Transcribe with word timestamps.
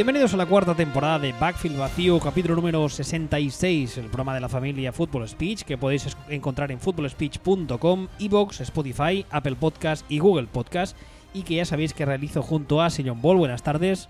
Bienvenidos 0.00 0.32
a 0.32 0.38
la 0.38 0.46
cuarta 0.46 0.74
temporada 0.74 1.18
de 1.18 1.34
Backfield 1.38 1.76
Vacío, 1.78 2.18
capítulo 2.20 2.54
número 2.54 2.88
66, 2.88 3.98
el 3.98 4.06
programa 4.06 4.32
de 4.32 4.40
la 4.40 4.48
familia 4.48 4.94
Football 4.94 5.28
Speech, 5.28 5.64
que 5.64 5.76
podéis 5.76 6.16
encontrar 6.30 6.72
en 6.72 6.80
footballspeech.com, 6.80 8.08
Evox, 8.18 8.62
Spotify, 8.62 9.26
Apple 9.30 9.56
Podcast 9.56 10.10
y 10.10 10.18
Google 10.18 10.46
Podcast, 10.46 10.96
y 11.34 11.42
que 11.42 11.56
ya 11.56 11.66
sabéis 11.66 11.92
que 11.92 12.06
realizo 12.06 12.40
junto 12.40 12.80
a 12.80 12.88
Sillon 12.88 13.20
Ball. 13.20 13.36
Buenas 13.36 13.62
tardes, 13.62 14.08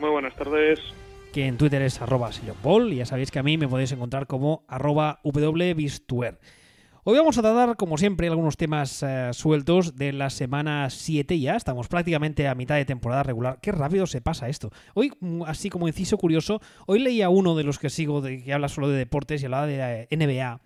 Muy 0.00 0.10
buenas 0.10 0.36
tardes. 0.36 0.80
que 1.32 1.46
en 1.46 1.56
Twitter 1.56 1.80
es 1.80 2.02
arroba 2.02 2.30
Sillon 2.30 2.58
Ball, 2.62 2.92
y 2.92 2.96
ya 2.96 3.06
sabéis 3.06 3.30
que 3.30 3.38
a 3.38 3.42
mí 3.42 3.56
me 3.56 3.68
podéis 3.68 3.92
encontrar 3.92 4.26
como 4.26 4.64
arroba 4.68 5.20
wbistuer. 5.24 6.38
Hoy 7.08 7.18
vamos 7.18 7.38
a 7.38 7.42
tratar, 7.42 7.76
como 7.76 7.98
siempre, 7.98 8.26
algunos 8.26 8.56
temas 8.56 9.00
eh, 9.04 9.30
sueltos 9.32 9.94
de 9.94 10.12
la 10.12 10.28
semana 10.28 10.90
7 10.90 11.38
ya. 11.38 11.54
Estamos 11.54 11.86
prácticamente 11.86 12.48
a 12.48 12.56
mitad 12.56 12.74
de 12.74 12.84
temporada 12.84 13.22
regular. 13.22 13.60
Qué 13.62 13.70
rápido 13.70 14.08
se 14.08 14.20
pasa 14.20 14.48
esto. 14.48 14.72
Hoy, 14.92 15.12
mm, 15.20 15.44
así 15.44 15.70
como 15.70 15.86
inciso 15.86 16.18
curioso, 16.18 16.60
hoy 16.86 16.98
leía 16.98 17.28
uno 17.28 17.54
de 17.54 17.62
los 17.62 17.78
que 17.78 17.90
sigo 17.90 18.22
de, 18.22 18.42
que 18.42 18.52
habla 18.52 18.68
solo 18.68 18.88
de 18.88 18.98
deportes 18.98 19.40
y 19.40 19.44
hablaba 19.44 19.68
de 19.68 19.76
la 19.78 20.06
NBA. 20.10 20.60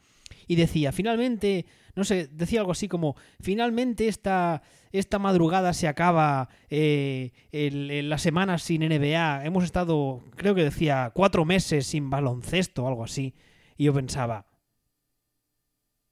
Y 0.46 0.56
decía, 0.56 0.92
finalmente, 0.92 1.66
no 1.94 2.04
sé, 2.04 2.28
decía 2.32 2.60
algo 2.60 2.72
así 2.72 2.88
como, 2.88 3.16
finalmente 3.38 4.08
esta, 4.08 4.62
esta 4.92 5.18
madrugada 5.18 5.74
se 5.74 5.88
acaba 5.88 6.48
eh, 6.70 7.32
el- 7.52 8.08
la 8.08 8.16
semana 8.16 8.56
sin 8.56 8.80
NBA. 8.82 9.44
Hemos 9.44 9.62
estado, 9.64 10.22
creo 10.36 10.54
que 10.54 10.64
decía, 10.64 11.10
cuatro 11.12 11.44
meses 11.44 11.86
sin 11.86 12.08
baloncesto 12.08 12.84
o 12.84 12.88
algo 12.88 13.04
así. 13.04 13.34
Y 13.76 13.84
yo 13.84 13.92
pensaba, 13.92 14.46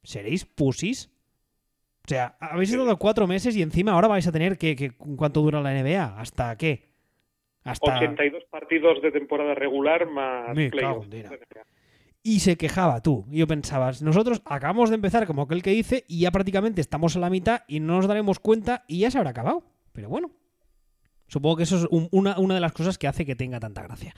¿seréis 0.09 0.47
pusis? 0.47 1.11
O 2.07 2.09
sea, 2.09 2.37
habéis 2.41 2.71
estado 2.71 2.97
cuatro 2.99 3.27
meses 3.27 3.55
y 3.55 3.61
encima 3.61 3.93
ahora 3.93 4.09
vais 4.09 4.27
a 4.27 4.33
tener 4.33 4.57
que, 4.57 4.75
que 4.75 4.93
¿cuánto 4.93 5.43
dura 5.43 5.61
la 5.61 5.75
NBA? 5.75 6.19
¿Hasta 6.19 6.57
qué? 6.57 6.89
Hasta... 7.65 7.97
82 7.97 8.45
partidos 8.51 9.03
de 9.03 9.13
temporada 9.13 9.55
regular 9.55 10.09
más. 10.09 10.57
Y 12.23 12.41
se 12.41 12.57
quejaba 12.57 13.03
tú. 13.03 13.27
Y 13.31 13.39
yo 13.39 13.47
pensaba, 13.47 13.91
nosotros 14.01 14.41
acabamos 14.47 14.89
de 14.89 14.95
empezar 14.95 15.27
como 15.27 15.43
aquel 15.43 15.63
que 15.63 15.71
dice 15.71 16.05
y 16.09 16.21
ya 16.21 16.31
prácticamente 16.31 16.81
estamos 16.81 17.15
a 17.17 17.19
la 17.21 17.29
mitad 17.29 17.63
y 17.69 17.81
no 17.81 17.97
nos 17.97 18.09
daremos 18.09 18.39
cuenta 18.41 18.85
y 18.89 19.01
ya 19.01 19.11
se 19.11 19.19
habrá 19.19 19.31
acabado. 19.31 19.65
Pero 19.93 20.09
bueno, 20.09 20.31
supongo 21.27 21.57
que 21.59 21.65
eso 21.65 21.77
es 21.77 21.87
un- 21.91 22.09
una, 22.11 22.39
una 22.39 22.55
de 22.55 22.61
las 22.61 22.73
cosas 22.73 22.97
que 22.97 23.07
hace 23.07 23.27
que 23.27 23.37
tenga 23.37 23.61
tanta 23.61 23.83
gracia. 23.83 24.15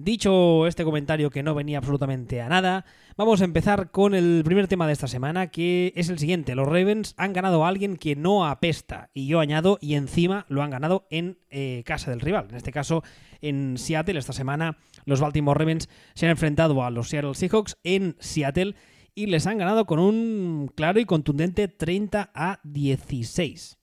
Dicho 0.00 0.68
este 0.68 0.84
comentario 0.84 1.28
que 1.28 1.42
no 1.42 1.56
venía 1.56 1.78
absolutamente 1.78 2.40
a 2.40 2.48
nada, 2.48 2.84
vamos 3.16 3.40
a 3.40 3.44
empezar 3.44 3.90
con 3.90 4.14
el 4.14 4.42
primer 4.44 4.68
tema 4.68 4.86
de 4.86 4.92
esta 4.92 5.08
semana, 5.08 5.48
que 5.48 5.92
es 5.96 6.08
el 6.08 6.20
siguiente. 6.20 6.54
Los 6.54 6.68
Ravens 6.68 7.14
han 7.16 7.32
ganado 7.32 7.64
a 7.64 7.68
alguien 7.68 7.96
que 7.96 8.14
no 8.14 8.46
apesta, 8.46 9.10
y 9.12 9.26
yo 9.26 9.40
añado, 9.40 9.76
y 9.80 9.94
encima 9.94 10.46
lo 10.48 10.62
han 10.62 10.70
ganado 10.70 11.08
en 11.10 11.40
eh, 11.50 11.82
casa 11.84 12.12
del 12.12 12.20
rival. 12.20 12.46
En 12.48 12.54
este 12.54 12.70
caso, 12.70 13.02
en 13.40 13.76
Seattle, 13.76 14.20
esta 14.20 14.32
semana, 14.32 14.78
los 15.04 15.20
Baltimore 15.20 15.58
Ravens 15.58 15.88
se 16.14 16.26
han 16.26 16.30
enfrentado 16.30 16.84
a 16.84 16.90
los 16.90 17.08
Seattle 17.08 17.34
Seahawks 17.34 17.76
en 17.82 18.14
Seattle 18.20 18.76
y 19.16 19.26
les 19.26 19.48
han 19.48 19.58
ganado 19.58 19.84
con 19.84 19.98
un 19.98 20.70
claro 20.76 21.00
y 21.00 21.06
contundente 21.06 21.66
30 21.66 22.30
a 22.32 22.60
16. 22.62 23.78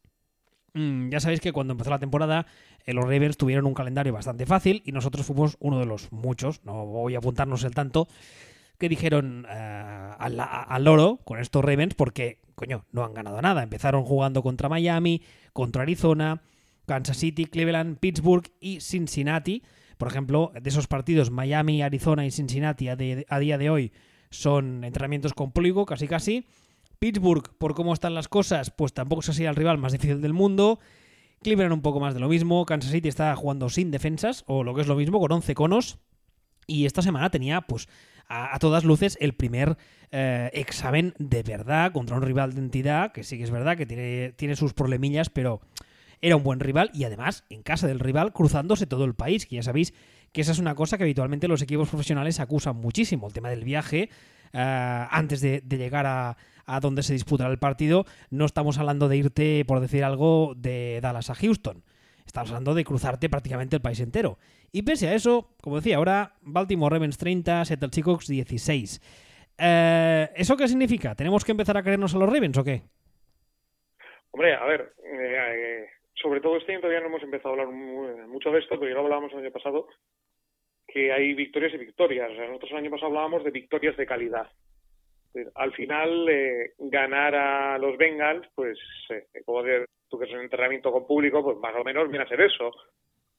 Mm, 0.76 1.10
ya 1.10 1.20
sabéis 1.20 1.42
que 1.42 1.52
cuando 1.52 1.74
empezó 1.74 1.90
la 1.90 2.00
temporada 2.00 2.46
los 2.94 3.06
Ravens 3.06 3.38
tuvieron 3.38 3.66
un 3.66 3.74
calendario 3.74 4.14
bastante 4.14 4.46
fácil 4.46 4.82
y 4.86 4.92
nosotros 4.92 5.26
fuimos 5.26 5.58
uno 5.60 5.80
de 5.80 5.86
los 5.86 6.12
muchos, 6.12 6.64
no 6.64 6.86
voy 6.86 7.16
a 7.16 7.18
apuntarnos 7.18 7.64
el 7.64 7.74
tanto, 7.74 8.08
que 8.78 8.90
dijeron 8.90 9.46
eh, 9.50 10.12
al, 10.18 10.40
al 10.40 10.84
loro 10.84 11.20
con 11.24 11.40
estos 11.40 11.64
Ravens 11.64 11.96
porque, 11.96 12.40
coño, 12.56 12.86
no 12.92 13.04
han 13.04 13.14
ganado 13.14 13.42
nada. 13.42 13.64
Empezaron 13.64 14.04
jugando 14.04 14.44
contra 14.44 14.70
Miami, 14.70 15.22
contra 15.54 15.84
Arizona, 15.84 16.42
Kansas 16.86 17.18
City, 17.18 17.46
Cleveland, 17.46 17.98
Pittsburgh 17.98 18.46
y 18.60 18.82
Cincinnati. 18.82 19.64
Por 19.98 20.10
ejemplo, 20.10 20.52
de 20.60 20.70
esos 20.70 20.88
partidos, 20.88 21.32
Miami, 21.32 21.82
Arizona 21.82 22.26
y 22.26 22.32
Cincinnati 22.32 22.90
a, 22.90 22.96
día 22.96 23.58
de 23.58 23.70
hoy 23.70 23.92
son 24.30 24.84
entrenamientos 24.84 25.34
con 25.34 25.52
público, 25.52 25.86
casi 25.86 26.08
casi. 26.08 26.46
Pittsburgh, 27.00 27.50
por 27.58 27.76
cómo 27.76 27.94
están 27.94 28.14
las 28.14 28.28
cosas, 28.28 28.72
pues 28.72 28.94
tampoco 28.94 29.22
es 29.22 29.30
así 29.30 29.46
el 29.46 29.56
rival 29.56 29.78
más 29.78 29.94
difícil 29.94 30.22
del 30.22 30.34
mundo. 30.34 30.80
Cleveland 31.46 31.74
un 31.74 31.82
poco 31.82 32.00
más 32.00 32.14
de 32.16 32.20
lo 32.20 32.28
mismo. 32.28 32.66
Kansas 32.66 32.92
City 32.92 33.08
está 33.08 33.36
jugando 33.36 33.70
sin 33.70 33.92
defensas, 33.92 34.44
o 34.48 34.64
lo 34.64 34.74
que 34.74 34.82
es 34.82 34.88
lo 34.88 34.96
mismo, 34.96 35.20
con 35.20 35.32
11 35.32 35.54
conos. 35.54 36.00
Y 36.66 36.86
esta 36.86 37.04
semana 37.04 37.30
tenía, 37.30 37.62
pues, 37.62 37.88
a, 38.28 38.56
a 38.56 38.60
todas 38.60 38.84
luces, 38.84 39.16
el 39.22 39.34
primer 39.34 39.78
eh, 40.12 40.50
examen 40.54 41.14
de 41.20 41.44
verdad 41.44 41.92
contra 41.92 42.16
un 42.16 42.24
rival 42.24 42.54
de 42.54 42.62
entidad, 42.62 43.12
que 43.12 43.24
sí 43.24 43.38
que 43.38 43.44
es 43.44 43.52
verdad 43.52 43.78
que 43.78 43.86
tiene, 43.86 44.34
tiene 44.36 44.56
sus 44.56 44.74
problemillas, 44.74 45.30
pero 45.30 45.62
era 46.22 46.36
un 46.36 46.44
buen 46.44 46.60
rival 46.60 46.90
y 46.94 47.04
además 47.04 47.44
en 47.50 47.62
casa 47.62 47.88
del 47.88 48.00
rival 48.00 48.34
cruzándose 48.34 48.88
todo 48.88 49.06
el 49.06 49.14
país, 49.14 49.46
que 49.46 49.58
ya 49.58 49.64
sabéis 49.64 49.94
que 50.36 50.42
esa 50.42 50.52
es 50.52 50.60
una 50.60 50.76
cosa 50.76 50.98
que 50.98 51.06
habitualmente 51.06 51.48
los 51.48 51.62
equipos 51.62 51.88
profesionales 51.88 52.42
acusan 52.42 52.76
muchísimo, 52.76 53.26
el 53.26 53.34
tema 53.34 53.50
del 53.50 53.64
viaje. 53.64 54.10
eh, 54.52 55.08
antes 55.10 55.40
de, 55.40 55.62
llegar 55.70 56.06
a, 56.06 56.36
donde 56.82 57.04
se 57.04 57.14
disputará 57.14 57.50
el 57.50 57.58
partido, 57.58 58.06
no 58.32 58.46
estamos 58.46 58.78
hablando 58.78 59.08
de 59.08 59.16
irte, 59.16 59.64
por 59.66 59.80
decir 59.80 60.04
algo, 60.04 60.54
de 60.58 61.00
Dallas 61.02 61.30
a 61.30 61.36
Houston. 61.36 61.84
Estamos 62.26 62.50
hablando 62.50 62.74
de 62.74 62.84
cruzarte 62.84 63.30
prácticamente 63.30 63.78
el 63.78 63.82
país 63.82 64.02
entero. 64.02 64.38
Y 64.74 64.82
pese 64.82 65.08
a 65.08 65.14
eso, 65.14 65.56
como 65.62 65.78
decía 65.78 65.96
ahora, 65.96 66.34
Baltimore 66.42 66.94
Ravens 66.94 67.18
30, 67.18 67.64
Seattle 67.64 67.90
Seahawks 67.94 68.28
16. 68.28 69.02
Eh, 69.58 70.30
¿Eso 70.36 70.58
qué 70.58 70.68
significa? 70.68 71.16
¿Tenemos 71.16 71.46
que 71.46 71.52
empezar 71.52 71.78
a 71.78 71.84
creernos 71.84 72.14
a 72.14 72.18
los 72.18 72.28
Ravens 72.28 72.58
o 72.58 72.64
qué? 72.66 72.82
Hombre, 74.32 74.54
a 74.54 74.66
ver, 74.66 74.94
eh, 75.02 75.88
sobre 76.16 76.42
todo 76.42 76.58
este 76.58 76.72
año 76.72 76.82
todavía 76.82 77.02
no 77.02 77.08
hemos 77.08 77.24
empezado 77.24 77.50
a 77.50 77.52
hablar 77.54 77.68
mu- 77.68 78.28
mucho 78.28 78.52
de 78.52 78.60
esto, 78.60 78.80
pero 78.80 78.90
ya 78.90 78.96
lo 78.96 79.02
hablábamos 79.02 79.32
el 79.34 79.40
año 79.40 79.52
pasado, 79.52 79.88
que 80.88 81.12
hay 81.12 81.34
victorias 81.34 81.74
y 81.74 81.78
victorias. 81.78 82.32
O 82.32 82.36
sea, 82.36 82.48
nosotros 82.48 82.72
el 82.72 82.78
año 82.78 82.92
pasado 82.92 83.08
hablábamos 83.08 83.44
de 83.44 83.52
victorias 83.52 83.98
de 83.98 84.06
calidad. 84.06 84.48
Al 85.56 85.74
final, 85.74 86.30
eh, 86.30 86.72
ganar 86.80 87.36
a 87.36 87.78
los 87.78 87.98
Bengals, 87.98 88.48
pues, 88.56 88.80
eh, 89.10 89.26
como 89.46 89.64
de- 89.64 89.86
tú 90.10 90.18
que 90.18 90.26
es 90.26 90.32
un 90.32 90.40
entrenamiento 90.42 90.92
con 90.94 91.06
público, 91.06 91.44
pues 91.44 91.58
más 91.58 91.76
o 91.76 91.84
menos 91.84 92.10
viene 92.10 92.24
a 92.24 92.28
ser 92.30 92.40
eso. 92.40 92.72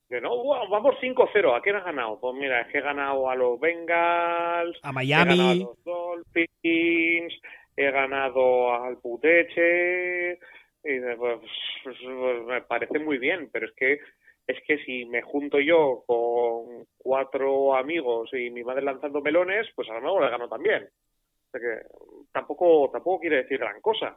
Que 0.09 0.21
no, 0.21 0.37
"Buah, 0.37 0.69
vamos 0.69 0.97
5-0, 1.01 1.55
¿a 1.55 1.63
quién 1.63 1.77
has 1.77 1.85
ganado? 1.85 2.21
Pues 2.21 2.35
mira, 2.37 2.61
es 2.61 2.69
que 2.69 2.79
he 2.79 2.83
ganado 2.83 3.31
a 3.31 3.35
los 3.35 3.59
Bengals, 3.59 4.79
A 4.83 4.91
he 4.91 4.93
ganado 4.93 5.33
a 5.43 5.47
Miami. 5.47 5.61
los 5.61 5.83
Dolphins, 5.85 7.41
he 7.77 7.91
ganado 7.91 8.73
al 8.75 8.99
Puteche, 8.99 10.39
y 10.87 11.01
pues, 11.17 11.41
pues, 11.83 11.97
pues, 12.03 12.45
me 12.47 12.63
parece 12.63 12.99
muy 12.99 13.19
bien, 13.19 13.49
pero 13.53 13.67
es 13.67 13.73
que 13.75 14.01
es 14.47 14.63
que 14.65 14.79
si 14.85 15.05
me 15.07 15.23
junto 15.23 15.59
yo 15.59 16.05
con 16.07 16.87
cuatro 16.97 17.75
amigos 17.75 18.31
y 18.33 18.51
mi 18.51 18.63
madre 18.63 18.83
lanzando 18.83 19.21
melones, 19.21 19.67
pues 19.75 19.89
a 19.91 19.95
lo 19.95 20.01
mejor 20.01 20.23
le 20.25 20.31
gano 20.31 20.49
también. 20.49 20.85
O 20.85 21.51
sea 21.51 21.61
que 21.61 21.87
tampoco 22.33 22.89
tampoco 22.93 23.21
quiere 23.21 23.39
decir 23.39 23.59
gran 23.59 23.81
cosa. 23.81 24.17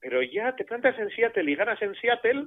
Pero 0.00 0.22
ya 0.22 0.54
te 0.56 0.64
plantas 0.64 0.98
en 0.98 1.10
Seattle 1.10 1.50
y 1.50 1.54
ganas 1.54 1.80
en 1.82 1.94
Seattle, 1.96 2.46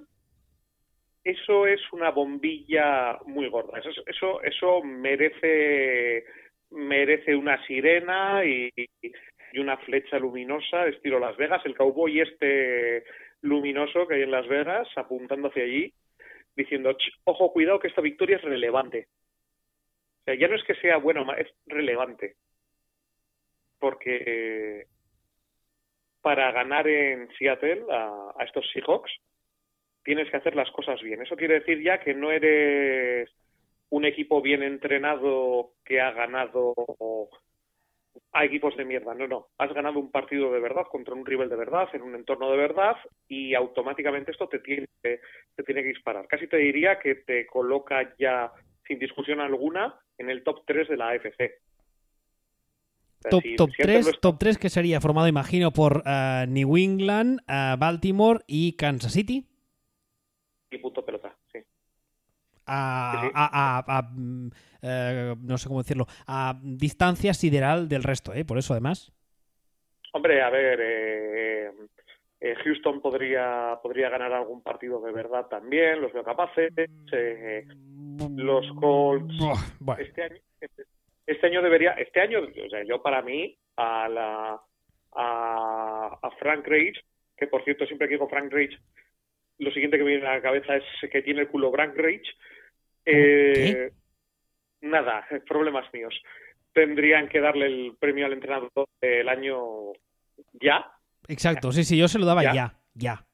eso 1.23 1.67
es 1.67 1.81
una 1.91 2.09
bombilla 2.09 3.19
muy 3.25 3.49
gorda. 3.49 3.77
Eso 3.79 3.89
eso 4.07 4.41
eso 4.41 4.81
merece 4.81 6.25
merece 6.71 7.35
una 7.35 7.63
sirena 7.65 8.43
y, 8.45 8.71
y 9.53 9.59
una 9.59 9.77
flecha 9.77 10.19
luminosa 10.19 10.87
estilo 10.87 11.19
Las 11.19 11.37
Vegas, 11.37 11.61
el 11.65 11.75
cowboy 11.75 12.21
este 12.21 13.03
luminoso 13.41 14.07
que 14.07 14.15
hay 14.15 14.21
en 14.23 14.31
Las 14.31 14.47
Vegas 14.47 14.87
apuntando 14.95 15.49
hacia 15.49 15.63
allí 15.63 15.93
diciendo, 16.55 16.91
"Ch, 16.93 17.11
ojo, 17.23 17.51
cuidado 17.53 17.79
que 17.79 17.87
esta 17.87 18.01
victoria 18.01 18.37
es 18.37 18.43
relevante. 18.43 19.07
O 20.21 20.23
sea, 20.25 20.35
ya 20.35 20.47
no 20.47 20.55
es 20.55 20.63
que 20.63 20.75
sea 20.75 20.97
bueno, 20.97 21.25
es 21.33 21.47
relevante. 21.65 22.35
Porque 23.79 24.23
eh, 24.25 24.87
para 26.21 26.51
ganar 26.51 26.87
en 26.87 27.29
Seattle 27.37 27.85
a, 27.89 28.33
a 28.37 28.43
estos 28.43 28.69
Seahawks 28.73 29.11
tienes 30.03 30.29
que 30.29 30.37
hacer 30.37 30.55
las 30.55 30.69
cosas 30.71 31.01
bien. 31.01 31.21
Eso 31.21 31.35
quiere 31.35 31.59
decir 31.59 31.81
ya 31.81 31.99
que 31.99 32.13
no 32.13 32.31
eres 32.31 33.29
un 33.89 34.05
equipo 34.05 34.41
bien 34.41 34.63
entrenado 34.63 35.71
que 35.85 35.99
ha 36.01 36.11
ganado 36.11 36.73
a 38.31 38.45
equipos 38.45 38.75
de 38.77 38.85
mierda. 38.85 39.13
No, 39.15 39.27
no. 39.27 39.47
Has 39.57 39.73
ganado 39.73 39.99
un 39.99 40.11
partido 40.11 40.51
de 40.51 40.59
verdad 40.59 40.83
contra 40.91 41.13
un 41.15 41.25
rival 41.25 41.49
de 41.49 41.55
verdad, 41.55 41.87
en 41.93 42.03
un 42.03 42.15
entorno 42.15 42.51
de 42.51 42.57
verdad, 42.57 42.95
y 43.27 43.55
automáticamente 43.55 44.31
esto 44.31 44.47
te 44.47 44.59
tiene, 44.59 44.87
te 45.01 45.63
tiene 45.65 45.81
que 45.81 45.89
disparar. 45.89 46.27
Casi 46.27 46.47
te 46.47 46.57
diría 46.57 46.99
que 46.99 47.15
te 47.15 47.47
coloca 47.47 48.13
ya, 48.19 48.51
sin 48.87 48.99
discusión 48.99 49.39
alguna, 49.39 49.99
en 50.17 50.29
el 50.29 50.43
top 50.43 50.63
3 50.65 50.87
de 50.87 50.97
la 50.97 51.09
AFC. 51.09 51.59
Top, 53.29 53.41
si 53.43 53.55
top, 53.55 53.69
Seattle 53.71 53.93
3, 53.93 54.05
no 54.05 54.11
es- 54.11 54.19
top 54.21 54.37
3 54.39 54.57
que 54.57 54.69
sería 54.69 55.01
formado, 55.01 55.27
imagino, 55.27 55.71
por 55.71 56.03
eh, 56.05 56.45
New 56.47 56.77
England, 56.77 57.41
eh, 57.47 57.75
Baltimore 57.77 58.39
y 58.47 58.73
Kansas 58.73 59.11
City. 59.13 59.45
y. 60.71 60.77
A, 62.69 63.29
a- 63.33 63.79
a- 63.79 63.97
a, 63.97 64.01
mm, 64.11 64.49
eh, 64.83 65.35
no 65.41 65.57
sé 65.57 65.67
cómo 65.67 65.81
decirlo, 65.81 66.05
a 66.27 66.59
distancia 66.63 67.33
sideral 67.33 67.89
del 67.89 68.03
resto, 68.03 68.33
¿eh? 68.33 68.45
Por 68.45 68.57
eso, 68.57 68.73
además. 68.73 69.11
Hombre, 70.13 70.41
a 70.41 70.49
ver, 70.49 70.79
eh, 70.81 71.71
eh, 72.41 72.55
Houston 72.63 73.01
podría 73.01 73.77
podría 73.83 74.09
ganar 74.09 74.31
algún 74.33 74.63
partido 74.63 75.01
de 75.01 75.11
verdad 75.11 75.47
también, 75.47 76.01
los 76.01 76.13
veo 76.13 76.23
capaces. 76.23 76.71
eh, 77.11 77.65
los 78.35 78.65
Colts 78.79 79.37
Buah, 79.37 79.55
bueno. 79.79 80.01
este 80.01 80.23
año 80.23 80.35
este, 80.61 80.83
este 81.27 81.47
año 81.47 81.61
debería 81.61 81.91
este 81.91 82.21
año 82.21 82.39
o 82.41 82.69
sea 82.69 82.83
yo 82.83 83.01
para 83.01 83.21
mí 83.21 83.57
a 83.77 84.07
la 84.09 84.59
a, 85.15 86.17
a 86.21 86.31
Frank 86.39 86.65
Reich 86.67 86.97
que 87.37 87.47
por 87.47 87.63
cierto 87.63 87.85
siempre 87.85 88.07
que 88.07 88.15
digo 88.15 88.27
Frank 88.29 88.51
Reich 88.51 88.77
lo 89.59 89.71
siguiente 89.71 89.97
que 89.97 90.03
me 90.03 90.11
viene 90.11 90.27
a 90.27 90.35
la 90.35 90.41
cabeza 90.41 90.75
es 90.75 90.83
que 91.11 91.21
tiene 91.21 91.41
el 91.41 91.47
culo 91.49 91.71
Frank 91.71 91.95
Reich 91.95 92.27
eh, 93.05 93.91
nada 94.81 95.25
problemas 95.47 95.91
míos. 95.93 96.13
Tendrían 96.73 97.27
que 97.27 97.39
darle 97.39 97.65
el 97.65 97.95
premio 97.99 98.25
al 98.25 98.33
entrenador 98.33 98.71
del 99.01 99.27
año 99.27 99.93
ya. 100.53 100.91
Exacto, 101.27 101.71
sí, 101.71 101.83
sí, 101.83 101.97
yo 101.97 102.07
se 102.07 102.19
lo 102.19 102.25
daba 102.25 102.43
¿Ya? 102.43 102.53
ya, 102.53 102.75
ya. 102.93 103.25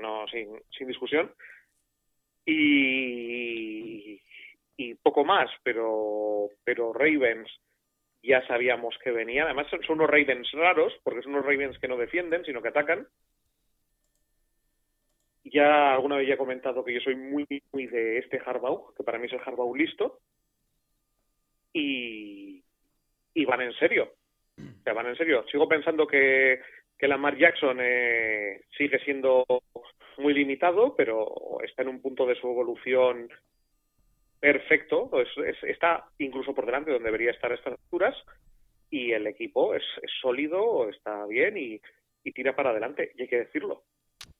no 0.00 0.26
sin, 0.28 0.48
sin 0.76 0.88
discusión. 0.88 1.32
Y 2.44 4.20
y 4.76 4.94
poco 4.94 5.24
más 5.24 5.50
pero 5.62 6.48
pero 6.64 6.92
Ravens 6.92 7.48
ya 8.22 8.46
sabíamos 8.46 8.96
que 9.02 9.10
venían. 9.10 9.46
Además 9.46 9.66
son, 9.68 9.82
son 9.82 9.96
unos 9.98 10.10
Ravens 10.10 10.50
raros 10.52 10.92
porque 11.02 11.22
son 11.22 11.32
unos 11.34 11.44
Ravens 11.44 11.78
que 11.78 11.88
no 11.88 11.96
defienden 11.96 12.44
sino 12.44 12.62
que 12.62 12.68
atacan 12.68 13.06
ya 15.52 15.92
alguna 15.94 16.16
vez 16.16 16.26
ya 16.28 16.34
he 16.34 16.38
comentado 16.38 16.84
que 16.84 16.94
yo 16.94 17.00
soy 17.00 17.14
muy 17.16 17.46
muy 17.72 17.86
de 17.86 18.18
este 18.18 18.40
Harbaugh 18.44 18.94
que 18.96 19.04
para 19.04 19.18
mí 19.18 19.26
es 19.26 19.32
el 19.32 19.40
Harbaugh 19.44 19.76
listo. 19.76 20.18
Y 21.72 22.62
y 23.34 23.44
van 23.44 23.62
en 23.62 23.72
serio. 23.74 24.12
O 24.58 24.82
sea, 24.84 24.92
van 24.92 25.06
en 25.06 25.16
serio. 25.16 25.44
Sigo 25.50 25.68
pensando 25.68 26.06
que 26.06 26.60
que 26.98 27.08
Lamar 27.08 27.36
Jackson 27.36 27.78
eh, 27.80 28.60
sigue 28.76 28.98
siendo 29.00 29.44
muy 30.18 30.34
limitado, 30.34 30.94
pero 30.94 31.58
está 31.64 31.82
en 31.82 31.88
un 31.88 32.00
punto 32.02 32.26
de 32.26 32.36
su 32.36 32.46
evolución 32.48 33.28
perfecto, 34.38 35.10
es- 35.20 35.36
es- 35.46 35.64
está 35.64 36.04
incluso 36.18 36.54
por 36.54 36.66
delante 36.66 36.90
donde 36.92 37.06
debería 37.06 37.30
estar 37.32 37.50
a 37.50 37.54
estas 37.56 37.72
alturas. 37.72 38.16
Y 38.90 39.12
el 39.12 39.26
equipo 39.26 39.74
es, 39.74 39.82
es 40.02 40.10
sólido, 40.20 40.88
está 40.90 41.26
bien 41.26 41.56
y, 41.56 41.80
y 42.24 42.32
tira 42.32 42.54
para 42.54 42.70
adelante, 42.70 43.12
y 43.16 43.22
hay 43.22 43.28
que 43.28 43.38
decirlo. 43.38 43.82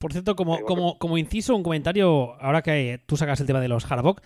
Por 0.02 0.12
cierto, 0.12 0.36
como, 0.36 0.56
como, 0.66 0.98
como 0.98 1.16
inciso, 1.16 1.54
un 1.56 1.62
comentario, 1.62 2.34
ahora 2.42 2.60
que 2.62 3.00
tú 3.06 3.16
sacas 3.16 3.40
el 3.40 3.46
tema 3.46 3.60
de 3.60 3.68
los 3.68 3.90
Harbaugh, 3.90 4.16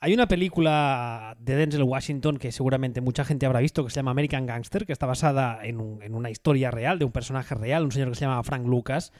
hay 0.00 0.12
una 0.14 0.26
película 0.26 1.36
de 1.38 1.54
Denzel 1.54 1.84
Washington 1.84 2.36
que 2.38 2.50
seguramente 2.50 3.00
mucha 3.00 3.24
gente 3.24 3.46
habrá 3.46 3.60
visto 3.60 3.84
que 3.84 3.90
se 3.90 3.96
llama 3.96 4.10
American 4.10 4.46
Gangster, 4.46 4.84
que 4.84 4.92
está 4.92 5.06
basada 5.06 5.60
en, 5.64 5.80
un- 5.80 6.02
en 6.02 6.14
una 6.16 6.28
historia 6.28 6.70
real 6.72 6.98
de 6.98 7.04
un 7.04 7.12
personaje 7.12 7.54
real, 7.54 7.84
un 7.84 7.92
señor 7.92 8.08
que 8.08 8.16
se 8.16 8.22
llama 8.24 8.42
Frank 8.42 8.66
Lucas, 8.66 9.12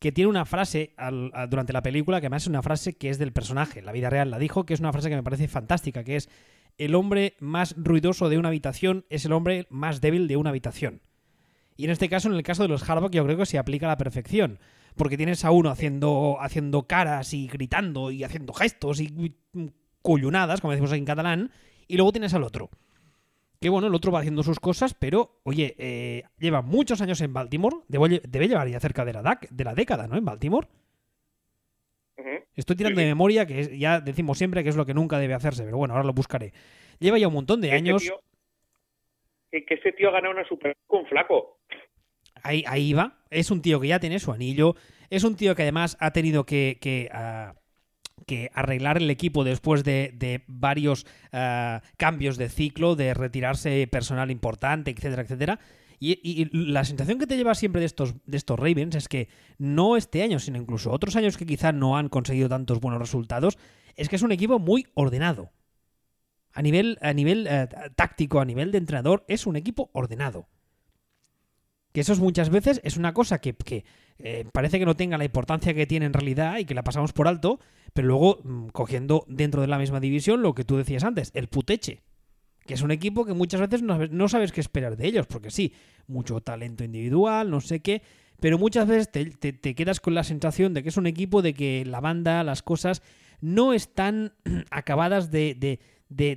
que 0.00 0.10
tiene 0.10 0.28
una 0.28 0.44
frase 0.44 0.92
al- 0.96 1.30
a- 1.34 1.46
durante 1.46 1.72
la 1.72 1.82
película 1.82 2.20
que 2.20 2.26
además 2.26 2.42
es 2.42 2.48
una 2.48 2.62
frase 2.62 2.94
que 2.94 3.08
es 3.10 3.18
del 3.18 3.32
personaje, 3.32 3.80
la 3.80 3.92
vida 3.92 4.10
real 4.10 4.30
la 4.32 4.40
dijo, 4.40 4.66
que 4.66 4.74
es 4.74 4.80
una 4.80 4.92
frase 4.92 5.08
que 5.08 5.14
me 5.16 5.22
parece 5.22 5.46
fantástica, 5.46 6.02
que 6.02 6.16
es 6.16 6.28
el 6.78 6.96
hombre 6.96 7.34
más 7.38 7.76
ruidoso 7.78 8.28
de 8.28 8.36
una 8.38 8.48
habitación 8.48 9.04
es 9.10 9.24
el 9.24 9.32
hombre 9.32 9.68
más 9.70 10.00
débil 10.00 10.26
de 10.26 10.36
una 10.36 10.50
habitación. 10.50 11.00
Y 11.76 11.84
en 11.84 11.90
este 11.90 12.08
caso, 12.08 12.28
en 12.28 12.34
el 12.34 12.42
caso 12.42 12.62
de 12.62 12.68
los 12.68 12.88
Harbaugh, 12.90 13.12
yo 13.12 13.24
creo 13.24 13.36
que 13.36 13.46
se 13.46 13.58
aplica 13.58 13.86
a 13.86 13.90
la 13.90 13.98
perfección. 13.98 14.58
Porque 14.96 15.16
tienes 15.16 15.44
a 15.44 15.50
uno 15.50 15.70
haciendo, 15.70 16.36
haciendo 16.40 16.86
caras 16.86 17.34
y 17.34 17.48
gritando 17.48 18.10
y 18.10 18.22
haciendo 18.24 18.52
gestos 18.52 19.00
y 19.00 19.34
cullunadas, 20.02 20.60
como 20.60 20.72
decimos 20.72 20.92
en 20.92 21.04
catalán, 21.04 21.50
y 21.88 21.96
luego 21.96 22.12
tienes 22.12 22.34
al 22.34 22.44
otro. 22.44 22.70
Que 23.60 23.70
bueno, 23.70 23.86
el 23.88 23.94
otro 23.94 24.12
va 24.12 24.20
haciendo 24.20 24.42
sus 24.42 24.60
cosas, 24.60 24.94
pero 24.94 25.40
oye, 25.44 25.74
eh, 25.78 26.24
lleva 26.38 26.60
muchos 26.62 27.00
años 27.00 27.20
en 27.22 27.32
Baltimore, 27.32 27.76
debe 27.88 28.46
llevar 28.48 28.68
ya 28.68 28.78
cerca 28.78 29.04
de 29.04 29.12
la, 29.14 29.22
dac- 29.22 29.48
de 29.48 29.64
la 29.64 29.74
década, 29.74 30.06
¿no? 30.06 30.16
En 30.16 30.24
Baltimore. 30.24 30.68
Estoy 32.54 32.76
tirando 32.76 33.00
Sí, 33.00 33.04
de 33.04 33.10
memoria, 33.10 33.46
que 33.46 33.76
ya 33.76 34.00
decimos 34.00 34.38
siempre 34.38 34.62
que 34.62 34.68
es 34.68 34.76
lo 34.76 34.86
que 34.86 34.94
nunca 34.94 35.18
debe 35.18 35.34
hacerse, 35.34 35.64
pero 35.64 35.76
bueno, 35.76 35.94
ahora 35.94 36.06
lo 36.06 36.12
buscaré. 36.12 36.52
Lleva 37.00 37.18
ya 37.18 37.26
un 37.26 37.34
montón 37.34 37.60
de 37.60 37.70
Que 37.70 37.74
años. 37.74 38.02
Tío, 38.02 38.20
que, 39.50 39.74
ese 39.74 39.92
tío 39.92 40.08
ha 40.10 40.12
ganado 40.12 40.34
una 40.34 40.46
Super 40.46 40.76
Bowl 40.86 41.00
con 41.00 41.08
flaco. 41.08 41.58
Ahí, 42.44 42.92
va. 42.92 43.18
Es 43.30 43.50
un 43.50 43.62
tío 43.62 43.80
que 43.80 43.88
ya 43.88 43.98
tiene 43.98 44.18
su 44.18 44.32
anillo. 44.32 44.76
Es 45.10 45.24
un 45.24 45.34
tío 45.34 45.54
que 45.54 45.62
además 45.62 45.96
ha 46.00 46.12
tenido 46.12 46.44
que, 46.46 47.08
ah, 47.12 47.54
arreglar 48.52 48.98
el 48.98 49.10
equipo 49.10 49.44
después 49.44 49.82
de, 49.84 50.44
varios 50.46 51.06
ah, 51.32 51.82
cambios 51.96 52.36
de 52.36 52.48
ciclo, 52.48 52.94
de 52.94 53.14
retirarse 53.14 53.86
personal 53.88 54.30
importante, 54.30 54.90
etcétera, 54.90 55.22
etcétera. 55.22 55.58
Y, 56.00 56.50
la 56.52 56.84
sensación 56.84 57.18
que 57.18 57.26
te 57.26 57.36
lleva 57.36 57.54
siempre 57.54 57.80
de 57.80 57.86
estos, 57.86 58.14
de 58.26 58.36
estos 58.36 58.58
Ravens 58.58 58.94
es 58.94 59.08
que 59.08 59.28
no 59.58 59.96
este 59.96 60.22
año, 60.22 60.38
sino 60.38 60.58
incluso 60.58 60.90
otros 60.90 61.16
años 61.16 61.38
que 61.38 61.46
quizá 61.46 61.72
no 61.72 61.96
han 61.96 62.08
conseguido 62.08 62.48
tantos 62.48 62.80
buenos 62.80 63.00
resultados, 63.00 63.56
es 63.96 64.08
que 64.08 64.16
es 64.16 64.22
un 64.22 64.32
equipo 64.32 64.58
muy 64.58 64.86
ordenado. 64.94 65.50
A 66.52 66.62
nivel, 66.62 66.98
a 67.00 67.12
nivel 67.12 67.46
eh, 67.48 67.68
táctico, 67.96 68.40
a 68.40 68.44
nivel 68.44 68.70
de 68.70 68.78
entrenador, 68.78 69.24
es 69.28 69.46
un 69.46 69.56
equipo 69.56 69.90
ordenado. 69.92 70.48
Que 71.94 72.00
eso 72.00 72.12
es 72.12 72.18
muchas 72.18 72.50
veces 72.50 72.80
es 72.82 72.96
una 72.96 73.14
cosa 73.14 73.40
que, 73.40 73.54
eh, 74.18 74.44
parece 74.52 74.80
que 74.80 74.84
no 74.84 74.96
tenga 74.96 75.16
la 75.16 75.24
importancia 75.24 75.72
que 75.74 75.86
tiene 75.86 76.06
en 76.06 76.12
realidad 76.12 76.58
y 76.58 76.64
que 76.64 76.74
la 76.74 76.82
pasamos 76.82 77.12
por 77.12 77.28
alto, 77.28 77.60
pero 77.92 78.08
luego 78.08 78.40
mm, 78.42 78.66
cogiendo 78.70 79.24
dentro 79.28 79.60
de 79.60 79.68
la 79.68 79.78
misma 79.78 80.00
división 80.00 80.42
lo 80.42 80.56
que 80.56 80.64
tú 80.64 80.76
decías 80.76 81.04
antes, 81.04 81.30
el 81.34 81.46
puteche. 81.46 82.02
Que 82.66 82.74
es 82.74 82.82
un 82.82 82.90
equipo 82.90 83.24
que 83.24 83.32
muchas 83.32 83.60
veces 83.60 83.82
no 83.82 84.28
sabes, 84.28 84.50
qué 84.50 84.60
esperar 84.60 84.96
de 84.96 85.06
ellos, 85.06 85.28
porque 85.28 85.52
sí, 85.52 85.72
mucho 86.08 86.40
talento 86.40 86.82
individual, 86.82 87.48
no 87.48 87.60
sé 87.60 87.78
qué, 87.80 88.02
pero 88.40 88.58
muchas 88.58 88.88
veces 88.88 89.08
te, 89.12 89.74
quedas 89.76 90.00
con 90.00 90.14
la 90.14 90.24
sensación 90.24 90.74
de 90.74 90.82
que 90.82 90.88
es 90.88 90.96
un 90.96 91.06
equipo 91.06 91.42
de 91.42 91.54
que 91.54 91.84
la 91.86 92.00
banda, 92.00 92.42
las 92.42 92.62
cosas, 92.64 93.02
no 93.40 93.72
están 93.72 94.32
acabadas 94.70 95.30
de- 95.30 95.54
de- 95.54 95.78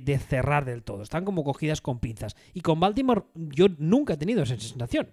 de 0.00 0.18
cerrar 0.18 0.64
del 0.64 0.82
todo, 0.84 1.02
están 1.02 1.24
como 1.24 1.42
cogidas 1.42 1.80
con 1.80 1.98
pinzas. 1.98 2.36
Y 2.54 2.60
con 2.60 2.78
Baltimore 2.78 3.24
yo 3.34 3.66
nunca 3.78 4.14
he 4.14 4.16
tenido 4.18 4.42
esa 4.44 4.56
sensación. 4.56 5.08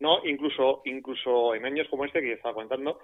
No, 0.00 0.24
incluso, 0.24 0.82
incluso 0.84 1.54
en 1.54 1.64
años 1.64 1.88
como 1.88 2.04
este 2.04 2.20
que 2.20 2.32
estaba 2.32 2.54
contando, 2.54 3.00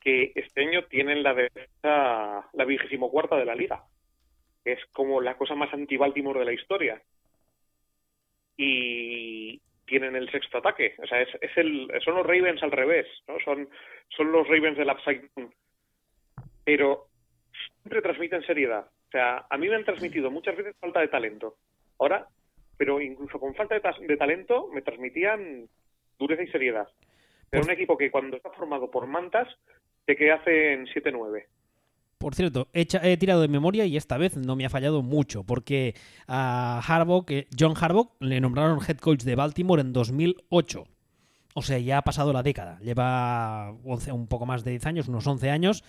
que 0.00 0.32
este 0.34 0.66
año 0.66 0.84
tienen 0.84 1.22
la 1.22 1.34
defensa, 1.34 2.48
la 2.52 2.64
vigésimo 2.64 3.10
cuarta 3.10 3.36
de 3.36 3.44
la 3.44 3.54
liga, 3.54 3.84
es 4.64 4.78
como 4.92 5.20
la 5.20 5.36
cosa 5.36 5.54
más 5.54 5.72
anti-Baltimore 5.72 6.40
de 6.40 6.44
la 6.44 6.52
historia. 6.52 7.02
Y 8.56 9.60
tienen 9.86 10.16
el 10.16 10.30
sexto 10.30 10.58
ataque, 10.58 10.94
o 10.98 11.06
sea, 11.06 11.22
es, 11.22 11.28
es 11.40 11.56
el, 11.56 11.88
son 12.04 12.16
los 12.16 12.26
Ravens 12.26 12.62
al 12.62 12.72
revés, 12.72 13.06
¿no? 13.26 13.38
Son, 13.40 13.68
son 14.08 14.30
los 14.32 14.46
Ravens 14.46 14.76
del 14.76 14.90
Upside 14.90 15.30
Down. 15.34 15.54
Pero 16.64 17.06
siempre 17.80 18.02
transmiten 18.02 18.42
seriedad. 18.42 18.86
O 18.86 19.10
sea, 19.10 19.46
a 19.48 19.56
mí 19.56 19.68
me 19.68 19.76
han 19.76 19.84
transmitido 19.84 20.30
muchas 20.30 20.56
veces 20.56 20.76
falta 20.78 21.00
de 21.00 21.08
talento. 21.08 21.54
Ahora, 21.98 22.26
pero 22.76 23.00
incluso 23.00 23.40
con 23.40 23.54
falta 23.54 23.74
de, 23.76 23.80
ta- 23.80 23.96
de 23.98 24.16
talento, 24.16 24.68
me 24.72 24.82
transmitían 24.82 25.66
dureza 26.18 26.42
y 26.42 26.48
seriedad. 26.48 26.88
Pero 27.50 27.62
Por- 27.62 27.70
un 27.70 27.74
equipo 27.74 27.96
que 27.96 28.10
cuando 28.10 28.36
está 28.36 28.50
formado 28.50 28.90
por 28.90 29.06
mantas, 29.06 29.48
te 30.04 30.16
que 30.16 30.32
hacen 30.32 30.86
7-9. 30.86 31.44
Por 32.18 32.34
cierto, 32.34 32.68
he, 32.72 33.16
tirado 33.16 33.42
de 33.42 33.48
memoria 33.48 33.84
y 33.84 33.96
esta 33.96 34.18
vez 34.18 34.36
no 34.36 34.56
me 34.56 34.66
ha 34.66 34.70
fallado 34.70 35.02
mucho, 35.02 35.44
porque 35.44 35.94
a 36.26 36.82
Harbaugh, 36.84 37.24
que 37.24 37.46
John 37.56 37.74
Harbaugh, 37.80 38.10
le 38.18 38.40
nombraron 38.40 38.80
head 38.86 38.98
coach 38.98 39.22
de 39.22 39.36
Baltimore 39.36 39.80
en 39.80 39.92
2008. 39.92 40.84
O 41.54 41.62
sea, 41.62 41.78
ya 41.78 41.98
ha 41.98 42.02
pasado 42.02 42.32
la 42.32 42.42
década. 42.42 42.80
Lleva 42.80 43.70
11 43.84 44.10
un 44.10 44.26
poco 44.26 44.46
más 44.46 44.64
de 44.64 44.72
10 44.72 44.86
años, 44.86 45.08
unos 45.08 45.26
11 45.28 45.50
años, 45.50 45.84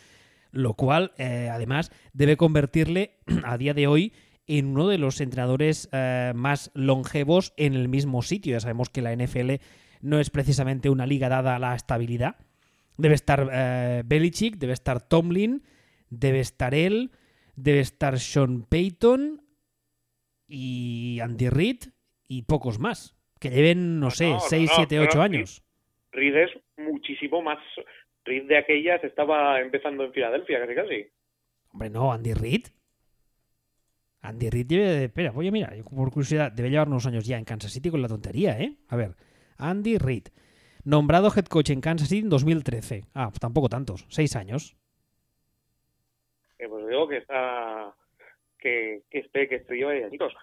lo 0.52 0.76
cual, 0.76 1.14
eh, 1.18 1.50
además, 1.52 1.92
debe 2.14 2.38
convertirle 2.38 3.16
a 3.44 3.58
día 3.58 3.74
de 3.74 3.88
hoy 3.88 4.14
en 4.46 4.68
uno 4.68 4.88
de 4.88 5.00
los 5.00 5.22
entrenadores 5.22 5.90
eh, 5.92 6.34
más 6.36 6.70
longevos 6.76 7.54
en 7.58 7.74
el 7.74 7.88
mismo 7.88 8.22
sitio. 8.22 8.54
Ya 8.54 8.60
sabemos 8.60 8.90
que 8.90 9.02
la 9.02 9.16
NFL 9.16 9.54
no 10.02 10.20
es 10.20 10.30
precisamente 10.30 10.90
una 10.90 11.06
liga 11.06 11.30
dada 11.30 11.56
a 11.56 11.60
la 11.60 11.76
estabilidad. 11.76 12.36
Debe 12.98 13.16
estar 13.16 13.50
eh, 13.52 14.04
Belichick, 14.06 14.56
debe 14.58 14.74
estar 14.74 15.08
Tomlin, 15.08 15.64
debe 16.10 16.40
estar 16.40 16.74
él, 16.74 17.12
debe 17.56 17.80
estar 17.80 18.20
Sean 18.20 18.64
Payton 18.64 19.42
y 20.48 21.20
Andy 21.22 21.50
Reid 21.50 21.78
y 22.28 22.44
pocos 22.44 22.80
más. 22.80 23.16
Que 23.40 23.50
lleven, 23.50 24.00
no 24.00 24.12
sé, 24.12 24.32
no, 24.32 24.40
6, 24.40 24.70
no, 24.70 24.76
7, 24.76 24.96
no, 24.96 25.04
8 25.04 25.18
no, 25.18 25.24
años. 25.24 25.64
Reed 26.12 26.36
es 26.36 26.52
muchísimo 26.78 27.42
más. 27.42 27.60
Reed 28.26 28.48
de 28.48 28.58
aquellas 28.58 29.04
estaba 29.04 29.62
empezando 29.62 30.04
en 30.04 30.14
Filadelfia, 30.14 30.60
casi 30.60 30.76
casi. 30.76 31.08
Hombre, 31.72 31.90
no, 31.90 32.12
Andy 32.12 32.34
Reid. 32.34 32.68
Andy 34.22 34.50
Reid 34.50 34.66
debe. 34.66 35.04
Espera, 35.06 35.32
oye, 35.34 35.52
mira, 35.52 35.74
yo 35.76 35.86
por 35.86 36.12
curiosidad, 36.12 36.52
debe 36.52 36.70
llevar 36.70 36.88
unos 36.88 37.06
años 37.06 37.26
ya 37.26 37.38
en 37.38 37.46
Kansas 37.46 37.72
City 37.72 37.90
con 37.90 38.02
la 38.02 38.10
tontería, 38.10 38.60
¿eh? 38.60 38.76
A 38.90 38.98
ver, 38.98 39.16
Andy 39.60 39.98
Reid. 39.98 40.28
Nombrado 40.84 41.32
head 41.36 41.46
coach 41.46 41.70
en 41.70 41.82
Kansas 41.82 42.10
City 42.10 42.22
en 42.22 42.30
2013. 42.30 43.06
Ah, 43.14 43.30
pues 43.30 43.40
tampoco 43.40 43.70
tantos, 43.70 44.06
6 44.10 44.36
años. 44.36 44.76
Eh, 46.58 46.68
pues 46.68 46.88
digo 46.88 47.08
que 47.08 47.18
está. 47.18 47.94
que, 48.58 49.04
que 49.10 49.20
esté, 49.20 49.48
que 49.48 49.64
lleva 49.70 49.92
añitos. 49.92 50.34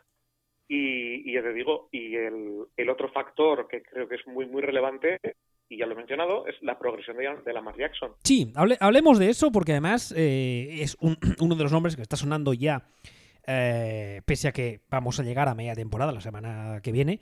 Y, 0.69 1.29
y 1.31 1.35
ya 1.35 1.43
te 1.43 1.53
digo, 1.53 1.89
y 1.93 2.17
el, 2.17 2.67
el 2.77 2.91
otro 2.91 3.09
factor 3.13 3.69
que 3.69 3.83
creo 3.83 4.09
que 4.09 4.17
es 4.17 4.27
muy, 4.27 4.47
muy 4.47 4.63
relevante 4.63 5.21
y 5.69 5.79
ya 5.79 5.87
lo 5.87 5.93
he 5.93 5.97
mencionado, 5.97 6.47
es 6.47 6.55
la 6.63 6.79
progresión 6.79 7.17
de, 7.17 7.29
de 7.45 7.53
Lamar 7.53 7.77
Jackson. 7.77 8.13
Sí, 8.23 8.53
hablemos 8.55 9.19
de 9.19 9.31
eso 9.31 9.51
porque 9.51 9.73
además 9.73 10.13
eh, 10.17 10.69
es 10.81 10.97
uno 11.41 11.55
de 11.55 11.63
los 11.63 11.73
nombres 11.73 11.97
que 11.97 12.03
está 12.03 12.17
sonando 12.17 12.53
ya, 12.55 12.87
eh, 13.47 14.23
pese 14.25 14.49
a 14.49 14.53
que 14.53 14.81
vamos 14.91 15.19
a 15.19 15.23
llegar 15.23 15.49
a 15.49 15.55
media 15.55 15.75
temporada 15.75 16.13
la 16.13 16.21
semana 16.21 16.81
que 16.83 16.93
viene, 16.93 17.21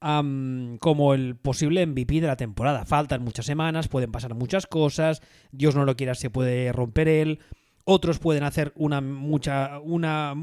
como 0.00 1.14
el 1.14 1.36
posible 1.36 1.86
MVP 1.86 2.20
de 2.20 2.26
la 2.26 2.36
temporada. 2.36 2.84
Faltan 2.84 3.22
muchas 3.22 3.46
semanas, 3.46 3.88
pueden 3.88 4.12
pasar 4.12 4.34
muchas 4.34 4.66
cosas, 4.66 5.22
Dios 5.52 5.74
no 5.74 5.84
lo 5.84 5.96
quiera, 5.96 6.14
se 6.14 6.30
puede 6.30 6.72
romper 6.72 7.08
él. 7.08 7.40
Otros 7.84 8.18
pueden 8.18 8.42
hacer 8.42 8.72
una 8.74 9.00
mucha, 9.00 9.78
una, 9.80 10.34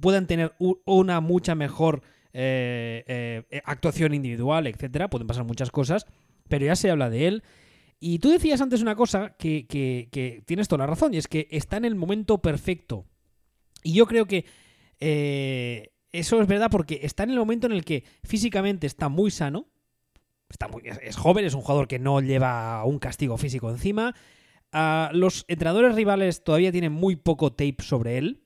pueden 0.00 0.26
tener 0.26 0.54
una 0.58 1.20
mucha 1.20 1.54
mejor 1.54 2.02
eh, 2.32 3.42
actuación 3.64 4.14
individual, 4.14 4.66
etcétera. 4.66 5.08
Pueden 5.08 5.26
pasar 5.26 5.44
muchas 5.44 5.70
cosas 5.70 6.06
pero 6.50 6.66
ya 6.66 6.76
se 6.76 6.90
habla 6.90 7.08
de 7.08 7.28
él. 7.28 7.42
Y 7.98 8.18
tú 8.18 8.30
decías 8.30 8.60
antes 8.60 8.82
una 8.82 8.96
cosa 8.96 9.36
que, 9.38 9.66
que, 9.66 10.42
tienes 10.44 10.68
toda 10.68 10.80
la 10.80 10.86
razón, 10.86 11.14
y 11.14 11.18
es 11.18 11.28
que 11.28 11.48
está 11.50 11.78
en 11.78 11.86
el 11.86 11.94
momento 11.94 12.42
perfecto. 12.42 13.06
Y 13.82 13.94
yo 13.94 14.06
creo 14.06 14.26
que 14.26 14.44
eh, 14.98 15.89
eso 16.12 16.40
es 16.40 16.46
verdad 16.46 16.70
porque 16.70 17.00
está 17.02 17.22
en 17.22 17.30
el 17.30 17.38
momento 17.38 17.66
en 17.66 17.72
el 17.72 17.84
que 17.84 18.04
físicamente 18.24 18.86
está 18.86 19.08
muy 19.08 19.30
sano, 19.30 19.66
está 20.48 20.68
muy, 20.68 20.82
es 20.84 21.16
joven, 21.16 21.44
es 21.44 21.54
un 21.54 21.62
jugador 21.62 21.88
que 21.88 21.98
no 21.98 22.20
lleva 22.20 22.84
un 22.84 22.98
castigo 22.98 23.36
físico 23.36 23.70
encima. 23.70 24.14
Ah, 24.72 25.10
los 25.12 25.44
entrenadores 25.48 25.94
rivales 25.94 26.44
todavía 26.44 26.72
tienen 26.72 26.92
muy 26.92 27.16
poco 27.16 27.50
tape 27.50 27.76
sobre 27.80 28.18
él, 28.18 28.42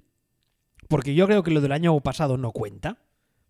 porque 0.88 1.14
yo 1.14 1.26
creo 1.26 1.42
que 1.42 1.50
lo 1.50 1.60
del 1.60 1.72
año 1.72 1.98
pasado 2.00 2.36
no 2.36 2.52
cuenta, 2.52 2.98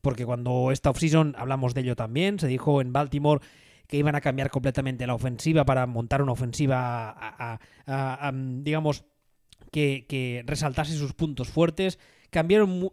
porque 0.00 0.26
cuando 0.26 0.70
esta 0.70 0.90
offseason 0.90 1.34
hablamos 1.38 1.74
de 1.74 1.82
ello 1.82 1.96
también, 1.96 2.38
se 2.38 2.46
dijo 2.46 2.80
en 2.80 2.92
Baltimore 2.92 3.40
que 3.86 3.96
iban 3.96 4.14
a 4.14 4.20
cambiar 4.20 4.50
completamente 4.50 5.06
la 5.06 5.14
ofensiva 5.14 5.64
para 5.64 5.86
montar 5.86 6.22
una 6.22 6.32
ofensiva, 6.32 7.58
digamos, 8.62 9.04
que, 9.70 10.44
resaltase 10.46 10.96
sus 10.96 11.12
puntos 11.12 11.48
fuertes. 11.48 11.98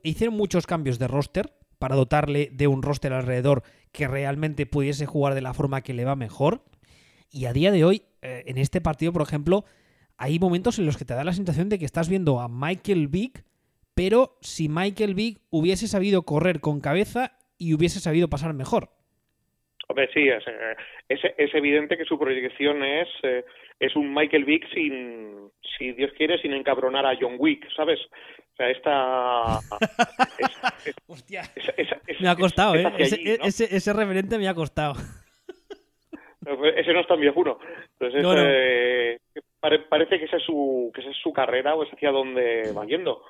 Hicieron 0.04 0.36
muchos 0.36 0.68
cambios 0.68 1.00
de 1.00 1.08
roster 1.08 1.54
para 1.80 1.96
dotarle 1.96 2.50
de 2.54 2.68
un 2.68 2.84
roster 2.84 3.14
alrededor 3.14 3.64
que 3.92 4.08
realmente 4.08 4.66
pudiese 4.66 5.06
jugar 5.06 5.34
de 5.34 5.42
la 5.42 5.54
forma 5.54 5.82
que 5.82 5.94
le 5.94 6.06
va 6.06 6.16
mejor. 6.16 6.64
Y 7.32 7.46
a 7.46 7.54
día 7.54 7.72
de 7.72 7.84
hoy, 7.84 8.04
eh, 8.22 8.44
en 8.48 8.58
este 8.58 8.82
partido, 8.82 9.12
por 9.14 9.24
ejemplo, 9.24 9.66
hay 10.18 10.38
momentos 10.38 10.78
en 10.78 10.86
los 10.86 10.98
que 10.98 11.06
te 11.06 11.16
da 11.16 11.24
la 11.24 11.34
sensación 11.34 11.70
de 11.70 11.80
que 11.80 11.86
estás 11.86 12.08
viendo 12.08 12.40
a 12.40 12.48
Michael 12.48 13.08
Vick, 13.08 13.44
pero 13.96 14.38
si 14.42 14.70
Michael 14.70 15.16
Vick 15.16 15.42
hubiese 15.50 15.88
sabido 15.88 16.24
correr 16.24 16.60
con 16.60 16.80
cabeza 16.80 17.34
y 17.58 17.74
hubiese 17.74 18.00
sabido 18.00 18.30
pasar 18.30 18.54
mejor 18.54 19.01
sí, 20.14 20.30
es, 21.10 21.54
evidente 21.54 21.98
que 21.98 22.06
su 22.06 22.18
proyección 22.18 22.84
es, 22.84 23.08
eh, 23.24 23.44
es 23.80 23.96
un 23.96 24.14
Michael 24.14 24.46
Vick 24.46 24.68
sin, 24.74 25.52
si 25.78 25.92
Dios 25.94 26.12
quiere, 26.18 26.40
sin 26.42 26.54
encabronar 26.54 27.06
a 27.06 27.16
John 27.20 27.36
Wick, 27.38 27.68
¿sabes? 27.76 28.00
O 28.54 28.56
sea, 28.56 28.70
esta... 28.70 29.60
Hostia, 31.08 31.44
me 32.20 32.30
ha 32.30 32.36
costado, 32.36 32.76
¿eh? 32.76 32.94
ese, 32.98 33.76
ese, 33.76 33.94
referente 33.94 34.38
me 34.38 34.48
ha 34.48 34.54
costado. 34.54 34.94
Pues, 36.44 36.74
ese 36.78 36.94
no 36.94 37.02
es 37.02 37.08
tan 37.08 37.20
viejuno. 37.20 37.60
Entonces, 38.00 38.26
eh, 38.38 39.20
parece 39.90 40.20
que 40.20 40.26
esa, 40.26 40.38
es 40.38 40.44
su, 40.44 40.92
que 40.94 41.02
esa 41.02 41.12
es 41.12 41.18
su 41.18 41.32
carrera 41.32 41.76
o 41.76 41.84
es 41.84 41.94
hacia 41.94 42.12
donde 42.12 42.72
va 42.76 42.86
yendo 42.86 43.24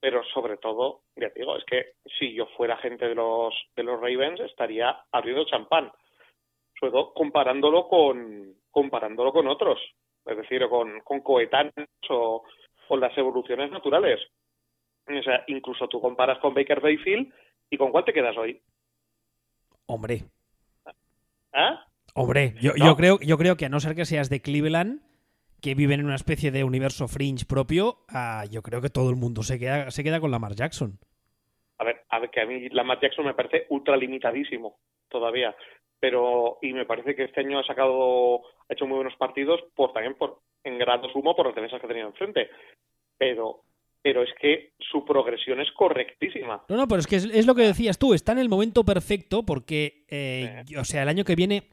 pero 0.00 0.24
sobre 0.24 0.56
todo, 0.56 1.02
ya 1.14 1.30
te 1.30 1.40
digo, 1.40 1.56
es 1.56 1.64
que 1.64 1.92
si 2.18 2.32
yo 2.34 2.46
fuera 2.56 2.76
gente 2.78 3.06
de 3.06 3.14
los, 3.14 3.54
de 3.76 3.82
los 3.82 4.00
Ravens 4.00 4.40
estaría 4.40 5.04
abriendo 5.12 5.44
champán, 5.44 5.92
sobre 6.78 6.92
todo 6.92 7.12
comparándolo 7.12 7.86
con, 7.86 8.54
comparándolo 8.70 9.32
con 9.32 9.46
otros, 9.46 9.78
es 10.24 10.36
decir, 10.36 10.66
con, 10.68 11.00
con 11.00 11.20
coetáneos 11.20 11.88
o 12.08 12.44
con 12.88 13.00
las 13.00 13.16
evoluciones 13.16 13.70
naturales. 13.70 14.20
O 15.06 15.22
sea, 15.22 15.44
incluso 15.48 15.88
tú 15.88 16.00
comparas 16.00 16.38
con 16.38 16.54
Baker 16.54 16.82
Mayfield 16.82 17.32
y 17.68 17.76
con 17.76 17.90
cuál 17.90 18.04
te 18.04 18.12
quedas 18.12 18.36
hoy. 18.36 18.60
Hombre. 19.86 20.24
¿Ah? 21.52 21.84
Hombre, 22.14 22.54
yo, 22.60 22.72
yo, 22.76 22.96
creo, 22.96 23.18
yo 23.20 23.36
creo 23.36 23.56
que 23.56 23.66
a 23.66 23.68
no 23.68 23.80
ser 23.80 23.94
que 23.94 24.04
seas 24.04 24.30
de 24.30 24.40
Cleveland, 24.40 25.02
que 25.60 25.74
viven 25.74 26.00
en 26.00 26.06
una 26.06 26.14
especie 26.14 26.50
de 26.50 26.64
universo 26.64 27.08
fringe 27.08 27.44
propio, 27.46 27.98
ah, 28.08 28.44
yo 28.50 28.62
creo 28.62 28.80
que 28.80 28.90
todo 28.90 29.10
el 29.10 29.16
mundo 29.16 29.42
se 29.42 29.58
queda, 29.58 29.90
se 29.90 30.02
queda 30.02 30.20
con 30.20 30.30
Lamar 30.30 30.54
Jackson. 30.54 30.98
A 31.78 31.84
ver, 31.84 32.02
a 32.08 32.18
ver, 32.18 32.30
que 32.30 32.40
a 32.40 32.46
mí 32.46 32.68
Lamar 32.70 33.00
Jackson 33.00 33.24
me 33.24 33.34
parece 33.34 33.66
ultra 33.70 33.96
limitadísimo 33.96 34.78
todavía, 35.08 35.54
pero 35.98 36.58
y 36.62 36.72
me 36.72 36.86
parece 36.86 37.14
que 37.14 37.24
este 37.24 37.40
año 37.40 37.58
ha 37.58 37.64
sacado, 37.64 38.42
ha 38.68 38.72
hecho 38.72 38.86
muy 38.86 38.96
buenos 38.96 39.16
partidos 39.16 39.60
por 39.74 39.92
también 39.92 40.14
por 40.14 40.40
en 40.64 40.78
grado 40.78 41.08
sumo 41.10 41.34
por 41.34 41.46
las 41.46 41.54
defensas 41.54 41.80
que 41.80 41.88
tenía 41.88 42.04
enfrente, 42.04 42.50
pero 43.16 43.62
pero 44.02 44.22
es 44.22 44.30
que 44.40 44.72
su 44.78 45.04
progresión 45.04 45.60
es 45.60 45.70
correctísima. 45.72 46.64
No, 46.68 46.76
no, 46.76 46.88
pero 46.88 47.00
es 47.00 47.06
que 47.06 47.16
es, 47.16 47.46
lo 47.46 47.54
que 47.54 47.62
decías 47.62 47.98
tú, 47.98 48.14
está 48.14 48.32
en 48.32 48.38
el 48.38 48.48
momento 48.48 48.84
perfecto 48.84 49.44
porque, 49.44 50.04
eh, 50.08 50.64
o 50.78 50.84
sea, 50.84 51.02
el 51.02 51.08
año 51.08 51.24
que 51.24 51.34
viene 51.34 51.64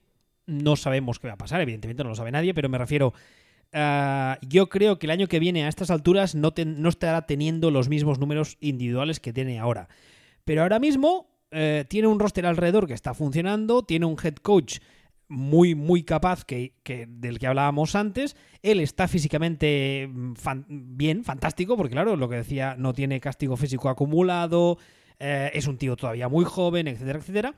no 0.46 0.76
sabemos 0.76 1.20
qué 1.20 1.28
va 1.28 1.34
a 1.34 1.38
pasar, 1.38 1.62
evidentemente 1.62 2.04
no 2.04 2.10
lo 2.10 2.16
sabe 2.16 2.32
nadie, 2.32 2.54
pero 2.54 2.70
me 2.70 2.78
refiero, 2.78 3.14
Ah, 3.74 4.38
yo 4.42 4.70
creo 4.70 4.98
que 4.98 5.08
el 5.08 5.12
año 5.12 5.28
que 5.28 5.40
viene 5.40 5.66
a 5.66 5.68
estas 5.68 5.92
alturas 5.92 6.36
no, 6.36 6.54
estará 6.90 7.26
teniendo 7.26 7.72
los 7.72 7.90
mismos 7.90 8.20
números 8.20 8.58
individuales 8.60 9.20
que 9.20 9.34
tiene 9.34 9.60
ahora. 9.60 9.90
Pero 10.46 10.62
ahora 10.62 10.80
mismo 10.80 11.28
eh, 11.52 11.86
tiene 11.88 12.08
un 12.08 12.20
roster 12.20 12.46
alrededor 12.46 12.88
que 12.88 12.94
está 12.94 13.14
funcionando, 13.14 13.84
tiene 13.84 14.06
un 14.06 14.18
head 14.22 14.36
coach 14.36 14.80
muy, 15.30 15.76
muy 15.76 16.04
capaz 16.04 16.46
que, 16.46 16.74
del 17.08 17.40
que 17.40 17.48
hablábamos 17.48 17.96
antes. 17.96 18.36
Él 18.62 18.80
está 18.80 19.08
físicamente 19.08 20.10
mm, 20.10 20.34
bien, 20.70 21.24
fantástico, 21.24 21.76
porque 21.76 21.94
claro, 21.94 22.16
lo 22.16 22.30
que 22.30 22.38
decía, 22.38 22.76
no 22.78 22.94
tiene 22.94 23.20
castigo 23.20 23.58
físico 23.58 23.90
acumulado, 23.90 24.78
eh, 25.20 25.52
es 25.54 25.68
un 25.68 25.78
tío 25.78 25.96
todavía 25.96 26.30
muy 26.30 26.46
joven, 26.46 26.88
etcétera, 26.88 27.20
etcétera. 27.20 27.56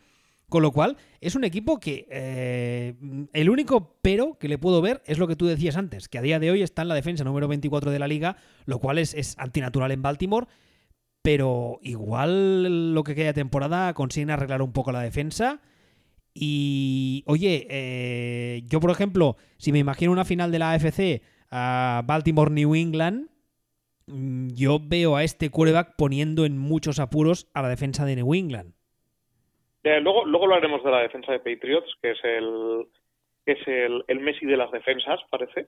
Con 0.49 0.63
lo 0.63 0.71
cual, 0.71 0.97
es 1.21 1.35
un 1.35 1.43
equipo 1.43 1.79
que 1.79 2.07
eh, 2.09 2.95
el 3.33 3.49
único 3.51 3.99
pero 4.01 4.39
que 4.39 4.47
le 4.49 4.57
puedo 4.57 4.81
ver 4.81 5.03
es 5.05 5.19
lo 5.19 5.27
que 5.27 5.35
tú 5.35 5.45
decías 5.45 5.77
antes, 5.77 6.09
que 6.09 6.17
a 6.17 6.23
día 6.23 6.39
de 6.39 6.49
hoy 6.49 6.63
está 6.63 6.81
en 6.81 6.87
la 6.87 6.95
defensa 6.95 7.23
número 7.23 7.47
24 7.47 7.91
de 7.91 7.99
la 7.99 8.07
liga, 8.07 8.35
lo 8.65 8.79
cual 8.79 8.97
es, 8.97 9.35
antinatural 9.37 9.91
en 9.91 10.01
Baltimore, 10.01 10.47
pero 11.21 11.79
igual 11.83 12.93
lo 12.95 13.03
que 13.03 13.13
queda 13.13 13.27
de 13.27 13.33
temporada 13.33 13.93
consiguen 13.93 14.31
arreglar 14.31 14.63
un 14.63 14.73
poco 14.73 14.91
la 14.91 15.01
defensa. 15.01 15.61
Y, 16.33 17.23
oye, 17.27 17.67
eh, 17.69 18.63
yo 18.65 18.79
por 18.79 18.89
ejemplo, 18.89 19.37
si 19.57 19.71
me 19.71 19.79
imagino 19.79 20.11
una 20.11 20.25
final 20.25 20.51
de 20.51 20.59
la 20.59 20.71
AFC 20.71 21.21
a 21.51 22.01
Baltimore-New 22.07 22.73
England, 22.73 23.27
mm, 24.07 24.47
yo 24.49 24.79
veo 24.79 25.15
a 25.15 25.23
este 25.23 25.51
quarterback 25.51 25.95
poniendo 25.95 26.45
en 26.45 26.57
muchos 26.57 26.97
apuros 26.97 27.47
a 27.53 27.61
la 27.61 27.69
defensa 27.69 28.05
de 28.05 28.15
New 28.15 28.33
England. 28.33 28.73
Eh, 29.83 29.99
luego, 30.01 30.25
luego 30.25 30.45
hablaremos 30.45 30.83
de 30.83 30.91
la 30.91 31.01
defensa 31.01 31.31
de 31.31 31.39
Patriots, 31.39 31.95
que 32.01 32.11
es 32.11 32.19
el, 32.23 32.87
que 33.45 33.53
es 33.53 33.67
el, 33.67 34.03
el 34.07 34.19
Messi 34.19 34.45
de 34.45 34.57
las 34.57 34.71
defensas, 34.71 35.19
parece. 35.29 35.67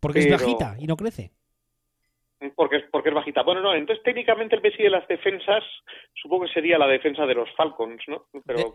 Porque 0.00 0.20
es 0.20 0.30
bajita 0.30 0.76
y 0.78 0.86
no 0.86 0.96
crece. 0.96 1.32
Porque 2.56 2.76
es, 2.76 2.84
porque 2.92 3.08
es 3.08 3.14
bajita. 3.14 3.42
Bueno, 3.42 3.62
no, 3.62 3.74
entonces 3.74 4.04
técnicamente 4.04 4.54
el 4.54 4.62
Messi 4.62 4.82
de 4.82 4.90
las 4.90 5.08
defensas 5.08 5.64
supongo 6.14 6.44
que 6.44 6.52
sería 6.52 6.78
la 6.78 6.86
defensa 6.86 7.24
de 7.24 7.34
los 7.34 7.48
Falcons, 7.56 8.02
¿no? 8.06 8.26
Pero, 8.44 8.72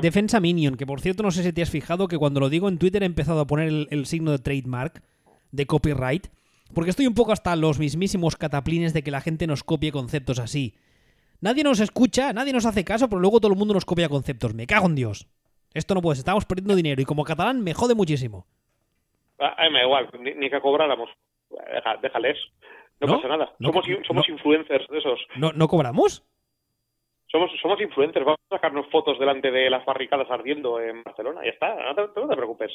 defensa 0.00 0.40
Minion, 0.40 0.76
que 0.76 0.86
por 0.86 1.00
cierto 1.00 1.22
no 1.22 1.30
sé 1.30 1.42
si 1.42 1.52
te 1.52 1.60
has 1.60 1.70
fijado 1.70 2.08
que 2.08 2.16
cuando 2.16 2.40
lo 2.40 2.48
digo 2.48 2.68
en 2.68 2.78
Twitter 2.78 3.02
he 3.02 3.06
empezado 3.06 3.40
a 3.40 3.46
poner 3.46 3.68
el, 3.68 3.88
el 3.90 4.06
signo 4.06 4.30
de 4.30 4.38
trademark, 4.38 5.02
de 5.52 5.66
copyright, 5.66 6.28
porque 6.74 6.90
estoy 6.90 7.06
un 7.06 7.14
poco 7.14 7.32
hasta 7.32 7.54
los 7.56 7.78
mismísimos 7.78 8.36
cataplines 8.36 8.94
de 8.94 9.02
que 9.02 9.10
la 9.10 9.20
gente 9.20 9.46
nos 9.46 9.64
copie 9.64 9.92
conceptos 9.92 10.38
así. 10.38 10.74
Nadie 11.40 11.64
nos 11.64 11.80
escucha, 11.80 12.32
nadie 12.32 12.52
nos 12.52 12.66
hace 12.66 12.84
caso, 12.84 13.08
pero 13.08 13.20
luego 13.20 13.40
todo 13.40 13.52
el 13.52 13.58
mundo 13.58 13.74
nos 13.74 13.84
copia 13.84 14.08
conceptos. 14.08 14.54
Me 14.54 14.66
cago 14.66 14.86
en 14.86 14.94
Dios. 14.94 15.26
Esto 15.72 15.94
no 15.94 16.02
puede 16.02 16.16
ser, 16.16 16.22
estamos 16.22 16.44
perdiendo 16.44 16.74
dinero 16.74 17.00
y 17.00 17.04
como 17.04 17.24
catalán 17.24 17.62
me 17.62 17.74
jode 17.74 17.94
muchísimo. 17.94 18.46
Ah, 19.38 19.56
me 19.70 19.78
da 19.78 19.84
igual, 19.84 20.10
ni, 20.20 20.50
que 20.50 20.60
cobráramos. 20.60 21.08
déjales. 22.02 22.36
No, 23.00 23.16
pasa 23.16 23.28
nada. 23.28 23.54
somos, 23.58 23.86
somos 24.06 24.28
influencers 24.28 24.86
de 24.88 24.98
esos. 24.98 25.18
¿No, 25.36 25.52
¿No 25.52 25.68
cobramos? 25.68 26.22
Somos, 27.28 27.50
somos 27.62 27.80
influencers, 27.80 28.26
vamos 28.26 28.40
a 28.50 28.56
sacarnos 28.56 28.86
fotos 28.90 29.18
delante 29.18 29.50
de 29.50 29.70
las 29.70 29.84
barricadas 29.86 30.30
ardiendo 30.30 30.80
en 30.80 31.02
Barcelona, 31.04 31.42
ya 31.44 31.50
está, 31.50 31.76
no 31.94 32.28
te, 32.28 32.36
preocupes. 32.36 32.72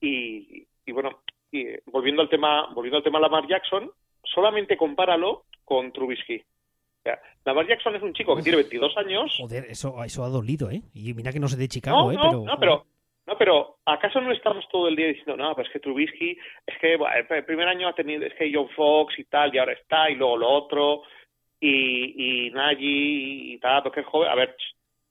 Y, 0.00 0.66
y 0.86 0.92
bueno, 0.92 1.20
y 1.52 1.66
volviendo 1.90 2.22
al 2.22 2.30
tema, 2.30 2.72
volviendo 2.74 2.96
al 2.96 3.04
tema 3.04 3.20
Lamar 3.20 3.46
Jackson, 3.46 3.92
solamente 4.24 4.76
compáralo 4.76 5.44
con 5.64 5.92
Trubisky. 5.92 6.42
Lamar 7.44 7.66
Jackson 7.66 7.96
es 7.96 8.02
un 8.02 8.12
chico 8.12 8.36
que 8.36 8.42
tiene 8.42 8.58
22 8.58 8.96
años. 8.96 9.34
Joder, 9.38 9.64
eso, 9.68 10.02
eso 10.04 10.24
ha 10.24 10.28
dolido, 10.28 10.70
¿eh? 10.70 10.82
Y 10.94 11.12
mira 11.14 11.32
que 11.32 11.40
no 11.40 11.48
sé 11.48 11.56
de 11.56 11.68
Chicago, 11.68 12.12
¿eh? 12.12 12.18
Pero, 12.20 12.44
no, 12.44 12.58
pero, 12.58 12.86
no, 13.26 13.36
pero 13.36 13.76
¿acaso 13.84 14.20
no 14.20 14.32
estamos 14.32 14.68
todo 14.70 14.88
el 14.88 14.96
día 14.96 15.08
diciendo, 15.08 15.36
no, 15.36 15.54
pues 15.54 15.66
es 15.66 15.72
que 15.72 15.80
Trubisky, 15.80 16.38
es 16.66 16.78
que 16.78 16.94
el 16.94 17.44
primer 17.44 17.68
año 17.68 17.88
ha 17.88 17.94
tenido, 17.94 18.24
es 18.24 18.34
que 18.34 18.52
John 18.52 18.68
Fox 18.70 19.18
y 19.18 19.24
tal, 19.24 19.54
y 19.54 19.58
ahora 19.58 19.72
está, 19.72 20.10
y 20.10 20.14
luego 20.14 20.36
lo 20.36 20.48
otro, 20.48 21.02
y, 21.60 22.46
y 22.46 22.50
Nagy 22.50 23.54
y 23.54 23.58
tal, 23.58 23.82
porque 23.82 24.00
es 24.00 24.06
joven. 24.06 24.30
A 24.30 24.34
ver, 24.34 24.56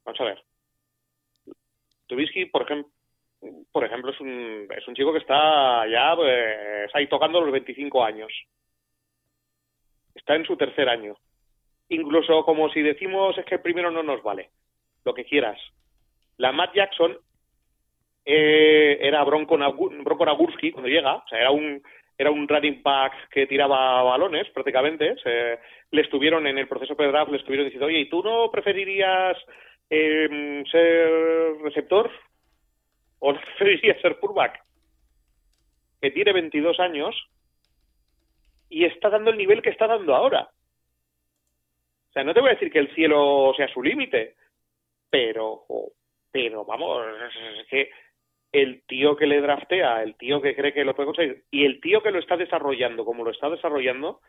vamos 0.05 0.21
a 0.21 0.25
ver. 0.25 0.43
Trubisky, 2.07 2.45
por 2.45 2.63
ejemplo, 2.63 2.91
por 3.71 3.83
ejemplo, 3.83 4.11
es 4.11 4.19
un, 4.19 4.67
es 4.69 4.87
un 4.87 4.95
chico 4.95 5.11
que 5.11 5.19
está 5.19 5.87
ya 5.87 6.15
pues, 6.15 6.93
ahí 6.93 7.07
tocando 7.07 7.41
los 7.41 7.51
25 7.51 8.03
años. 8.03 8.31
Está 10.13 10.35
en 10.35 10.45
su 10.45 10.55
tercer 10.55 10.87
año. 10.89 11.15
Incluso 11.91 12.45
como 12.45 12.69
si 12.69 12.81
decimos 12.81 13.37
es 13.37 13.43
que 13.43 13.59
primero 13.59 13.91
no 13.91 14.01
nos 14.01 14.23
vale. 14.23 14.49
Lo 15.03 15.13
que 15.13 15.25
quieras. 15.25 15.59
La 16.37 16.53
Matt 16.53 16.73
Jackson 16.73 17.17
eh, 18.23 18.97
era 19.01 19.21
Bronco, 19.25 19.57
Bronco 19.57 20.25
Nagurski 20.25 20.71
cuando 20.71 20.87
llega. 20.87 21.15
O 21.15 21.27
sea, 21.27 21.39
era 21.39 21.51
un, 21.51 21.83
era 22.17 22.31
un 22.31 22.47
running 22.47 22.81
back 22.81 23.27
que 23.29 23.45
tiraba 23.45 24.03
balones 24.03 24.49
prácticamente. 24.51 25.15
le 25.91 26.01
estuvieron 26.01 26.47
en 26.47 26.57
el 26.57 26.69
proceso 26.69 26.95
de 26.95 27.07
draft, 27.07 27.29
le 27.29 27.39
estuvieron 27.39 27.65
diciendo, 27.65 27.87
oye, 27.87 27.99
¿y 27.99 28.09
tú 28.09 28.23
no 28.23 28.49
preferirías 28.49 29.37
eh, 29.89 30.63
ser 30.71 31.61
receptor? 31.61 32.09
¿O 33.19 33.33
no 33.33 33.39
preferirías 33.57 33.99
ser 33.99 34.15
fullback? 34.15 34.63
Que 36.01 36.11
tiene 36.11 36.31
22 36.31 36.79
años 36.79 37.15
y 38.69 38.85
está 38.85 39.09
dando 39.09 39.31
el 39.31 39.37
nivel 39.37 39.61
que 39.61 39.71
está 39.71 39.87
dando 39.87 40.15
ahora. 40.15 40.49
O 42.11 42.13
sea, 42.13 42.25
no 42.25 42.33
te 42.33 42.41
voy 42.41 42.49
a 42.49 42.53
decir 42.53 42.69
que 42.69 42.79
el 42.79 42.93
cielo 42.93 43.53
sea 43.55 43.69
su 43.69 43.81
límite, 43.81 44.35
pero, 45.09 45.63
pero 46.29 46.65
vamos, 46.65 47.05
es 47.61 47.67
que 47.67 47.89
el 48.51 48.83
tío 48.83 49.15
que 49.15 49.27
le 49.27 49.39
draftea, 49.39 50.03
el 50.03 50.15
tío 50.15 50.41
que 50.41 50.53
cree 50.53 50.73
que 50.73 50.83
lo 50.83 50.93
puede 50.93 51.07
conseguir 51.07 51.45
y 51.51 51.63
el 51.63 51.79
tío 51.79 52.03
que 52.03 52.11
lo 52.11 52.19
está 52.19 52.35
desarrollando 52.35 53.05
como 53.05 53.23
lo 53.23 53.31
está 53.31 53.49
desarrollando, 53.49 54.19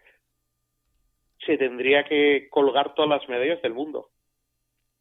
se 1.44 1.58
tendría 1.58 2.04
que 2.04 2.46
colgar 2.50 2.94
todas 2.94 3.10
las 3.10 3.28
medallas 3.28 3.60
del 3.62 3.74
mundo. 3.74 4.10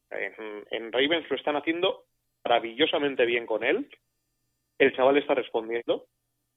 En, 0.09 0.65
en 0.71 0.91
Ravens 0.91 1.29
lo 1.29 1.35
están 1.35 1.57
haciendo 1.57 2.05
maravillosamente 2.43 3.25
bien 3.27 3.45
con 3.45 3.63
él. 3.63 3.87
El 4.79 4.95
chaval 4.95 5.17
está 5.17 5.35
respondiendo. 5.35 6.07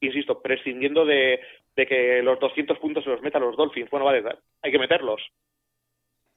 Insisto, 0.00 0.40
prescindiendo 0.40 1.04
de, 1.04 1.38
de 1.76 1.86
que 1.86 2.22
los 2.22 2.40
200 2.40 2.78
puntos 2.78 3.04
se 3.04 3.10
los 3.10 3.20
meta 3.20 3.38
los 3.38 3.58
Dolphins. 3.58 3.90
Bueno, 3.90 4.06
vale, 4.06 4.24
hay 4.62 4.72
que 4.72 4.78
meterlos. 4.78 5.20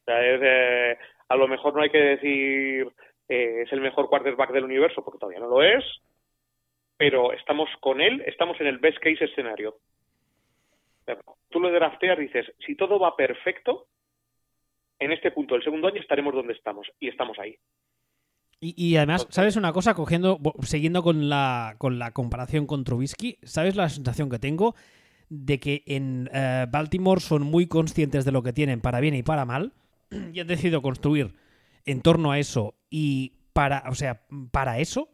Sea, 0.08 0.26
es, 0.26 0.98
a 1.28 1.36
lo 1.36 1.48
mejor 1.50 1.76
no 1.76 1.82
hay 1.82 1.90
que 1.90 1.98
decir 1.98 2.88
eh, 3.28 3.64
es 3.64 3.74
el 3.74 3.82
mejor 3.82 4.08
quarterback 4.08 4.52
del 4.54 4.64
universo, 4.64 5.04
porque 5.04 5.20
todavía 5.20 5.42
no 5.42 5.50
lo 5.50 5.62
es, 5.62 5.84
pero 6.96 7.34
estamos 7.34 7.70
con 7.82 8.00
él, 8.00 8.24
estamos 8.26 8.60
en 8.62 8.68
el 8.68 8.78
best 8.78 8.98
case 9.00 9.26
escenario. 9.26 9.76
Tú 11.50 11.60
lo 11.60 11.72
drafteas 11.72 12.18
y 12.20 12.24
dices, 12.24 12.46
si 12.66 12.76
todo 12.76 13.00
va 13.00 13.16
perfecto, 13.16 13.88
en 15.00 15.12
este 15.12 15.32
punto 15.32 15.56
del 15.56 15.64
segundo 15.64 15.88
año 15.90 16.02
estaremos 16.02 16.34
donde 16.34 16.54
estamos, 16.54 16.88
y 17.00 17.10
estamos 17.10 17.38
ahí. 17.40 17.58
Y, 18.60 18.96
además, 18.96 19.28
¿sabes 19.30 19.56
una 19.56 19.72
cosa? 19.72 19.94
Cogiendo, 19.94 20.40
siguiendo 20.62 21.04
con 21.04 21.30
la, 21.30 21.76
con 21.78 22.00
la 22.00 22.12
comparación 22.12 22.66
con 22.66 22.84
Trubisky, 22.84 23.38
¿sabes 23.44 23.76
la 23.76 23.88
sensación 23.88 24.32
que 24.32 24.40
tengo? 24.40 24.74
De 25.30 25.60
que 25.60 25.84
en 25.86 26.28
eh, 26.34 26.66
Baltimore 26.68 27.22
son 27.22 27.44
muy 27.44 27.68
conscientes 27.68 28.26
de 28.26 28.32
lo 28.32 28.42
que 28.42 28.54
tienen 28.54 28.82
para 28.82 29.00
bien 29.00 29.13
y 29.13 29.22
para 29.22 29.46
mal, 29.46 29.74
y 30.34 30.39
han 30.39 30.48
decidido 30.48 30.82
construir 30.82 31.34
en 31.86 32.02
torno 32.02 32.32
a 32.32 32.39
eso 32.39 32.76
y 32.89 33.34
para, 33.54 33.84
o 33.89 33.96
sea, 33.96 34.22
para 34.52 34.80
eso 34.80 35.10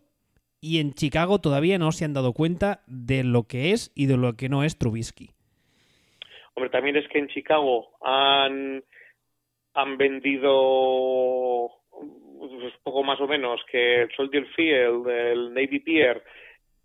y 0.60 0.80
en 0.80 0.94
Chicago 0.94 1.40
todavía 1.40 1.78
no 1.78 1.92
se 1.92 2.06
han 2.06 2.14
dado 2.14 2.32
cuenta 2.32 2.84
de 2.88 3.26
lo 3.26 3.44
que 3.44 3.72
es 3.72 3.92
y 3.96 4.06
de 4.06 4.16
lo 4.16 4.38
que 4.38 4.48
no 4.48 4.64
es 4.64 4.78
Trubisky. 4.78 5.32
Hombre, 6.56 6.70
también 6.70 6.96
es 6.96 7.08
que 7.10 7.20
en 7.20 7.28
Chicago 7.28 7.90
han, 8.02 8.82
han 9.74 9.98
vendido 9.98 11.70
pues, 11.92 12.74
poco 12.82 13.04
más 13.04 13.20
o 13.20 13.28
menos 13.28 13.60
que 13.70 14.04
el 14.04 14.12
Soldier 14.16 14.46
Field, 14.56 15.08
el 15.10 15.54
Navy 15.54 15.80
Pier 15.80 16.24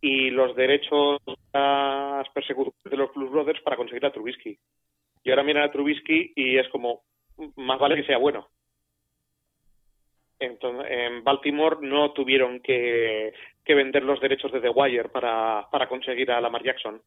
y 0.01 0.31
los 0.31 0.57
derechos 0.57 1.21
a 1.53 2.25
las 2.25 2.57
de 2.85 2.97
los 2.97 3.11
Plus 3.11 3.31
Brothers 3.31 3.61
para 3.63 3.77
conseguir 3.77 4.07
a 4.07 4.13
Trubisky. 4.13 4.59
Y 5.23 5.31
ahora 5.31 5.43
miran 5.43 5.65
a 5.65 5.71
Trubisky 5.71 6.33
y 6.35 6.57
es 6.57 6.69
como, 6.71 7.03
más 7.57 7.79
vale 7.79 7.97
que 7.97 8.05
sea 8.05 8.19
bueno. 8.19 8.49
Entonces, 10.39 10.87
en 10.91 11.25
Baltimore 11.25 11.79
no 11.81 12.13
tuvieron 12.13 12.61
que, 12.61 13.33
vender 13.67 14.03
los 14.03 14.21
derechos 14.21 14.51
de 14.53 14.61
The 14.61 14.71
Wire 14.71 15.09
para, 15.09 15.89
conseguir 15.89 16.31
a 16.31 16.41
Lamar 16.41 16.63
Jackson. 16.63 17.03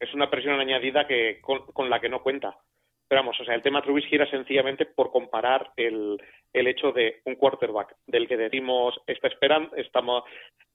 Es 0.00 0.14
una 0.14 0.30
presión 0.30 0.58
añadida 0.58 1.06
que 1.06 1.40
con, 1.40 1.90
la 1.90 2.00
que 2.00 2.08
no 2.08 2.22
cuenta. 2.22 2.56
Pero 3.08 3.22
vamos, 3.22 3.40
o 3.40 3.44
sea, 3.44 3.54
el 3.54 3.62
tema 3.62 3.82
Trubisky 3.82 4.14
era 4.14 4.30
sencillamente 4.30 4.86
por 4.86 5.10
comparar 5.10 5.72
el, 5.76 6.20
el 6.52 6.66
hecho 6.66 6.92
de 6.92 7.20
un 7.24 7.36
quarterback 7.36 7.96
del 8.06 8.28
que 8.28 8.36
decimos 8.36 9.00
está 9.06 9.28
esperando, 9.28 9.74
estamos 9.76 10.24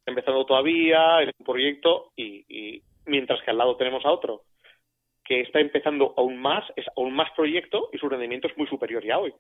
empezando 0.06 0.46
todavía 0.46 1.22
en 1.22 1.32
un 1.38 1.46
proyecto 1.46 2.12
y, 2.16 2.44
y 2.48 2.82
mientras 3.06 3.42
que 3.44 3.52
al 3.52 3.60
lado 3.60 3.78
tenemos 3.78 4.04
a 4.04 4.12
otro 4.12 4.44
que 5.24 5.42
está 5.42 5.60
empezando 5.60 6.14
aún 6.18 6.38
más, 6.38 6.64
es 6.76 6.86
aún 6.98 7.14
más 7.14 7.30
proyecto 7.36 7.90
y 7.92 7.98
su 7.98 8.10
rendimiento 8.10 8.48
es 8.48 8.58
muy 8.58 8.68
superior 8.68 9.04
ya 9.06 9.20
hoy. 9.20 9.34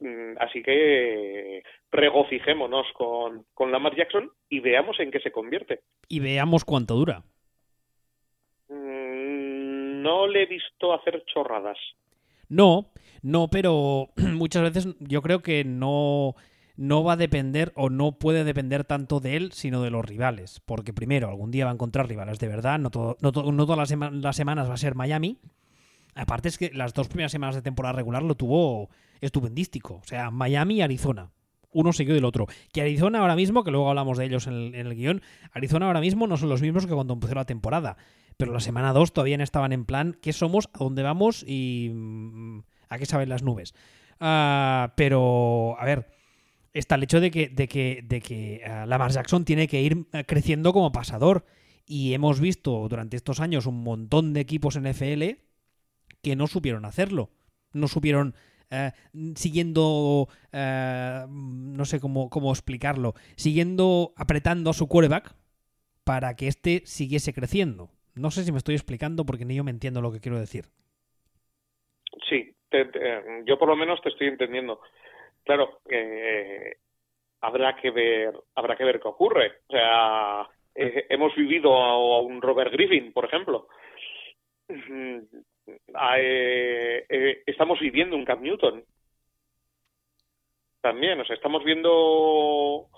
Mm, 0.00 0.36
así 0.38 0.62
que 0.62 1.62
regocijémonos 1.90 2.86
con, 2.94 3.44
con 3.54 3.70
Lamar 3.70 3.94
Jackson 3.96 4.30
y 4.48 4.60
veamos 4.60 4.98
en 5.00 5.10
qué 5.10 5.20
se 5.20 5.32
convierte. 5.32 5.80
Y 6.08 6.20
veamos 6.20 6.64
cuánto 6.64 6.94
dura. 6.94 7.22
Mm, 8.68 10.02
no 10.02 10.26
le 10.26 10.44
he 10.44 10.46
visto 10.46 10.92
hacer 10.92 11.22
chorradas. 11.26 11.78
No, 12.48 12.90
no, 13.22 13.48
pero 13.48 14.08
muchas 14.16 14.62
veces 14.62 14.96
yo 15.00 15.22
creo 15.22 15.40
que 15.40 15.64
no, 15.64 16.34
no 16.80 17.04
va 17.04 17.12
a 17.12 17.16
depender 17.16 17.72
o 17.76 17.90
no 17.90 18.12
puede 18.12 18.42
depender 18.42 18.84
tanto 18.84 19.20
de 19.20 19.36
él, 19.36 19.52
sino 19.52 19.82
de 19.82 19.90
los 19.90 20.02
rivales. 20.02 20.62
Porque 20.64 20.94
primero, 20.94 21.28
algún 21.28 21.50
día 21.50 21.66
va 21.66 21.70
a 21.70 21.74
encontrar 21.74 22.08
rivales 22.08 22.38
de 22.38 22.48
verdad, 22.48 22.78
no, 22.78 22.90
todo, 22.90 23.18
no, 23.20 23.32
todas 23.32 23.76
las, 23.76 24.12
las, 24.14 24.34
semanas 24.34 24.66
va 24.66 24.74
a 24.74 24.78
ser 24.78 24.94
Miami. 24.94 25.36
Aparte 26.14 26.48
es 26.48 26.56
que 26.56 26.70
las 26.72 26.94
dos 26.94 27.08
primeras 27.08 27.32
semanas 27.32 27.54
de 27.54 27.60
temporada 27.60 27.92
regular 27.92 28.22
lo 28.22 28.34
tuvo 28.34 28.88
estupendístico. 29.20 29.96
O 29.96 30.06
sea, 30.06 30.30
Miami 30.30 30.76
y 30.76 30.80
Arizona. 30.80 31.30
Uno 31.70 31.92
seguido 31.92 32.14
del 32.14 32.24
otro. 32.24 32.46
Que 32.72 32.80
Arizona 32.80 33.18
ahora 33.18 33.36
mismo, 33.36 33.62
que 33.62 33.70
luego 33.70 33.90
hablamos 33.90 34.16
de 34.16 34.24
ellos 34.24 34.46
en 34.46 34.74
el, 34.74 34.94
guion, 34.94 35.20
Arizona 35.52 35.86
ahora 35.86 36.00
mismo 36.00 36.26
no 36.26 36.38
son 36.38 36.48
los 36.48 36.62
mismos 36.62 36.86
que 36.86 36.94
cuando 36.94 37.12
empezó 37.12 37.34
la 37.34 37.44
temporada. 37.44 37.98
Pero 38.38 38.54
la 38.54 38.60
semana 38.60 38.94
2 38.94 39.12
todavía 39.12 39.36
no 39.36 39.44
estaban 39.44 39.72
en 39.72 39.84
plan 39.84 40.16
qué 40.22 40.32
somos, 40.32 40.70
a 40.72 40.78
dónde 40.78 41.02
vamos 41.02 41.44
y 41.46 41.90
mm, 41.92 42.60
a 42.88 42.96
qué 42.96 43.04
saben 43.04 43.28
las 43.28 43.42
nubes. 43.42 43.74
Ah, 44.18 44.94
pero, 44.96 45.76
a 45.78 45.84
ver, 45.84 46.06
está 46.72 46.94
el 46.94 47.02
hecho 47.02 47.20
de 47.20 47.30
que, 47.30 47.48
de 47.48 47.68
que, 47.68 48.00
de 48.04 48.20
que 48.20 48.62
uh, 48.64 48.86
Lamar 48.86 49.10
Jackson 49.10 49.44
tiene 49.44 49.68
que 49.68 49.80
ir 49.80 49.96
eh, 50.12 50.24
creciendo 50.26 50.72
como 50.72 50.92
pasador. 50.92 51.44
Y 51.86 52.14
hemos 52.14 52.40
visto 52.40 52.86
durante 52.88 53.16
estos 53.16 53.40
años 53.40 53.66
un 53.66 53.82
montón 53.82 54.32
de 54.32 54.40
equipos 54.40 54.78
NFL 54.78 55.24
que 56.22 56.36
no 56.36 56.46
supieron 56.46 56.84
hacerlo. 56.84 57.30
No 57.72 57.88
supieron 57.88 58.34
eh, 58.70 58.92
siguiendo, 59.34 60.28
eh, 60.52 61.24
no 61.28 61.84
sé 61.84 61.98
cómo, 61.98 62.30
cómo 62.30 62.52
explicarlo, 62.52 63.14
siguiendo 63.36 64.12
apretando 64.16 64.70
a 64.70 64.74
su 64.74 64.86
quarterback 64.86 65.34
para 66.04 66.36
que 66.36 66.46
éste 66.46 66.82
siguiese 66.84 67.32
creciendo. 67.32 67.90
No 68.14 68.30
sé 68.30 68.44
si 68.44 68.52
me 68.52 68.58
estoy 68.58 68.76
explicando 68.76 69.26
porque 69.26 69.44
ni 69.44 69.56
yo 69.56 69.64
me 69.64 69.72
entiendo 69.72 70.00
lo 70.00 70.12
que 70.12 70.20
quiero 70.20 70.38
decir. 70.38 70.66
Sí, 72.28 72.54
yo 73.46 73.58
por 73.58 73.68
lo 73.68 73.76
menos 73.76 74.00
te 74.02 74.10
estoy 74.10 74.28
entendiendo. 74.28 74.80
Claro, 75.44 75.80
eh, 75.88 76.76
habrá 77.40 77.76
que 77.76 77.90
ver, 77.90 78.34
habrá 78.54 78.76
que 78.76 78.84
ver 78.84 79.00
qué 79.00 79.08
ocurre. 79.08 79.52
O 79.68 79.72
sea, 79.72 80.48
hemos 80.74 81.34
vivido 81.34 81.74
a, 81.74 82.22
un 82.22 82.40
Robert 82.40 82.72
Griffin, 82.72 83.12
por 83.12 83.24
ejemplo. 83.24 83.68
Eh, 84.68 85.22
eh, 87.08 87.42
estamos 87.46 87.80
viviendo 87.80 88.16
un 88.16 88.24
Cam 88.24 88.42
Newton. 88.42 88.84
También, 90.80 91.20
o 91.20 91.24
sea, 91.24 91.36
estamos 91.36 91.62
viendo 91.64 92.88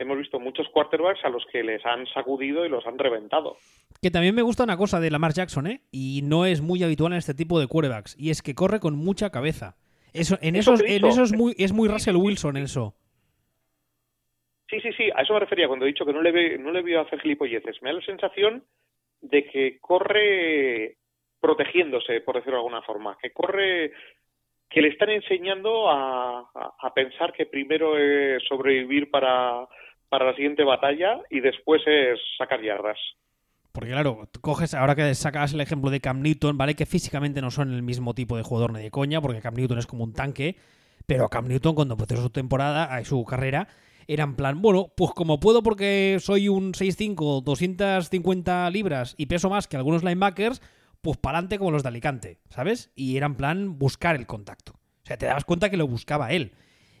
hemos 0.00 0.18
visto 0.18 0.40
muchos 0.40 0.66
quarterbacks 0.72 1.24
a 1.24 1.28
los 1.28 1.44
que 1.52 1.62
les 1.62 1.84
han 1.84 2.06
sacudido 2.06 2.64
y 2.64 2.68
los 2.68 2.84
han 2.86 2.98
reventado. 2.98 3.56
Que 4.02 4.10
también 4.10 4.34
me 4.34 4.42
gusta 4.42 4.64
una 4.64 4.76
cosa 4.76 4.98
de 4.98 5.10
Lamar 5.10 5.34
Jackson, 5.34 5.66
¿eh? 5.66 5.82
Y 5.92 6.22
no 6.24 6.46
es 6.46 6.62
muy 6.62 6.82
habitual 6.82 7.12
en 7.12 7.18
este 7.18 7.34
tipo 7.34 7.60
de 7.60 7.66
quarterbacks, 7.66 8.16
y 8.18 8.30
es 8.30 8.42
que 8.42 8.54
corre 8.54 8.80
con 8.80 8.96
mucha 8.96 9.30
cabeza. 9.30 9.76
Eso, 10.12 10.38
en 10.40 10.56
eso, 10.56 10.74
en 10.84 11.04
eso 11.04 11.22
es 11.22 11.32
muy, 11.32 11.54
es 11.58 11.72
muy 11.72 11.88
Russell 11.88 12.16
Wilson 12.16 12.56
eso. 12.56 12.94
Sí, 14.70 14.80
sí, 14.80 14.92
sí, 14.96 15.10
a 15.14 15.22
eso 15.22 15.34
me 15.34 15.40
refería 15.40 15.66
cuando 15.66 15.84
he 15.84 15.88
dicho 15.88 16.06
que 16.06 16.12
no 16.12 16.22
le, 16.22 16.30
ve, 16.30 16.58
no 16.58 16.70
le 16.70 16.82
veo 16.82 17.00
hacer 17.00 17.20
gilipolleces. 17.20 17.82
Me 17.82 17.90
da 17.90 17.96
la 17.96 18.06
sensación 18.06 18.64
de 19.20 19.44
que 19.46 19.78
corre 19.80 20.96
protegiéndose, 21.40 22.20
por 22.20 22.36
decirlo 22.36 22.58
de 22.58 22.60
alguna 22.60 22.82
forma, 22.82 23.18
que 23.20 23.32
corre, 23.32 23.92
que 24.68 24.80
le 24.80 24.88
están 24.88 25.10
enseñando 25.10 25.90
a, 25.90 26.48
pensar 26.94 27.32
que 27.32 27.46
primero 27.46 27.98
es 27.98 28.42
sobrevivir 28.44 29.10
para, 29.10 29.66
para 30.08 30.26
la 30.26 30.34
siguiente 30.34 30.62
batalla 30.64 31.20
y 31.30 31.40
después 31.40 31.82
es 31.86 32.20
sacar 32.36 32.60
yardas. 32.62 32.98
Porque 33.72 33.90
claro, 33.90 34.28
coges, 34.40 34.74
ahora 34.74 34.96
que 34.96 35.14
sacas 35.14 35.52
el 35.52 35.60
ejemplo 35.60 35.90
de 35.90 36.00
Cam 36.00 36.22
Newton, 36.22 36.58
¿vale? 36.58 36.74
Que 36.74 36.86
físicamente 36.86 37.40
no 37.40 37.50
son 37.50 37.72
el 37.72 37.82
mismo 37.82 38.14
tipo 38.14 38.36
de 38.36 38.42
jugador 38.42 38.72
ni 38.72 38.82
de 38.82 38.90
coña, 38.90 39.20
porque 39.20 39.40
Cam 39.40 39.54
Newton 39.54 39.78
es 39.78 39.86
como 39.86 40.04
un 40.04 40.12
tanque, 40.12 40.56
pero 41.06 41.28
Cam 41.28 41.46
Newton 41.46 41.74
cuando 41.74 41.94
empezó 41.94 42.22
su 42.22 42.30
temporada, 42.30 43.02
su 43.04 43.24
carrera, 43.24 43.68
era 44.08 44.24
en 44.24 44.34
plan, 44.34 44.60
bueno, 44.60 44.92
pues 44.96 45.12
como 45.12 45.38
puedo 45.38 45.62
porque 45.62 46.18
soy 46.20 46.48
un 46.48 46.72
6'5, 46.72 47.44
250 47.44 48.68
libras 48.70 49.14
y 49.16 49.26
peso 49.26 49.48
más 49.48 49.68
que 49.68 49.76
algunos 49.76 50.02
linebackers, 50.02 50.60
pues 51.00 51.16
para 51.16 51.38
adelante 51.38 51.58
como 51.58 51.70
los 51.70 51.84
de 51.84 51.90
Alicante, 51.90 52.38
¿sabes? 52.48 52.90
Y 52.96 53.16
era 53.16 53.26
en 53.26 53.36
plan 53.36 53.78
buscar 53.78 54.16
el 54.16 54.26
contacto. 54.26 54.72
O 54.72 55.06
sea, 55.06 55.16
te 55.16 55.26
dabas 55.26 55.44
cuenta 55.44 55.70
que 55.70 55.76
lo 55.76 55.86
buscaba 55.86 56.32
él. 56.32 56.52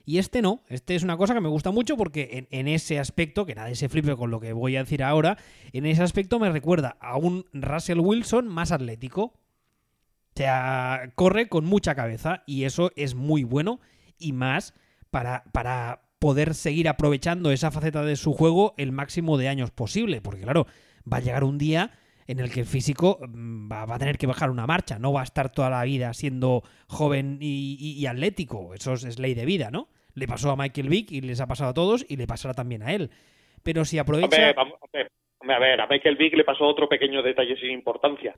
Y 0.04 0.18
este 0.18 0.42
no, 0.42 0.62
este 0.68 0.94
es 0.94 1.02
una 1.02 1.16
cosa 1.16 1.34
que 1.34 1.40
me 1.40 1.48
gusta 1.48 1.70
mucho 1.70 1.96
porque 1.96 2.46
en, 2.50 2.68
ese 2.68 2.98
aspecto, 2.98 3.46
que 3.46 3.54
nadie 3.54 3.74
se 3.74 3.88
flipe 3.88 4.16
con 4.16 4.30
lo 4.30 4.40
que 4.40 4.52
voy 4.52 4.76
a 4.76 4.80
decir 4.80 5.02
ahora, 5.02 5.38
en 5.72 5.86
ese 5.86 6.02
aspecto 6.02 6.38
me 6.38 6.50
recuerda 6.50 6.96
a 7.00 7.16
un 7.16 7.46
Russell 7.52 8.00
Wilson 8.00 8.48
más 8.48 8.72
atlético. 8.72 9.22
O 9.22 10.36
sea, 10.36 11.12
corre 11.16 11.48
con 11.48 11.64
mucha 11.64 11.94
cabeza 11.94 12.42
y 12.46 12.64
eso 12.64 12.92
es 12.96 13.14
muy 13.14 13.44
bueno 13.44 13.80
y 14.18 14.32
más 14.32 14.74
para, 15.10 15.44
para 15.52 16.02
poder 16.18 16.54
seguir 16.54 16.88
aprovechando 16.88 17.50
esa 17.50 17.70
faceta 17.70 18.04
de 18.04 18.16
su 18.16 18.32
juego 18.32 18.74
el 18.78 18.92
máximo 18.92 19.38
de 19.38 19.48
años 19.48 19.70
posible. 19.70 20.20
Porque 20.20 20.42
claro, 20.42 20.66
va 21.10 21.18
a 21.18 21.20
llegar 21.20 21.44
un 21.44 21.58
día 21.58 21.92
en 22.30 22.38
el 22.38 22.52
que 22.52 22.60
el 22.60 22.66
físico 22.66 23.18
mm, 23.20 23.70
va, 23.70 23.82
a 23.82 23.98
tener 23.98 24.16
que 24.16 24.26
bajar 24.26 24.50
una 24.50 24.66
marcha, 24.66 24.98
no 24.98 25.12
va 25.12 25.20
a 25.20 25.24
estar 25.24 25.50
toda 25.50 25.68
la 25.68 25.82
vida 25.84 26.14
siendo 26.14 26.62
joven 26.86 27.38
y, 27.40 28.06
atlético, 28.06 28.72
eso 28.74 28.92
es, 28.92 29.18
ley 29.18 29.34
de 29.34 29.44
vida, 29.44 29.70
¿no? 29.70 29.88
Le 30.14 30.26
pasó 30.26 30.50
a 30.50 30.56
Michael 30.56 30.88
Vick 30.88 31.10
y 31.10 31.20
les 31.20 31.40
ha 31.40 31.46
pasado 31.46 31.70
a 31.70 31.74
todos 31.74 32.04
y 32.08 32.16
le 32.16 32.26
pasará 32.26 32.54
también 32.54 32.82
a 32.82 32.92
él. 32.92 33.10
Pero 33.62 33.84
si 33.84 33.98
aprovecha... 33.98 34.54
A 35.48 35.58
ver, 35.58 35.80
a 35.80 35.86
Michael 35.86 36.16
Vick 36.16 36.34
le 36.34 36.44
pasó 36.44 36.64
otro 36.64 36.88
pequeño 36.88 37.22
detalle 37.22 37.56
sin 37.56 37.70
importancia. 37.70 38.36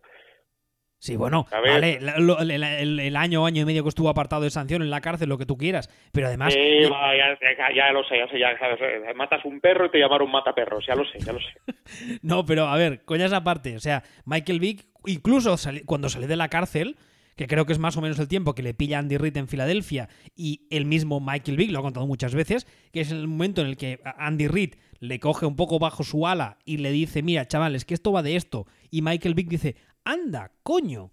Sí, 1.02 1.16
bueno, 1.16 1.48
vale, 1.50 1.98
el, 1.98 3.16
año, 3.16 3.44
año 3.44 3.62
y 3.62 3.64
medio 3.64 3.82
que 3.82 3.88
estuvo 3.88 4.08
apartado 4.08 4.42
de 4.42 4.50
sanción 4.50 4.82
en 4.82 4.90
la 4.90 5.00
cárcel, 5.00 5.28
lo 5.28 5.36
que 5.36 5.46
tú 5.46 5.58
quieras, 5.58 5.90
pero 6.12 6.28
además... 6.28 6.54
Sí, 6.54 6.60
ya, 6.80 7.92
lo 7.92 8.04
sé, 8.04 8.18
ya 8.18 8.28
sé, 8.28 8.38
ya 8.38 8.56
sabes, 8.56 8.78
eh, 8.80 9.12
matas 9.16 9.44
un 9.44 9.58
perro 9.58 9.86
y 9.86 9.90
te 9.90 9.98
llamaron 9.98 10.30
mataperros, 10.30 10.86
ya 10.86 10.94
lo 10.94 11.04
sé, 11.04 11.18
ya 11.18 11.32
lo 11.32 11.40
sé. 11.40 12.18
no, 12.22 12.46
pero 12.46 12.66
a 12.66 12.76
ver, 12.76 13.04
coñas 13.04 13.32
aparte, 13.32 13.74
o 13.74 13.80
sea, 13.80 14.04
Michael 14.26 14.60
Vick, 14.60 14.86
incluso 15.04 15.56
cuando 15.86 16.08
salió 16.08 16.28
de 16.28 16.36
la 16.36 16.46
cárcel, 16.46 16.96
que 17.34 17.48
creo 17.48 17.66
que 17.66 17.72
es 17.72 17.80
más 17.80 17.96
o 17.96 18.00
menos 18.00 18.20
el 18.20 18.28
tiempo 18.28 18.54
que 18.54 18.62
le 18.62 18.72
pilla 18.72 19.00
Andy 19.00 19.16
Reid 19.16 19.36
en 19.38 19.48
Filadelfia 19.48 20.08
y 20.36 20.68
el 20.70 20.84
mismo 20.84 21.18
Michael 21.18 21.56
Vick, 21.56 21.72
lo 21.72 21.80
ha 21.80 21.82
contado 21.82 22.06
muchas 22.06 22.32
veces, 22.32 22.64
que 22.92 23.00
es 23.00 23.10
el 23.10 23.26
momento 23.26 23.60
en 23.60 23.66
el 23.66 23.76
que 23.76 23.98
Andy 24.18 24.46
Reid 24.46 24.74
le 25.00 25.18
coge 25.18 25.46
un 25.46 25.56
poco 25.56 25.80
bajo 25.80 26.04
su 26.04 26.28
ala 26.28 26.58
y 26.64 26.76
le 26.76 26.92
dice, 26.92 27.24
mira, 27.24 27.48
chavales, 27.48 27.84
que 27.84 27.94
esto 27.94 28.12
va 28.12 28.22
de 28.22 28.36
esto, 28.36 28.68
y 28.88 29.02
Michael 29.02 29.34
Vick 29.34 29.48
dice, 29.48 29.74
anda, 30.04 30.52
coño. 30.62 31.10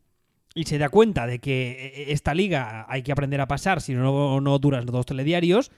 Y 0.56 0.64
se 0.64 0.78
da 0.78 0.90
cuenta 0.90 1.28
de 1.28 1.40
que 1.40 1.72
eh, 1.72 2.12
esta 2.12 2.34
liga 2.34 2.86
hay 2.90 3.04
que 3.04 3.12
aprender 3.12 3.40
a 3.42 3.48
pasar, 3.48 3.82
si 3.82 3.94
no, 3.94 4.42
no 4.42 4.60
duras 4.60 4.84
los 4.86 4.94
dos 4.94 5.06
telediarios. 5.06 5.72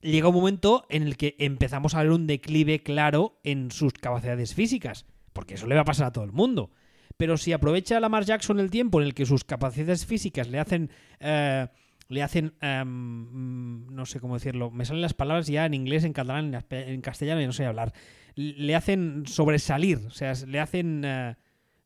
Llega 0.00 0.28
un 0.28 0.34
momento 0.34 0.84
en 0.90 1.04
el 1.04 1.16
que 1.16 1.34
empezamos 1.38 1.94
a 1.94 2.02
ver 2.02 2.12
un 2.12 2.26
declive 2.26 2.82
claro 2.82 3.40
en 3.42 3.70
sus 3.70 3.94
capacidades 3.94 4.54
físicas, 4.54 5.06
porque 5.32 5.54
eso 5.54 5.66
le 5.66 5.74
va 5.74 5.80
a 5.80 5.86
pasar 5.86 6.06
a 6.08 6.12
todo 6.12 6.24
el 6.24 6.32
mundo. 6.32 6.70
Pero 7.16 7.36
si 7.36 7.52
aprovecha 7.52 8.00
Lamar 8.00 8.24
Jackson 8.24 8.60
el 8.60 8.70
tiempo 8.70 9.00
en 9.00 9.06
el 9.06 9.14
que 9.14 9.26
sus 9.26 9.44
capacidades 9.44 10.06
físicas 10.06 10.48
le 10.48 10.58
hacen. 10.58 10.90
Eh, 11.20 11.66
le 12.08 12.22
hacen. 12.22 12.54
Em, 12.60 13.86
no 13.86 14.04
sé 14.04 14.20
cómo 14.20 14.34
decirlo. 14.34 14.70
Me 14.70 14.84
salen 14.84 15.02
las 15.02 15.14
palabras 15.14 15.46
ya 15.46 15.64
en 15.64 15.74
inglés, 15.74 16.04
en 16.04 16.12
catalán, 16.12 16.64
en 16.70 17.00
castellano 17.00 17.40
y 17.40 17.46
no 17.46 17.52
sé 17.52 17.64
hablar. 17.64 17.92
Le 18.34 18.74
hacen 18.74 19.24
sobresalir. 19.26 19.98
O 20.06 20.10
sea, 20.10 20.32
le 20.46 20.60
hacen. 20.60 21.02
Eh, 21.04 21.36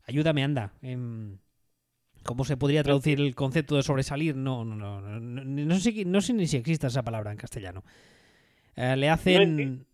Ayúdame, 0.09 0.43
anda. 0.43 0.73
Em, 0.81 1.37
¿Cómo 2.23 2.43
se 2.43 2.57
podría 2.57 2.81
traducir 2.81 3.19
el 3.19 3.35
concepto 3.35 3.75
de 3.75 3.83
sobresalir? 3.83 4.35
No, 4.35 4.65
no, 4.65 4.75
no. 4.75 5.19
No, 5.19 5.79
sé, 5.79 6.03
no 6.03 6.19
sé 6.19 6.33
ni 6.33 6.47
si 6.47 6.57
existe 6.57 6.87
esa 6.87 7.03
palabra 7.03 7.31
en 7.31 7.37
castellano. 7.37 7.83
Eh, 8.75 8.95
le 8.97 9.07
hacen. 9.07 9.85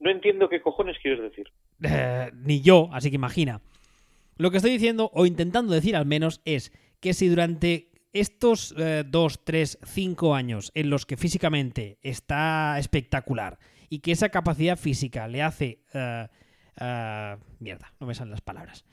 No, 0.00 0.10
entiendo 0.10 0.48
qué 0.48 0.62
cojones 0.62 0.96
quieres 1.02 1.20
decir. 1.20 1.48
Eh, 1.82 2.30
ni 2.34 2.62
yo, 2.62 2.88
así 2.92 3.10
que 3.10 3.16
imagina. 3.16 3.60
Lo 4.38 4.50
que 4.50 4.56
estoy 4.56 4.72
diciendo, 4.72 5.10
o 5.12 5.26
intentando 5.26 5.74
decir 5.74 5.96
al 5.96 6.06
menos, 6.06 6.40
es 6.46 6.72
que 7.00 7.12
si 7.12 7.28
durante 7.28 7.90
estos 8.14 8.74
eh, 8.78 9.04
dos, 9.06 9.44
tres, 9.44 9.78
cinco 9.84 10.34
años 10.34 10.72
en 10.74 10.88
los 10.88 11.04
que 11.04 11.18
físicamente 11.18 11.98
está 12.00 12.78
espectacular 12.78 13.58
y 13.90 13.98
que 13.98 14.12
esa 14.12 14.30
capacidad 14.30 14.78
física 14.78 15.28
le 15.28 15.42
hace. 15.42 15.84
mierda, 17.58 17.92
no 18.00 18.06
me 18.06 18.14
salen 18.14 18.30
las 18.30 18.40
palabras 18.40 18.86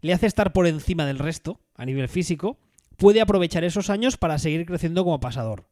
le 0.00 0.12
hace 0.12 0.26
estar 0.26 0.52
por 0.52 0.66
encima 0.66 1.06
del 1.06 1.18
resto 1.18 1.60
a 1.74 1.84
nivel 1.84 2.08
físico, 2.08 2.58
puede 2.96 3.20
aprovechar 3.20 3.64
esos 3.64 3.90
años 3.90 4.16
para 4.16 4.38
seguir 4.38 4.66
creciendo 4.66 5.04
como 5.04 5.20
pasador. 5.20 5.64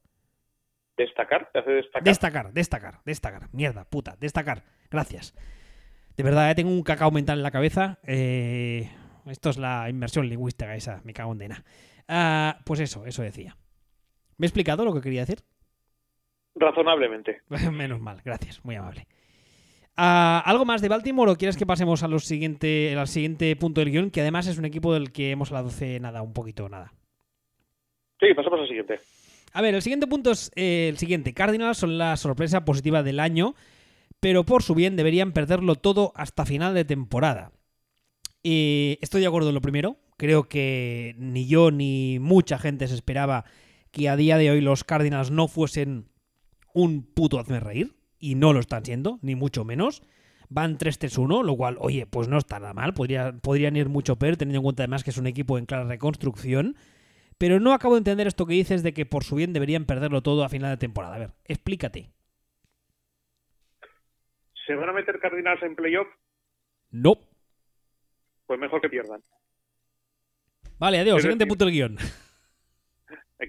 ¿Destacar? 0.97 1.51
¿Te 1.53 1.61
hace 1.61 1.71
destacar? 1.71 2.03
Destacar, 2.03 2.53
destacar, 2.53 3.01
destacar. 3.05 3.49
Mierda, 3.53 3.85
puta, 3.85 4.17
destacar. 4.19 4.65
Gracias. 4.91 5.35
De 6.17 6.25
verdad, 6.25 6.51
eh, 6.51 6.55
tengo 6.57 6.71
un 6.71 6.83
cacao 6.83 7.13
mental 7.13 7.39
en 7.39 7.45
la 7.45 7.53
cabeza. 7.53 8.01
Eh, 8.03 8.91
esto 9.27 9.51
es 9.51 9.59
la 9.59 9.89
inmersión 9.89 10.29
lingüística 10.29 10.75
esa, 10.75 11.01
me 11.05 11.13
cago 11.13 11.33
en 11.33 11.39
dena. 11.39 11.65
Ah, 12.09 12.59
pues 12.65 12.81
eso, 12.81 13.07
eso 13.07 13.23
decía. 13.23 13.57
¿Me 14.37 14.47
he 14.47 14.49
explicado 14.49 14.85
lo 14.85 14.93
que 14.95 15.01
quería 15.01 15.21
decir? 15.21 15.45
Razonablemente. 16.57 17.43
Menos 17.73 18.01
mal, 18.01 18.21
gracias, 18.25 18.65
muy 18.65 18.75
amable. 18.75 19.07
Ah, 20.01 20.45
¿Algo 20.47 20.65
más 20.65 20.81
de 20.81 20.89
Baltimore 20.89 21.33
o 21.33 21.37
quieres 21.37 21.57
que 21.57 21.67
pasemos 21.67 22.05
a 22.05 22.19
siguiente, 22.21 22.95
al 22.97 23.09
siguiente 23.09 23.57
punto 23.57 23.81
del 23.81 23.91
guion, 23.91 24.11
que 24.13 24.21
además 24.21 24.47
es 24.47 24.57
un 24.57 24.65
equipo 24.65 24.95
del 24.95 25.11
que 25.11 25.33
hemos 25.33 25.51
hablado 25.51 25.71
hace 25.71 25.99
nada, 25.99 26.23
un 26.23 26.33
poquito 26.33 26.69
nada? 26.69 26.93
Sí, 28.21 28.33
pasamos 28.33 28.61
al 28.61 28.69
siguiente. 28.69 29.01
A 29.53 29.61
ver, 29.61 29.75
el 29.75 29.83
siguiente 29.83 30.07
punto 30.07 30.31
es 30.31 30.53
eh, 30.55 30.87
el 30.89 30.99
siguiente. 30.99 31.35
Cardinals 31.35 31.79
son 31.79 31.99
la 31.99 32.17
sorpresa 32.17 32.65
positiva 32.65 33.03
del 33.03 33.19
año, 33.19 33.57
pero 34.21 34.45
por 34.45 34.63
su 34.63 34.77
bien 34.77 34.95
deberían 34.95 35.33
perderlo 35.33 35.75
todo 35.75 36.13
hasta 36.15 36.47
final 36.47 36.75
de 36.75 36.85
temporada. 36.85 37.51
estoy 38.45 39.21
de 39.21 39.27
acuerdo 39.27 39.49
en 39.49 39.57
lo 39.57 39.61
primero. 39.61 39.97
Creo 40.17 40.49
que 40.49 41.17
ni 41.19 41.49
yo 41.49 41.73
ni 41.73 42.19
mucha 42.21 42.61
gente 42.61 42.87
se 42.87 42.95
esperaba 42.95 43.47
que 43.91 44.09
a 44.09 44.15
día 44.15 44.39
de 44.39 44.53
hoy 44.53 44.61
los 44.61 44.85
Cardinals 44.85 45.33
no 45.33 45.49
fuesen 45.49 46.09
un 46.73 47.03
puto 47.03 47.41
hazme 47.41 47.59
reír 47.59 47.98
y 48.19 48.35
no 48.35 48.53
lo 48.53 48.61
están 48.61 48.85
siendo, 48.85 49.19
ni 49.23 49.35
mucho 49.35 49.65
menos. 49.65 50.03
Van 50.51 50.79
3-3-1, 50.79 51.45
lo 51.45 51.57
cual, 51.57 51.77
oye, 51.79 52.07
pues 52.07 52.29
no 52.29 52.39
está 52.39 52.59
nada 52.59 52.73
mal. 52.73 52.95
Podría, 52.95 53.33
podrían 53.43 53.77
ir 53.77 53.89
mucho 53.89 54.17
peor, 54.17 54.37
teniendo 54.37 54.59
en 54.59 54.65
cuenta 54.65 54.83
además 54.83 55.05
que 55.05 55.11
es 55.11 55.19
un 55.19 55.27
equipo 55.27 55.59
en 55.59 55.67
clara 55.67 55.85
reconstrucción. 55.85 56.77
Pero 57.37 57.61
no 57.61 57.73
acabo 57.73 57.95
de 57.95 57.99
entender 57.99 58.27
esto 58.27 58.47
que 58.47 58.55
dices 58.55 58.83
de 58.83 58.93
que 58.93 59.07
por 59.07 59.25
su 59.25 59.37
bien 59.37 59.53
deberían 59.53 59.85
perderlo 59.85 60.23
todo 60.23 60.45
a 60.45 60.49
final 60.49 60.71
de 60.71 60.77
temporada. 60.79 61.15
A 61.15 61.19
ver, 61.19 61.31
explícate. 61.45 62.11
¿Se 64.67 64.75
van 64.75 64.89
a 64.89 64.93
meter 64.93 65.19
Cardinals 65.21 65.63
en 65.63 65.77
playoff? 65.77 66.09
No. 66.91 67.19
Pues 68.47 68.59
mejor 68.59 68.81
que 68.81 68.89
pierdan. 68.89 69.23
Vale, 70.79 70.99
adiós. 70.99 71.23
Siguiente 71.23 71.47
punto 71.47 71.65
del 71.65 71.75
guion. 71.75 71.97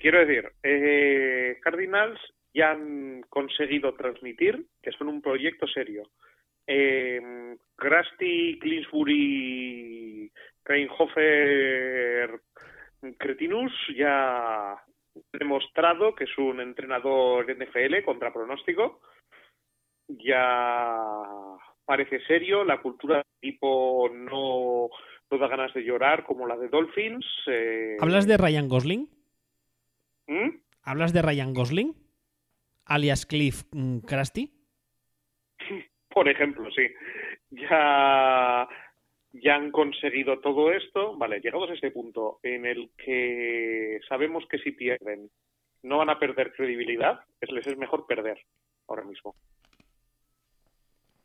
Quiero 0.02 0.20
decir, 0.20 0.52
eh, 0.64 1.58
Cardinals 1.64 2.20
ya 2.54 2.72
han 2.72 3.22
conseguido 3.30 3.94
transmitir 3.94 4.66
que 4.82 4.92
son 4.92 5.08
un 5.08 5.22
proyecto 5.22 5.68
serio. 5.68 6.10
Eh, 6.66 7.58
Krusty, 7.76 8.60
Clinsbury, 8.60 10.32
Reinhofer, 10.64 12.40
Cretinus 13.18 13.72
ya 13.96 14.74
ha 14.74 14.84
demostrado 15.34 16.14
que 16.14 16.26
es 16.26 16.38
un 16.38 16.60
entrenador 16.60 17.46
NFL 17.50 18.04
contra 18.06 18.32
pronóstico. 18.32 19.02
Ya 20.08 20.98
parece 21.86 22.20
serio, 22.26 22.64
la 22.64 22.82
cultura 22.82 23.18
del 23.18 23.26
equipo 23.42 24.10
no, 24.14 24.90
no 25.32 25.38
da 25.38 25.48
ganas 25.48 25.74
de 25.74 25.84
llorar 25.84 26.24
como 26.24 26.46
la 26.46 26.58
de 26.58 26.68
Dolphins. 26.68 27.26
Eh. 27.48 27.98
¿Hablas 28.00 28.28
de 28.28 28.38
Ryan 28.38 28.68
Gosling? 28.68 29.10
¿Mm? 30.28 30.50
¿Hablas 30.84 31.14
de 31.14 31.22
Ryan 31.22 31.54
Gosling? 31.54 32.09
Alias 32.90 33.26
Cliff 33.26 33.64
mm, 33.72 34.00
Krusty? 34.00 34.52
Por 36.10 36.28
ejemplo, 36.28 36.70
sí. 36.72 36.88
Ya, 37.52 38.68
ya 39.34 39.56
han 39.56 39.72
conseguido 39.72 40.40
todo 40.40 40.72
esto. 40.72 41.16
Vale, 41.18 41.40
llegados 41.40 41.70
a 41.70 41.74
este 41.74 41.92
punto 41.92 42.40
en 42.44 42.66
el 42.66 42.92
que 42.98 44.00
sabemos 44.08 44.46
que 44.48 44.58
si 44.60 44.72
pierden 44.72 45.30
no 45.84 46.00
van 46.00 46.10
a 46.10 46.20
perder 46.20 46.52
credibilidad, 46.54 47.22
es, 47.40 47.52
les 47.52 47.66
es 47.66 47.78
mejor 47.78 48.06
perder 48.06 48.38
ahora 48.88 49.04
mismo. 49.04 49.36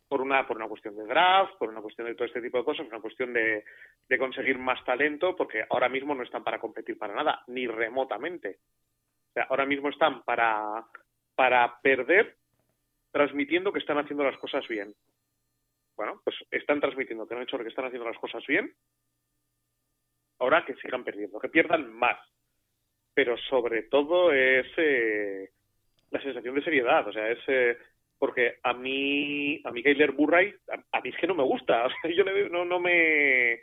Por 0.07 0.21
una, 0.21 0.47
por 0.47 0.59
una 0.59 0.69
cuestión 0.69 0.97
de 0.97 1.07
draft, 1.07 1.55
por 1.59 1.71
una 1.71 1.81
cuestión 1.81 2.07
de 2.07 2.15
todo 2.15 2.27
este 2.27 2.41
tipo 2.41 2.59
de 2.59 2.65
cosas, 2.65 2.87
por 2.87 2.95
una 2.95 3.03
cuestión 3.03 3.33
de, 3.33 3.65
de 4.09 4.19
conseguir 4.19 4.59
más 4.59 4.85
talento, 4.85 5.35
porque 5.35 5.65
ahora 5.69 5.89
mismo 5.89 6.15
no 6.15 6.23
están 6.23 6.45
para 6.45 6.61
competir 6.61 6.97
para 6.97 7.15
nada, 7.15 7.43
ni 7.49 7.67
remotamente. 7.67 8.59
O 9.31 9.33
sea, 9.33 9.45
ahora 9.51 9.67
mismo 9.67 9.89
están 9.89 10.23
para 10.23 10.85
para 11.35 11.81
perder 11.81 12.37
transmitiendo 13.13 13.73
que 13.73 13.79
están 13.79 13.99
haciendo 13.99 14.25
las 14.25 14.37
cosas 14.39 14.67
bien. 14.69 14.95
Bueno, 15.97 16.21
pues 16.25 16.37
están 16.51 16.81
transmitiendo 16.81 17.27
que 17.27 17.35
han 17.35 17.43
hecho 17.43 17.59
que 17.59 17.69
están 17.69 17.85
haciendo 17.87 18.09
las 18.09 18.19
cosas 18.19 18.45
bien. 18.47 18.75
Ahora 20.41 20.65
que 20.65 20.75
sigan 20.75 21.05
perdiendo, 21.05 21.39
que 21.39 21.49
pierdan 21.49 21.93
más. 21.93 22.19
Pero 23.15 23.37
sobre 23.37 23.85
todo 23.85 24.33
es 24.33 24.67
eh, 24.77 25.51
la 26.11 26.21
sensación 26.21 26.57
de 26.57 26.65
seriedad. 26.65 27.07
O 27.07 27.13
sea, 27.13 27.31
es. 27.31 27.39
Eh, 27.47 27.79
porque 28.19 28.59
a 28.63 28.73
mí, 28.73 29.61
a 29.65 29.71
mí 29.71 29.83
Kyler 29.83 30.15
Murray, 30.15 30.55
a, 30.93 31.01
mí 31.01 31.11
es 31.11 31.17
que 31.17 31.27
no 31.27 31.35
me 31.35 31.43
gusta, 31.43 31.87
o 31.87 31.91
sea, 31.91 32.11
yo 32.11 32.25
no, 32.25 32.65
no 32.65 32.81
me, 32.81 33.61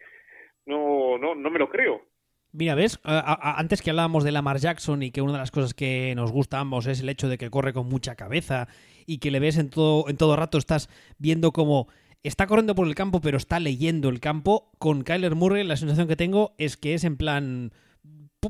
no, 0.66 1.18
no, 1.18 1.36
no 1.36 1.50
me 1.50 1.60
lo 1.60 1.70
creo. 1.70 2.11
Mira, 2.54 2.76
¿ves? 2.76 3.00
antes 3.04 3.82
que 3.82 3.92
hablábamos 3.92 4.26
de 4.26 4.34
Lamar 4.34 4.60
Jackson 4.60 5.04
y 5.04 5.12
que 5.12 5.22
una 5.22 5.34
de 5.34 5.38
las 5.38 5.52
cosas 5.52 5.74
que 5.74 6.14
nos 6.16 6.32
gusta 6.32 6.58
a 6.58 6.62
ambos 6.62 6.86
es 6.86 7.00
el 7.00 7.08
hecho 7.08 7.30
de 7.30 7.38
que 7.38 7.50
corre 7.50 7.72
con 7.72 7.88
mucha 7.88 8.16
cabeza 8.16 8.68
y 9.06 9.20
que 9.20 9.32
le 9.32 9.40
ves 9.40 9.58
en 9.58 9.70
todo, 9.70 10.10
en 10.10 10.18
todo 10.18 10.36
rato, 10.36 10.58
estás 10.58 10.90
viendo 11.18 11.54
como 11.54 11.88
está 12.24 12.48
corriendo 12.48 12.76
por 12.76 12.88
el 12.88 12.96
campo, 12.96 13.22
pero 13.22 13.38
está 13.38 13.60
leyendo 13.60 14.10
el 14.10 14.20
campo. 14.20 14.70
Con 14.80 15.04
Kyler 15.04 15.36
Murray, 15.36 15.64
la 15.64 15.78
sensación 15.78 16.08
que 16.08 16.18
tengo 16.18 16.54
es 16.58 16.76
que 16.76 16.94
es 16.94 17.06
en 17.06 17.16
plan. 17.16 17.72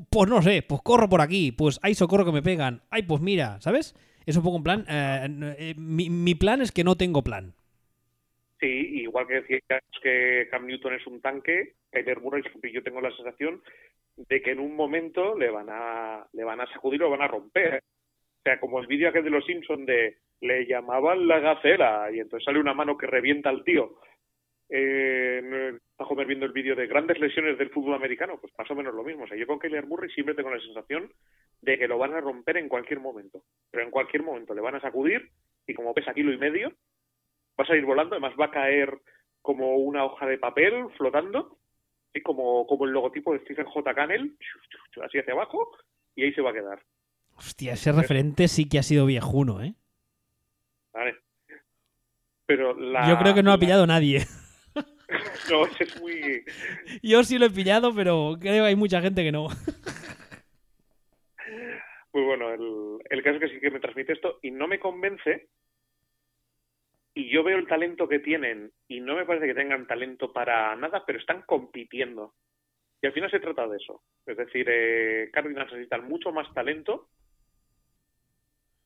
Pues 0.10 0.30
no 0.30 0.42
sé, 0.42 0.64
pues 0.64 0.82
corro 0.82 1.10
por 1.10 1.22
aquí, 1.22 1.52
pues 1.52 1.80
hay 1.84 1.94
socorro 1.94 2.26
que 2.26 2.32
me 2.32 2.42
pegan. 2.42 2.82
Ay, 2.90 3.04
pues 3.04 3.22
mira, 3.22 3.58
¿sabes? 3.62 3.94
Es 4.26 4.36
un 4.36 4.44
poco 4.44 4.58
en 4.58 4.64
plan. 4.64 4.86
Eh, 4.88 5.56
eh, 5.60 5.76
mi, 5.78 6.10
mi 6.10 6.34
plan 6.34 6.62
es 6.62 6.72
que 6.72 6.84
no 6.84 6.96
tengo 6.96 7.24
plan. 7.24 7.54
Sí, 8.62 9.02
igual 9.02 9.26
que 9.26 9.42
decías 9.42 9.82
que 10.04 10.48
Cam 10.52 10.68
Newton 10.68 10.94
es 10.94 11.08
un 11.08 11.20
tanque, 11.20 11.74
Kyler 11.92 12.22
Murray, 12.22 12.44
yo 12.72 12.84
tengo 12.84 13.02
la 13.02 13.10
sensación 13.10 13.64
de 14.16 14.40
que 14.40 14.52
en 14.52 14.60
un 14.60 14.76
momento 14.76 15.36
le 15.36 15.50
van 15.50 15.68
a 15.70 16.28
le 16.32 16.44
van 16.44 16.62
a 16.62 16.68
sacudir 16.68 17.02
o 17.02 17.10
van 17.10 17.24
a 17.24 17.28
romper. 17.28 17.78
O 17.78 18.42
sea, 18.44 18.60
como 18.60 18.80
el 18.80 18.86
vídeo 18.86 19.10
aquel 19.10 19.24
de 19.24 19.32
los 19.32 19.46
Simpsons 19.46 19.88
de 19.88 20.18
le 20.42 20.68
llamaban 20.68 21.28
la 21.28 21.40
gacela 21.40 22.12
y 22.14 22.20
entonces 22.20 22.46
sale 22.46 22.60
una 22.60 22.76
mano 22.76 22.98
que 22.98 23.08
revienta 23.08 23.50
al 23.50 23.64
tío. 23.64 23.96
Eh, 24.70 25.74
está 26.00 26.24
viendo 26.24 26.46
el 26.46 26.52
vídeo 26.52 26.76
de 26.76 26.86
grandes 26.86 27.20
lesiones 27.20 27.58
del 27.58 27.72
fútbol 27.72 27.96
americano, 27.96 28.38
pues 28.40 28.54
más 28.58 28.70
o 28.70 28.76
menos 28.76 28.94
lo 28.94 29.04
mismo. 29.04 29.24
O 29.24 29.28
sea, 29.28 29.38
yo 29.38 29.48
con 29.48 29.58
Kyler 29.58 29.88
Murray 29.88 30.12
siempre 30.12 30.36
tengo 30.36 30.52
la 30.52 30.62
sensación 30.62 31.12
de 31.62 31.80
que 31.80 31.88
lo 31.88 31.98
van 31.98 32.14
a 32.14 32.22
romper 32.22 32.58
en 32.58 32.70
cualquier 32.70 33.00
momento. 33.00 33.44
Pero 33.72 33.84
en 33.84 33.92
cualquier 33.92 34.22
momento 34.22 34.54
le 34.54 34.62
van 34.62 34.76
a 34.76 34.82
sacudir 34.82 35.30
y 35.66 35.74
como 35.74 35.96
pesa 35.96 36.14
kilo 36.14 36.32
y 36.32 36.38
medio, 36.38 36.72
va 37.62 37.64
a 37.64 37.68
salir 37.68 37.86
volando, 37.86 38.16
además 38.16 38.34
va 38.40 38.46
a 38.46 38.52
caer 38.52 38.98
como 39.42 39.76
una 39.76 40.04
hoja 40.04 40.26
de 40.26 40.38
papel 40.38 40.88
flotando, 40.98 41.58
y 42.14 42.22
como, 42.22 42.66
como 42.68 42.86
el 42.86 42.92
logotipo 42.92 43.34
de 43.34 43.40
Stephen 43.40 43.66
J. 43.66 43.94
Cannell, 43.94 44.36
así 45.04 45.20
hacia 45.20 45.34
abajo, 45.34 45.72
y 46.16 46.24
ahí 46.24 46.34
se 46.34 46.42
va 46.42 46.50
a 46.50 46.54
quedar. 46.54 46.82
Hostia, 47.36 47.74
ese 47.74 47.92
referente 47.92 48.48
sí 48.48 48.68
que 48.68 48.80
ha 48.80 48.84
sido 48.84 49.06
viejuno, 49.06 49.64
¿eh? 49.64 49.74
Vale. 50.94 51.16
Pero 52.46 52.76
Yo 52.78 53.18
creo 53.18 53.34
que 53.34 53.44
no 53.44 53.54
ha 53.54 53.58
pillado 53.58 53.88
nadie. 53.88 54.26
no, 55.50 55.66
es 55.66 56.02
muy... 56.02 56.44
Yo 57.02 57.24
sí 57.24 57.38
lo 57.38 57.46
he 57.46 57.50
pillado, 57.50 57.96
pero 57.96 58.38
creo 58.40 58.64
que 58.64 58.70
hay 58.70 58.76
mucha 58.76 59.02
gente 59.02 59.24
que 59.24 59.32
no. 59.32 59.48
Pues 62.12 62.26
bueno, 62.26 62.52
el, 62.52 62.98
el 63.10 63.24
caso 63.24 63.38
es 63.38 63.42
que 63.42 63.56
sí 63.56 63.62
que 63.62 63.72
me 63.72 63.80
transmite 63.80 64.12
esto 64.12 64.40
y 64.42 64.52
no 64.52 64.68
me 64.68 64.80
convence 64.80 65.48
y 67.14 67.30
yo 67.30 67.44
veo 67.44 67.58
el 67.58 67.68
talento 67.68 68.08
que 68.08 68.20
tienen 68.20 68.72
y 68.88 69.02
no 69.02 69.16
me 69.16 69.26
parece 69.26 69.48
que 69.48 69.54
tengan 69.54 69.88
talento 69.88 70.32
para 70.32 70.76
nada, 70.76 71.04
pero 71.06 71.20
están 71.20 71.42
compitiendo. 71.44 72.36
Y 73.02 73.08
al 73.08 73.14
final 73.14 73.30
se 73.30 73.40
trata 73.40 73.68
de 73.68 73.78
eso. 73.78 74.04
Es 74.26 74.38
decir, 74.38 74.68
eh, 74.70 75.30
Cardinals 75.34 75.72
necesitan 75.74 76.08
mucho 76.08 76.32
más 76.32 76.52
talento 76.54 77.10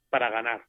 para 0.09 0.29
ganar. 0.29 0.63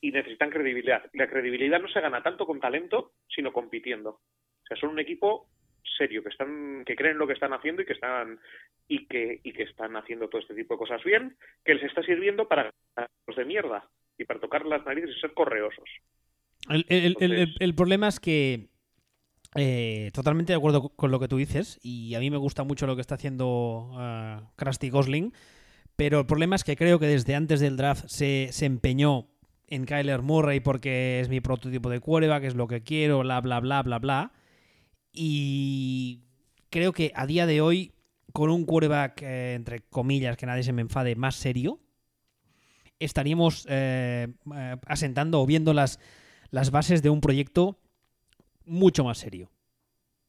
Y 0.00 0.12
necesitan 0.12 0.50
credibilidad. 0.50 1.04
Y 1.12 1.18
la 1.18 1.28
credibilidad 1.28 1.80
no 1.80 1.88
se 1.88 2.00
gana 2.00 2.22
tanto 2.22 2.46
con 2.46 2.60
talento, 2.60 3.12
sino 3.28 3.52
compitiendo. 3.52 4.10
O 4.10 4.66
sea, 4.66 4.76
son 4.76 4.90
un 4.90 5.00
equipo 5.00 5.48
serio, 5.98 6.22
que 6.22 6.30
están, 6.30 6.84
que 6.84 6.96
creen 6.96 7.18
lo 7.18 7.26
que 7.26 7.32
están 7.32 7.52
haciendo 7.52 7.82
y 7.82 7.86
que 7.86 7.94
están, 7.94 8.40
y 8.88 9.06
que, 9.06 9.40
y 9.42 9.52
que 9.52 9.64
están 9.64 9.96
haciendo 9.96 10.28
todo 10.28 10.40
este 10.40 10.54
tipo 10.54 10.74
de 10.74 10.78
cosas 10.78 11.02
bien, 11.04 11.36
que 11.64 11.74
les 11.74 11.84
está 11.84 12.02
sirviendo 12.02 12.48
para 12.48 12.70
los 13.26 13.36
de 13.36 13.44
mierda 13.44 13.88
y 14.18 14.24
para 14.24 14.40
tocar 14.40 14.64
las 14.66 14.84
narices 14.84 15.10
y 15.16 15.20
ser 15.20 15.34
correosos. 15.34 15.88
El, 16.68 17.74
problema 17.76 18.08
es 18.08 18.18
que 18.18 18.68
eh, 19.54 20.10
totalmente 20.12 20.52
de 20.52 20.56
acuerdo 20.56 20.88
con 20.90 21.10
lo 21.10 21.20
que 21.20 21.28
tú 21.28 21.36
dices 21.36 21.78
y 21.82 22.14
a 22.14 22.20
mí 22.20 22.30
me 22.30 22.36
gusta 22.36 22.64
mucho 22.64 22.86
lo 22.86 22.96
que 22.96 23.00
está 23.00 23.14
haciendo 23.14 23.90
uh, 23.92 24.48
Krusty 24.56 24.90
Gosling, 24.90 25.32
pero 25.94 26.20
el 26.20 26.26
problema 26.26 26.56
es 26.56 26.64
que 26.64 26.76
creo 26.76 26.98
que 26.98 27.06
desde 27.06 27.34
antes 27.34 27.60
del 27.60 27.76
draft 27.76 28.06
se, 28.08 28.48
se 28.50 28.66
empeñó 28.66 29.28
en 29.68 29.84
Kyler 29.84 30.22
Murray 30.22 30.60
porque 30.60 31.20
es 31.20 31.28
mi 31.28 31.40
prototipo 31.40 31.88
de 31.88 32.00
quarterback, 32.00 32.44
es 32.44 32.54
lo 32.54 32.66
que 32.66 32.82
quiero, 32.82 33.20
bla, 33.20 33.40
bla, 33.40 33.60
bla, 33.60 33.82
bla, 33.82 33.98
bla. 33.98 34.32
Y 35.12 36.22
creo 36.70 36.92
que 36.92 37.12
a 37.14 37.26
día 37.26 37.46
de 37.46 37.60
hoy, 37.60 37.92
con 38.32 38.50
un 38.50 38.64
quarterback, 38.64 39.22
eh, 39.22 39.54
entre 39.54 39.80
comillas, 39.80 40.36
que 40.36 40.46
nadie 40.46 40.62
se 40.62 40.72
me 40.72 40.82
enfade, 40.82 41.16
más 41.16 41.36
serio, 41.36 41.80
estaríamos 42.98 43.66
eh, 43.68 44.28
eh, 44.54 44.76
asentando 44.86 45.40
o 45.40 45.46
viendo 45.46 45.72
las, 45.74 46.00
las 46.50 46.70
bases 46.70 47.02
de 47.02 47.10
un 47.10 47.20
proyecto 47.20 47.78
mucho 48.64 49.04
más 49.04 49.18
serio. 49.18 49.50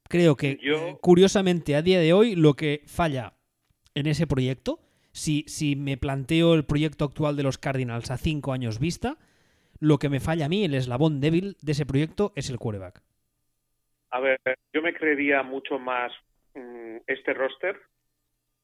Creo 0.10 0.38
que, 0.38 0.58
curiosamente, 1.02 1.76
a 1.76 1.82
día 1.82 2.00
de 2.00 2.14
hoy, 2.14 2.36
lo 2.36 2.54
que 2.54 2.82
falla 2.86 3.34
en 3.94 4.08
ese 4.08 4.26
proyecto, 4.26 4.80
si, 5.12 5.44
si 5.48 5.76
me 5.76 5.98
planteo 5.98 6.54
el 6.54 6.66
proyecto 6.66 7.04
actual 7.04 7.36
de 7.36 7.44
los 7.44 7.58
Cardinals 7.58 8.10
a 8.10 8.18
cinco 8.18 8.54
años 8.54 8.80
vista, 8.80 9.18
lo 9.80 9.98
que 9.98 10.10
me 10.10 10.20
falla 10.20 10.46
a 10.46 10.50
mí, 10.50 10.64
el 10.64 10.76
eslabón 10.76 11.20
débil 11.20 11.58
de 11.62 11.74
ese 11.74 11.86
proyecto, 11.86 12.32
es 12.36 12.50
el 12.50 12.58
quarterback. 12.58 13.02
A 14.12 14.20
ver, 14.20 14.40
yo 14.74 14.82
me 14.82 14.94
creería 14.94 15.44
mucho 15.44 15.78
más 15.78 16.14
mm, 16.56 16.98
este 17.06 17.34
roster 17.34 17.78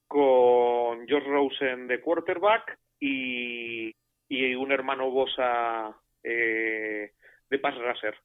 con 0.07 1.05
George 1.07 1.27
Rosen 1.27 1.87
de 1.87 1.99
quarterback 1.99 2.79
y, 3.03 4.55
un 4.55 4.71
hermano 4.71 5.11
Bosa 5.11 5.95
eh, 6.23 7.11
de 7.49 7.59
pass 7.59 7.75
rusher 7.75 8.15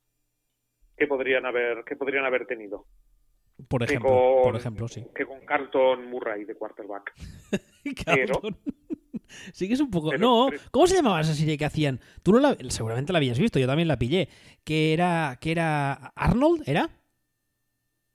que 0.97 1.07
podrían 1.07 1.47
haber 1.47 1.85
que 1.85 1.97
podrían 1.97 2.25
haber 2.25 2.47
tenido. 2.47 2.87
Por 3.69 3.83
ejemplo, 3.83 4.41
por 4.43 4.57
ejemplo, 4.57 4.87
sí. 4.88 5.05
Que 5.14 5.27
con 5.27 5.41
Carlton 5.41 6.09
Murray 6.09 6.45
de 6.45 6.55
quarterback. 6.55 7.12
pero, 8.07 8.41
sí 9.53 9.67
que 9.67 9.75
es 9.75 9.81
un 9.81 9.91
poco. 9.91 10.17
no, 10.17 10.49
¿cómo 10.71 10.87
se 10.87 10.97
llamaba 10.97 11.21
esa 11.21 11.35
serie 11.35 11.59
que 11.59 11.64
hacían? 11.64 12.01
Tú 12.23 12.33
no 12.33 12.38
la, 12.38 12.57
seguramente 12.69 13.12
la 13.12 13.19
habías 13.19 13.38
visto, 13.38 13.59
yo 13.59 13.67
también 13.67 13.88
la 13.88 13.99
pillé. 13.99 14.29
Que 14.64 14.93
era, 14.93 15.38
que 15.41 15.51
era 15.51 15.93
Arnold, 16.14 16.62
¿era? 16.67 16.88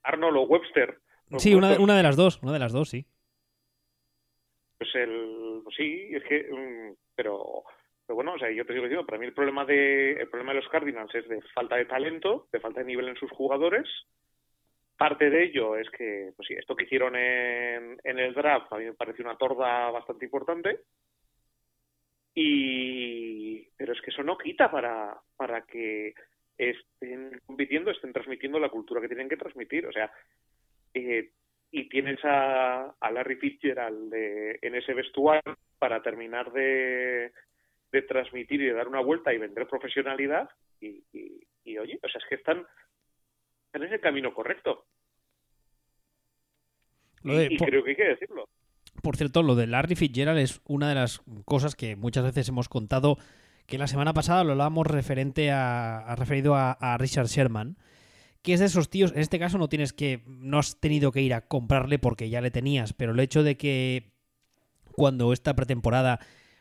Arnold 0.02 0.36
o 0.38 0.42
Webster. 0.42 0.98
sí, 1.36 1.54
Una, 1.54 1.78
una 1.78 1.96
de 1.96 2.02
las 2.02 2.16
dos, 2.16 2.40
una 2.42 2.52
de 2.52 2.58
las 2.58 2.72
dos, 2.72 2.88
sí. 2.88 3.06
Pues 4.78 4.94
el, 4.94 5.60
pues 5.62 5.76
sí, 5.76 6.08
es 6.12 6.24
que, 6.24 6.48
mm, 6.50 6.94
pero, 7.14 7.64
pero 8.06 8.14
bueno, 8.16 8.34
o 8.34 8.38
sea, 8.38 8.50
yo 8.50 8.66
te 8.66 8.74
digo, 8.74 8.88
digo, 8.88 9.06
para 9.06 9.18
mí 9.18 9.26
el 9.26 9.32
problema 9.32 9.64
de, 9.64 10.12
el 10.12 10.28
problema 10.28 10.52
de 10.52 10.60
los 10.60 10.68
Cardinals 10.68 11.14
es 11.14 11.28
de 11.28 11.40
falta 11.54 11.76
de 11.76 11.86
talento, 11.86 12.48
de 12.52 12.60
falta 12.60 12.80
de 12.80 12.86
nivel 12.86 13.08
en 13.08 13.16
sus 13.16 13.30
jugadores. 13.30 13.88
Parte 14.96 15.30
de 15.30 15.44
ello 15.44 15.76
es 15.76 15.90
que, 15.90 16.32
pues 16.36 16.46
sí, 16.48 16.54
esto 16.54 16.76
que 16.76 16.84
hicieron 16.84 17.16
en, 17.16 17.98
en 18.02 18.18
el 18.18 18.34
draft 18.34 18.72
a 18.72 18.78
mí 18.78 18.84
me 18.84 18.94
parece 18.94 19.22
una 19.22 19.36
torda 19.36 19.90
bastante 19.90 20.24
importante. 20.24 20.80
Y, 22.34 23.68
pero 23.76 23.92
es 23.92 24.00
que 24.00 24.10
eso 24.10 24.22
no 24.22 24.36
quita 24.36 24.70
para, 24.70 25.16
para 25.36 25.62
que 25.62 26.14
estén 26.58 27.40
compitiendo, 27.46 27.90
estén 27.90 28.12
transmitiendo 28.12 28.58
la 28.58 28.68
cultura 28.68 29.00
que 29.00 29.08
tienen 29.08 29.28
que 29.28 29.36
transmitir. 29.36 29.86
O 29.86 29.92
sea, 29.92 30.10
eh, 30.94 31.30
y 31.74 31.88
tienes 31.88 32.20
a, 32.22 32.94
Larry 33.12 33.34
Fitzgerald 33.34 34.08
de, 34.08 34.60
en 34.62 34.76
ese 34.76 34.94
vestuario 34.94 35.58
para 35.76 36.00
terminar 36.02 36.52
de, 36.52 37.32
transmitir 38.06 38.62
y 38.62 38.66
de 38.66 38.74
dar 38.74 38.86
una 38.86 39.00
vuelta 39.00 39.34
y 39.34 39.38
vender 39.38 39.66
profesionalidad 39.66 40.48
y, 40.80 41.02
oye, 41.76 41.98
o 42.00 42.08
sea, 42.08 42.20
es 42.20 42.28
que 42.28 42.36
están, 42.36 42.64
en 43.72 43.82
ese 43.82 43.98
camino 43.98 44.32
correcto. 44.32 44.86
y, 47.24 47.56
creo 47.56 47.82
que 47.82 47.90
hay 47.90 47.96
que 47.96 48.08
decirlo. 48.08 48.48
Por 49.02 49.16
cierto, 49.16 49.42
lo 49.42 49.56
de 49.56 49.66
Larry 49.66 49.96
Fitzgerald 49.96 50.38
es 50.38 50.60
una 50.66 50.88
de 50.88 50.94
las 50.94 51.22
cosas 51.44 51.74
que 51.74 51.96
muchas 51.96 52.22
veces 52.22 52.48
hemos 52.48 52.68
contado 52.68 53.16
que 53.66 53.78
la 53.78 53.88
semana 53.88 54.14
pasada 54.14 54.44
lo 54.44 54.52
hablábamos 54.52 54.86
referente 54.86 55.50
a, 55.50 56.14
referido 56.16 56.54
a, 56.54 56.70
a 56.72 56.98
Richard 56.98 57.26
Sherman 57.26 57.76
que 58.44 58.52
es 58.52 58.60
de 58.60 58.66
esos 58.66 58.90
tíos, 58.90 59.10
en 59.12 59.20
este 59.20 59.38
caso 59.38 59.56
no 59.56 59.70
tienes 59.70 59.94
que, 59.94 60.22
no 60.26 60.58
has 60.58 60.78
tenido 60.78 61.12
que 61.12 61.22
ir 61.22 61.32
a 61.32 61.48
comprarle 61.48 61.98
porque 61.98 62.28
ya 62.28 62.42
le 62.42 62.50
tenías, 62.50 62.92
pero 62.92 63.12
el 63.12 63.20
hecho 63.20 63.42
de 63.42 63.56
que 63.56 64.12
cuando 64.92 65.32
esta 65.32 65.56
pretemporada 65.56 66.20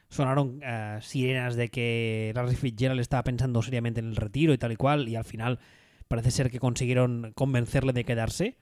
sonaron 0.10 0.62
eh, 0.63 1.00
sirenas 1.02 1.58
de 1.58 1.67
que 1.67 2.32
Larry 2.36 2.56
Fitzgerald 2.56 3.02
estaba 3.02 3.26
pensando 3.26 3.62
seriamente 3.62 4.00
en 4.00 4.08
el 4.08 4.15
retiro 4.15 4.54
y 4.54 4.58
tal 4.58 4.72
y 4.72 4.78
cual, 4.78 5.10
y 5.10 5.17
al 5.17 5.26
final 5.26 5.60
parece 6.08 6.32
ser 6.32 6.50
que 6.50 6.62
consiguieron 6.62 7.34
convencerle 7.36 7.91
de 7.91 8.06
quedarse, 8.06 8.58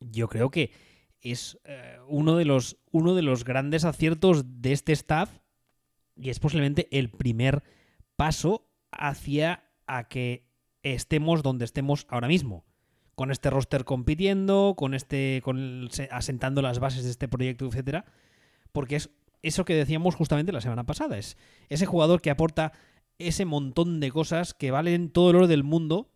yo 0.00 0.26
creo 0.26 0.50
que 0.50 0.72
es 1.20 1.60
eh, 1.62 1.98
uno, 2.08 2.36
de 2.36 2.44
los, 2.44 2.76
uno 2.90 3.14
de 3.14 3.22
los 3.22 3.44
grandes 3.44 3.84
aciertos 3.84 4.60
de 4.60 4.72
este 4.72 4.92
staff 4.92 5.30
y 6.16 6.30
es 6.30 6.40
posiblemente 6.40 6.88
el 6.90 7.08
primer 7.08 7.62
paso 8.16 8.68
hacia 8.90 9.62
a 9.86 10.08
que 10.08 10.45
estemos 10.94 11.42
donde 11.42 11.64
estemos 11.64 12.06
ahora 12.08 12.28
mismo. 12.28 12.64
Con 13.14 13.30
este 13.30 13.50
roster 13.50 13.84
compitiendo, 13.84 14.74
con 14.76 14.94
este. 14.94 15.40
con 15.42 15.88
asentando 16.10 16.62
las 16.62 16.78
bases 16.78 17.04
de 17.04 17.10
este 17.10 17.28
proyecto, 17.28 17.66
etcétera. 17.66 18.04
Porque 18.72 18.96
es 18.96 19.10
eso 19.42 19.64
que 19.64 19.74
decíamos 19.74 20.14
justamente 20.14 20.52
la 20.52 20.60
semana 20.60 20.84
pasada. 20.84 21.16
Es 21.16 21.38
ese 21.68 21.86
jugador 21.86 22.20
que 22.20 22.30
aporta 22.30 22.72
ese 23.18 23.46
montón 23.46 24.00
de 24.00 24.10
cosas 24.10 24.52
que 24.52 24.70
valen 24.70 25.10
todo 25.10 25.30
el 25.30 25.36
oro 25.36 25.46
del 25.46 25.64
mundo 25.64 26.10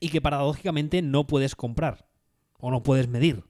y 0.00 0.10
que 0.10 0.20
paradójicamente 0.20 1.02
no 1.02 1.26
puedes 1.26 1.56
comprar 1.56 2.06
o 2.58 2.70
no 2.70 2.82
puedes 2.82 3.08
medir. 3.08 3.42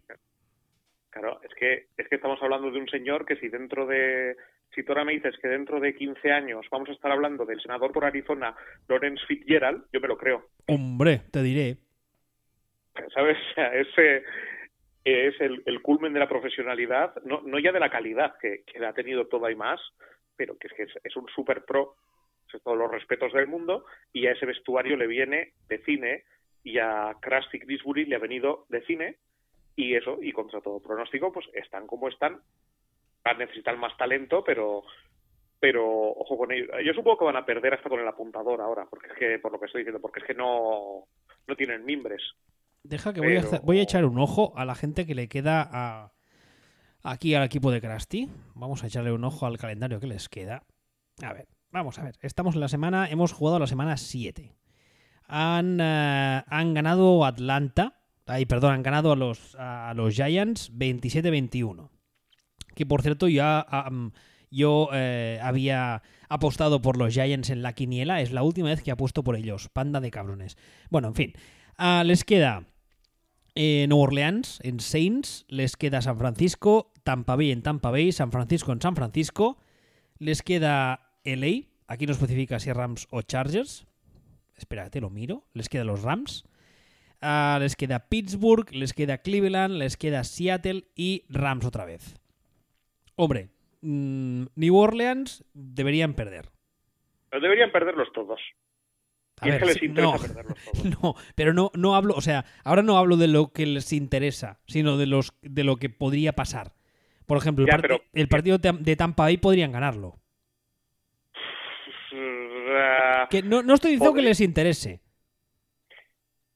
Claro, 1.11 1.41
es 1.43 1.55
que, 1.59 1.89
es 1.97 2.09
que 2.09 2.15
estamos 2.15 2.39
hablando 2.43 2.71
de 2.71 2.79
un 2.79 2.89
señor 2.89 3.27
que 3.27 3.37
si 3.37 3.49
dentro 3.49 3.87
de, 3.87 4.37
si 4.75 4.83
tú 4.83 4.93
ahora 4.93 5.05
me 5.05 5.13
dices 5.13 5.37
que 5.41 5.49
dentro 5.49 5.81
de 5.81 5.95
15 5.95 6.31
años 6.31 6.67
vamos 6.71 6.89
a 6.89 6.93
estar 6.93 7.11
hablando 7.11 7.45
del 7.45 7.61
senador 7.61 7.93
por 7.93 8.05
Arizona, 8.05 8.55
Lawrence 8.89 9.25
Fitzgerald, 9.27 9.85
yo 9.93 10.01
me 10.01 10.09
lo 10.09 10.17
creo. 10.17 10.49
Hombre, 10.67 11.23
te 11.31 11.43
diré. 11.43 11.77
¿Sabes? 13.15 13.37
O 13.51 13.55
sea, 13.55 13.75
ese 13.75 14.25
es 15.05 15.41
el, 15.41 15.63
el, 15.67 15.81
culmen 15.81 16.13
de 16.13 16.21
la 16.21 16.29
profesionalidad, 16.29 17.15
no, 17.25 17.41
no 17.43 17.59
ya 17.59 17.73
de 17.73 17.81
la 17.81 17.91
calidad 17.91 18.35
que, 18.41 18.63
que 18.67 18.85
ha 18.85 18.93
tenido 18.93 19.27
toda 19.27 19.51
y 19.51 19.55
más, 19.55 19.81
pero 20.37 20.59
que 20.59 20.69
es 20.69 20.73
que 20.75 20.83
es, 20.85 20.93
es 21.03 21.17
un 21.17 21.27
super 21.29 21.65
pro, 21.65 21.95
todos 22.63 22.79
los 22.79 22.91
respetos 22.91 23.33
del 23.33 23.47
mundo, 23.47 23.85
y 24.13 24.27
a 24.27 24.33
ese 24.33 24.47
vestuario 24.47 24.97
le 24.97 25.07
viene 25.07 25.53
de 25.69 25.79
cine, 25.85 26.25
y 26.65 26.79
a 26.79 27.15
Krusty 27.21 27.59
Disbury 27.61 28.07
le 28.07 28.17
ha 28.17 28.21
venido 28.21 28.67
de 28.69 28.83
cine, 28.83 29.17
y 29.77 29.95
eso, 29.95 30.19
y 30.21 30.33
contra 30.33 30.61
todo 30.61 30.81
pronóstico, 30.81 31.33
pues 31.33 31.47
están 31.55 31.87
como 31.87 32.09
están, 32.09 32.41
a 33.31 33.35
necesitar 33.35 33.77
más 33.77 33.97
talento, 33.97 34.43
pero 34.45 34.85
pero 35.61 35.85
ojo 36.13 36.39
con 36.39 36.53
ellos. 36.53 36.69
Yo 36.85 36.93
supongo 36.95 37.19
que 37.19 37.25
van 37.25 37.37
a 37.37 37.45
perder 37.45 37.75
hasta 37.75 37.89
con 37.89 38.01
el 38.01 38.09
apuntador 38.09 38.61
ahora, 38.61 38.87
porque 38.89 39.09
es 39.09 39.19
que, 39.19 39.39
por 39.39 39.53
lo 39.53 39.59
que 39.59 39.67
estoy 39.67 39.81
diciendo, 39.81 40.01
porque 40.01 40.21
es 40.21 40.27
que 40.27 40.35
no, 40.35 41.09
no 41.47 41.57
tienen 41.57 41.85
mimbres. 41.85 42.23
Deja 42.83 43.13
que 43.13 43.21
voy, 43.21 43.37
a, 43.37 43.43
voy 43.63 43.81
a 43.81 43.83
echar 43.83 44.05
un 44.05 44.19
ojo 44.19 44.53
a 44.57 44.65
la 44.65 44.75
gente 44.75 45.07
que 45.07 45.15
le 45.15 45.29
queda 45.29 45.69
a, 45.71 46.13
aquí 47.03 47.35
al 47.35 47.45
equipo 47.45 47.71
de 47.71 47.81
Krusty. 47.81 48.29
Vamos 48.55 48.85
a 48.85 48.87
echarle 48.87 49.13
un 49.13 49.25
ojo 49.25 49.47
al 49.47 49.59
calendario 49.59 50.01
que 50.01 50.07
les 50.07 50.29
queda. 50.29 50.63
A 51.23 51.33
ver, 51.33 51.49
vamos 51.71 51.99
a 51.99 52.05
ver. 52.05 52.15
Estamos 52.23 52.55
en 52.55 52.61
la 52.61 52.69
semana, 52.69 53.09
hemos 53.11 53.33
jugado 53.33 53.59
la 53.59 53.67
semana 53.67 53.97
7. 53.97 54.55
Han, 55.27 55.81
uh, 55.81 56.45
han 56.47 56.75
ganado 56.75 57.25
Atlanta. 57.25 58.01
Ay, 58.27 58.47
perdón, 58.47 58.75
han 58.75 58.83
ganado 58.83 59.13
a 59.13 59.17
los, 59.17 59.57
a 59.59 59.93
los 59.95 60.15
Giants 60.15 60.73
27-21. 60.73 61.91
Que 62.79 62.87
por 62.87 63.03
cierto, 63.03 63.27
ya 63.27 63.67
yo 64.53 64.89
eh, 64.93 65.41
había 65.43 66.01
apostado 66.29 66.81
por 66.81 66.97
los 66.97 67.13
Giants 67.13 67.51
en 67.51 67.61
la 67.61 67.73
quiniela. 67.73 68.21
Es 68.21 68.31
la 68.31 68.45
última 68.45 68.69
vez 68.69 68.85
que 68.85 68.93
apuesto 68.93 69.25
por 69.25 69.35
ellos. 69.35 69.69
Panda 69.69 69.99
de 69.99 70.13
cabrones. 70.13 70.57
Bueno, 70.89 71.09
en 71.09 71.15
fin. 71.17 71.33
Uh, 71.77 72.05
les 72.05 72.23
queda 72.23 72.63
eh, 73.57 73.87
Nueva 73.89 74.05
Orleans 74.05 74.61
en 74.63 74.79
Saints, 74.79 75.45
les 75.49 75.77
queda 75.77 76.01
San 76.01 76.19
Francisco, 76.19 76.93
Tampa 77.03 77.35
Bay 77.35 77.51
en 77.51 77.63
Tampa 77.63 77.91
Bay, 77.91 78.13
San 78.13 78.31
Francisco 78.31 78.71
en 78.71 78.81
San 78.81 78.95
Francisco, 78.95 79.59
les 80.21 80.43
queda 80.43 81.19
LA, 81.25 81.67
aquí 81.89 82.07
no 82.07 82.13
especifica 82.13 82.61
si 82.61 82.73
Rams 82.73 83.09
o 83.11 83.23
Chargers, 83.23 83.89
espérate, 84.57 85.01
lo 85.01 85.11
miro, 85.11 85.49
les 85.55 85.69
queda 85.69 85.83
los 85.83 86.03
Rams, 86.03 86.45
uh, 87.23 87.59
les 87.59 87.75
queda 87.75 88.09
Pittsburgh, 88.09 88.73
les 88.73 88.93
queda 88.93 89.19
Cleveland, 89.19 89.75
les 89.75 89.97
queda 89.97 90.23
Seattle 90.23 90.85
y 90.95 91.25
Rams 91.29 91.65
otra 91.65 91.85
vez. 91.85 92.15
Hombre, 93.21 93.49
mmm, 93.83 94.45
New 94.55 94.77
Orleans 94.77 95.45
deberían 95.53 96.15
perder. 96.15 96.49
Pero 97.31 97.43
deberían 97.43 97.73
perderlos 97.73 98.09
todos. 98.15 98.41
A 99.41 99.47
ver, 99.47 99.55
es 99.55 99.61
que 99.61 99.67
les 99.67 99.83
no, 99.95 100.15
interesa 100.15 100.19
perderlos 100.35 100.59
todos. 100.73 100.85
no, 101.03 101.15
pero 101.35 101.53
no, 101.53 101.71
no 101.75 101.95
hablo, 101.97 102.15
o 102.15 102.21
sea, 102.21 102.45
ahora 102.65 102.83
no 102.83 102.97
hablo 102.97 103.17
de 103.17 103.29
lo 103.29 103.53
que 103.53 103.67
les 103.67 103.93
interesa, 103.93 104.61
sino 104.67 104.97
de 104.97 105.07
los 105.07 105.33
de 105.43 105.65
lo 105.65 105.77
que 105.77 105.91
podría 105.91 106.33
pasar. 106.33 106.75
Por 107.27 107.37
ejemplo, 107.39 107.65
el, 107.65 107.71
Ya, 107.71 107.77
parti- 107.77 107.83
pero- 107.89 108.03
el 108.15 108.29
partido 108.29 108.59
de 108.59 108.97
Tampa 108.97 109.25
Bay 109.25 109.37
podrían 109.37 109.73
ganarlo. 109.73 110.19
Uh, 112.13 113.29
Que 113.31 113.43
no, 113.43 113.63
no 113.63 113.75
estoy 113.75 113.93
diciendo 113.93 114.15
que 114.15 114.23
les 114.23 114.41
interese. 114.41 115.01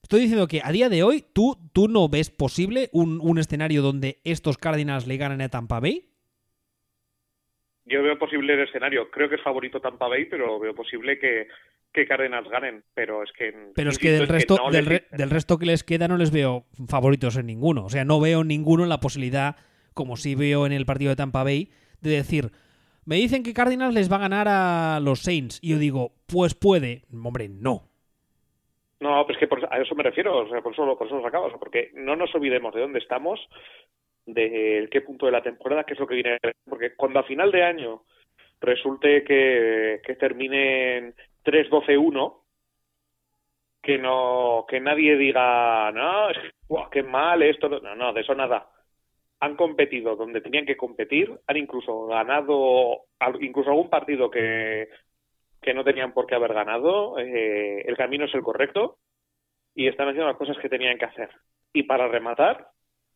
Estoy 0.03 0.21
diciendo 0.23 0.47
que 0.49 0.61
a 0.65 0.73
día 0.73 0.89
de 0.89 1.03
hoy 1.03 1.25
tú, 1.33 1.59
tú 1.73 1.89
no 1.89 2.09
ves 2.09 2.31
posible 2.31 2.89
un, 2.93 3.21
un 3.21 3.39
escenario 3.39 3.83
donde 3.83 4.21
estos 4.25 4.59
Cardinals 4.59 5.07
le 5.07 5.17
ganan 5.17 5.41
a 5.41 5.49
Tampa 5.49 5.81
Bay. 5.81 6.09
Yo 7.85 8.03
veo 8.03 8.19
posible 8.19 8.55
el 8.55 8.61
escenario. 8.61 9.11
Creo 9.11 9.29
que 9.29 9.35
es 9.37 9.43
favorito 9.43 9.81
Tampa 9.81 10.07
Bay, 10.09 10.27
pero 10.27 10.59
veo 10.61 10.75
posible 10.75 11.19
que, 11.19 11.49
que 11.93 12.07
Cardinals 12.07 12.49
ganen. 12.49 12.85
Pero 12.95 13.23
es 13.23 13.33
que. 13.33 13.53
Pero 13.75 13.91
es 13.91 13.99
que 13.99 14.11
del 14.13 14.29
resto, 14.29 14.57
no 14.57 14.71
del, 14.71 14.87
re- 14.87 15.07
resto 15.11 15.59
que 15.59 15.67
les 15.67 15.83
queda 15.83 16.07
no 16.09 16.17
les 16.17 16.31
veo 16.31 16.65
favoritos 16.89 17.37
en 17.37 17.47
ninguno. 17.47 17.85
O 17.85 17.89
sea, 17.91 18.05
no 18.05 18.21
veo 18.21 18.45
ninguno 18.45 18.85
en 18.85 18.89
la 18.89 19.01
posibilidad, 19.01 19.57
como 19.95 20.17
sí 20.17 20.35
veo 20.35 20.65
en 20.67 20.73
el 20.73 20.87
partido 20.87 21.11
de 21.11 21.17
Tampa 21.17 21.43
Bay, 21.43 21.71
de 22.01 22.11
decir, 22.11 22.51
me 23.05 23.17
dicen 23.17 23.43
que 23.43 23.53
Cardinals 23.53 23.95
les 23.95 24.11
va 24.11 24.17
a 24.17 24.21
ganar 24.21 24.47
a 24.49 25.01
los 25.01 25.21
Saints. 25.23 25.59
Y 25.61 25.71
yo 25.71 25.79
digo, 25.79 26.13
pues 26.27 26.55
puede. 26.55 27.03
Hombre, 27.13 27.49
no. 27.49 27.89
No, 29.01 29.25
pero 29.27 29.37
es 29.37 29.41
que 29.41 29.49
por- 29.49 29.67
a 29.75 29.81
eso 29.83 29.95
me 29.97 30.05
refiero. 30.05 30.39
O 30.39 30.49
sea, 30.49 30.61
por 30.63 30.73
eso, 30.73 30.97
por 30.97 31.07
eso 31.09 31.17
lo 31.17 31.23
sacaba. 31.23 31.47
o 31.47 31.51
sea, 31.51 31.59
porque 31.59 31.91
no 31.95 32.15
nos 32.15 32.33
olvidemos 32.35 32.73
de 32.73 32.81
dónde 32.81 33.01
estamos, 33.01 33.41
de 34.27 34.89
qué 34.91 35.01
punto 35.01 35.27
de 35.27 35.33
la 35.33 35.43
temporada, 35.43 35.85
qué 35.85 35.95
es 35.95 36.01
lo 36.01 36.07
que 36.07 36.15
viene. 36.15 36.39
Porque 36.69 36.95
cuando 36.95 37.21
a 37.21 37.25
final 37.25 37.51
de 37.51 37.63
año 37.63 38.03
resulte 38.61 39.25
que, 39.25 40.01
que 40.05 40.15
terminen 40.17 41.15
3-12-1, 41.45 42.43
que 43.83 43.99
no 43.99 44.65
que 44.69 44.81
nadie 44.81 45.17
diga, 45.17 45.91
no, 45.93 46.31
es 46.31 46.39
qué 46.91 47.03
mal 47.03 47.43
esto. 47.43 47.69
No, 47.69 47.95
no, 47.95 48.13
de 48.13 48.21
eso 48.21 48.35
nada. 48.35 48.69
Han 49.41 49.57
competido 49.57 50.15
donde 50.15 50.41
tenían 50.41 50.65
que 50.67 50.77
competir, 50.77 51.37
han 51.47 51.57
incluso 51.57 52.07
ganado 52.07 53.07
incluso 53.41 53.71
algún 53.71 53.91
partido 53.91 54.31
que, 54.31 54.89
que 55.61 55.75
no 55.75 55.83
tenían 55.83 56.13
por 56.13 56.27
qué 56.27 56.37
haber 56.37 56.55
ganado. 56.55 57.19
eh, 57.19 57.83
el 57.87 57.97
camino 57.97 58.27
es 58.27 58.35
el 58.35 58.43
correcto 58.43 58.99
y 59.75 59.89
están 59.89 60.09
haciendo 60.09 60.29
las 60.29 60.37
cosas 60.37 60.57
que 60.59 60.69
tenían 60.69 60.99
que 60.99 61.07
hacer. 61.07 61.31
Y 61.73 61.85
para 61.85 62.07
rematar, 62.07 62.69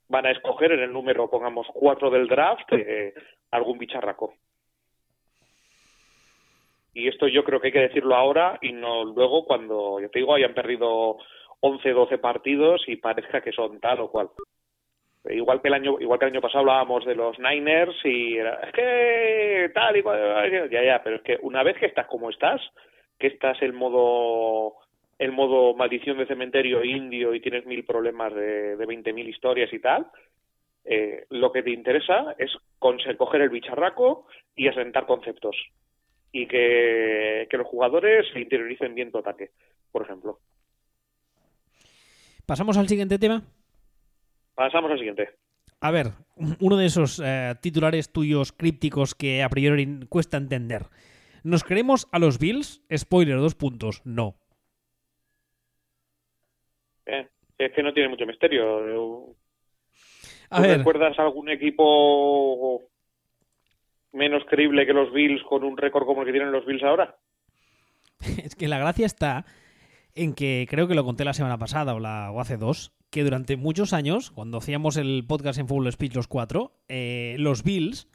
van 0.08 0.26
a 0.26 0.30
escoger 0.30 0.72
en 0.72 0.80
el 0.80 0.92
número, 0.92 1.28
pongamos, 1.28 1.66
4 1.72 2.10
del 2.10 2.28
draft, 2.28 2.72
eh, 2.72 3.14
algún 3.50 3.78
bicharraco. 3.78 4.34
Y 6.94 7.08
esto 7.08 7.28
yo 7.28 7.44
creo 7.44 7.60
que 7.60 7.68
hay 7.68 7.72
que 7.72 7.80
decirlo 7.80 8.14
ahora 8.14 8.58
y 8.62 8.72
no 8.72 9.04
luego 9.04 9.44
cuando, 9.44 10.00
yo 10.00 10.08
te 10.08 10.20
digo, 10.20 10.34
hayan 10.34 10.54
perdido 10.54 11.18
11, 11.60 11.90
12 11.90 12.18
partidos 12.18 12.82
y 12.86 12.96
parezca 12.96 13.42
que 13.42 13.52
son 13.52 13.80
tal 13.80 14.00
o 14.00 14.10
cual. 14.10 14.30
Igual 15.28 15.60
que 15.60 15.68
el 15.68 15.74
año, 15.74 15.96
igual 16.00 16.18
que 16.18 16.26
el 16.26 16.32
año 16.32 16.40
pasado 16.40 16.60
hablábamos 16.60 17.04
de 17.04 17.16
los 17.16 17.38
Niners 17.38 17.96
y 18.04 18.38
era, 18.38 18.60
es 18.62 18.72
que 18.72 19.70
tal 19.74 19.96
y 19.96 20.02
cual, 20.02 20.70
ya, 20.70 20.82
ya, 20.84 21.02
pero 21.02 21.16
es 21.16 21.22
que 21.22 21.38
una 21.42 21.62
vez 21.62 21.76
que 21.78 21.86
estás 21.86 22.06
como 22.06 22.30
estás, 22.30 22.60
que 23.18 23.26
estás 23.26 23.60
el 23.60 23.72
modo 23.72 24.76
el 25.18 25.32
modo 25.32 25.74
maldición 25.74 26.18
de 26.18 26.26
cementerio 26.26 26.84
indio 26.84 27.34
y 27.34 27.40
tienes 27.40 27.66
mil 27.66 27.84
problemas 27.84 28.34
de, 28.34 28.76
de 28.76 28.86
20.000 28.86 29.28
historias 29.28 29.72
y 29.72 29.78
tal, 29.78 30.06
eh, 30.84 31.26
lo 31.30 31.50
que 31.50 31.62
te 31.62 31.70
interesa 31.70 32.36
es 32.38 32.50
coger 32.78 33.40
el 33.40 33.50
bicharraco 33.50 34.26
y 34.54 34.68
asentar 34.68 35.06
conceptos. 35.06 35.56
Y 36.32 36.46
que, 36.46 37.46
que 37.50 37.56
los 37.56 37.66
jugadores 37.66 38.26
se 38.32 38.40
interioricen 38.40 38.94
bien 38.94 39.10
tu 39.10 39.18
ataque, 39.18 39.50
por 39.90 40.02
ejemplo. 40.02 40.38
Pasamos 42.44 42.76
al 42.76 42.88
siguiente 42.88 43.18
tema. 43.18 43.42
Pasamos 44.54 44.90
al 44.90 44.98
siguiente. 44.98 45.30
A 45.80 45.90
ver, 45.90 46.12
uno 46.60 46.76
de 46.76 46.86
esos 46.86 47.20
eh, 47.24 47.54
titulares 47.60 48.12
tuyos 48.12 48.52
crípticos 48.52 49.14
que 49.14 49.42
a 49.42 49.48
priori 49.48 50.00
cuesta 50.08 50.36
entender. 50.36 50.86
¿Nos 51.42 51.64
creemos 51.64 52.06
a 52.12 52.18
los 52.18 52.38
Bills? 52.38 52.82
Spoiler, 52.94 53.36
dos 53.38 53.54
puntos. 53.54 54.02
No. 54.04 54.36
Eh, 57.06 57.28
Es 57.58 57.72
que 57.72 57.82
no 57.82 57.92
tiene 57.92 58.08
mucho 58.08 58.26
misterio. 58.26 59.34
A 60.50 60.56
¿Tú 60.56 60.62
ver, 60.62 60.78
recuerdas 60.78 61.18
algún 61.18 61.48
equipo 61.48 62.82
menos 64.12 64.44
creíble 64.48 64.86
que 64.86 64.92
los 64.92 65.12
Bills 65.12 65.42
con 65.44 65.64
un 65.64 65.76
récord 65.76 66.06
como 66.06 66.22
el 66.22 66.26
que 66.26 66.32
tienen 66.32 66.52
los 66.52 66.64
Bills 66.66 66.82
ahora? 66.82 67.16
es 68.44 68.54
que 68.54 68.68
la 68.68 68.78
gracia 68.78 69.06
está 69.06 69.44
en 70.14 70.34
que 70.34 70.66
creo 70.68 70.88
que 70.88 70.94
lo 70.94 71.04
conté 71.04 71.24
la 71.24 71.34
semana 71.34 71.58
pasada 71.58 71.94
o, 71.94 72.00
la, 72.00 72.30
o 72.30 72.40
hace 72.40 72.56
dos, 72.56 72.92
que 73.10 73.22
durante 73.22 73.56
muchos 73.56 73.92
años, 73.92 74.30
cuando 74.30 74.58
hacíamos 74.58 74.96
el 74.96 75.24
podcast 75.26 75.58
en 75.58 75.68
Full 75.68 75.88
Speech 75.90 76.14
los 76.14 76.26
cuatro, 76.26 76.72
eh, 76.88 77.36
los 77.38 77.62
Bills 77.62 78.08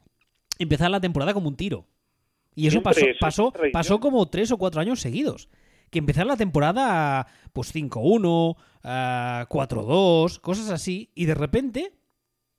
empezaron 0.58 0.92
la 0.92 1.00
temporada 1.00 1.34
como 1.34 1.48
un 1.48 1.56
tiro. 1.56 1.86
Y 2.54 2.66
eso 2.66 2.82
Siempre, 2.82 3.16
pasó, 3.18 3.52
pasó 3.72 4.00
como 4.00 4.28
tres 4.28 4.52
o 4.52 4.58
cuatro 4.58 4.80
años 4.80 5.00
seguidos. 5.00 5.48
Que 5.92 5.98
empezaron 6.00 6.28
la 6.28 6.36
temporada 6.36 7.26
pues 7.52 7.72
5-1, 7.74 8.56
ah, 8.82 9.46
4-2, 9.48 10.40
cosas 10.40 10.70
así, 10.70 11.10
y 11.14 11.26
de 11.26 11.34
repente 11.34 11.92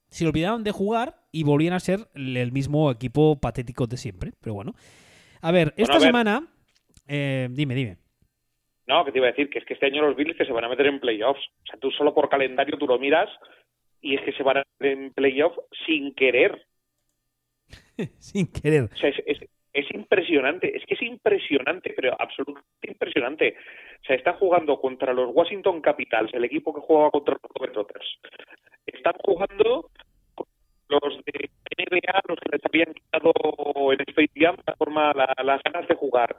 se 0.08 0.26
olvidaban 0.26 0.62
de 0.62 0.70
jugar 0.70 1.16
y 1.32 1.42
volvían 1.42 1.74
a 1.74 1.80
ser 1.80 2.08
el 2.14 2.52
mismo 2.52 2.90
equipo 2.92 3.40
patético 3.40 3.86
de 3.88 3.96
siempre. 3.96 4.32
Pero 4.40 4.54
bueno. 4.54 4.74
A 5.42 5.50
ver, 5.50 5.74
esta 5.76 5.94
a 5.94 5.98
ver. 5.98 6.06
semana... 6.06 6.46
eh, 7.08 7.48
dime, 7.50 7.74
dime. 7.74 7.98
No, 8.86 9.04
que 9.04 9.12
te 9.12 9.18
iba 9.18 9.26
a 9.26 9.30
decir 9.30 9.50
que 9.50 9.58
es 9.58 9.64
que 9.64 9.74
este 9.74 9.86
año 9.86 10.02
los 10.02 10.14
Bills 10.16 10.36
que 10.36 10.44
se 10.44 10.52
van 10.52 10.64
a 10.64 10.68
meter 10.68 10.86
en 10.86 11.00
playoffs. 11.00 11.40
O 11.40 11.66
sea, 11.70 11.80
tú 11.80 11.90
solo 11.90 12.14
por 12.14 12.28
calendario 12.28 12.78
tú 12.78 12.86
lo 12.86 12.98
miras 12.98 13.28
y 14.00 14.14
es 14.14 14.20
que 14.22 14.32
se 14.32 14.42
van 14.42 14.58
a 14.58 14.62
meter 14.78 14.98
en 14.98 15.12
playoffs 15.12 15.58
sin 15.86 16.14
querer. 16.14 16.66
Sin 18.18 18.46
querer. 18.46 18.90
O 18.92 18.96
sea, 18.96 19.08
es, 19.08 19.16
es- 19.26 19.48
es 19.74 19.92
impresionante, 19.92 20.74
es 20.76 20.86
que 20.86 20.94
es 20.94 21.02
impresionante, 21.02 21.92
pero 21.94 22.16
absolutamente 22.18 22.90
impresionante. 22.90 23.56
O 24.02 24.04
sea, 24.06 24.16
está 24.16 24.34
jugando 24.34 24.80
contra 24.80 25.12
los 25.12 25.30
Washington 25.34 25.80
Capitals, 25.80 26.32
el 26.32 26.44
equipo 26.44 26.72
que 26.72 26.80
jugaba 26.80 27.10
contra 27.10 27.34
los 27.34 27.52
Globetrotters. 27.52 28.06
Están 28.86 29.14
jugando 29.24 29.90
los 30.88 31.24
de 31.24 31.50
NBA, 31.76 32.20
los 32.28 32.38
que 32.38 32.50
les 32.52 32.64
habían 32.64 32.94
quitado 32.94 33.32
en 33.92 34.00
Space 34.08 34.32
Jam 34.36 34.56
la 34.64 34.76
forma, 34.76 35.12
las 35.12 35.62
ganas 35.64 35.88
de 35.88 35.94
jugar. 35.96 36.36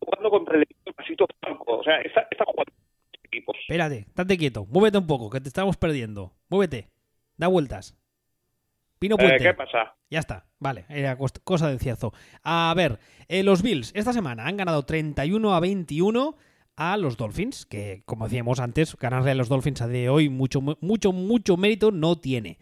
Jugando 0.00 0.30
contra 0.30 0.56
el 0.56 0.62
equipo 0.62 0.80
de 0.86 0.92
Pasito 0.94 1.26
Franco. 1.40 1.78
O 1.78 1.84
sea, 1.84 2.00
está, 2.00 2.26
está 2.30 2.44
jugando 2.46 2.72
equipos. 3.22 3.56
Espérate, 3.60 3.98
estate 3.98 4.38
quieto, 4.38 4.64
muévete 4.64 4.96
un 4.96 5.06
poco, 5.06 5.28
que 5.28 5.40
te 5.40 5.48
estamos 5.48 5.76
perdiendo. 5.76 6.32
Muévete, 6.48 6.88
da 7.36 7.48
vueltas. 7.48 7.94
Pino 8.98 9.16
Eh, 9.18 9.22
Puente. 9.22 9.44
¿Qué 9.44 9.54
pasa? 9.54 9.94
Ya 10.10 10.18
está, 10.18 10.46
vale, 10.58 10.84
era 10.88 11.16
cosa 11.44 11.68
del 11.68 11.78
cierzo. 11.78 12.12
A 12.42 12.72
ver, 12.76 12.98
eh, 13.28 13.42
los 13.42 13.62
Bills 13.62 13.92
esta 13.94 14.12
semana 14.12 14.46
han 14.46 14.56
ganado 14.56 14.84
31 14.84 15.54
a 15.54 15.60
21 15.60 16.36
a 16.76 16.96
los 16.96 17.16
Dolphins, 17.16 17.66
que 17.66 18.02
como 18.06 18.24
decíamos 18.26 18.60
antes, 18.60 18.96
ganarle 18.96 19.32
a 19.32 19.34
los 19.34 19.48
Dolphins 19.48 19.82
a 19.82 19.88
de 19.88 20.08
hoy 20.08 20.28
mucho, 20.28 20.60
mu- 20.60 20.76
mucho, 20.80 21.12
mucho 21.12 21.56
mérito 21.56 21.90
no 21.90 22.16
tiene. 22.16 22.58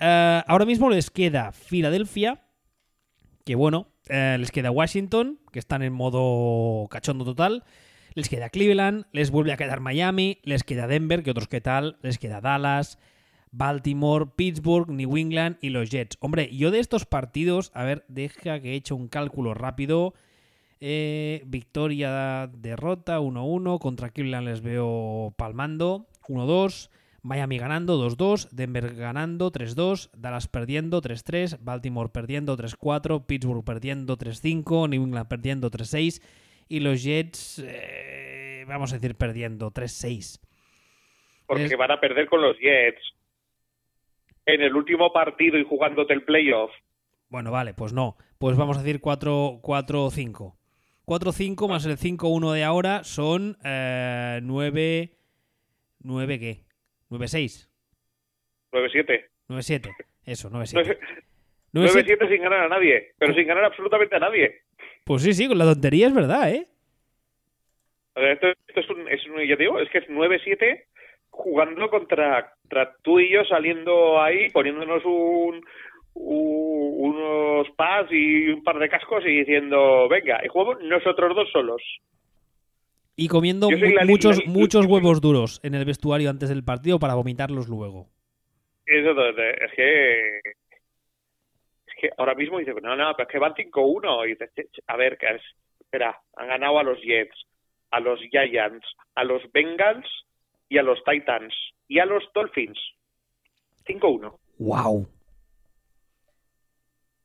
Eh, 0.00 0.42
ahora 0.46 0.64
mismo 0.64 0.90
les 0.90 1.10
queda 1.10 1.52
Filadelfia, 1.52 2.42
que 3.44 3.54
bueno, 3.54 3.88
les 4.08 4.50
queda 4.50 4.70
Washington, 4.70 5.38
que 5.52 5.58
están 5.58 5.82
en 5.82 5.92
modo 5.92 6.86
cachondo 6.88 7.24
total. 7.24 7.64
Les 8.14 8.28
queda 8.28 8.48
Cleveland, 8.50 9.06
les 9.12 9.30
vuelve 9.30 9.52
a 9.52 9.56
quedar 9.56 9.80
Miami, 9.80 10.38
les 10.44 10.62
queda 10.62 10.86
Denver, 10.86 11.22
que 11.22 11.30
otros 11.30 11.48
qué 11.48 11.60
tal, 11.60 11.96
les 12.02 12.18
queda 12.18 12.40
Dallas, 12.40 12.98
Baltimore, 13.56 14.26
Pittsburgh, 14.34 14.88
New 14.90 15.16
England 15.16 15.58
y 15.60 15.68
los 15.70 15.88
Jets. 15.90 16.16
Hombre, 16.20 16.48
yo 16.54 16.70
de 16.72 16.80
estos 16.80 17.06
partidos, 17.06 17.70
a 17.74 17.84
ver, 17.84 18.04
deja 18.08 18.60
que 18.60 18.72
he 18.72 18.74
hecho 18.74 18.96
un 18.96 19.08
cálculo 19.08 19.54
rápido. 19.54 20.12
Eh, 20.80 21.42
victoria, 21.46 22.50
derrota, 22.52 23.20
1-1. 23.20 23.78
Contra 23.78 24.10
Cleveland 24.10 24.48
les 24.48 24.60
veo 24.60 25.32
palmando, 25.36 26.06
1-2. 26.28 26.90
Miami 27.22 27.56
ganando, 27.58 27.96
2-2. 27.96 28.48
Denver 28.50 28.94
ganando, 28.96 29.50
3-2. 29.52 30.10
Dallas 30.16 30.48
perdiendo, 30.48 31.00
3-3. 31.00 31.58
Baltimore 31.60 32.10
perdiendo, 32.10 32.56
3-4. 32.56 33.24
Pittsburgh 33.24 33.64
perdiendo, 33.64 34.16
3-5. 34.18 34.88
New 34.88 35.04
England 35.04 35.28
perdiendo, 35.28 35.70
3-6. 35.70 36.20
Y 36.68 36.80
los 36.80 37.02
Jets, 37.04 37.62
eh, 37.64 38.64
vamos 38.66 38.92
a 38.92 38.98
decir, 38.98 39.14
perdiendo, 39.14 39.70
3-6. 39.70 40.40
Porque 41.46 41.64
Es- 41.66 41.76
van 41.78 41.92
a 41.92 42.00
perder 42.00 42.26
con 42.28 42.42
los 42.42 42.58
Jets. 42.58 43.00
En 44.46 44.60
el 44.60 44.74
último 44.74 45.12
partido 45.12 45.58
y 45.58 45.64
jugándote 45.64 46.12
el 46.12 46.22
playoff. 46.22 46.70
Bueno, 47.28 47.50
vale, 47.50 47.74
pues 47.74 47.92
no. 47.92 48.16
Pues 48.38 48.56
vamos 48.56 48.78
a 48.78 48.82
decir 48.82 49.00
4-5. 49.00 50.54
4-5 51.06 51.68
más 51.68 51.86
el 51.86 51.96
5-1 51.96 52.52
de 52.52 52.64
ahora 52.64 53.04
son 53.04 53.56
eh, 53.64 54.40
9... 54.42 55.10
¿9 56.02 56.38
qué? 56.38 56.64
9-6. 57.10 57.68
9-7. 58.72 59.24
9-7. 59.48 59.90
Eso, 60.24 60.50
9-7. 60.50 60.98
9-7. 61.72 62.04
9-7 62.06 62.28
sin 62.28 62.42
ganar 62.42 62.60
a 62.60 62.68
nadie. 62.68 63.14
Pero 63.18 63.34
sin 63.34 63.46
ganar 63.46 63.64
absolutamente 63.64 64.16
a 64.16 64.20
nadie. 64.20 64.62
Pues 65.04 65.22
sí, 65.22 65.32
sí, 65.32 65.48
con 65.48 65.58
la 65.58 65.64
tontería 65.64 66.06
es 66.06 66.14
verdad, 66.14 66.50
¿eh? 66.50 66.66
Esto, 68.14 68.48
esto 68.68 68.80
es 68.80 68.90
un, 68.90 69.08
es 69.08 69.26
un, 69.26 69.46
ya 69.46 69.56
te 69.56 69.64
digo, 69.64 69.78
es 69.80 69.90
que 69.90 69.98
es 69.98 70.08
9-7 70.08 70.84
jugando 71.30 71.90
contra 71.90 72.53
tú 73.02 73.20
y 73.20 73.30
yo 73.32 73.44
saliendo 73.44 74.20
ahí, 74.20 74.50
poniéndonos 74.50 75.04
un, 75.04 75.64
unos 76.14 77.68
pads 77.76 78.10
y 78.12 78.48
un 78.48 78.62
par 78.62 78.78
de 78.78 78.88
cascos 78.88 79.24
y 79.26 79.38
diciendo, 79.40 80.08
venga, 80.08 80.40
y 80.44 80.48
jugamos 80.48 80.82
nosotros 80.82 81.34
dos 81.34 81.50
solos. 81.52 81.82
Y 83.16 83.28
comiendo 83.28 83.70
mu- 83.70 83.76
la- 83.94 84.04
muchos, 84.04 84.38
la- 84.44 84.50
muchos 84.52 84.86
huevos 84.86 85.20
duros 85.20 85.60
en 85.62 85.74
el 85.74 85.84
vestuario 85.84 86.30
antes 86.30 86.48
del 86.48 86.64
partido 86.64 86.98
para 86.98 87.14
vomitarlos 87.14 87.68
luego. 87.68 88.08
Eso 88.86 89.28
es 89.28 89.72
que 89.76 90.38
es 90.38 91.94
que 92.00 92.10
ahora 92.18 92.34
mismo 92.34 92.58
dice, 92.58 92.74
no, 92.82 92.96
no, 92.96 93.12
pero 93.16 93.28
es 93.28 93.32
que 93.32 93.38
van 93.38 93.54
5-1 93.54 94.26
y 94.26 94.30
dices, 94.30 94.50
"Che, 94.54 94.64
che, 94.72 94.82
a 94.88 94.96
ver, 94.96 95.16
que 95.16 95.26
es, 95.26 95.42
espera, 95.80 96.18
han 96.36 96.48
ganado 96.48 96.78
a 96.78 96.82
los 96.82 97.00
Jets, 97.00 97.36
a 97.92 98.00
los 98.00 98.18
Giants, 98.30 98.84
a 99.14 99.24
los 99.24 99.42
Bengals 99.52 100.06
y 100.68 100.78
a 100.78 100.82
los 100.82 101.02
Titans 101.04 101.54
y 101.88 101.98
a 101.98 102.06
los 102.06 102.24
Dolphins. 102.34 102.78
5-1. 103.86 104.38
¡Wow! 104.58 105.06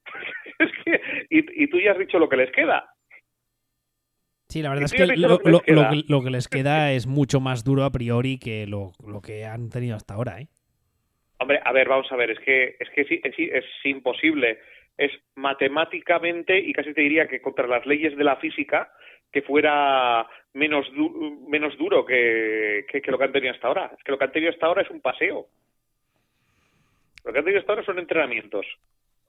es 0.59 0.71
que 0.83 1.01
y, 1.29 1.63
y 1.63 1.67
tú 1.67 1.79
ya 1.79 1.91
has 1.93 1.99
dicho 1.99 2.19
lo 2.19 2.27
que 2.29 2.37
les 2.37 2.51
queda. 2.51 2.93
Sí, 4.49 4.61
la 4.63 4.69
verdad 4.69 4.85
es 4.85 4.93
que 4.93 5.05
lo, 5.05 5.27
lo 5.27 5.39
que 5.39 5.51
les 5.51 5.51
lo- 5.51 5.51
lo 5.51 5.61
queda. 5.61 5.89
que 5.91 6.03
lo 6.07 6.23
que 6.23 6.29
les 6.31 6.47
queda 6.47 6.91
es 6.93 7.05
mucho 7.07 7.39
más 7.39 7.63
duro 7.63 7.83
a 7.83 7.91
priori 7.91 8.39
que 8.39 8.65
lo, 8.67 8.93
lo 9.05 9.21
que 9.21 9.45
han 9.45 9.69
tenido 9.69 9.95
hasta 9.95 10.15
ahora, 10.15 10.41
¿eh? 10.41 10.47
Hombre, 11.41 11.61
a 11.63 11.71
ver, 11.71 11.87
vamos 11.87 12.11
a 12.11 12.15
ver, 12.17 12.31
es 12.31 12.39
que 12.39 12.75
es 12.79 12.89
que 12.89 13.05
sí, 13.05 13.21
es, 13.23 13.33
es 13.37 13.65
imposible. 13.85 14.59
Es 14.97 15.11
matemáticamente 15.35 16.59
y 16.59 16.73
casi 16.73 16.93
te 16.93 16.99
diría 17.01 17.27
que 17.29 17.41
contra 17.41 17.65
las 17.67 17.85
leyes 17.85 18.17
de 18.17 18.23
la 18.25 18.35
física 18.35 18.91
que 19.31 19.41
fuera 19.43 20.27
menos 20.53 20.85
du- 20.93 21.45
menos 21.47 21.77
duro 21.77 22.05
que, 22.05 22.85
que, 22.91 23.01
que 23.01 23.11
lo 23.11 23.17
que 23.17 23.23
han 23.25 23.31
tenido 23.31 23.53
hasta 23.53 23.67
ahora. 23.67 23.91
Es 23.97 24.03
que 24.03 24.11
lo 24.11 24.17
que 24.17 24.23
han 24.25 24.31
tenido 24.31 24.51
hasta 24.51 24.65
ahora 24.65 24.81
es 24.81 24.89
un 24.89 25.01
paseo. 25.01 25.47
Lo 27.25 27.31
que 27.33 27.39
han 27.39 27.45
tenido 27.45 27.59
hasta 27.61 27.73
ahora 27.73 27.85
son 27.85 27.99
entrenamientos. 27.99 28.65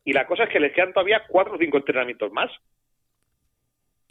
Y 0.05 0.13
la 0.13 0.27
cosa 0.27 0.45
es 0.45 0.51
que 0.51 0.61
les 0.61 0.73
quedan 0.73 0.93
todavía 0.93 1.23
cuatro 1.29 1.55
o 1.55 1.59
cinco 1.59 1.77
entrenamientos 1.77 2.33
más. 2.33 2.51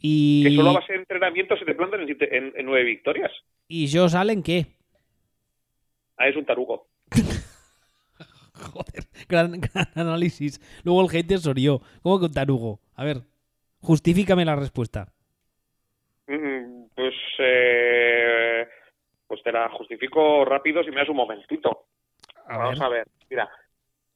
Y, 0.02 0.44
Que 0.44 0.56
solo 0.56 0.70
a 0.70 0.74
base 0.74 0.94
de 0.94 1.00
entrenamientos 1.00 1.60
se 1.60 1.66
te 1.66 1.76
plantan 1.76 2.02
en, 2.02 2.06
siete- 2.08 2.38
en- 2.38 2.54
en 2.56 2.66
nueve 2.66 2.84
victorias. 2.86 3.32
¿Y 3.68 3.92
Josh 3.92 4.16
Allen 4.16 4.44
qué? 4.44 4.68
Ah, 6.18 6.28
es 6.28 6.36
un 6.36 6.46
tarugo. 6.46 6.88
Joder, 8.54 9.06
gran, 9.28 9.60
gran 9.60 9.88
análisis. 9.96 10.60
Luego 10.84 11.02
el 11.02 11.10
hater 11.10 11.40
soy 11.40 11.64
yo. 11.64 11.82
¿Cómo 12.04 12.20
que 12.20 12.26
un 12.26 12.34
tarugo? 12.34 12.80
A 12.96 13.04
ver, 13.04 13.22
justifícame 13.82 14.46
la 14.46 14.56
respuesta. 14.56 15.14
Mm, 16.30 16.86
Pues, 16.96 17.14
eh, 17.40 18.68
pues 19.28 19.42
te 19.44 19.52
la 19.52 19.70
justifico 19.70 20.46
rápido 20.46 20.84
si 20.84 20.92
me 20.92 20.98
das 20.98 21.10
un 21.10 21.16
momentito. 21.18 21.86
A 22.46 22.58
vamos 22.58 22.80
ver. 22.80 22.86
a 22.86 22.90
ver, 22.90 23.08
mira, 23.30 23.50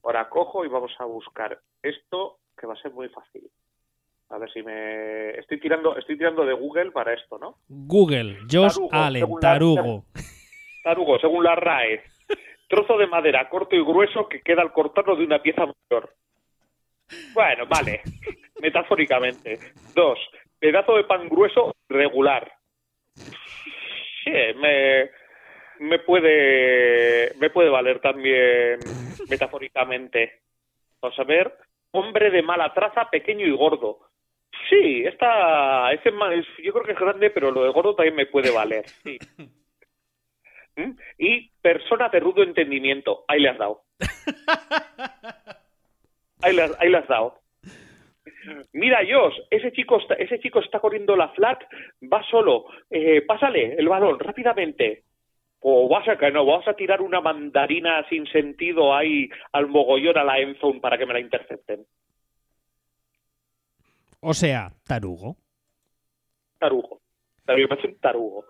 ahora 0.04 0.30
cojo 0.30 0.64
y 0.66 0.68
vamos 0.68 0.92
a 1.00 1.06
buscar 1.06 1.60
esto 1.82 2.40
que 2.58 2.68
va 2.68 2.74
a 2.74 2.82
ser 2.82 2.92
muy 2.94 3.10
fácil. 3.10 3.50
A 4.30 4.38
ver 4.38 4.52
si 4.52 4.62
me 4.64 5.32
estoy 5.40 5.60
tirando, 5.60 5.96
estoy 5.98 6.18
tirando 6.18 6.46
de 6.46 6.54
Google 6.54 6.92
para 6.92 7.14
esto, 7.14 7.38
¿no? 7.38 7.58
Google, 7.68 8.38
Josh 8.52 8.74
Tarugo, 8.76 8.90
Allen, 8.94 9.22
según 9.22 9.40
la- 9.42 9.50
tarugo. 9.54 10.06
Tarugo, 10.84 11.20
según 11.20 11.44
la 11.44 11.56
RAE, 11.56 12.04
trozo 12.68 12.98
de 12.98 13.08
madera 13.08 13.48
corto 13.50 13.76
y 13.76 13.84
grueso 13.84 14.28
que 14.28 14.42
queda 14.42 14.62
al 14.62 14.72
cortarlo 14.74 15.16
de 15.16 15.26
una 15.26 15.42
pieza 15.42 15.62
mayor. 15.66 16.14
Bueno, 17.34 17.66
vale, 17.68 18.02
metafóricamente. 18.62 19.60
Dos, 19.94 20.20
pedazo 20.64 20.96
de 20.96 21.04
pan 21.04 21.28
grueso 21.28 21.76
regular. 21.90 22.50
Sí, 24.24 24.32
me, 24.56 25.10
me 25.80 26.00
puede 26.00 27.34
me 27.38 27.50
puede 27.50 27.70
valer 27.70 28.00
también 28.00 28.80
metafóricamente. 29.30 30.40
Vamos 31.02 31.20
a 31.20 31.24
ver, 31.26 31.54
hombre 31.92 32.32
de 32.32 32.42
mala 32.42 32.74
traza, 32.74 33.10
pequeño 33.10 33.46
y 33.46 33.52
gordo. 33.52 34.00
Sí, 34.70 35.04
esta, 35.06 35.92
ese 35.92 36.08
es- 36.10 36.64
yo 36.64 36.72
creo 36.72 36.86
que 36.86 36.94
es 36.94 37.00
grande, 37.00 37.30
pero 37.30 37.52
lo 37.52 37.66
de 37.66 37.72
gordo 37.74 37.96
también 37.96 38.16
me 38.16 38.28
puede 38.28 38.50
valer. 38.50 38.86
Sí. 39.04 39.18
¿Mm? 40.78 40.92
Y 41.18 41.50
persona 41.62 42.08
de 42.08 42.22
rudo 42.22 42.42
entendimiento. 42.42 43.26
Ahí 43.28 43.42
le 43.42 43.50
has 43.50 43.58
dado. 43.58 43.82
Ahí 46.42 46.54
le 46.56 46.64
ahí 46.80 46.90
le 46.90 46.98
has 46.98 47.08
dado. 47.08 47.40
Mira, 48.74 49.00
Josh, 49.10 49.40
ese 49.50 49.72
chico 49.72 49.98
está, 50.00 50.16
ese 50.16 50.40
chico 50.40 50.60
está 50.60 50.80
corriendo 50.80 51.16
la 51.16 51.30
flat, 51.30 51.62
va 52.02 52.24
solo, 52.30 52.66
eh, 52.90 53.22
pásale 53.22 53.76
el 53.76 53.88
balón 53.88 54.20
rápidamente. 54.20 55.04
O 55.66 55.88
vas 55.88 56.08
a 56.10 56.18
que 56.18 56.30
no, 56.30 56.46
vas 56.46 56.68
a 56.68 56.74
tirar 56.74 57.02
una 57.02 57.22
mandarina 57.22 58.06
sin 58.10 58.28
sentido 58.28 58.94
ahí 58.94 59.30
al 59.54 59.68
mogollón 59.68 60.18
a 60.18 60.24
la 60.24 60.40
endzone 60.40 60.82
para 60.82 60.98
que 60.98 61.06
me 61.06 61.14
la 61.14 61.22
intercepten. 61.22 61.86
O 64.20 64.34
sea, 64.34 64.72
tarugo. 64.86 65.38
Tarugo. 66.60 67.00
Mí 67.48 67.62
me 67.62 67.68
parece 67.68 67.88
un 67.88 68.00
tarugo. 68.00 68.46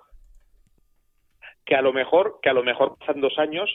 Que 1.66 1.76
a 1.76 1.82
lo 1.82 1.94
mejor, 1.94 2.40
que 2.42 2.50
a 2.50 2.54
lo 2.54 2.64
mejor 2.64 2.98
pasan 2.98 3.22
dos 3.22 3.38
años 3.38 3.70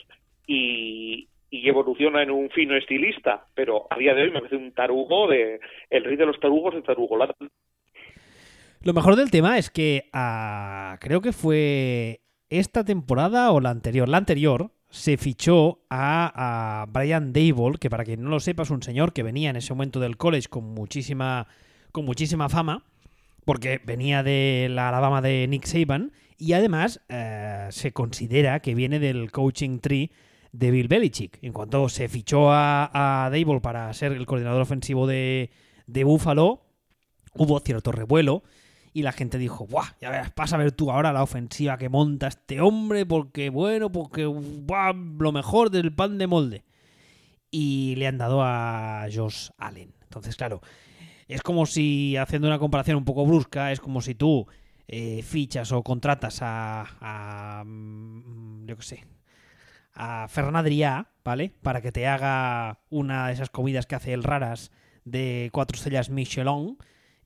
y, 0.47 1.29
y 1.49 1.67
evoluciona 1.67 2.21
en 2.23 2.31
un 2.31 2.49
fino 2.49 2.75
estilista, 2.75 3.47
pero 3.55 3.87
a 3.89 3.97
día 3.97 4.13
de 4.13 4.23
hoy 4.23 4.31
me 4.31 4.39
parece 4.39 4.55
un 4.55 4.71
tarugo 4.71 5.27
de 5.27 5.59
el 5.89 6.03
rey 6.03 6.15
de 6.15 6.25
los 6.25 6.39
tarugos 6.39 6.75
de 6.75 6.81
tarugo. 6.81 7.17
Lo 8.83 8.93
mejor 8.93 9.15
del 9.15 9.31
tema 9.31 9.57
es 9.57 9.69
que 9.69 10.09
ah, 10.13 10.97
creo 11.01 11.21
que 11.21 11.33
fue 11.33 12.21
esta 12.49 12.83
temporada 12.83 13.51
o 13.51 13.59
la 13.59 13.71
anterior. 13.71 14.07
La 14.07 14.17
anterior 14.17 14.71
se 14.89 15.17
fichó 15.17 15.79
a, 15.89 16.81
a 16.81 16.85
Brian 16.85 17.33
Dable, 17.33 17.77
que 17.79 17.89
para 17.89 18.03
quien 18.03 18.23
no 18.23 18.29
lo 18.29 18.39
sepa 18.39 18.63
es 18.63 18.69
un 18.69 18.81
señor 18.81 19.13
que 19.13 19.23
venía 19.23 19.49
en 19.49 19.55
ese 19.55 19.73
momento 19.73 19.99
del 19.99 20.17
college 20.17 20.47
con 20.49 20.73
muchísima 20.73 21.47
con 21.91 22.05
muchísima 22.05 22.49
fama, 22.49 22.83
porque 23.45 23.81
venía 23.83 24.23
de 24.23 24.67
la 24.69 24.89
Alabama 24.89 25.21
de 25.21 25.47
Nick 25.47 25.65
Saban, 25.65 26.11
y 26.37 26.53
además 26.53 27.03
eh, 27.09 27.67
se 27.71 27.91
considera 27.91 28.59
que 28.61 28.75
viene 28.75 28.99
del 28.99 29.31
coaching 29.31 29.79
tree 29.79 30.11
de 30.51 30.71
Bill 30.71 30.87
Belichick. 30.87 31.39
En 31.41 31.53
cuanto 31.53 31.89
se 31.89 32.07
fichó 32.07 32.51
a, 32.51 33.25
a 33.25 33.29
Dable 33.29 33.61
para 33.61 33.93
ser 33.93 34.13
el 34.13 34.25
coordinador 34.25 34.61
ofensivo 34.61 35.07
de, 35.07 35.49
Buffalo, 35.87 36.61
hubo 37.35 37.59
cierto 37.59 37.91
revuelo 37.91 38.43
y 38.93 39.03
la 39.03 39.11
gente 39.11 39.37
dijo, 39.37 39.67
¡buah! 39.67 39.95
Ya 40.01 40.09
verás, 40.09 40.33
vas 40.35 40.53
a 40.53 40.57
ver 40.57 40.71
tú 40.71 40.91
ahora 40.91 41.13
la 41.13 41.23
ofensiva 41.23 41.77
que 41.77 41.89
monta 41.89 42.27
este 42.27 42.61
hombre, 42.61 43.05
porque 43.05 43.49
bueno, 43.49 43.91
porque 43.91 44.23
lo 44.23 45.31
mejor 45.31 45.69
del 45.69 45.93
pan 45.93 46.17
de 46.17 46.27
molde. 46.27 46.63
Y 47.51 47.95
le 47.95 48.07
han 48.07 48.17
dado 48.17 48.43
a 48.43 49.07
Josh 49.13 49.49
Allen. 49.57 49.93
Entonces, 50.03 50.35
claro, 50.35 50.61
es 51.27 51.41
como 51.41 51.65
si, 51.65 52.15
haciendo 52.17 52.47
una 52.47 52.59
comparación 52.59 52.97
un 52.97 53.05
poco 53.05 53.25
brusca, 53.25 53.71
es 53.71 53.79
como 53.79 54.01
si 54.01 54.15
tú 54.15 54.47
eh, 54.87 55.21
fichas 55.23 55.71
o 55.71 55.83
contratas 55.83 56.39
a, 56.41 56.97
a 56.99 57.63
mm, 57.63 58.65
yo 58.65 58.75
qué 58.75 58.83
sé, 58.83 59.05
a 59.99 60.27
Ferran 60.29 60.65
¿vale? 61.25 61.53
Para 61.61 61.81
que 61.81 61.91
te 61.91 62.07
haga 62.07 62.79
una 62.89 63.27
de 63.27 63.33
esas 63.33 63.49
comidas 63.49 63.85
que 63.85 63.95
hace 63.95 64.13
el 64.13 64.23
raras 64.23 64.71
de 65.03 65.49
cuatro 65.51 65.75
estrellas 65.75 66.09
Michelin 66.09 66.77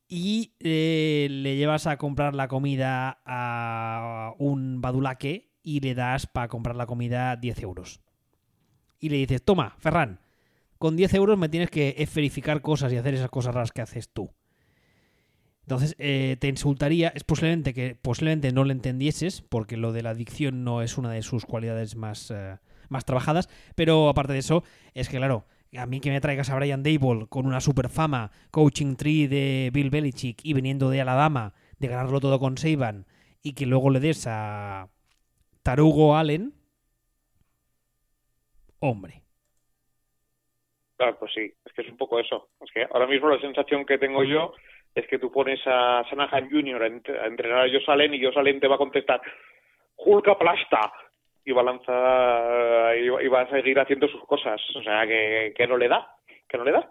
y 0.08 0.56
eh, 0.60 1.28
le 1.30 1.56
llevas 1.56 1.86
a 1.86 1.98
comprar 1.98 2.34
la 2.34 2.48
comida 2.48 3.22
a 3.26 4.34
un 4.40 4.82
badulaque 4.82 5.54
y 5.62 5.80
le 5.80 5.94
das 5.94 6.26
para 6.26 6.48
comprar 6.48 6.76
la 6.76 6.88
comida 6.88 7.36
10 7.36 7.62
euros. 7.62 8.02
Y 9.00 9.10
le 9.10 9.18
dices, 9.18 9.44
toma, 9.44 9.76
Ferran, 9.78 10.20
con 10.80 10.96
10 10.96 11.14
euros 11.14 11.38
me 11.38 11.50
tienes 11.50 11.70
que 11.70 12.08
verificar 12.14 12.62
cosas 12.62 12.92
y 12.92 12.98
hacer 12.98 13.14
esas 13.14 13.30
cosas 13.30 13.54
raras 13.54 13.72
que 13.72 13.82
haces 13.82 14.10
tú. 14.12 14.32
Entonces 15.64 15.96
eh, 15.98 16.38
te 16.40 16.50
insultaría, 16.50 17.12
es 17.16 17.24
posiblemente 17.24 17.74
que 17.74 17.96
posiblemente 17.96 18.52
no 18.52 18.66
le 18.66 18.74
entendieses, 18.74 19.42
porque 19.42 19.78
lo 19.78 19.94
de 19.94 20.04
la 20.04 20.12
adicción 20.12 20.64
no 20.64 20.82
es 20.82 20.98
una 20.98 21.12
de 21.12 21.22
sus 21.22 21.46
cualidades 21.46 21.96
más, 21.96 22.32
eh, 22.32 22.58
más 22.90 23.06
trabajadas, 23.06 23.50
pero 23.76 24.10
aparte 24.10 24.34
de 24.34 24.40
eso, 24.40 24.64
es 24.94 25.08
que 25.08 25.18
claro, 25.18 25.46
a 25.78 25.86
mí 25.86 26.02
que 26.02 26.12
me 26.12 26.20
traigas 26.20 26.50
a 26.50 26.56
Brian 26.56 26.84
Dable 26.84 27.28
con 27.30 27.46
una 27.46 27.62
super 27.62 27.88
fama, 27.88 28.32
coaching 28.52 28.96
tree 28.96 29.28
de 29.28 29.70
Bill 29.74 29.90
Belichick 29.90 30.40
y 30.44 30.54
viniendo 30.54 30.90
de 30.90 31.02
Alabama, 31.02 31.54
de 31.80 31.88
ganarlo 31.88 32.20
todo 32.20 32.40
con 32.40 32.58
Saban, 32.58 33.06
y 33.42 33.54
que 33.54 33.66
luego 33.66 33.90
le 33.90 34.02
des 34.02 34.28
a 34.28 34.90
Tarugo 35.64 36.18
Allen, 36.18 36.54
hombre. 38.80 39.24
Claro, 40.98 41.18
pues 41.20 41.32
sí, 41.34 41.54
es 41.66 41.74
que 41.74 41.82
es 41.82 41.90
un 41.90 41.98
poco 41.98 42.20
eso. 42.20 42.50
Es 42.62 42.70
que 42.72 42.84
ahora 42.84 43.08
mismo 43.08 43.30
la 43.30 43.40
sensación 43.40 43.86
que 43.86 43.98
tengo 43.98 44.24
yo 44.24 44.54
es 44.96 45.08
que 45.08 45.20
tú 45.20 45.32
pones 45.32 45.60
a 45.66 46.04
Sanahan 46.10 46.50
Jr. 46.50 46.84
a, 46.84 47.28
entrenar 47.28 47.66
a 47.66 47.70
Josh 47.70 47.90
Allen 47.90 48.14
y 48.14 48.24
Josh 48.24 48.38
Allen 48.38 48.60
te 48.60 48.68
va 48.68 48.76
a 48.76 48.80
contestar 48.80 49.22
Hulk 49.98 50.28
aplasta 50.28 50.92
y 51.46 51.52
va 51.52 51.62
a 51.62 51.66
lanzar 51.66 52.98
y 52.98 53.28
va 53.28 53.42
a 53.42 53.50
seguir 53.50 53.80
haciendo 53.80 54.08
sus 54.08 54.24
cosas. 54.26 54.62
O 54.76 54.84
sea, 54.84 55.06
que, 55.06 55.54
que 55.56 55.68
no 55.68 55.78
le 55.78 55.88
da, 55.88 56.08
que 56.48 56.58
no 56.58 56.64
le 56.64 56.72
da. 56.72 56.90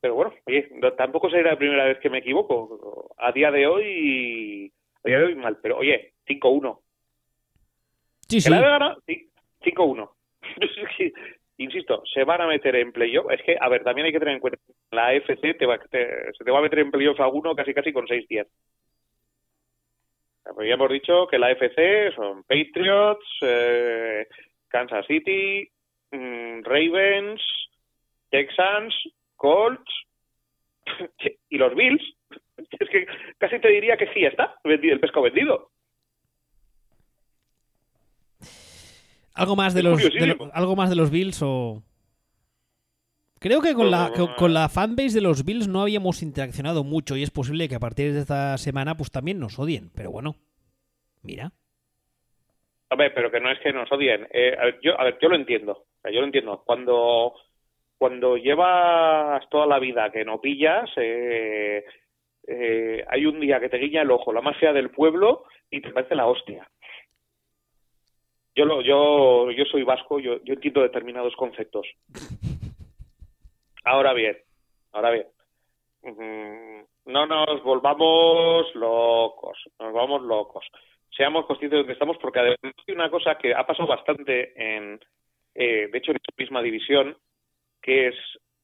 Pero 0.00 0.14
bueno, 0.14 0.34
oye, 0.46 0.68
tampoco 0.96 1.30
sería 1.30 1.52
la 1.52 1.58
primera 1.58 1.84
vez 1.84 1.98
que 1.98 2.10
me 2.10 2.18
equivoco. 2.18 3.14
A 3.18 3.30
día 3.30 3.52
de 3.52 3.66
hoy, 3.66 4.72
a 5.04 5.08
día 5.08 5.18
de 5.18 5.24
hoy 5.26 5.34
mal, 5.36 5.58
pero 5.62 5.78
oye, 5.78 6.14
5-1. 6.26 6.80
Sí, 8.28 8.40
sí. 8.40 8.50
¿Que 8.50 8.58
la 8.58 8.96
Sí, 9.06 9.30
5-1. 9.60 10.10
Insisto, 11.62 12.02
se 12.12 12.24
van 12.24 12.40
a 12.40 12.46
meter 12.46 12.74
en 12.74 12.92
playoff. 12.92 13.30
Es 13.30 13.40
que, 13.42 13.56
a 13.60 13.68
ver, 13.68 13.84
también 13.84 14.06
hay 14.06 14.12
que 14.12 14.18
tener 14.18 14.34
en 14.34 14.40
cuenta, 14.40 14.58
la 14.90 15.08
AFC 15.08 15.56
te 15.56 15.66
va, 15.66 15.78
se 15.78 16.44
te 16.44 16.50
va 16.50 16.58
a 16.58 16.62
meter 16.62 16.80
en 16.80 16.90
playoff 16.90 17.20
a 17.20 17.28
uno 17.28 17.54
casi 17.54 17.72
casi 17.72 17.92
con 17.92 18.06
6-10. 18.06 18.46
Pues 20.54 20.68
ya 20.68 20.74
hemos 20.74 20.90
dicho 20.90 21.28
que 21.28 21.38
la 21.38 21.48
AFC 21.48 22.14
son 22.16 22.42
Patriots, 22.42 23.24
eh, 23.42 24.26
Kansas 24.68 25.06
City, 25.06 25.68
mm, 26.10 26.62
Ravens, 26.64 27.40
Texans, 28.28 28.94
Colts 29.36 29.92
y 31.48 31.58
los 31.58 31.74
Bills. 31.74 32.02
Es 32.78 32.88
que 32.88 33.06
casi 33.38 33.58
te 33.58 33.68
diría 33.68 33.96
que 33.96 34.12
sí 34.12 34.24
está, 34.24 34.56
el 34.64 35.00
pesco 35.00 35.22
vendido. 35.22 35.70
Algo 39.42 39.56
más 39.56 39.74
de, 39.74 39.82
los, 39.82 40.00
algo 40.52 40.76
más 40.76 40.88
de 40.88 40.96
los 40.96 41.10
Bills 41.10 41.40
o 41.42 41.82
Creo 43.42 43.60
que 43.60 43.74
con 43.74 43.90
la, 43.90 44.12
con 44.36 44.54
la 44.54 44.68
fanbase 44.68 45.16
de 45.16 45.20
los 45.20 45.44
Bills 45.44 45.66
no 45.66 45.82
habíamos 45.82 46.22
interaccionado 46.22 46.84
mucho 46.84 47.16
y 47.16 47.24
es 47.24 47.32
posible 47.32 47.68
que 47.68 47.74
a 47.74 47.80
partir 47.80 48.12
de 48.12 48.20
esta 48.20 48.56
semana 48.56 48.96
pues 48.96 49.10
también 49.10 49.40
nos 49.40 49.58
odien, 49.58 49.90
pero 49.96 50.12
bueno, 50.12 50.36
mira. 51.24 51.50
A 52.90 52.94
ver, 52.94 53.12
pero 53.12 53.32
que 53.32 53.40
no 53.40 53.50
es 53.50 53.58
que 53.58 53.72
nos 53.72 53.90
odien. 53.90 54.28
Eh, 54.30 54.56
a 54.56 54.66
ver, 54.66 54.78
yo, 54.80 55.00
a 55.00 55.02
ver, 55.02 55.18
yo 55.20 55.28
lo 55.28 55.34
entiendo. 55.34 55.86
yo 56.04 56.20
lo 56.20 56.26
entiendo. 56.26 56.62
Cuando, 56.64 57.34
cuando 57.98 58.36
llevas 58.36 59.42
toda 59.50 59.66
la 59.66 59.80
vida 59.80 60.12
que 60.12 60.24
no 60.24 60.40
pillas, 60.40 60.88
eh, 60.96 61.84
eh, 62.46 63.04
hay 63.08 63.26
un 63.26 63.40
día 63.40 63.58
que 63.58 63.68
te 63.68 63.78
guiña 63.78 64.02
el 64.02 64.10
ojo, 64.12 64.32
la 64.32 64.40
más 64.40 64.56
fea 64.58 64.72
del 64.72 64.90
pueblo, 64.90 65.46
y 65.68 65.80
te 65.80 65.90
parece 65.90 66.14
la 66.14 66.26
hostia. 66.26 66.70
Yo, 68.54 68.66
lo, 68.66 68.82
yo, 68.82 69.50
yo 69.50 69.64
soy 69.64 69.82
vasco, 69.82 70.18
yo, 70.20 70.42
yo 70.44 70.54
entiendo 70.54 70.82
determinados 70.82 71.34
conceptos. 71.36 71.86
Ahora 73.84 74.12
bien, 74.12 74.36
ahora 74.92 75.10
bien, 75.10 75.26
no 77.06 77.26
nos 77.26 77.62
volvamos 77.62 78.74
locos, 78.74 79.58
nos 79.78 79.92
vamos 79.92 80.22
locos. 80.22 80.64
Seamos 81.16 81.46
conscientes 81.46 81.76
de 81.76 81.78
donde 81.78 81.92
estamos, 81.94 82.16
porque 82.18 82.38
además 82.38 82.58
hay 82.62 82.94
una 82.94 83.10
cosa 83.10 83.36
que 83.36 83.54
ha 83.54 83.66
pasado 83.66 83.88
bastante 83.88 84.52
en, 84.56 85.00
eh, 85.54 85.88
de 85.90 85.98
hecho, 85.98 86.12
en 86.12 86.16
esta 86.16 86.34
misma 86.36 86.62
división, 86.62 87.16
que 87.80 88.08
es 88.08 88.14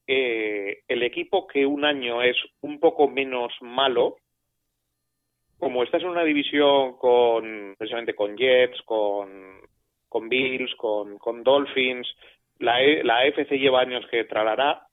eh, 0.07 0.83
el 0.87 1.03
equipo 1.03 1.45
que 1.47 1.65
un 1.65 1.85
año 1.85 2.21
es 2.21 2.37
un 2.61 2.79
poco 2.79 3.07
menos 3.07 3.53
malo, 3.61 4.17
como 5.59 5.83
estás 5.83 6.01
en 6.01 6.09
una 6.09 6.23
división 6.23 6.97
con, 6.97 7.75
precisamente 7.77 8.15
con 8.15 8.37
Jets, 8.37 8.81
con, 8.83 9.59
con 10.09 10.27
Bills, 10.27 10.75
con, 10.75 11.17
con 11.17 11.43
Dolphins, 11.43 12.07
la, 12.59 12.81
e, 12.81 13.03
la 13.03 13.19
AFC 13.19 13.51
lleva 13.51 13.81
años 13.81 14.05
que 14.11 14.25
tralará, 14.25 14.87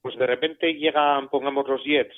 pues 0.00 0.16
de 0.16 0.26
repente 0.26 0.74
llegan, 0.74 1.28
pongamos 1.28 1.68
los 1.68 1.84
Jets, 1.84 2.16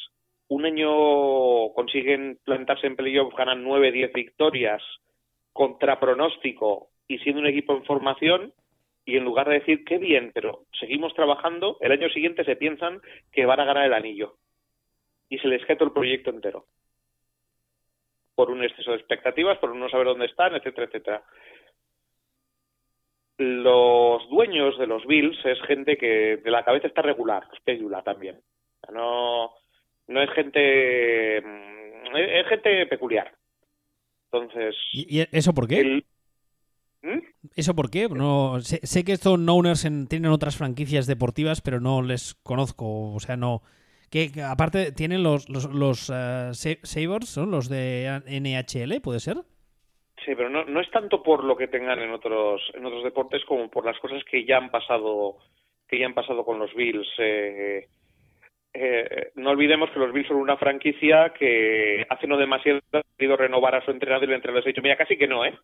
un 0.49 0.65
año 0.65 1.73
consiguen 1.75 2.39
plantarse 2.45 2.87
en 2.87 2.97
playoff, 2.97 3.35
ganan 3.35 3.65
9, 3.65 3.93
10 3.93 4.13
victorias 4.13 4.83
contra 5.53 5.99
pronóstico 5.99 6.89
y 7.09 7.19
siendo 7.19 7.41
un 7.41 7.47
equipo 7.47 7.75
en 7.75 7.85
formación, 7.85 8.53
y 9.05 9.17
en 9.17 9.25
lugar 9.25 9.49
de 9.49 9.61
decir 9.61 9.85
qué 9.85 9.99
bien, 9.99 10.31
pero 10.33 10.67
seguimos 10.79 11.15
trabajando, 11.15 11.79
el 11.81 11.93
año 11.93 12.09
siguiente 12.11 12.45
se 12.45 12.57
piensan 12.57 13.01
que 13.33 13.47
van 13.47 13.59
a 13.61 13.65
ganar 13.65 13.85
el 13.87 13.95
anillo. 13.95 14.37
Y 15.29 15.39
se 15.39 15.49
les 15.49 15.65
queda 15.65 15.85
el 15.85 15.93
proyecto 15.93 16.31
entero. 16.31 16.67
Por 18.35 18.51
un 18.51 18.63
exceso 18.63 18.93
de 18.93 18.99
expectativas, 18.99 19.59
por 19.59 19.75
no 19.75 19.89
saber 19.89 20.07
dónde 20.07 20.27
están, 20.27 20.55
etcétera, 20.55 20.87
etcétera 20.87 21.23
los 23.41 24.29
dueños 24.29 24.79
de 24.79 24.87
los 24.87 25.07
Bills 25.07 25.39
es 25.47 25.61
gente 25.63 25.97
que 25.97 26.37
de 26.37 26.51
la 26.51 26.63
cabeza 26.63 26.89
está 26.89 27.01
regular, 27.01 27.43
espédula 27.55 28.03
también. 28.03 28.39
No, 28.93 29.51
no 30.09 30.23
es 30.23 30.31
gente, 30.35 31.41
mm, 31.41 32.17
es, 32.17 32.47
gente 32.49 32.87
peculiar. 32.87 33.33
Entonces. 34.31 34.77
¿Y, 34.93 35.27
eso 35.37 35.55
por 35.55 35.67
qué? 35.67 36.05
¿Mm? 37.03 37.19
¿Eso 37.57 37.75
por 37.75 37.91
qué? 37.91 38.09
No, 38.11 38.61
sé, 38.61 39.05
que 39.05 39.13
estos 39.13 39.39
owners 39.39 39.89
tienen 40.09 40.31
otras 40.31 40.57
franquicias 40.57 41.07
deportivas, 41.07 41.63
pero 41.63 41.81
no 41.81 42.03
les 42.03 42.35
conozco. 42.43 43.15
O 43.15 43.21
sea, 43.21 43.37
no. 43.37 43.63
Que, 44.11 44.31
aparte 44.47 44.93
tienen 44.93 45.23
los, 45.23 45.49
los, 45.49 45.65
los 45.73 46.11
uh, 46.11 46.53
Sabers, 46.53 47.29
¿son 47.29 47.51
los 47.51 47.69
de 47.69 48.21
NHL, 48.27 49.01
puede 49.01 49.21
ser? 49.21 49.39
Sí, 50.25 50.35
pero 50.35 50.51
no, 50.51 50.65
no 50.65 50.81
es 50.81 50.91
tanto 50.91 51.23
por 51.23 51.45
lo 51.45 51.57
que 51.57 51.69
tengan 51.69 51.99
en 52.01 52.11
otros 52.11 52.61
en 52.75 52.85
otros 52.85 53.05
deportes 53.05 53.45
como 53.45 53.71
por 53.71 53.87
las 53.87 53.99
cosas 53.99 54.23
que 54.25 54.45
ya 54.45 54.59
han 54.59 54.71
pasado 54.71 55.39
que 55.89 55.99
ya 55.99 56.07
han 56.07 56.15
pasado 56.15 56.45
con 56.45 56.59
los 56.59 56.75
Bills. 56.75 57.09
Eh, 57.19 57.87
eh, 58.73 59.33
no 59.37 59.51
olvidemos 59.51 59.91
que 59.91 59.99
los 59.99 60.13
Bills 60.13 60.29
son 60.29 60.37
una 60.37 60.57
franquicia 60.57 61.33
que 61.37 62.07
hace 62.09 62.27
no 62.27 62.37
demasiado 62.37 62.81
ha 62.93 63.03
querido 63.17 63.37
renovar 63.37 63.75
a 63.75 63.85
su 63.85 63.91
entrenador 63.91 64.29
y 64.29 64.33
el 64.33 64.37
entrenador 64.37 64.63
ha 64.65 64.69
dicho, 64.69 64.83
mira, 64.83 64.97
casi 64.97 65.17
que 65.17 65.27
no, 65.27 65.45
¿eh? 65.45 65.59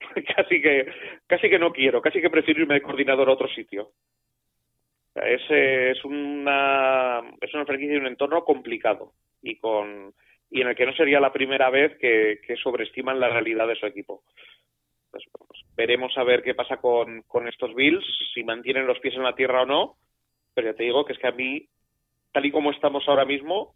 casi 0.36 0.60
que 0.62 0.86
casi 1.26 1.50
que 1.50 1.58
no 1.58 1.72
quiero, 1.72 2.00
casi 2.00 2.20
que 2.20 2.30
prefiero 2.30 2.62
irme 2.62 2.74
de 2.74 2.82
coordinador 2.82 3.28
a 3.28 3.32
otro 3.32 3.48
sitio. 3.48 3.90
Es, 5.14 5.42
es 5.50 6.04
una 6.04 7.22
es 7.40 7.54
una 7.54 7.66
franquicia 7.66 7.94
y 7.94 7.98
un 7.98 8.06
entorno 8.06 8.42
complicado 8.44 9.12
y 9.42 9.56
con 9.56 10.14
y 10.50 10.60
en 10.60 10.68
el 10.68 10.76
que 10.76 10.86
no 10.86 10.92
sería 10.92 11.20
la 11.20 11.32
primera 11.32 11.70
vez 11.70 11.96
que, 11.98 12.56
sobreestiman 12.62 13.20
la 13.20 13.28
realidad 13.28 13.66
de 13.66 13.76
su 13.76 13.86
equipo. 13.86 14.22
Pues, 15.10 15.24
veremos 15.76 16.16
a 16.16 16.24
ver 16.24 16.42
qué 16.42 16.54
pasa 16.54 16.78
con, 16.78 17.22
con 17.22 17.48
estos 17.48 17.74
Bills, 17.74 18.04
si 18.34 18.44
mantienen 18.44 18.86
los 18.86 18.98
pies 19.00 19.14
en 19.14 19.22
la 19.22 19.34
tierra 19.34 19.62
o 19.62 19.66
no, 19.66 19.96
pero 20.54 20.70
ya 20.70 20.76
te 20.76 20.84
digo 20.84 21.04
que 21.04 21.12
es 21.12 21.18
que 21.18 21.26
a 21.26 21.32
mí, 21.32 21.66
tal 22.32 22.46
y 22.46 22.50
como 22.50 22.70
estamos 22.70 23.06
ahora 23.08 23.24
mismo, 23.24 23.74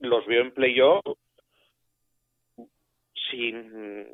los 0.00 0.26
veo 0.26 0.42
en 0.42 0.52
playoff 0.52 1.04
sin, 3.30 4.06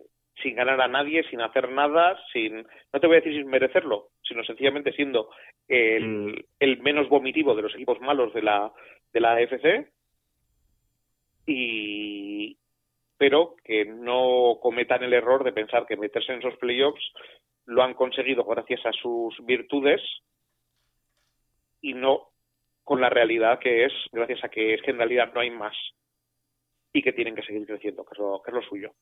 sin 0.43 0.55
ganar 0.55 0.81
a 0.81 0.89
nadie, 0.89 1.23
sin 1.25 1.41
hacer 1.41 1.71
nada, 1.71 2.18
sin, 2.33 2.66
no 2.93 3.01
te 3.01 3.07
voy 3.07 3.16
a 3.16 3.21
decir 3.21 3.35
sin 3.35 3.49
merecerlo, 3.49 4.09
sino 4.23 4.45
sencillamente 4.45 4.93
siendo 4.93 5.31
el, 5.68 6.47
el 6.59 6.83
menos 6.83 7.09
vomitivo 7.09 7.55
de 7.55 7.62
los 7.62 7.75
equipos 7.75 8.01
malos 8.01 8.33
de 8.35 8.43
la, 8.43 8.73
de 9.12 9.21
la 9.21 9.33
AFC 9.33 9.91
y 11.47 12.57
pero 13.16 13.55
que 13.64 13.84
no 13.84 14.59
cometan 14.62 15.03
el 15.03 15.12
error 15.12 15.45
de 15.45 15.53
pensar 15.53 15.86
que 15.86 15.97
meterse 15.97 16.32
en 16.32 16.38
esos 16.38 16.57
playoffs 16.57 17.03
lo 17.66 17.82
han 17.82 17.95
conseguido 17.95 18.45
gracias 18.45 18.80
a 18.86 18.93
sus 18.93 19.34
virtudes 19.45 20.01
y 21.82 21.93
no 21.93 22.30
con 22.82 23.01
la 23.01 23.11
realidad 23.11 23.59
que 23.59 23.84
es 23.84 23.93
gracias 24.11 24.43
a 24.45 24.49
que 24.49 24.74
es 24.74 24.82
que 24.82 24.91
en 24.91 24.99
realidad 24.99 25.32
no 25.34 25.41
hay 25.41 25.51
más 25.51 25.76
y 26.93 27.03
que 27.03 27.12
tienen 27.12 27.34
que 27.34 27.43
seguir 27.43 27.66
creciendo, 27.66 28.05
que 28.05 28.14
es 28.14 28.55
lo, 28.55 28.62
suyo. 28.62 28.93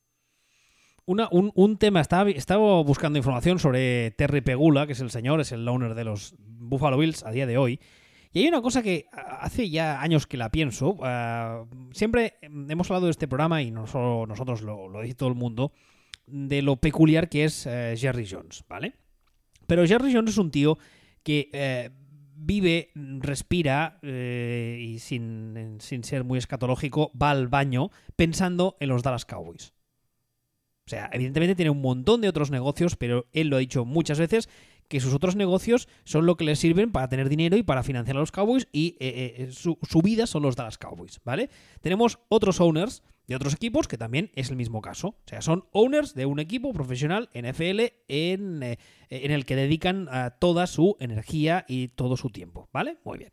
Una, 1.07 1.29
un, 1.31 1.53
un, 1.55 1.79
tema, 1.79 2.01
estaba, 2.01 2.29
estaba, 2.31 2.83
buscando 2.83 3.19
información 3.19 3.59
sobre 3.59 4.11
Terry 4.11 4.43
Pegula, 4.43 4.87
que 4.87 4.93
es 4.93 5.01
el 5.01 5.11
señor, 5.11 5.41
es 5.41 5.53
el 5.53 5.67
owner 5.67 5.95
de 5.95 6.05
los 6.05 6.35
Buffalo 6.39 6.99
Bills 6.99 7.25
a 7.25 7.31
día 7.31 7.47
de 7.47 7.57
hoy. 7.57 7.81
Y 8.33 8.41
hay 8.41 8.49
una 8.49 8.61
cosa 8.61 8.83
que 8.83 9.07
hace 9.13 9.71
ya 9.71 10.01
años 10.01 10.27
que 10.27 10.37
la 10.37 10.51
pienso. 10.51 10.91
Uh, 10.91 11.67
siempre 11.93 12.35
hemos 12.43 12.91
hablado 12.91 13.07
de 13.07 13.13
este 13.13 13.29
programa, 13.29 13.63
y 13.63 13.71
no 13.71 13.87
solo 13.87 14.27
nosotros, 14.27 14.63
lo, 14.63 14.89
lo 14.89 15.03
dice 15.03 15.15
todo 15.15 15.29
el 15.29 15.35
mundo, 15.35 15.73
de 16.27 16.63
lo 16.63 16.77
peculiar 16.77 17.29
que 17.29 17.45
es 17.45 17.67
uh, 17.67 17.97
Jerry 17.97 18.29
Jones, 18.31 18.65
¿vale? 18.69 18.95
Pero 19.67 19.87
Jerry 19.87 20.13
Jones 20.13 20.33
es 20.33 20.39
un 20.39 20.51
tío 20.51 20.79
que 21.23 21.51
uh, 21.53 21.93
vive, 22.41 22.91
respira 22.95 23.99
y 24.03 24.99
sin, 25.01 25.79
sin 25.81 26.05
ser 26.05 26.23
muy 26.23 26.39
escatológico, 26.39 27.11
va 27.21 27.31
al 27.31 27.49
baño 27.49 27.91
pensando 28.15 28.77
en 28.79 28.91
los 28.91 29.03
Dallas 29.03 29.25
Cowboys. 29.25 29.73
O 30.87 30.91
sea, 30.91 31.11
evidentemente 31.13 31.57
tiene 31.57 31.71
un 31.71 31.83
montón 31.83 32.21
de 32.21 32.29
otros 32.29 32.51
negocios, 32.51 32.97
pero 32.97 33.27
él 33.33 33.49
lo 33.49 33.57
ha 33.57 33.59
dicho 33.59 33.85
muchas 33.85 34.19
veces 34.19 34.49
que 34.89 35.01
sus 35.01 35.15
otros 35.15 35.37
negocios 35.37 35.89
son 36.05 36.27
lo 36.27 36.37
que 36.37 36.45
le 36.45 36.57
sirven 36.57 36.93
para 36.93 37.09
tener 37.09 37.29
dinero 37.29 37.57
y 37.57 37.63
para 37.63 37.83
financiar 37.83 38.17
a 38.17 38.21
los 38.21 38.33
Cowboys 38.33 38.69
y 38.73 38.97
eh, 39.01 39.37
eh, 39.39 39.53
su, 39.53 39.79
su, 39.89 40.03
vida 40.03 40.27
son 40.27 40.43
los 40.43 40.57
Dallas 40.57 40.79
Cowboys, 40.79 41.21
¿vale? 41.25 41.51
Tenemos 41.81 42.19
otros 42.29 42.61
owners 42.61 43.03
de 43.27 43.37
otros 43.37 43.55
equipos 43.55 43.87
que 43.87 43.99
también 43.99 44.31
es 44.35 44.51
el 44.51 44.57
mismo 44.57 44.81
caso. 44.81 45.09
O 45.09 45.23
sea, 45.27 45.43
son 45.43 45.67
owners 45.73 46.15
de 46.15 46.27
un 46.27 46.41
equipo 46.41 46.73
profesional 46.73 47.29
NFL 47.35 47.81
en, 48.09 48.63
eh, 48.63 48.79
en 49.11 49.31
el 49.31 49.45
que 49.45 49.57
dedican 49.57 50.09
toda 50.39 50.67
su 50.67 50.97
energía 50.99 51.65
y 51.69 51.89
todo 51.89 52.17
su 52.17 52.31
tiempo, 52.31 52.69
¿vale? 52.73 52.97
Muy 53.05 53.19
bien. 53.19 53.31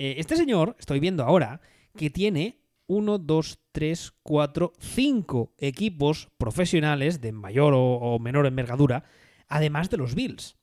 Eh, 0.00 0.14
este 0.16 0.34
señor, 0.34 0.76
estoy 0.78 0.98
viendo 0.98 1.24
ahora, 1.24 1.60
que 1.94 2.08
tiene 2.08 2.56
1, 2.86 3.18
2, 3.18 3.58
3, 3.72 4.12
4, 4.22 4.72
5 4.78 5.52
equipos 5.58 6.28
profesionales 6.38 7.20
de 7.20 7.32
mayor 7.32 7.74
o, 7.76 8.18
menor 8.18 8.46
envergadura, 8.46 9.04
además 9.50 9.90
de 9.90 9.98
los 9.98 10.14
Bills. 10.14 10.56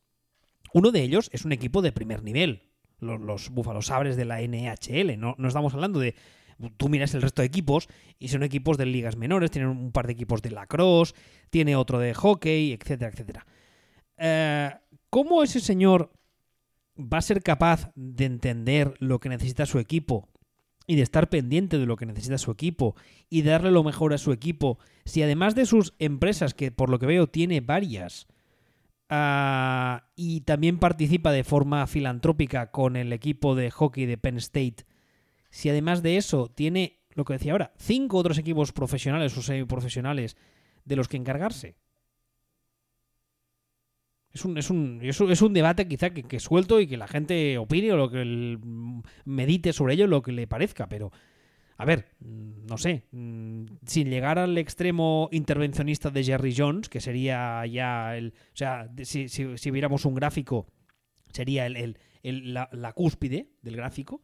Uno 0.73 0.91
de 0.91 1.03
ellos 1.03 1.29
es 1.31 1.45
un 1.45 1.51
equipo 1.51 1.83
de 1.83 1.91
primer 1.91 2.23
nivel, 2.23 2.63
los, 2.99 3.21
los 3.21 3.49
Buffalo 3.49 3.83
Sabres 3.83 4.17
de 4.17 4.25
la 4.25 4.41
NHL. 4.41 5.19
No, 5.19 5.35
no, 5.37 5.47
estamos 5.47 5.73
hablando 5.73 5.99
de. 5.99 6.15
Tú 6.77 6.89
miras 6.89 7.13
el 7.13 7.21
resto 7.21 7.43
de 7.43 7.45
equipos 7.45 7.87
y 8.17 8.29
son 8.29 8.41
equipos 8.41 8.79
de 8.79 8.87
ligas 8.87 9.15
menores, 9.15 9.51
tienen 9.51 9.69
un 9.69 9.91
par 9.91 10.07
de 10.07 10.13
equipos 10.13 10.41
de 10.41 10.49
lacrosse, 10.49 11.13
tiene 11.51 11.75
otro 11.75 11.99
de 11.99 12.15
hockey, 12.15 12.73
etcétera, 12.73 13.11
etcétera. 13.11 13.45
Eh, 14.17 14.71
¿Cómo 15.11 15.43
ese 15.43 15.59
señor 15.59 16.11
va 16.97 17.19
a 17.19 17.21
ser 17.21 17.43
capaz 17.43 17.91
de 17.93 18.25
entender 18.25 18.95
lo 18.97 19.19
que 19.19 19.29
necesita 19.29 19.67
su 19.67 19.77
equipo 19.77 20.29
y 20.87 20.95
de 20.95 21.03
estar 21.03 21.29
pendiente 21.29 21.77
de 21.77 21.85
lo 21.85 21.95
que 21.95 22.07
necesita 22.07 22.39
su 22.39 22.49
equipo 22.49 22.95
y 23.29 23.43
darle 23.43 23.69
lo 23.69 23.83
mejor 23.83 24.13
a 24.13 24.17
su 24.17 24.31
equipo, 24.31 24.79
si 25.05 25.21
además 25.21 25.53
de 25.53 25.67
sus 25.67 25.93
empresas, 25.99 26.55
que 26.55 26.71
por 26.71 26.89
lo 26.89 26.97
que 26.97 27.05
veo 27.05 27.27
tiene 27.27 27.61
varias, 27.61 28.27
uh, 29.09 30.03
y 30.15 30.41
también 30.41 30.79
participa 30.79 31.31
de 31.31 31.43
forma 31.43 31.85
filantrópica 31.87 32.71
con 32.71 32.95
el 32.95 33.13
equipo 33.13 33.55
de 33.55 33.71
hockey 33.71 34.05
de 34.05 34.17
Penn 34.17 34.37
State, 34.37 34.85
si 35.49 35.69
además 35.69 36.03
de 36.03 36.17
eso 36.17 36.51
tiene, 36.53 36.99
lo 37.11 37.25
que 37.25 37.33
decía 37.33 37.53
ahora, 37.53 37.73
cinco 37.77 38.17
otros 38.17 38.37
equipos 38.37 38.71
profesionales 38.71 39.37
o 39.37 39.41
semiprofesionales 39.41 40.37
de 40.85 40.95
los 40.95 41.07
que 41.07 41.17
encargarse. 41.17 41.75
Es 44.33 44.45
un, 44.45 44.57
es 44.57 44.69
un, 44.69 44.99
es 45.01 45.41
un 45.41 45.53
debate 45.53 45.87
quizá 45.87 46.11
que, 46.11 46.23
que, 46.23 46.39
suelto 46.39 46.79
y 46.79 46.85
que 46.85 46.97
la 46.97 47.07
gente 47.07 47.57
opine 47.57 47.93
o 47.93 47.97
lo 47.97 48.11
que 48.11 48.21
el, 48.21 48.59
medite 49.25 49.73
sobre 49.73 49.95
ello 49.95 50.05
lo 50.05 50.21
que 50.21 50.31
le 50.31 50.45
parezca, 50.45 50.87
pero 50.87 51.11
a 51.77 51.85
ver, 51.85 52.05
no 52.19 52.77
sé, 52.77 53.03
sin 53.11 54.09
llegar 54.09 54.39
al 54.39 54.57
extremo 54.57 55.29
intervencionista 55.31 56.09
de 56.09 56.23
Jerry 56.23 56.53
Jones, 56.57 56.89
que 56.89 56.99
sería 56.99 57.65
ya 57.67 58.17
el, 58.17 58.33
o 58.35 58.55
sea, 58.55 58.89
si, 59.03 59.29
si, 59.29 59.71
viéramos 59.71 60.05
un 60.05 60.15
gráfico, 60.15 60.65
sería 61.31 61.67
el, 61.67 61.97
el, 62.23 62.53
la, 62.53 62.93
cúspide 62.93 63.49
del 63.61 63.75
gráfico, 63.75 64.21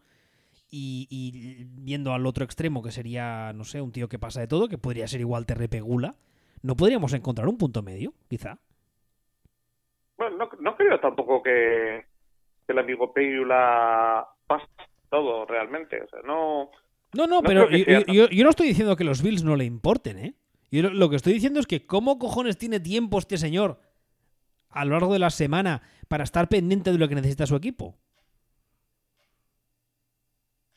y, 0.76 1.66
viendo 1.70 2.14
al 2.14 2.26
otro 2.26 2.44
extremo, 2.44 2.82
que 2.82 2.90
sería, 2.90 3.54
no 3.54 3.64
sé, 3.64 3.80
un 3.80 3.92
tío 3.92 4.10
que 4.10 4.18
pasa 4.18 4.42
de 4.42 4.48
todo, 4.48 4.68
que 4.68 4.80
podría 4.80 5.08
ser 5.08 5.22
igual 5.22 5.46
Terry 5.46 5.80
Gula, 5.80 6.16
¿no 6.64 6.76
podríamos 6.76 7.14
encontrar 7.14 7.48
un 7.48 7.60
punto 7.60 7.84
medio, 7.84 8.14
quizá? 8.28 8.58
Bueno, 10.18 10.50
no, 10.60 10.76
creo 10.76 11.00
tampoco 11.00 11.44
que, 11.44 12.06
que 12.66 12.74
el 12.74 12.80
amigo 12.80 13.14
Pegula 13.14 14.28
pase 14.48 14.66
todo 15.10 15.46
realmente. 15.46 16.02
O 16.02 16.08
sea, 16.08 16.22
no. 16.24 16.72
No, 17.14 17.28
no, 17.28 17.42
no 17.42 17.44
pero 17.44 17.70
yo, 17.70 18.06
yo, 18.08 18.30
yo, 18.30 18.44
no 18.44 18.50
estoy 18.50 18.68
diciendo 18.68 18.96
que 18.96 19.04
los 19.04 19.22
Bills 19.22 19.44
no 19.44 19.56
le 19.56 19.66
importen, 19.66 20.18
¿eh? 20.18 20.36
Yo 20.72 20.82
lo, 20.84 20.90
lo, 20.90 21.10
que 21.10 21.16
estoy 21.16 21.34
diciendo 21.34 21.60
es 21.60 21.68
que 21.68 21.86
¿cómo 21.86 22.18
cojones 22.18 22.58
tiene 22.58 22.80
tiempo 22.80 23.20
este 23.20 23.38
señor 23.38 23.80
a 24.70 24.86
lo 24.86 24.92
largo 24.92 25.14
de 25.14 25.20
la 25.20 25.30
semana 25.30 25.84
para 26.08 26.24
estar 26.24 26.50
pendiente 26.50 26.92
de 26.92 26.98
lo 26.98 27.08
que 27.08 27.16
necesita 27.16 27.46
su 27.46 27.56
equipo? 27.56 27.96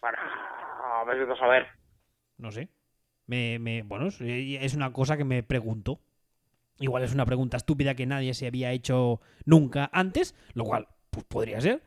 Bueno, 0.01 0.19
a 0.21 1.05
ver, 1.05 1.29
a 1.41 1.49
ver. 1.49 1.67
No 2.39 2.51
sé. 2.51 2.69
Me, 3.27 3.59
me, 3.59 3.83
bueno, 3.83 4.09
es 4.09 4.75
una 4.75 4.93
cosa 4.93 5.17
que 5.17 5.25
me 5.25 5.43
pregunto. 5.43 6.01
Igual 6.79 7.03
es 7.03 7.15
una 7.15 7.25
pregunta 7.25 7.57
estúpida 7.57 7.95
que 7.95 8.07
nadie 8.07 8.35
se 8.35 8.47
había 8.47 8.71
hecho 8.73 9.21
nunca 9.45 9.89
antes, 9.93 10.35
lo 10.53 10.65
cual 10.65 10.89
pues, 11.11 11.25
podría 11.25 11.61
ser, 11.61 11.83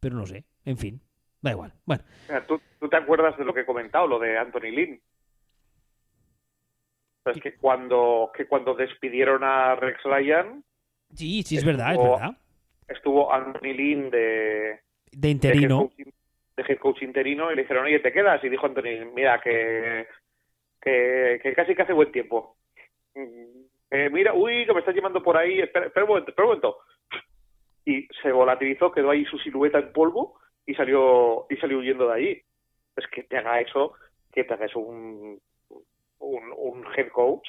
pero 0.00 0.16
no 0.16 0.26
sé. 0.26 0.44
En 0.64 0.78
fin, 0.78 1.02
da 1.40 1.50
igual. 1.52 1.72
Bueno. 1.84 2.02
¿Tú, 2.46 2.60
¿Tú, 2.80 2.88
te 2.88 2.96
acuerdas 2.96 3.36
de 3.36 3.44
lo 3.44 3.54
que 3.54 3.60
he 3.60 3.66
comentado, 3.66 4.06
lo 4.06 4.18
de 4.18 4.38
Anthony 4.38 4.70
Lynn? 4.70 5.00
Es 7.26 7.40
que 7.42 7.56
cuando, 7.56 8.30
que 8.34 8.46
cuando 8.46 8.74
despidieron 8.74 9.44
a 9.44 9.74
Rex 9.74 10.02
Ryan. 10.04 10.64
Sí, 11.14 11.42
sí, 11.42 11.56
es 11.56 11.62
estuvo, 11.62 11.76
verdad, 11.76 11.92
es 11.92 11.98
verdad. 11.98 12.38
Estuvo 12.88 13.32
Anthony 13.32 13.74
Lynn 13.74 14.10
de. 14.10 14.80
De 15.12 15.28
interino. 15.28 15.90
De 15.96 16.02
head, 16.02 16.04
coach, 16.04 16.14
de 16.56 16.62
head 16.62 16.78
coach 16.78 17.02
interino 17.02 17.52
y 17.52 17.56
le 17.56 17.62
dijeron, 17.62 17.84
oye, 17.84 18.00
¿te 18.00 18.12
quedas? 18.12 18.42
Y 18.44 18.48
dijo 18.48 18.66
Anthony, 18.66 19.10
mira, 19.14 19.40
que, 19.40 20.06
que, 20.80 21.40
que 21.42 21.54
casi 21.54 21.74
que 21.74 21.82
hace 21.82 21.92
buen 21.92 22.12
tiempo 22.12 22.58
eh, 23.90 24.10
mira, 24.10 24.34
uy, 24.34 24.66
que 24.66 24.72
me 24.72 24.80
estás 24.80 24.94
llamando 24.94 25.22
por 25.22 25.36
ahí, 25.36 25.60
espera, 25.60 25.86
espera 25.86 26.04
un 26.04 26.10
momento, 26.10 26.30
espera 26.30 26.46
un 26.46 26.50
momento. 26.50 26.78
Y 27.84 28.06
se 28.22 28.32
volatilizó, 28.32 28.92
quedó 28.92 29.10
ahí 29.10 29.24
su 29.24 29.38
silueta 29.38 29.78
en 29.78 29.92
polvo 29.92 30.38
y 30.68 30.74
salió 30.74 31.46
y 31.48 31.56
salió 31.56 31.78
huyendo 31.78 32.06
de 32.08 32.14
ahí. 32.14 32.42
Es 32.94 33.06
que 33.12 33.22
te 33.22 33.38
haga 33.38 33.60
eso, 33.60 33.94
que 34.30 34.44
te 34.44 34.54
hagas 34.54 34.76
un, 34.76 35.40
un, 36.18 36.42
un 36.56 36.84
head 36.94 37.08
coach. 37.12 37.48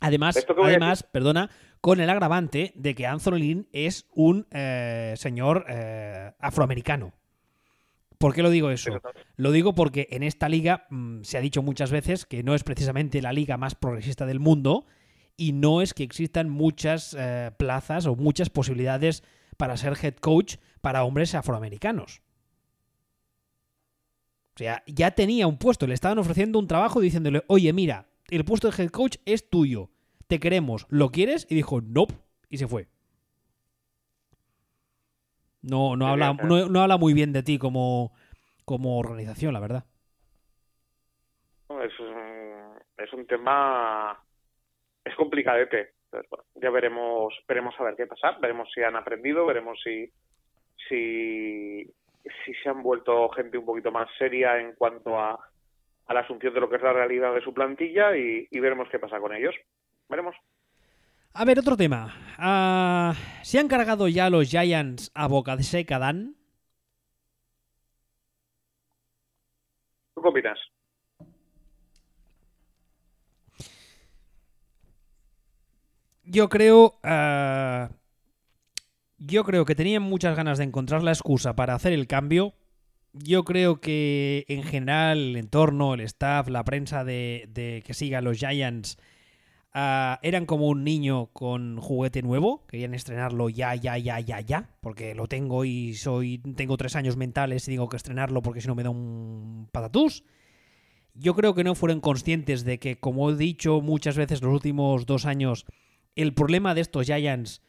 Además, 0.00 0.46
además 0.62 1.02
perdona, 1.02 1.48
con 1.80 2.00
el 2.00 2.10
agravante 2.10 2.72
de 2.74 2.94
que 2.94 3.06
Anthony 3.06 3.38
Lynn 3.38 3.68
es 3.72 4.06
un 4.14 4.46
eh, 4.50 5.14
señor 5.16 5.64
eh, 5.68 6.32
afroamericano. 6.40 7.14
¿Por 8.18 8.34
qué 8.34 8.42
lo 8.42 8.50
digo 8.50 8.70
eso? 8.70 9.00
Lo 9.36 9.50
digo 9.50 9.74
porque 9.74 10.08
en 10.10 10.22
esta 10.22 10.48
liga 10.48 10.86
mmm, 10.90 11.22
se 11.22 11.38
ha 11.38 11.40
dicho 11.40 11.62
muchas 11.62 11.90
veces 11.90 12.26
que 12.26 12.42
no 12.42 12.54
es 12.54 12.64
precisamente 12.64 13.22
la 13.22 13.32
liga 13.32 13.56
más 13.56 13.74
progresista 13.74 14.26
del 14.26 14.40
mundo, 14.40 14.84
y 15.36 15.52
no 15.52 15.80
es 15.80 15.94
que 15.94 16.02
existan 16.02 16.50
muchas 16.50 17.16
eh, 17.18 17.50
plazas 17.56 18.06
o 18.06 18.14
muchas 18.14 18.50
posibilidades 18.50 19.24
para 19.56 19.76
ser 19.76 19.94
head 20.02 20.16
coach 20.16 20.56
para 20.82 21.04
hombres 21.04 21.34
afroamericanos. 21.34 22.22
O 24.54 24.58
sea, 24.58 24.82
ya 24.86 25.10
tenía 25.12 25.46
un 25.46 25.58
puesto, 25.58 25.86
le 25.86 25.94
estaban 25.94 26.18
ofreciendo 26.18 26.58
un 26.58 26.66
trabajo 26.66 27.00
diciéndole, 27.00 27.42
oye, 27.46 27.72
mira, 27.72 28.06
el 28.30 28.44
puesto 28.44 28.70
de 28.70 28.82
head 28.82 28.90
coach 28.90 29.16
es 29.24 29.48
tuyo, 29.48 29.90
te 30.26 30.38
queremos, 30.40 30.86
¿lo 30.90 31.10
quieres? 31.10 31.46
Y 31.48 31.54
dijo, 31.54 31.80
no, 31.80 32.02
nope, 32.02 32.14
y 32.48 32.58
se 32.58 32.68
fue. 32.68 32.88
No, 35.62 35.96
no, 35.96 36.08
habla, 36.08 36.34
no, 36.34 36.68
no 36.68 36.82
habla 36.82 36.98
muy 36.98 37.14
bien 37.14 37.32
de 37.32 37.42
ti 37.42 37.58
como, 37.58 38.12
como 38.64 38.98
organización, 38.98 39.54
la 39.54 39.60
verdad. 39.60 39.84
Es 41.70 41.98
un, 42.00 42.78
es 42.98 43.12
un 43.12 43.26
tema 43.26 44.18
es 45.04 45.14
complicadete. 45.16 45.92
Entonces, 46.04 46.30
bueno, 46.30 46.44
ya 46.56 46.70
veremos, 46.70 47.34
veremos 47.48 47.74
a 47.78 47.84
ver 47.84 47.96
qué 47.96 48.06
pasa, 48.06 48.32
veremos 48.40 48.68
si 48.74 48.82
han 48.82 48.96
aprendido, 48.96 49.46
veremos 49.46 49.78
si, 49.82 50.10
si, 50.88 51.90
si 52.44 52.54
se 52.54 52.68
han 52.68 52.82
vuelto 52.82 53.28
gente 53.30 53.58
un 53.58 53.64
poquito 53.64 53.90
más 53.90 54.08
seria 54.18 54.58
en 54.58 54.74
cuanto 54.74 55.18
a, 55.18 55.38
a 56.06 56.14
la 56.14 56.20
asunción 56.20 56.54
de 56.54 56.60
lo 56.60 56.68
que 56.68 56.76
es 56.76 56.82
la 56.82 56.92
realidad 56.92 57.34
de 57.34 57.42
su 57.42 57.52
plantilla 57.52 58.16
y, 58.16 58.46
veremos 58.52 58.88
qué 58.90 58.98
pasa 58.98 59.20
con 59.20 59.34
ellos. 59.34 59.54
Veremos. 60.08 60.34
A 61.34 61.44
ver, 61.44 61.58
otro 61.58 61.76
tema. 61.76 62.14
Ah, 62.38 63.14
¿Se 63.42 63.58
han 63.58 63.68
cargado 63.68 64.08
ya 64.08 64.28
los 64.28 64.48
Giants 64.50 65.10
a 65.14 65.26
boca 65.26 65.56
de 65.56 65.62
seca, 65.62 65.98
Dan? 65.98 66.36
¿Tú 70.14 70.22
qué 70.22 70.28
opinas? 70.28 70.58
Yo 76.24 76.48
creo. 76.48 76.98
Ah, 77.02 77.88
yo 79.24 79.44
creo 79.44 79.64
que 79.64 79.74
tenían 79.74 80.02
muchas 80.02 80.36
ganas 80.36 80.58
de 80.58 80.64
encontrar 80.64 81.02
la 81.02 81.12
excusa 81.12 81.54
para 81.54 81.74
hacer 81.74 81.92
el 81.92 82.06
cambio. 82.06 82.54
Yo 83.12 83.44
creo 83.44 83.80
que 83.80 84.44
en 84.48 84.62
general 84.64 85.18
el 85.18 85.36
entorno, 85.36 85.94
el 85.94 86.00
staff, 86.00 86.48
la 86.48 86.64
prensa 86.64 87.04
de, 87.04 87.82
que 87.84 87.94
siga 87.94 88.20
los 88.20 88.38
Giants 88.38 88.96
ah, 89.74 90.18
eran 90.22 90.46
como 90.46 90.68
un 90.68 90.82
niño 90.82 91.26
con 91.26 91.78
juguete 91.78 92.22
nuevo. 92.22 92.66
Querían 92.66 92.94
estrenarlo 92.94 93.48
ya, 93.48 93.74
ya, 93.76 93.96
ya, 93.96 94.18
ya, 94.18 94.40
ya. 94.40 94.70
Porque 94.80 95.14
lo 95.14 95.28
tengo 95.28 95.64
y 95.64 95.94
soy 95.94 96.38
tengo 96.56 96.76
tres 96.76 96.96
años 96.96 97.16
mentales 97.16 97.68
y 97.68 97.72
tengo 97.72 97.88
que 97.88 97.98
estrenarlo 97.98 98.42
porque 98.42 98.60
si 98.60 98.68
no 98.68 98.74
me 98.74 98.82
da 98.82 98.90
un 98.90 99.68
patatús. 99.70 100.24
Yo 101.14 101.34
creo 101.34 101.54
que 101.54 101.62
no 101.62 101.74
fueron 101.74 102.00
conscientes 102.00 102.64
de 102.64 102.78
que, 102.78 102.98
como 102.98 103.30
he 103.30 103.36
dicho 103.36 103.82
muchas 103.82 104.16
veces 104.16 104.42
los 104.42 104.52
últimos 104.52 105.04
dos 105.04 105.26
años, 105.26 105.66
el 106.16 106.32
problema 106.32 106.74
de 106.74 106.80
estos 106.80 107.06
Giants 107.06 107.60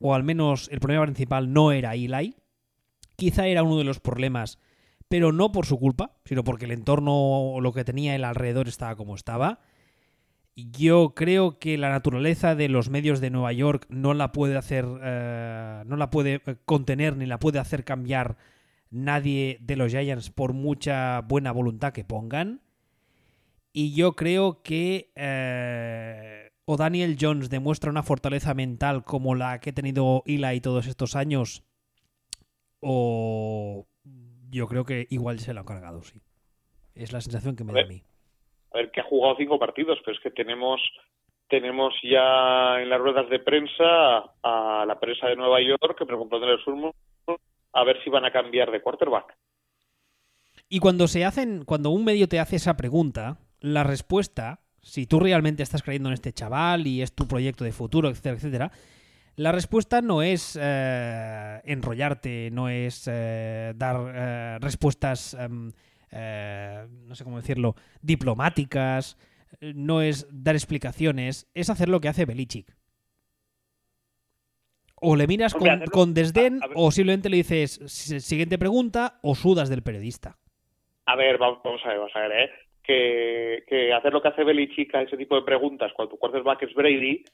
o 0.00 0.14
al 0.14 0.24
menos 0.24 0.68
el 0.72 0.80
problema 0.80 1.04
principal 1.04 1.52
no 1.52 1.72
era 1.72 1.94
Eli. 1.94 2.34
Quizá 3.16 3.46
era 3.46 3.62
uno 3.62 3.78
de 3.78 3.84
los 3.84 4.00
problemas, 4.00 4.58
pero 5.08 5.32
no 5.32 5.50
por 5.50 5.66
su 5.66 5.78
culpa, 5.78 6.12
sino 6.24 6.44
porque 6.44 6.66
el 6.66 6.72
entorno 6.72 7.14
o 7.14 7.60
lo 7.60 7.72
que 7.72 7.84
tenía 7.84 8.14
el 8.14 8.24
alrededor 8.24 8.68
estaba 8.68 8.96
como 8.96 9.14
estaba. 9.14 9.60
Yo 10.54 11.14
creo 11.14 11.58
que 11.58 11.78
la 11.78 11.88
naturaleza 11.88 12.54
de 12.54 12.68
los 12.68 12.90
medios 12.90 13.20
de 13.20 13.30
Nueva 13.30 13.52
York 13.52 13.86
no 13.90 14.12
la 14.12 14.32
puede 14.32 14.56
hacer, 14.56 14.84
eh, 15.02 15.82
no 15.86 15.96
la 15.96 16.10
puede 16.10 16.42
eh, 16.46 16.56
contener 16.64 17.16
ni 17.16 17.26
la 17.26 17.38
puede 17.38 17.60
hacer 17.60 17.84
cambiar 17.84 18.36
nadie 18.90 19.58
de 19.60 19.76
los 19.76 19.92
Giants 19.92 20.30
por 20.30 20.52
mucha 20.52 21.20
buena 21.22 21.52
voluntad 21.52 21.92
que 21.92 22.04
pongan. 22.04 22.60
Y 23.72 23.94
yo 23.94 24.16
creo 24.16 24.62
que 24.62 25.12
eh, 25.14 26.27
o 26.70 26.76
Daniel 26.76 27.16
Jones 27.18 27.48
demuestra 27.48 27.90
una 27.90 28.02
fortaleza 28.02 28.52
mental 28.52 29.02
como 29.02 29.34
la 29.34 29.58
que 29.58 29.70
ha 29.70 29.72
tenido 29.72 30.22
Eli 30.26 30.60
todos 30.60 30.86
estos 30.86 31.16
años, 31.16 31.64
o 32.80 33.86
yo 34.50 34.66
creo 34.68 34.84
que 34.84 35.06
igual 35.08 35.38
se 35.38 35.54
lo 35.54 35.62
ha 35.62 35.64
cargado, 35.64 36.02
sí. 36.02 36.20
Es 36.94 37.10
la 37.10 37.22
sensación 37.22 37.56
que 37.56 37.64
me 37.64 37.72
da 37.72 37.80
a 37.80 37.86
mí. 37.86 38.02
A 38.74 38.76
ver, 38.76 38.90
que 38.90 39.00
ha 39.00 39.04
jugado 39.04 39.36
cinco 39.38 39.58
partidos, 39.58 39.98
pero 40.04 40.14
es 40.14 40.22
que 40.22 40.30
tenemos 40.30 40.78
tenemos 41.48 41.94
ya 42.02 42.82
en 42.82 42.90
las 42.90 43.00
ruedas 43.00 43.30
de 43.30 43.38
prensa 43.38 44.34
a 44.42 44.84
la 44.86 45.00
prensa 45.00 45.28
de 45.28 45.36
Nueva 45.36 45.62
York 45.62 45.96
que 45.96 46.04
preguntó 46.04 46.36
en 46.36 46.50
el 46.50 46.62
surmo 46.62 46.94
a 47.72 47.84
ver 47.84 47.96
si 48.04 48.10
van 48.10 48.26
a 48.26 48.30
cambiar 48.30 48.70
de 48.70 48.82
quarterback. 48.82 49.34
Y 50.68 50.80
cuando 50.80 51.08
se 51.08 51.24
hacen, 51.24 51.64
cuando 51.64 51.88
un 51.88 52.04
medio 52.04 52.28
te 52.28 52.40
hace 52.40 52.56
esa 52.56 52.76
pregunta, 52.76 53.38
la 53.58 53.84
respuesta 53.84 54.60
si 54.82 55.06
tú 55.06 55.20
realmente 55.20 55.62
estás 55.62 55.82
creyendo 55.82 56.08
en 56.08 56.14
este 56.14 56.32
chaval 56.32 56.86
y 56.86 57.02
es 57.02 57.12
tu 57.12 57.26
proyecto 57.26 57.64
de 57.64 57.72
futuro, 57.72 58.08
etcétera, 58.08 58.36
etcétera, 58.36 58.72
la 59.38 59.52
respuesta 59.52 60.00
no 60.00 60.20
es 60.22 60.58
eh, 60.60 61.60
enrollarte, 61.64 62.50
no 62.50 62.68
es 62.68 63.08
eh, 63.08 63.72
dar 63.76 64.12
eh, 64.12 64.58
respuestas, 64.60 65.34
em, 65.34 65.70
no 67.06 67.14
sé 67.14 67.22
cómo 67.22 67.36
decirlo, 67.36 67.76
diplomáticas, 68.02 69.16
no 69.60 70.02
es 70.02 70.26
dar 70.30 70.56
explicaciones, 70.56 71.48
es 71.54 71.70
hacer 71.70 71.88
lo 71.88 72.00
que 72.00 72.08
hace 72.08 72.24
Belichick. 72.24 72.76
O 75.00 75.14
le 75.14 75.28
miras 75.28 75.54
con, 75.54 76.14
desdén 76.14 76.58
o 76.74 76.90
simplemente 76.90 77.28
le 77.28 77.36
dices 77.36 77.80
siguiente 77.86 78.58
pregunta 78.58 79.20
o 79.22 79.36
sudas 79.36 79.68
del 79.68 79.82
periodista. 79.82 80.36
A 81.06 81.14
ver, 81.14 81.38
vamos 81.38 81.60
a 81.84 81.88
ver, 81.88 81.98
vamos 81.98 82.16
a 82.16 82.20
ver, 82.20 82.32
¿eh? 82.32 82.50
Que, 82.88 83.92
hacer 83.92 84.12
lo 84.12 84.22
que 84.22 84.28
hace 84.28 84.44
Belichick 84.44 84.94
a 84.94 85.02
ese 85.02 85.16
tipo 85.16 85.36
de 85.36 85.42
preguntas 85.42 85.92
cuando 85.94 86.14
tu 86.14 86.18
quarterback 86.18 86.62
es 86.62 86.74
Brady 86.74 87.24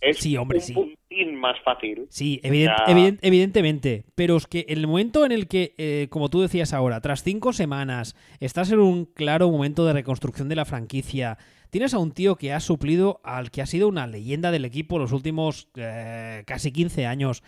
es 0.00 0.18
sí, 0.18 0.36
hombre, 0.36 0.58
un 0.58 0.94
sí. 1.08 1.24
más 1.32 1.58
fácil. 1.64 2.06
Sí, 2.10 2.40
evidentemente. 2.42 4.04
Pero 4.14 4.36
es 4.36 4.46
que 4.46 4.66
el 4.68 4.86
momento 4.86 5.24
en 5.24 5.32
el 5.32 5.48
que, 5.48 5.74
eh, 5.78 6.08
como 6.10 6.28
tú 6.28 6.42
decías 6.42 6.74
ahora, 6.74 7.00
tras 7.00 7.22
cinco 7.22 7.52
semanas, 7.52 8.14
estás 8.38 8.70
en 8.70 8.80
un 8.80 9.06
claro 9.06 9.50
momento 9.50 9.86
de 9.86 9.94
reconstrucción 9.94 10.48
de 10.48 10.56
la 10.56 10.66
franquicia, 10.66 11.38
tienes 11.70 11.94
a 11.94 11.98
un 11.98 12.12
tío 12.12 12.36
que 12.36 12.52
ha 12.52 12.60
suplido 12.60 13.20
al 13.24 13.50
que 13.50 13.62
ha 13.62 13.66
sido 13.66 13.88
una 13.88 14.06
leyenda 14.06 14.50
del 14.50 14.66
equipo 14.66 14.98
los 14.98 15.12
últimos 15.12 15.70
eh, 15.76 16.42
casi 16.46 16.70
15 16.70 17.06
años, 17.06 17.42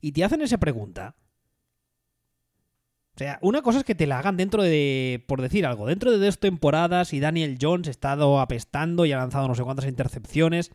y 0.00 0.12
te 0.12 0.24
hacen 0.24 0.40
esa 0.40 0.58
pregunta, 0.58 1.14
o 3.20 3.22
sea, 3.22 3.38
una 3.42 3.60
cosa 3.60 3.80
es 3.80 3.84
que 3.84 3.94
te 3.94 4.06
la 4.06 4.18
hagan 4.18 4.38
dentro 4.38 4.62
de, 4.62 5.22
por 5.26 5.42
decir 5.42 5.66
algo, 5.66 5.86
dentro 5.86 6.10
de 6.10 6.24
dos 6.24 6.38
temporadas 6.38 7.12
y 7.12 7.20
Daniel 7.20 7.58
Jones 7.60 7.88
ha 7.88 7.90
estado 7.90 8.40
apestando 8.40 9.04
y 9.04 9.12
ha 9.12 9.18
lanzado 9.18 9.46
no 9.46 9.54
sé 9.54 9.62
cuántas 9.62 9.84
intercepciones. 9.84 10.70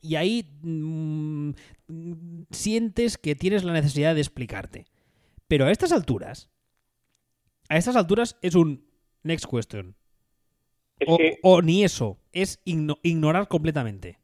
Y 0.00 0.14
ahí 0.14 0.48
mm, 0.62 1.50
sientes 2.50 3.18
que 3.18 3.34
tienes 3.34 3.62
la 3.62 3.74
necesidad 3.74 4.14
de 4.14 4.22
explicarte. 4.22 4.86
Pero 5.48 5.66
a 5.66 5.70
estas 5.70 5.92
alturas, 5.92 6.48
a 7.68 7.76
estas 7.76 7.96
alturas 7.96 8.38
es 8.40 8.54
un 8.54 8.88
next 9.22 9.44
question. 9.44 9.96
O, 11.42 11.60
ni 11.60 11.84
eso, 11.84 12.18
es 12.32 12.58
ignorar 12.64 13.48
completamente. 13.48 14.18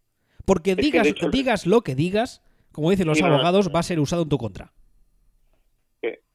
Porque 0.46 0.74
digas, 0.74 1.07
digas 1.30 1.66
lo 1.66 1.82
que 1.82 1.94
digas, 1.94 2.40
como 2.70 2.90
dicen 2.90 3.09
los 3.09 3.20
abogados, 3.20 3.68
va 3.74 3.80
a 3.80 3.82
ser 3.82 4.00
usado 4.00 4.22
en 4.22 4.30
tu 4.30 4.38
contra. 4.38 4.72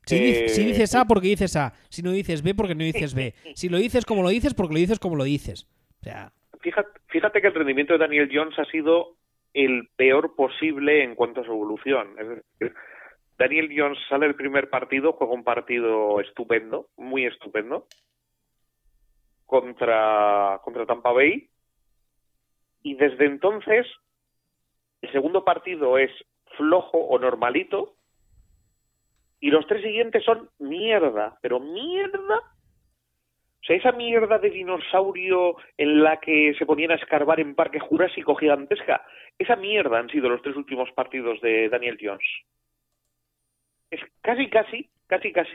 Si, 0.08 0.64
dices 0.64 0.96
A, 0.96 1.06
porque 1.06 1.28
dices 1.28 1.56
A. 1.56 1.74
Si 1.90 2.02
no 2.02 2.12
dices 2.12 2.42
B, 2.42 2.56
porque 2.56 2.76
no 2.76 2.84
dices 2.84 3.14
B. 3.14 3.34
Si 3.56 3.70
lo 3.70 3.78
dices 3.78 4.06
como 4.06 4.24
lo 4.24 4.30
dices, 4.30 4.54
porque 4.54 4.74
lo 4.74 4.80
dices 4.80 5.00
como 5.00 5.16
lo 5.16 5.26
dices. 5.26 5.68
O 6.02 6.04
sea... 6.04 6.32
fíjate, 7.08 7.42
que 7.42 7.48
el 7.48 7.54
rendimiento 7.54 7.94
de 7.94 8.00
Daniel 8.00 8.30
Jones 8.32 8.58
ha 8.60 8.66
sido 8.66 9.16
el 9.54 9.90
peor 9.96 10.36
posible 10.36 11.04
en 11.04 11.16
cuanto 11.16 11.42
a 11.42 11.44
su 11.44 11.52
evolución. 11.52 12.16
Daniel 13.38 13.70
Jones 13.76 13.98
sale 14.10 14.26
el 14.26 14.36
primer 14.36 14.70
partido, 14.70 15.14
juega 15.14 15.34
un 15.34 15.44
partido 15.44 16.20
estupendo, 16.22 16.88
muy 16.98 17.26
estupendo, 17.26 17.88
contra, 19.46 20.60
contra 20.64 20.86
Tampa 20.86 21.12
Bay. 21.12 21.50
Y 22.84 22.96
desde 22.96 23.26
entonces, 23.26 23.86
el 25.02 25.12
segundo 25.12 25.44
partido 25.44 25.98
es 25.98 26.12
flojo 26.56 26.98
o 26.98 27.20
normalito, 27.20 27.97
y 29.40 29.50
los 29.52 29.68
tres 29.68 29.84
siguientes 29.84 30.24
son 30.24 30.50
mierda, 30.60 31.38
pero 31.42 31.60
mierda. 31.60 32.38
O 32.38 33.66
sea, 33.68 33.76
esa 33.76 33.92
mierda 33.92 34.40
de 34.40 34.50
dinosaurio 34.50 35.58
en 35.78 36.02
la 36.04 36.20
que 36.20 36.56
se 36.58 36.66
ponían 36.66 36.92
a 36.92 36.96
escarbar 36.96 37.40
en 37.40 37.56
Parque 37.56 37.80
Jurásico 37.80 38.36
gigantesca, 38.36 39.06
esa 39.38 39.56
mierda 39.56 40.00
han 40.00 40.10
sido 40.10 40.30
los 40.30 40.42
tres 40.42 40.56
últimos 40.56 40.92
partidos 40.92 41.42
de 41.42 41.70
Daniel 41.70 41.98
Jones. 42.02 42.28
Es 43.92 44.02
casi, 44.22 44.50
casi, 44.50 44.90
casi, 45.08 45.32
casi. 45.32 45.52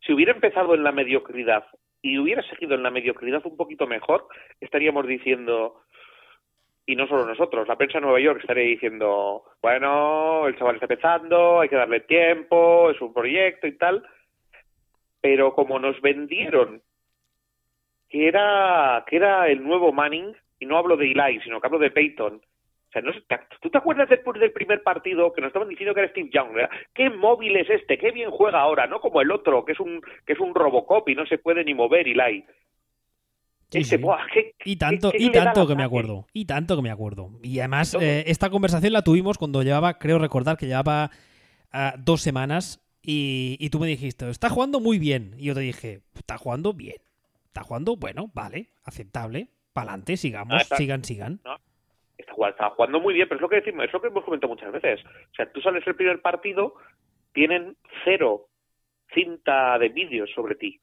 Si 0.00 0.12
hubiera 0.12 0.32
empezado 0.32 0.74
en 0.74 0.82
la 0.82 0.92
mediocridad 0.92 1.66
y 2.02 2.18
hubiera 2.18 2.42
seguido 2.42 2.74
en 2.74 2.82
la 2.82 2.90
mediocridad 2.90 3.44
un 3.46 3.56
poquito 3.56 3.86
mejor, 3.86 4.28
estaríamos 4.60 5.06
diciendo, 5.06 5.82
y 6.86 6.94
no 6.94 7.08
solo 7.08 7.26
nosotros, 7.26 7.66
la 7.66 7.76
prensa 7.76 7.98
de 7.98 8.02
Nueva 8.02 8.20
York 8.20 8.40
estaría 8.40 8.64
diciendo, 8.64 9.42
bueno, 9.60 10.46
el 10.46 10.56
chaval 10.56 10.76
está 10.76 10.86
empezando, 10.86 11.60
hay 11.60 11.68
que 11.68 11.74
darle 11.74 12.00
tiempo, 12.00 12.90
es 12.90 13.00
un 13.00 13.12
proyecto 13.12 13.66
y 13.66 13.76
tal, 13.76 14.06
pero 15.20 15.52
como 15.52 15.80
nos 15.80 16.00
vendieron 16.00 16.80
que 18.08 18.28
era 18.28 19.04
que 19.08 19.16
era 19.16 19.48
el 19.48 19.64
nuevo 19.64 19.92
Manning, 19.92 20.32
y 20.60 20.66
no 20.66 20.78
hablo 20.78 20.96
de 20.96 21.10
Eli, 21.10 21.40
sino 21.40 21.60
que 21.60 21.66
hablo 21.66 21.80
de 21.80 21.90
Peyton, 21.90 22.34
o 22.36 22.92
sea, 22.92 23.02
no 23.02 23.12
¿tú 23.60 23.68
te 23.68 23.78
acuerdas 23.78 24.08
después 24.08 24.38
del 24.40 24.52
primer 24.52 24.84
partido 24.84 25.32
que 25.32 25.40
nos 25.40 25.48
estaban 25.48 25.68
diciendo 25.68 25.92
que 25.92 26.00
era 26.00 26.10
Steve 26.10 26.30
Young? 26.32 26.56
¿Qué 26.94 27.10
móvil 27.10 27.56
es 27.56 27.68
este? 27.68 27.98
¿Qué 27.98 28.12
bien 28.12 28.30
juega 28.30 28.60
ahora? 28.60 28.86
No 28.86 29.00
como 29.00 29.20
el 29.20 29.32
otro, 29.32 29.64
que 29.64 29.72
es 29.72 29.80
un 29.80 30.00
que 30.24 30.34
es 30.34 30.38
un 30.40 30.54
Robocop 30.54 31.08
y 31.08 31.16
no 31.16 31.26
se 31.26 31.38
puede 31.38 31.64
ni 31.64 31.74
mover 31.74 32.06
Eli 32.06 32.44
y 33.72 34.76
tanto, 34.76 35.10
y 35.14 35.30
tanto 35.30 35.66
que 35.66 35.74
me 35.74 35.82
acuerdo. 35.82 36.26
Y 36.32 36.44
tanto 36.44 36.76
que 36.76 36.82
me 36.82 36.90
acuerdo. 36.90 37.30
Y 37.42 37.58
además, 37.58 37.96
eh, 38.00 38.24
esta 38.26 38.50
conversación 38.50 38.92
la 38.92 39.02
tuvimos 39.02 39.38
cuando 39.38 39.62
llevaba, 39.62 39.98
creo 39.98 40.18
recordar 40.18 40.56
que 40.56 40.66
llevaba 40.66 41.10
ah, 41.72 41.94
dos 41.98 42.22
semanas 42.22 42.82
y, 43.02 43.68
tú 43.70 43.78
me 43.78 43.86
dijiste, 43.86 44.28
está 44.30 44.48
jugando 44.50 44.80
muy 44.80 44.98
bien. 44.98 45.34
Y 45.38 45.46
yo 45.46 45.54
te 45.54 45.60
dije, 45.60 46.00
está 46.14 46.38
jugando 46.38 46.72
bien. 46.72 46.96
Está 47.46 47.62
jugando, 47.62 47.96
bueno, 47.96 48.30
vale, 48.34 48.70
aceptable. 48.84 49.48
Para 49.72 49.90
adelante, 49.90 50.16
sigamos, 50.16 50.62
sigan, 50.76 51.04
sigan. 51.04 51.40
está, 52.16 52.70
jugando 52.70 53.00
muy 53.00 53.14
bien, 53.14 53.28
pero 53.28 53.36
es 53.36 53.42
lo 53.42 53.48
que 53.48 53.56
decimos, 53.56 53.84
es 53.84 53.92
lo 53.92 54.00
que 54.00 54.08
hemos 54.08 54.24
comentado 54.24 54.52
muchas 54.52 54.72
veces. 54.72 55.04
O 55.04 55.34
sea, 55.34 55.50
tú 55.52 55.60
sales 55.60 55.86
el 55.86 55.96
primer 55.96 56.22
partido, 56.22 56.74
tienen 57.32 57.76
cero 58.04 58.48
cinta 59.12 59.78
de 59.78 59.90
vídeos 59.90 60.30
sobre 60.34 60.54
ti 60.54 60.80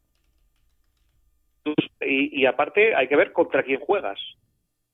y, 2.01 2.41
y 2.41 2.45
aparte 2.45 2.95
hay 2.95 3.07
que 3.07 3.15
ver 3.15 3.31
contra 3.31 3.63
quién 3.63 3.79
juegas. 3.79 4.19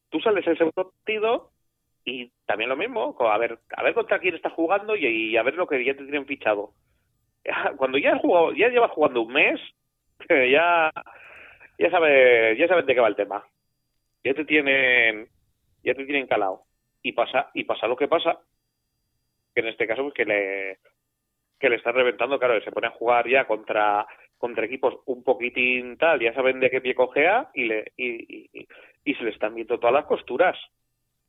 Tú 0.09 0.19
sales 0.19 0.45
el 0.47 0.57
segundo 0.57 0.91
partido 0.91 1.51
y 2.05 2.31
también 2.45 2.69
lo 2.69 2.77
mismo, 2.77 3.15
a 3.19 3.37
ver, 3.37 3.59
a 3.75 3.83
ver 3.83 3.93
contra 3.93 4.19
quién 4.19 4.35
está 4.35 4.49
jugando 4.49 4.95
y, 4.95 5.35
a 5.37 5.43
ver 5.43 5.55
lo 5.55 5.67
que 5.67 5.83
ya 5.83 5.93
te 5.93 6.03
tienen 6.03 6.25
fichado. 6.25 6.73
Cuando 7.77 7.97
ya 7.97 8.15
has 8.15 8.21
jugado, 8.21 8.53
ya 8.53 8.69
llevas 8.69 8.91
jugando 8.91 9.21
un 9.21 9.33
mes, 9.33 9.59
ya 10.29 10.91
ya 11.77 11.89
sabes, 11.89 12.57
ya 12.57 12.67
sabes 12.67 12.85
de 12.85 12.93
qué 12.93 12.99
va 12.99 13.07
el 13.07 13.15
tema. 13.15 13.45
Ya 14.23 14.33
te 14.33 14.45
tienen 14.45 15.27
ya 15.83 15.93
te 15.93 16.05
tienen 16.05 16.27
calado. 16.27 16.63
Y 17.01 17.13
pasa 17.13 17.49
y 17.53 17.63
pasa 17.63 17.87
lo 17.87 17.95
que 17.95 18.07
pasa, 18.07 18.39
que 19.53 19.61
en 19.61 19.67
este 19.67 19.87
caso 19.87 20.03
pues 20.03 20.13
que 20.13 20.25
le 20.25 20.79
que 21.59 21.69
le 21.69 21.75
están 21.75 21.93
reventando, 21.93 22.39
claro, 22.39 22.59
se 22.61 22.71
pone 22.71 22.87
a 22.87 22.91
jugar 22.91 23.27
ya 23.27 23.45
contra 23.45 24.05
contra 24.39 24.65
equipos 24.65 24.95
un 25.05 25.21
poquitín 25.21 25.97
tal, 25.97 26.19
ya 26.19 26.33
saben 26.33 26.59
de 26.59 26.71
qué 26.71 26.81
pie 26.81 26.95
cojea 26.95 27.51
y 27.53 27.65
le 27.65 27.91
y, 27.95 28.49
y, 28.57 28.67
y 29.05 29.13
se 29.13 29.23
le 29.23 29.29
están 29.29 29.53
viendo 29.53 29.77
todas 29.77 29.93
las 29.93 30.05
costuras. 30.05 30.57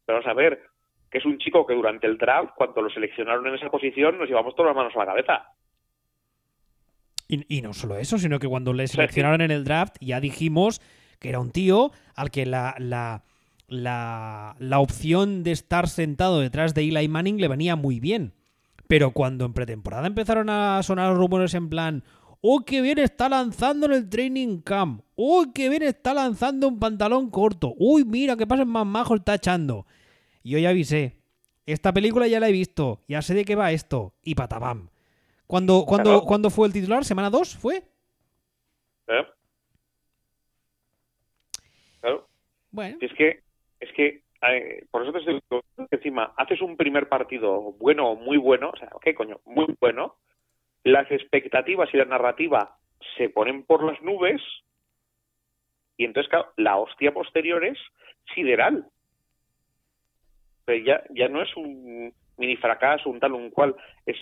Pero 0.07 0.19
vamos 0.19 0.31
a 0.31 0.35
ver, 0.35 0.63
que 1.11 1.19
es 1.19 1.27
un 1.27 1.39
chico 1.39 1.67
que 1.67 1.75
durante 1.75 2.07
el 2.07 2.17
draft, 2.17 2.53
cuando 2.57 2.81
lo 2.81 2.89
seleccionaron 2.89 3.47
en 3.49 3.57
esa 3.57 3.69
posición, 3.69 4.17
nos 4.17 4.29
llevamos 4.29 4.55
todas 4.55 4.71
las 4.71 4.77
manos 4.77 4.97
a 4.97 5.01
la 5.01 5.07
cabeza. 5.07 5.53
Y, 7.29 7.59
y 7.59 7.63
no 7.63 7.75
solo 7.75 7.97
eso, 7.97 8.17
sino 8.17 8.39
que 8.39 8.49
cuando 8.49 8.73
le 8.73 8.87
seleccionaron 8.87 9.41
en 9.41 9.51
el 9.51 9.65
draft 9.65 9.97
ya 10.01 10.21
dijimos 10.21 10.81
que 11.19 11.29
era 11.29 11.41
un 11.41 11.51
tío 11.51 11.91
al 12.17 12.31
que 12.31 12.47
la, 12.47 12.75
la, 12.79 13.25
la, 13.69 14.57
la 14.59 14.79
opción 14.81 15.43
de 15.43 15.53
estar 15.53 15.89
sentado 15.89 16.41
detrás 16.41 16.75
de 16.75 16.83
Eli 16.83 17.09
Manning 17.09 17.41
le 17.41 17.49
venía 17.49 17.77
muy 17.77 18.01
bien. 18.01 18.33
Pero 18.89 19.13
cuando 19.13 19.45
en 19.45 19.53
pretemporada 19.53 20.09
empezaron 20.09 20.51
a 20.51 20.83
sonar 20.83 21.15
rumores 21.15 21.55
en 21.55 21.69
plan, 21.71 22.03
¡Oh, 22.43 22.65
qué 22.65 22.81
bien 22.81 22.99
está 22.99 23.29
lanzando 23.29 23.87
en 23.87 23.93
el 23.93 24.09
training 24.09 24.61
camp! 24.63 25.03
¡Oh, 25.15 25.45
qué 25.55 25.69
bien 25.69 25.83
está 25.83 26.15
lanzando 26.15 26.69
un 26.69 26.79
pantalón 26.79 27.31
corto! 27.31 27.75
¡Uy, 27.79 28.05
mira, 28.05 28.37
qué 28.37 28.47
pases 28.47 28.67
más 28.67 28.87
majo 28.87 29.15
está 29.15 29.35
echando! 29.35 29.87
Y 30.43 30.53
yo 30.53 30.59
ya 30.59 30.71
avisé. 30.71 31.17
Esta 31.67 31.93
película 31.93 32.27
ya 32.27 32.41
la 32.41 32.49
he 32.49 32.53
visto, 32.53 33.01
ya 33.07 33.21
sé 33.23 33.35
de 33.35 33.45
qué 33.45 33.55
va 33.55 33.73
esto. 33.73 34.15
Y 34.23 34.35
patabam. 34.35 34.89
¿Cuándo, 35.47 35.85
Claro. 35.87 36.23
¿cuándo 36.23 36.49
fue 36.49 36.67
el 36.67 36.73
titular? 36.73 37.05
¿Semana 37.05 37.29
2 37.29 37.57
fue? 37.57 37.77
¿eh? 37.77 39.27
Claro. 42.01 42.27
Bueno. 42.71 42.99
Es 43.01 43.13
que, 43.15 43.43
es 43.81 43.93
que, 43.95 44.23
eh, 44.49 44.87
por 44.91 45.03
eso 45.03 45.13
te 45.13 45.19
estoy 45.19 45.35
diciendo 45.35 45.65
que 45.91 45.97
encima, 45.97 46.33
haces 46.37 46.61
un 46.63 46.77
primer 46.77 47.09
partido 47.09 47.73
bueno, 47.79 48.15
muy 48.15 48.37
bueno, 48.37 48.71
o 48.73 48.77
sea, 48.77 48.89
¿qué 49.03 49.15
coño? 49.15 49.41
Muy 49.45 49.67
bueno, 49.81 50.17
las 50.85 51.11
expectativas 51.11 51.89
y 51.93 51.97
la 51.97 52.05
narrativa 52.05 52.77
se 53.17 53.29
ponen 53.29 53.65
por 53.65 53.85
las 53.85 54.01
nubes 54.03 54.41
y 56.01 56.05
entonces, 56.05 56.31
claro, 56.31 56.51
la 56.57 56.79
hostia 56.79 57.13
posterior 57.13 57.63
es 57.63 57.79
sideral. 58.35 58.87
Ya, 60.67 61.03
ya 61.11 61.29
no 61.29 61.43
es 61.43 61.55
un 61.57 62.15
mini 62.39 62.57
fracaso, 62.57 63.11
un 63.11 63.21
tal, 63.21 63.35
un 63.35 63.51
cual, 63.51 63.77
es, 64.07 64.17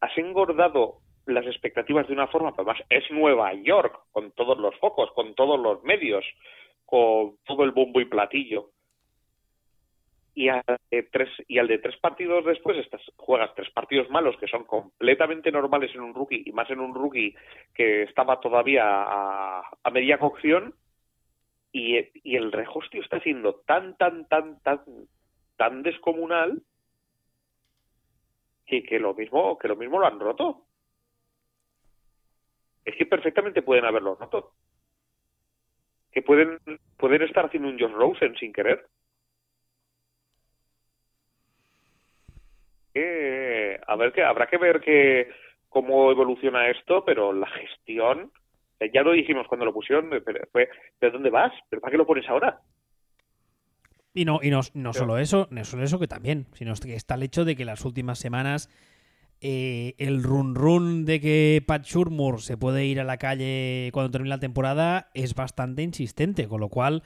has 0.00 0.18
engordado 0.18 0.98
las 1.26 1.46
expectativas 1.46 2.08
de 2.08 2.14
una 2.14 2.26
forma, 2.26 2.52
además 2.56 2.78
es 2.88 3.08
Nueva 3.12 3.54
York, 3.54 3.96
con 4.10 4.32
todos 4.32 4.58
los 4.58 4.74
focos, 4.80 5.12
con 5.12 5.36
todos 5.36 5.60
los 5.60 5.84
medios, 5.84 6.24
con 6.84 7.36
todo 7.44 7.62
el 7.62 7.70
bombo 7.70 8.00
y 8.00 8.06
platillo. 8.06 8.70
Y 10.36 10.48
al 10.48 10.64
de 10.90 11.02
tres, 11.04 11.28
y 11.46 11.58
al 11.58 11.68
de 11.68 11.78
tres 11.78 11.96
partidos 11.98 12.44
después 12.44 12.76
estás, 12.78 13.00
juegas 13.16 13.54
tres 13.54 13.70
partidos 13.70 14.10
malos 14.10 14.36
que 14.38 14.48
son 14.48 14.64
completamente 14.64 15.52
normales 15.52 15.94
en 15.94 16.00
un 16.00 16.12
rookie 16.12 16.42
y 16.44 16.52
más 16.52 16.68
en 16.70 16.80
un 16.80 16.92
rookie 16.92 17.36
que 17.72 18.02
estaba 18.02 18.40
todavía 18.40 18.82
a, 18.84 19.62
a 19.82 19.90
media 19.90 20.18
cocción 20.18 20.74
y, 21.70 21.98
y 22.28 22.36
el 22.36 22.50
rejostio 22.50 23.00
está 23.00 23.20
siendo 23.20 23.56
tan, 23.66 23.96
tan, 23.96 24.26
tan, 24.26 24.60
tan, 24.62 24.80
tan 25.56 25.82
descomunal 25.82 26.62
que, 28.66 28.82
que 28.82 28.98
lo 28.98 29.14
mismo, 29.14 29.56
que 29.58 29.68
lo 29.68 29.76
mismo 29.76 29.98
lo 29.98 30.06
han 30.06 30.18
roto. 30.18 30.66
Es 32.84 32.96
que 32.96 33.06
perfectamente 33.06 33.62
pueden 33.62 33.84
haberlo 33.84 34.14
roto. 34.14 34.52
Que 36.12 36.22
pueden, 36.22 36.58
pueden 36.96 37.22
estar 37.22 37.46
haciendo 37.46 37.68
un 37.68 37.78
Josh 37.78 37.92
Rosen 37.92 38.36
sin 38.36 38.52
querer. 38.52 38.86
Eh, 42.94 43.78
a 43.86 43.96
ver 43.96 44.12
que 44.12 44.22
habrá 44.22 44.46
que 44.46 44.56
ver 44.56 44.80
que 44.80 45.28
cómo 45.68 46.10
evoluciona 46.10 46.68
esto, 46.70 47.04
pero 47.04 47.32
la 47.32 47.48
gestión, 47.48 48.30
eh, 48.78 48.90
ya 48.94 49.02
lo 49.02 49.12
dijimos 49.12 49.46
cuando 49.48 49.64
lo 49.66 49.72
pusieron, 49.74 50.12
eh, 50.14 50.20
pero, 50.20 50.46
fue, 50.52 50.68
¿pero 50.98 51.12
dónde 51.12 51.30
vas? 51.30 51.52
¿Pero 51.68 51.80
para 51.82 51.90
qué 51.90 51.98
lo 51.98 52.06
pones 52.06 52.28
ahora? 52.28 52.60
Y 54.14 54.24
no, 54.24 54.38
y 54.40 54.50
no, 54.50 54.60
no 54.74 54.92
Pero- 54.92 54.92
solo 54.92 55.18
eso, 55.18 55.48
no 55.50 55.64
solo 55.64 55.82
eso 55.82 55.98
que 55.98 56.06
también, 56.06 56.46
sino 56.52 56.72
que 56.74 56.94
está 56.94 57.16
el 57.16 57.24
hecho 57.24 57.44
de 57.44 57.56
que 57.56 57.64
las 57.64 57.84
últimas 57.84 58.18
semanas 58.20 58.70
eh, 59.40 59.94
el 59.98 60.22
run 60.22 60.54
run 60.54 61.04
de 61.04 61.20
que 61.20 61.62
Pat 61.66 61.84
Shurmur 61.84 62.40
se 62.40 62.56
puede 62.56 62.86
ir 62.86 63.00
a 63.00 63.04
la 63.04 63.18
calle 63.18 63.90
cuando 63.92 64.10
termine 64.10 64.30
la 64.30 64.40
temporada 64.40 65.10
es 65.12 65.34
bastante 65.34 65.82
insistente, 65.82 66.48
con 66.48 66.60
lo 66.60 66.68
cual, 66.68 67.02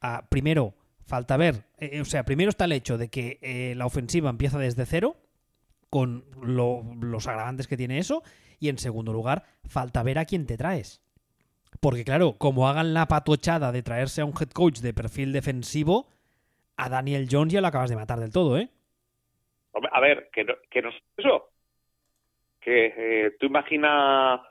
ah, 0.00 0.28
primero, 0.30 0.74
falta 1.08 1.36
ver, 1.38 1.64
eh, 1.78 2.00
o 2.00 2.04
sea, 2.04 2.22
primero 2.24 2.50
está 2.50 2.66
el 2.66 2.72
hecho 2.72 2.98
de 2.98 3.08
que 3.08 3.38
eh, 3.42 3.74
la 3.74 3.86
ofensiva 3.86 4.28
empieza 4.30 4.58
desde 4.58 4.84
cero, 4.86 5.16
con 5.90 6.24
lo- 6.42 6.84
los 7.00 7.26
agravantes 7.26 7.66
que 7.66 7.78
tiene 7.78 7.98
eso, 7.98 8.22
y 8.60 8.68
en 8.68 8.76
segundo 8.78 9.12
lugar, 9.12 9.44
falta 9.64 10.02
ver 10.02 10.18
a 10.18 10.26
quién 10.26 10.46
te 10.46 10.58
traes. 10.58 11.00
Porque 11.80 12.04
claro, 12.04 12.34
como 12.38 12.68
hagan 12.68 12.92
la 12.92 13.06
patochada 13.08 13.72
de 13.72 13.82
traerse 13.82 14.20
a 14.20 14.24
un 14.26 14.34
head 14.38 14.50
coach 14.50 14.80
de 14.80 14.92
perfil 14.92 15.32
defensivo, 15.32 16.08
a 16.76 16.88
Daniel 16.90 17.26
Jones 17.30 17.52
ya 17.54 17.60
lo 17.62 17.68
acabas 17.68 17.88
de 17.90 17.96
matar 17.96 18.20
del 18.20 18.32
todo, 18.32 18.58
¿eh? 18.58 18.68
A 19.92 20.00
ver, 20.00 20.28
que 20.32 20.44
no, 20.44 20.54
que 20.70 20.82
no 20.82 20.90
es 20.90 20.96
eso. 21.16 21.50
Que 22.60 22.92
eh, 22.96 23.36
tú 23.40 23.46
imagina, 23.46 24.42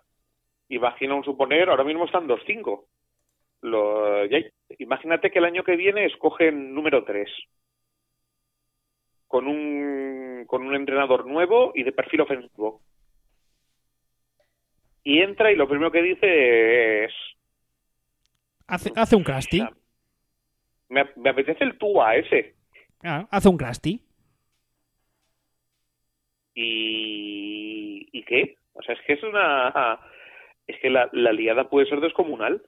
imagina 0.70 1.16
un 1.16 1.24
suponer, 1.24 1.70
ahora 1.70 1.84
mismo 1.84 2.05
están 2.05 2.28
2-5. 2.28 2.86
Lo- 3.62 4.26
ya- 4.26 4.39
imagínate 4.80 5.32
que 5.32 5.39
el 5.39 5.45
año 5.45 5.63
que 5.63 5.76
viene 5.76 6.05
escogen 6.05 6.74
número 6.74 7.03
3. 7.03 7.30
Con 9.28 9.47
un, 9.47 10.45
con 10.47 10.63
un 10.63 10.76
entrenador 10.76 11.26
nuevo 11.26 11.72
y 11.76 11.84
de 11.84 11.91
perfil 11.91 12.22
ofensivo. 12.22 12.82
Y 15.03 15.22
entra 15.22 15.51
y 15.51 15.55
lo 15.55 15.68
primero 15.68 15.91
que 15.91 16.01
dice 16.01 17.05
es... 17.05 17.13
Hace, 18.68 18.91
hace 18.95 19.15
un 19.15 19.24
crusty. 19.24 19.63
Me, 20.89 21.05
me 21.15 21.30
apetece 21.30 21.63
el 21.63 21.78
Tua 21.78 22.15
ese. 22.15 22.55
Ah, 23.03 23.28
hace 23.32 23.47
un 23.47 23.57
crusty. 23.57 24.01
¿Y, 26.53 28.09
¿Y 28.11 28.24
qué? 28.24 28.57
O 28.74 28.82
sea, 28.82 28.95
es 28.95 29.01
que 29.05 29.13
es 29.13 29.24
una... 29.24 29.99
Es 30.65 30.78
que 30.82 30.89
la, 30.89 31.09
la 31.13 31.32
liada 31.32 31.70
puede 31.70 31.88
ser 31.88 32.01
descomunal. 32.01 32.61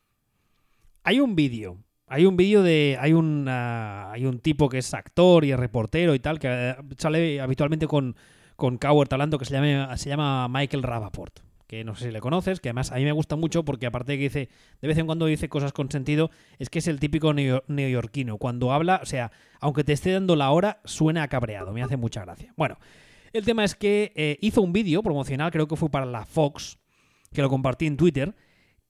Hay 1.03 1.19
un 1.19 1.35
vídeo. 1.35 1.77
Hay 2.09 2.25
un 2.25 2.35
vídeo 2.35 2.63
de. 2.63 2.97
Hay 2.99 3.13
un, 3.13 3.45
ah, 3.47 4.11
hay 4.11 4.25
un 4.25 4.39
tipo 4.39 4.67
que 4.67 4.79
es 4.79 4.93
actor 4.93 5.45
y 5.45 5.51
es 5.51 5.59
reportero 5.59 6.15
y 6.15 6.19
tal, 6.19 6.39
que 6.39 6.47
eh, 6.49 6.75
sale 6.97 7.39
habitualmente 7.39 7.87
con, 7.87 8.15
con 8.55 8.77
Coward 8.77 9.07
hablando, 9.11 9.37
que 9.37 9.45
se 9.45 9.53
llama, 9.53 9.95
se 9.97 10.09
llama 10.09 10.47
Michael 10.49 10.83
Rapaport. 10.83 11.39
Que 11.67 11.83
no 11.83 11.95
sé 11.95 12.05
si 12.05 12.11
le 12.11 12.19
conoces, 12.19 12.59
que 12.59 12.69
además 12.69 12.91
a 12.91 12.95
mí 12.95 13.03
me 13.03 13.11
gusta 13.11 13.35
mucho 13.35 13.63
porque, 13.63 13.85
aparte 13.85 14.13
de 14.13 14.17
que 14.17 14.23
dice, 14.23 14.49
de 14.81 14.87
vez 14.87 14.97
en 14.97 15.05
cuando 15.05 15.27
dice 15.27 15.49
cosas 15.49 15.71
con 15.71 15.91
sentido, 15.91 16.31
es 16.57 16.67
que 16.71 16.79
es 16.79 16.87
el 16.87 16.99
típico 16.99 17.31
neo- 17.31 17.63
neoyorquino. 17.67 18.39
Cuando 18.39 18.71
habla, 18.73 18.99
o 19.03 19.05
sea, 19.05 19.31
aunque 19.59 19.83
te 19.83 19.93
esté 19.93 20.11
dando 20.11 20.35
la 20.35 20.49
hora, 20.49 20.79
suena 20.85 21.27
cabreado. 21.27 21.71
Me 21.71 21.83
hace 21.83 21.95
mucha 21.95 22.25
gracia. 22.25 22.51
Bueno, 22.57 22.79
el 23.33 23.45
tema 23.45 23.63
es 23.63 23.75
que 23.75 24.11
eh, 24.15 24.39
hizo 24.41 24.63
un 24.63 24.73
vídeo 24.73 25.03
promocional, 25.03 25.51
creo 25.51 25.67
que 25.67 25.75
fue 25.75 25.89
para 25.91 26.07
la 26.07 26.25
Fox, 26.25 26.79
que 27.31 27.43
lo 27.43 27.49
compartí 27.49 27.85
en 27.85 27.97
Twitter, 27.97 28.33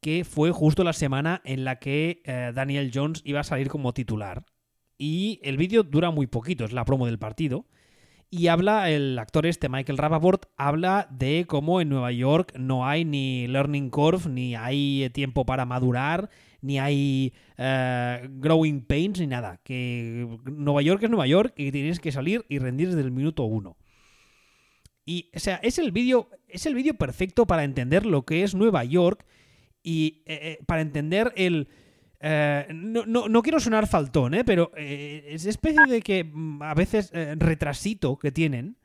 que 0.01 0.23
fue 0.23 0.51
justo 0.51 0.83
la 0.83 0.93
semana 0.93 1.41
en 1.43 1.65
la 1.65 1.79
que 1.79 2.21
eh, 2.25 2.51
Daniel 2.53 2.91
Jones 2.93 3.21
iba 3.25 3.41
a 3.41 3.43
salir 3.43 3.67
como 3.69 3.93
titular. 3.93 4.45
Y 4.97 5.39
el 5.43 5.57
vídeo 5.57 5.83
dura 5.83 6.11
muy 6.11 6.27
poquito, 6.27 6.65
es 6.65 6.73
la 6.73 6.85
promo 6.85 7.05
del 7.05 7.19
partido. 7.19 7.65
Y 8.31 8.47
habla, 8.47 8.91
el 8.91 9.17
actor 9.17 9.47
este, 9.47 9.69
Michael 9.69 9.97
Rapaport, 9.97 10.45
habla 10.55 11.07
de 11.09 11.45
cómo 11.47 11.81
en 11.81 11.89
Nueva 11.89 12.11
York 12.11 12.53
no 12.59 12.85
hay 12.85 13.03
ni 13.03 13.47
learning 13.47 13.89
curve, 13.89 14.29
ni 14.29 14.55
hay 14.55 15.03
eh, 15.03 15.09
tiempo 15.09 15.45
para 15.45 15.65
madurar, 15.65 16.29
ni 16.61 16.77
hay 16.77 17.33
eh, 17.57 18.27
growing 18.29 18.81
pains, 18.81 19.19
ni 19.19 19.25
nada. 19.25 19.59
Que 19.63 20.27
Nueva 20.45 20.83
York 20.83 21.01
es 21.01 21.09
Nueva 21.09 21.25
York 21.25 21.53
y 21.57 21.71
tienes 21.71 21.99
que 21.99 22.11
salir 22.11 22.45
y 22.49 22.59
rendir 22.59 22.89
desde 22.89 23.01
el 23.01 23.11
minuto 23.11 23.45
uno. 23.45 23.77
Y, 25.05 25.31
o 25.35 25.39
sea, 25.39 25.55
es 25.63 25.79
el 25.79 25.91
es 26.47 26.65
el 26.67 26.75
vídeo 26.75 26.93
perfecto 26.93 27.47
para 27.47 27.63
entender 27.63 28.05
lo 28.05 28.25
que 28.25 28.43
es 28.43 28.53
Nueva 28.53 28.83
York 28.83 29.25
y 29.83 30.23
eh, 30.25 30.57
eh, 30.59 30.63
para 30.65 30.81
entender 30.81 31.33
el... 31.35 31.67
eh, 32.19 32.67
no, 32.73 33.05
no- 33.05 33.27
no 33.29 33.41
quiero 33.41 33.59
sonar 33.59 33.87
faltón, 33.87 34.33
¿eh? 34.33 34.43
pero 34.43 34.71
eh, 34.75 35.25
es 35.29 35.45
especie 35.45 35.85
de 35.87 36.01
que 36.01 36.23
mm, 36.23 36.61
a 36.63 36.73
veces 36.73 37.11
retrasito 37.37 38.17
que 38.17 38.31
tienen, 38.31 38.77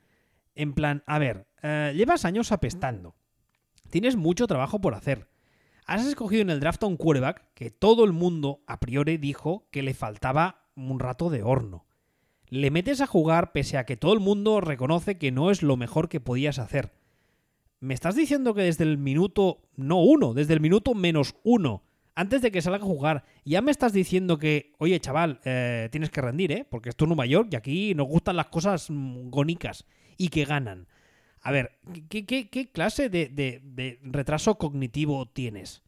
en 0.54 0.72
plan, 0.72 1.02
a 1.06 1.18
ver, 1.18 1.46
llevas 1.94 2.24
años 2.24 2.52
apestando, 2.52 3.16
tienes 3.90 4.16
mucho 4.16 4.46
trabajo 4.46 4.80
por 4.80 4.94
hacer, 4.94 5.28
Has 5.86 6.06
escogido 6.06 6.40
en 6.40 6.48
el 6.48 6.60
draft 6.60 6.82
a 6.82 6.86
un 6.86 6.96
quarterback 6.96 7.44
que 7.52 7.70
todo 7.70 8.04
el 8.04 8.12
mundo 8.14 8.62
a 8.66 8.80
priori 8.80 9.18
dijo 9.18 9.68
que 9.70 9.82
le 9.82 9.92
faltaba 9.92 10.64
un 10.76 10.98
rato 10.98 11.28
de 11.28 11.42
horno. 11.42 11.84
Le 12.48 12.70
metes 12.70 13.02
a 13.02 13.06
jugar 13.06 13.52
pese 13.52 13.76
a 13.76 13.84
que 13.84 13.98
todo 13.98 14.14
el 14.14 14.20
mundo 14.20 14.62
reconoce 14.62 15.18
que 15.18 15.30
no 15.30 15.50
es 15.50 15.62
lo 15.62 15.76
mejor 15.76 16.08
que 16.08 16.20
podías 16.20 16.58
hacer. 16.58 16.94
¿Me 17.84 17.92
estás 17.92 18.16
diciendo 18.16 18.54
que 18.54 18.62
desde 18.62 18.84
el 18.84 18.96
minuto, 18.96 19.60
no 19.76 20.00
uno, 20.00 20.32
desde 20.32 20.54
el 20.54 20.60
minuto 20.60 20.94
menos 20.94 21.34
uno, 21.44 21.82
antes 22.14 22.40
de 22.40 22.50
que 22.50 22.62
salga 22.62 22.78
a 22.78 22.88
jugar, 22.88 23.24
ya 23.44 23.60
me 23.60 23.70
estás 23.70 23.92
diciendo 23.92 24.38
que, 24.38 24.72
oye 24.78 24.98
chaval, 25.00 25.38
eh, 25.44 25.90
tienes 25.92 26.08
que 26.08 26.22
rendir, 26.22 26.50
¿eh? 26.52 26.66
Porque 26.70 26.88
es 26.88 26.96
Nueva 26.98 27.26
York 27.26 27.50
y 27.52 27.56
aquí 27.56 27.94
nos 27.94 28.06
gustan 28.06 28.36
las 28.36 28.46
cosas 28.46 28.88
mm, 28.88 29.28
gónicas 29.28 29.84
y 30.16 30.28
que 30.28 30.46
ganan. 30.46 30.88
A 31.42 31.52
ver, 31.52 31.72
¿qué, 32.08 32.70
clase 32.72 33.10
de, 33.10 34.00
retraso 34.02 34.56
cognitivo 34.56 35.26
tienes? 35.26 35.82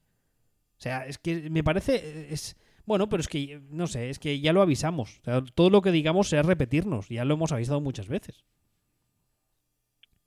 O 0.77 0.83
sea, 0.83 1.07
es 1.07 1.17
que 1.17 1.49
me 1.49 1.65
parece... 1.65 2.31
Es, 2.31 2.59
bueno, 2.85 3.09
pero 3.09 3.23
es 3.23 3.29
que, 3.29 3.63
no 3.71 3.87
sé, 3.87 4.11
es 4.11 4.19
que 4.19 4.39
ya 4.39 4.53
lo 4.53 4.61
avisamos. 4.61 5.23
todo 5.55 5.71
lo 5.71 5.81
que 5.81 5.93
digamos 5.93 6.31
es 6.31 6.45
repetirnos. 6.45 7.09
Ya 7.09 7.25
lo 7.25 7.33
hemos 7.33 7.53
avisado 7.53 7.81
muchas 7.81 8.07
veces. 8.07 8.45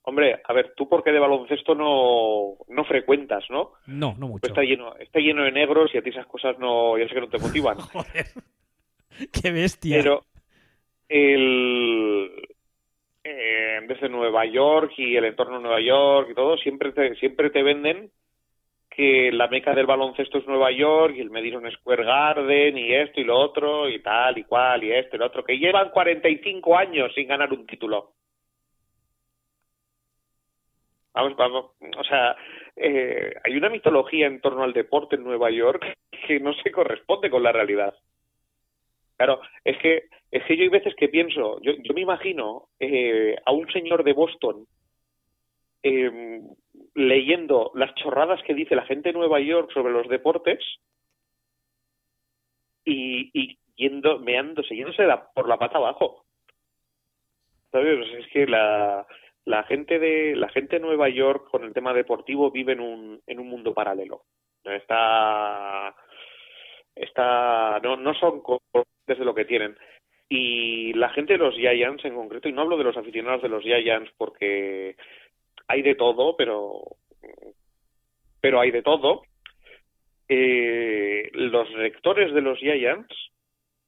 Hombre, 0.04 0.42
a 0.44 0.54
ver, 0.54 0.74
tú 0.76 0.88
porque 0.88 1.12
de 1.12 1.20
baloncesto 1.20 1.76
no, 1.76 2.58
no 2.68 2.84
frecuentas, 2.86 3.44
¿no? 3.50 3.74
No, 3.86 4.16
no 4.18 4.28
mucho. 4.28 4.48
está 4.48 4.62
lleno, 4.62 4.96
está 4.96 5.20
lleno 5.20 5.44
de 5.44 5.52
negros 5.52 5.94
y 5.94 5.98
a 5.98 6.02
ti 6.02 6.10
esas 6.10 6.26
cosas 6.26 6.58
no, 6.58 6.98
ya 6.98 7.08
sé 7.08 7.14
que 7.14 7.22
no 7.22 7.30
te 7.30 7.40
motivan. 7.40 7.78
Joder, 7.94 8.26
qué 9.32 9.52
bestia. 9.52 9.98
Pero 9.98 10.24
el, 11.10 12.32
eh, 13.24 13.80
desde 13.88 14.10
Nueva 14.10 14.46
York 14.46 14.94
y 14.98 15.16
el 15.16 15.26
entorno 15.26 15.58
de 15.58 15.64
Nueva 15.64 15.82
York 15.82 16.30
y 16.32 16.36
todo, 16.36 16.58
siempre 16.58 16.92
te, 16.92 17.16
siempre 17.16 17.50
te 17.50 17.62
venden 17.62 18.12
que 18.90 19.32
la 19.32 19.48
meca 19.48 19.74
del 19.74 19.86
baloncesto 19.86 20.40
es 20.40 20.48
Nueva 20.48 20.72
York 20.72 21.14
y 21.16 21.22
el 21.22 21.30
Madison 21.30 21.70
Square 21.72 22.04
Garden 22.04 22.78
y 22.78 22.94
esto 22.94 23.22
y 23.22 23.24
lo 23.24 23.38
otro 23.38 23.88
y 23.88 24.02
tal 24.02 24.38
y 24.38 24.44
cual 24.44 24.84
y 24.84 24.92
esto 24.92 25.16
y 25.16 25.20
lo 25.20 25.28
otro, 25.28 25.44
que 25.44 25.58
llevan 25.58 25.90
45 25.92 26.78
años 26.78 27.12
sin 27.14 27.28
ganar 27.28 27.54
un 27.54 27.66
título. 27.66 28.14
Vamos, 31.22 31.36
vamos, 31.36 31.72
o 31.98 32.04
sea, 32.06 32.34
eh, 32.78 33.34
hay 33.44 33.58
una 33.58 33.70
mitología 33.70 34.26
en 34.26 34.40
torno 34.40 34.64
al 34.64 34.72
deporte 34.72 35.18
en 35.18 35.24
Nueva 35.26 35.52
York 35.52 35.86
que 36.28 36.40
no 36.40 36.54
se 36.54 36.72
corresponde 36.72 37.30
con 37.30 37.44
la 37.44 37.52
realidad. 37.52 37.94
Claro, 39.18 39.42
es 39.66 39.78
que 39.80 40.06
es 40.32 40.44
que 40.46 40.56
yo 40.56 40.64
hay 40.64 40.70
veces 40.70 40.96
que 40.96 41.10
pienso, 41.10 41.60
yo, 41.62 41.74
yo 41.84 41.94
me 41.94 42.02
imagino 42.02 42.70
eh, 42.80 43.36
a 43.46 43.52
un 43.52 43.70
señor 43.72 44.06
de 44.06 44.14
Boston 44.14 44.66
eh, 45.84 46.40
leyendo 46.96 47.72
las 47.76 47.94
chorradas 47.96 48.42
que 48.44 48.54
dice 48.54 48.76
la 48.76 48.86
gente 48.86 49.10
de 49.10 49.18
Nueva 49.18 49.42
York 49.42 49.72
sobre 49.74 49.92
los 49.92 50.08
deportes 50.08 50.60
y, 52.86 53.30
y 53.34 53.58
yendo, 53.76 54.20
meándose, 54.20 54.74
yéndose 54.74 55.04
por 55.36 55.50
la 55.50 55.58
pata 55.58 55.80
abajo. 55.80 56.24
¿Sabes? 57.72 58.08
Es 58.20 58.28
que 58.32 58.48
la, 58.48 59.06
la 59.46 59.64
gente 59.64 60.00
de 60.00 60.36
la 60.36 60.50
gente 60.50 60.78
de 60.78 60.82
Nueva 60.82 61.10
York 61.10 61.50
con 61.50 61.64
el 61.64 61.74
tema 61.74 61.94
deportivo 61.94 62.52
vive 62.52 62.74
en 62.74 62.80
un, 62.82 63.22
en 63.26 63.40
un 63.40 63.48
mundo 63.48 63.74
paralelo. 63.74 64.24
Está 64.64 65.96
está 66.96 67.80
no, 67.82 67.96
no 67.96 68.14
son 68.14 68.42
desde 69.08 69.26
lo 69.26 69.34
que 69.34 69.46
tienen. 69.46 69.78
Y 70.28 70.94
la 70.94 71.10
gente 71.10 71.34
de 71.34 71.40
los 71.40 71.56
Giants 71.56 72.06
en 72.06 72.14
concreto, 72.14 72.48
y 72.48 72.54
no 72.54 72.62
hablo 72.62 72.78
de 72.78 72.84
los 72.84 72.98
aficionados 72.98 73.42
de 73.42 73.50
los 73.50 73.64
Giants 73.64 74.12
porque 74.18 74.96
hay 75.68 75.82
de 75.82 75.96
todo, 75.96 76.36
pero, 76.38 76.82
pero 78.40 78.60
hay 78.60 78.70
de 78.70 78.84
todo. 78.84 79.24
Eh, 80.28 81.30
los 81.34 81.72
rectores 81.74 82.32
de 82.34 82.42
los 82.42 82.60
Giants, 82.60 83.16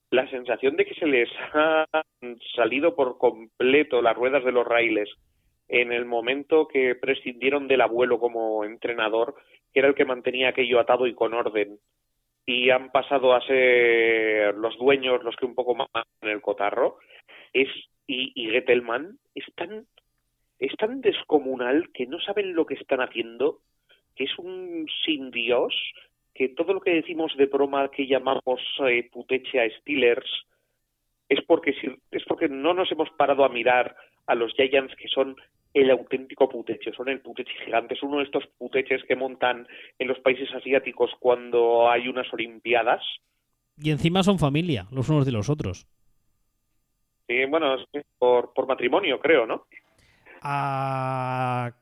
la 0.10 0.28
sensación 0.32 0.76
de 0.76 0.86
que 0.86 0.96
se 0.96 1.06
les 1.06 1.30
han 1.54 2.40
salido 2.56 2.96
por 2.96 3.20
completo 3.20 4.02
las 4.02 4.16
ruedas 4.16 4.44
de 4.44 4.52
los 4.52 4.66
raíles 4.66 5.10
en 5.72 5.94
el 5.94 6.04
momento 6.04 6.68
que 6.68 6.96
prescindieron 6.96 7.70
del 7.70 7.80
abuelo 7.80 8.20
como 8.20 8.66
entrenador, 8.66 9.36
que 9.74 9.80
era 9.80 9.88
el 9.88 9.96
que 9.96 10.04
mantenía 10.04 10.50
aquello 10.50 10.82
atado 10.82 11.08
y 11.08 11.14
con 11.14 11.34
orden, 11.34 11.80
y 12.46 12.70
han 12.72 12.92
pasado 12.92 13.34
a 13.34 13.42
ser 13.48 14.54
los 14.56 14.78
dueños 14.78 15.24
los 15.24 15.36
que 15.38 15.46
un 15.46 15.56
poco 15.56 15.74
más 15.76 15.88
en 16.22 16.30
el 16.30 16.42
cotarro, 16.42 16.98
es 17.54 17.70
y, 18.06 18.34
y 18.36 18.50
Gettelman 18.50 19.18
es 19.34 19.46
tan 19.56 19.86
es 20.60 20.76
tan 20.76 21.00
descomunal 21.00 21.90
que 21.94 22.06
no 22.06 22.20
saben 22.20 22.54
lo 22.54 22.66
que 22.66 22.74
están 22.76 23.00
haciendo, 23.00 23.60
que 24.16 24.26
es 24.26 24.38
un 24.38 24.86
sin 25.06 25.32
Dios, 25.32 25.74
que 26.36 26.50
todo 26.50 26.74
lo 26.74 26.82
que 26.82 26.92
decimos 26.92 27.36
de 27.38 27.46
broma 27.46 27.90
que 27.90 28.08
llamamos 28.08 28.62
eh, 28.88 29.10
puteche 29.10 29.62
a 29.62 29.70
Steelers 29.80 30.30
es 31.30 31.42
porque, 31.46 31.74
es 32.12 32.24
porque 32.26 32.50
no 32.50 32.74
nos 32.74 32.92
hemos 32.92 33.10
parado 33.12 33.46
a 33.46 33.50
mirar 33.50 33.96
a 34.28 34.36
los 34.36 34.54
Giants 34.54 34.96
que 34.98 35.08
son 35.08 35.36
el 35.74 35.90
auténtico 35.92 36.50
puteche, 36.50 36.92
son 36.94 37.10
el 37.10 37.22
puteche 37.22 37.54
gigante, 37.66 37.94
es 37.94 38.04
uno 38.04 38.18
de 38.18 38.24
estos 38.24 38.46
puteches 38.58 39.04
que 39.08 39.16
montan 39.16 39.68
en 40.00 40.08
los 40.08 40.20
países 40.20 40.50
asiáticos 40.54 41.12
cuando 41.20 41.90
hay 41.90 42.08
unas 42.08 42.32
olimpiadas. 42.34 43.02
Y 43.82 43.92
encima 43.92 44.24
son 44.24 44.38
familia, 44.38 44.88
los 44.92 45.10
unos 45.10 45.26
de 45.26 45.32
los 45.32 45.50
otros. 45.50 45.88
Sí, 47.28 47.46
bueno, 47.46 47.78
por, 48.18 48.54
por 48.54 48.68
matrimonio, 48.68 49.20
creo, 49.20 49.46
¿no? 49.46 49.66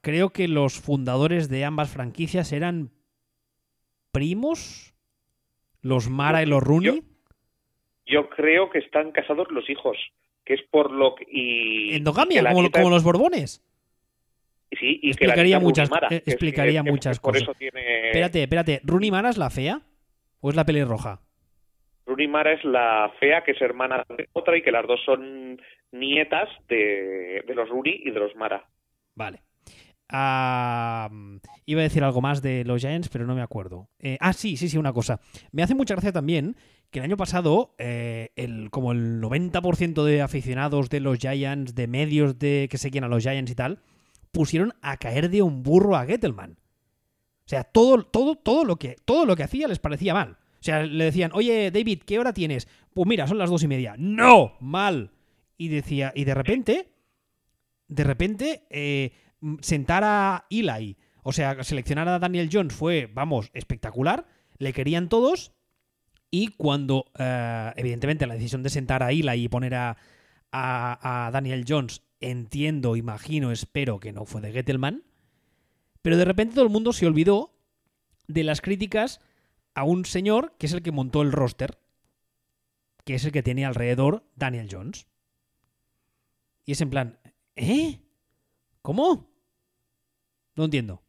creo 0.02 0.32
que 0.32 0.48
los 0.50 0.80
fundadores 0.80 1.50
de 1.50 1.64
ambas 1.64 1.92
franquicias 1.92 2.52
eran 2.52 2.92
primos, 4.12 4.94
los 5.82 6.10
Mara 6.10 6.44
y 6.44 6.46
los 6.46 6.62
Rooney. 6.62 7.04
Yo, 8.06 8.30
creo 8.30 8.70
que 8.70 8.80
están 8.80 9.12
casados 9.12 9.50
los 9.52 9.70
hijos, 9.70 9.98
que 10.44 10.56
es 10.56 10.62
por 10.70 10.92
lo 10.92 11.16
que... 11.16 11.26
Y, 11.32 11.96
Endogamia, 11.96 12.44
como, 12.52 12.90
los 12.90 13.04
Borbones. 13.04 13.64
Sí, 14.80 15.00
y 15.04 15.10
explicaría 15.10 15.60
que 15.60 15.64
muchas, 15.66 15.92
Mara, 15.92 16.08
explicaría 16.12 16.84
muchas 16.84 17.20
cosas. 17.20 17.50
Espérate, 17.60 18.44
espérate, 18.44 18.82
¿Rooney 18.84 19.12
Mara 19.12 19.30
es 19.30 19.38
la 19.38 19.50
fea 19.50 19.82
o 20.40 20.50
es 20.50 20.56
la 20.56 20.66
pelirroja? 20.66 21.22
Rooney 22.06 22.28
Mara 22.28 22.54
es 22.54 22.64
la 22.64 23.12
fea 23.20 23.44
que 23.44 23.52
es 23.52 23.62
hermana 23.62 24.06
de 24.18 24.30
otra 24.34 24.58
y 24.58 24.62
que 24.62 24.72
las 24.72 24.88
dos 24.88 25.00
son 25.06 25.62
nietas 25.92 26.50
de, 26.68 27.44
los 27.54 27.70
Ruri 27.70 28.02
y 28.06 28.12
de 28.12 28.20
los 28.20 28.36
Mara. 28.36 28.66
Vale. 29.16 29.42
iba 31.66 31.82
a 31.82 31.84
decir 31.84 32.04
algo 32.04 32.22
más 32.22 32.42
de 32.42 32.64
los 32.64 32.82
Giants, 32.82 33.10
pero 33.10 33.26
no 33.26 33.36
me 33.36 33.42
acuerdo. 33.42 33.90
Eh, 34.00 34.18
ah, 34.22 34.34
sí, 34.34 34.56
sí, 34.56 34.70
sí, 34.70 34.78
una 34.78 34.94
cosa. 34.94 35.20
Me 35.52 35.62
hace 35.62 35.76
mucha 35.76 35.94
gracia 35.94 36.14
también 36.14 36.56
que 36.90 37.00
el 37.00 37.06
año 37.06 37.18
pasado, 37.18 37.76
eh, 37.78 38.30
el, 38.36 38.72
como 38.72 38.92
el 38.92 39.22
90% 39.22 40.04
de 40.04 40.22
aficionados 40.22 40.90
de 40.90 41.02
los 41.02 41.20
Giants, 41.20 41.76
de 41.76 41.88
medios 41.88 42.40
de 42.40 42.68
que 42.72 42.78
seguían 42.78 43.04
a 43.04 43.08
los 43.08 43.22
Giants 43.22 43.52
y 43.52 43.56
tal, 43.56 43.82
pusieron 44.32 44.74
a 44.82 44.98
caer 44.98 45.30
de 45.30 45.42
un 45.42 45.64
burro 45.64 45.96
a 45.96 46.06
Gettelman. 46.06 46.52
O 46.52 47.50
sea, 47.50 47.64
todo, 47.64 48.04
todo, 48.04 48.36
todo, 48.36 48.64
lo 48.64 48.76
que, 48.78 48.96
todo 49.06 49.26
lo 49.26 49.36
que 49.36 49.44
hacía 49.44 49.68
les 49.68 49.80
parecía 49.80 50.14
mal. 50.14 50.38
O 50.60 50.64
sea, 50.64 50.84
le 50.84 51.06
decían, 51.06 51.32
oye, 51.34 51.72
David, 51.72 52.04
¿qué 52.06 52.20
hora 52.20 52.34
tienes? 52.34 52.68
Pues 52.94 53.08
mira, 53.08 53.28
son 53.28 53.38
las 53.38 53.50
dos 53.50 53.64
y 53.64 53.68
media. 53.68 53.96
¡No! 53.98 54.54
Mal 54.60 55.12
y 55.60 55.68
decía, 55.68 56.12
y 56.16 56.24
de 56.24 56.34
repente, 56.34 56.88
de 57.90 58.04
repente, 58.04 58.64
eh, 58.70 59.12
sentar 59.60 60.04
a 60.06 60.46
Eli, 60.50 60.98
o 61.22 61.34
sea, 61.34 61.64
seleccionar 61.64 62.08
a 62.08 62.18
Daniel 62.18 62.50
Jones 62.52 62.74
fue, 62.74 63.12
vamos, 63.14 63.52
espectacular, 63.54 64.26
le 64.58 64.72
querían 64.74 65.10
todos, 65.10 65.52
y 66.32 66.48
cuando, 66.48 67.12
eh, 67.20 67.74
evidentemente, 67.76 68.26
la 68.26 68.36
decisión 68.36 68.64
de 68.64 68.70
sentar 68.70 69.04
a 69.04 69.12
Eli 69.12 69.44
y 69.44 69.50
poner 69.50 69.76
a, 69.76 69.98
a, 70.52 71.30
Daniel 71.34 71.66
Jones, 71.68 72.04
entiendo, 72.20 72.96
imagino, 72.96 73.52
espero 73.52 74.00
que 74.00 74.12
no 74.12 74.26
fue 74.26 74.42
de 74.42 74.52
Gettelman, 74.52 75.04
pero 76.02 76.18
de 76.18 76.26
repente 76.26 76.56
todo 76.56 76.66
el 76.66 76.72
mundo 76.72 76.94
se 76.94 77.08
olvidó 77.08 77.52
de 78.28 78.44
las 78.44 78.62
críticas 78.62 79.20
a 79.74 79.84
un 79.84 80.06
señor 80.06 80.54
que 80.58 80.66
es 80.66 80.74
el 80.74 80.82
que 80.82 80.92
montó 80.92 81.22
el 81.22 81.32
roster, 81.32 81.78
que 83.06 83.16
es 83.16 83.26
el 83.26 83.32
que 83.32 83.44
tiene 83.44 83.66
alrededor 83.66 84.24
Daniel 84.36 84.68
Jones. 84.72 85.08
Y 86.66 86.74
es 86.74 86.82
en 86.82 86.90
plan, 86.90 87.20
¿eh? 87.56 88.00
¿Cómo? 88.82 89.30
No 90.56 90.66
entiendo. 90.66 91.02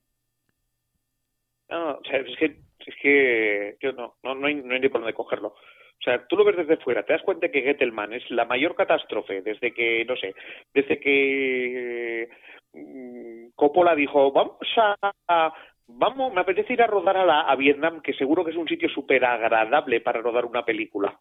No, 1.69 1.93
o 1.93 2.05
sea, 2.05 2.19
es 2.21 2.37
que, 2.39 2.63
es 2.87 2.95
que 3.03 3.77
yo 3.81 3.93
no, 3.93 4.17
no, 4.23 4.35
no, 4.35 4.47
hay, 4.47 4.55
no 4.55 4.75
hay 4.75 4.89
por 4.89 5.01
dónde 5.01 5.15
cogerlo. 5.15 5.55
O 6.01 6.03
sea, 6.03 6.27
tú 6.27 6.37
lo 6.37 6.45
ves 6.45 6.57
desde 6.57 6.79
fuera, 6.79 7.03
te 7.03 7.13
das 7.13 7.23
cuenta 7.23 7.51
que 7.51 7.61
Gettelman 7.61 8.15
es 8.15 8.31
la 8.31 8.47
mayor 8.47 8.75
catástrofe 8.75 9.43
desde 9.43 9.73
que, 9.75 10.05
no 10.07 10.17
sé, 10.17 10.35
desde 10.73 10.99
que 10.99 12.29
mm, 12.73 13.51
Coppola 13.55 13.95
dijo, 13.95 14.33
vamos 14.33 14.57
a, 14.77 15.53
vamos, 15.87 16.33
me 16.33 16.41
apetece 16.41 16.73
ir 16.73 16.83
a 16.83 16.87
rodar 16.87 17.19
a, 17.19 17.27
la, 17.27 17.41
a 17.43 17.55
Vietnam, 17.55 18.01
que 18.01 18.15
seguro 18.15 18.45
que 18.45 18.53
es 18.53 18.57
un 18.57 18.69
sitio 18.69 18.89
súper 18.89 19.25
agradable 19.27 20.01
para 20.01 20.23
rodar 20.23 20.47
una 20.47 20.65
película 20.65 21.21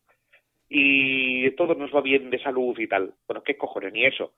y 0.69 1.49
todo 1.51 1.73
nos 1.73 1.93
va 1.93 2.01
bien 2.01 2.29
de 2.29 2.39
salud 2.39 2.77
y 2.77 2.87
tal. 2.87 3.13
Bueno, 3.27 3.43
qué 3.43 3.57
cojones, 3.57 3.91
ni 3.91 4.05
eso. 4.05 4.33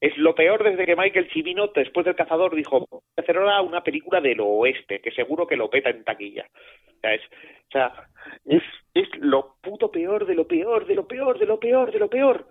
es 0.00 0.16
lo 0.18 0.34
peor 0.34 0.62
desde 0.62 0.84
que 0.84 0.94
Michael 0.94 1.30
Cimino, 1.32 1.68
después 1.68 2.04
del 2.04 2.14
Cazador, 2.14 2.54
dijo, 2.54 2.86
voy 2.90 3.00
a 3.16 3.22
hacer 3.22 3.38
ahora 3.38 3.62
una 3.62 3.82
película 3.82 4.20
del 4.20 4.40
oeste, 4.40 5.00
que 5.00 5.10
seguro 5.10 5.46
que 5.46 5.56
lo 5.56 5.70
peta 5.70 5.90
en 5.90 6.04
taquilla. 6.04 6.46
Es, 7.02 7.20
o 7.68 7.72
sea, 7.72 8.08
es, 8.44 8.62
es 8.94 9.08
lo 9.18 9.56
puto 9.60 9.90
peor 9.90 10.26
de 10.26 10.34
lo 10.34 10.46
peor, 10.46 10.86
de 10.86 10.94
lo 10.94 11.06
peor, 11.06 11.38
de 11.38 11.46
lo 11.46 11.58
peor, 11.58 11.92
de 11.92 11.98
lo 11.98 12.10
peor. 12.10 12.48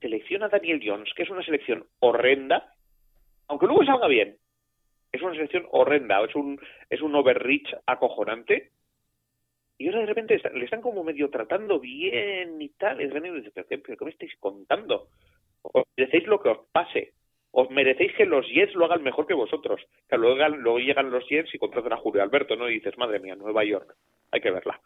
Selecciona 0.00 0.46
a 0.46 0.50
Daniel 0.50 0.80
Jones, 0.84 1.12
que 1.14 1.22
es 1.22 1.30
una 1.30 1.42
selección 1.42 1.86
horrenda, 2.00 2.74
aunque 3.48 3.66
luego 3.66 3.84
salga 3.84 4.08
bien. 4.08 4.36
Es 5.10 5.20
una 5.22 5.34
selección 5.34 5.66
horrenda, 5.70 6.24
es 6.24 6.34
un, 6.34 6.60
es 6.88 7.02
un 7.02 7.14
overreach 7.14 7.74
acojonante. 7.86 8.70
Y 9.78 9.88
ahora 9.88 10.00
de 10.00 10.06
repente 10.06 10.40
le 10.54 10.64
están 10.64 10.80
como 10.80 11.04
medio 11.04 11.28
tratando 11.28 11.80
bien 11.80 12.60
y 12.60 12.68
tal. 12.70 13.00
Y 13.00 13.06
de 13.06 13.12
repente 13.12 13.38
dices, 13.38 13.52
¿pero 13.54 13.66
qué, 13.82 13.96
qué 13.96 14.04
me 14.04 14.10
estáis 14.10 14.34
contando? 14.38 15.08
Os 15.62 15.84
merecéis 15.96 16.26
lo 16.26 16.40
que 16.40 16.48
os 16.50 16.58
pase. 16.70 17.12
Os 17.54 17.70
merecéis 17.70 18.12
que 18.16 18.24
los 18.24 18.46
Jets 18.48 18.74
lo 18.74 18.86
hagan 18.86 19.02
mejor 19.02 19.26
que 19.26 19.34
vosotros. 19.34 19.80
Que 20.08 20.16
luego, 20.16 20.36
llegan- 20.36 20.60
luego 20.62 20.78
llegan 20.78 21.10
los 21.10 21.26
Jets 21.28 21.54
y 21.54 21.58
contratan 21.58 21.92
a 21.92 21.98
Julio 21.98 22.22
Alberto, 22.22 22.56
¿no? 22.56 22.68
Y 22.68 22.74
dices, 22.74 22.96
madre 22.98 23.20
mía, 23.20 23.36
Nueva 23.36 23.62
York, 23.64 23.94
hay 24.30 24.40
que 24.40 24.50
verla. 24.50 24.80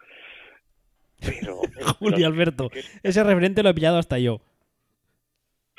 Pero, 1.20 1.60
Julio 1.98 2.26
Alberto. 2.26 2.68
Es 2.72 2.90
que, 3.00 3.08
Ese 3.08 3.22
referente 3.24 3.62
lo 3.62 3.70
he 3.70 3.74
pillado 3.74 3.98
hasta 3.98 4.18
yo. 4.18 4.40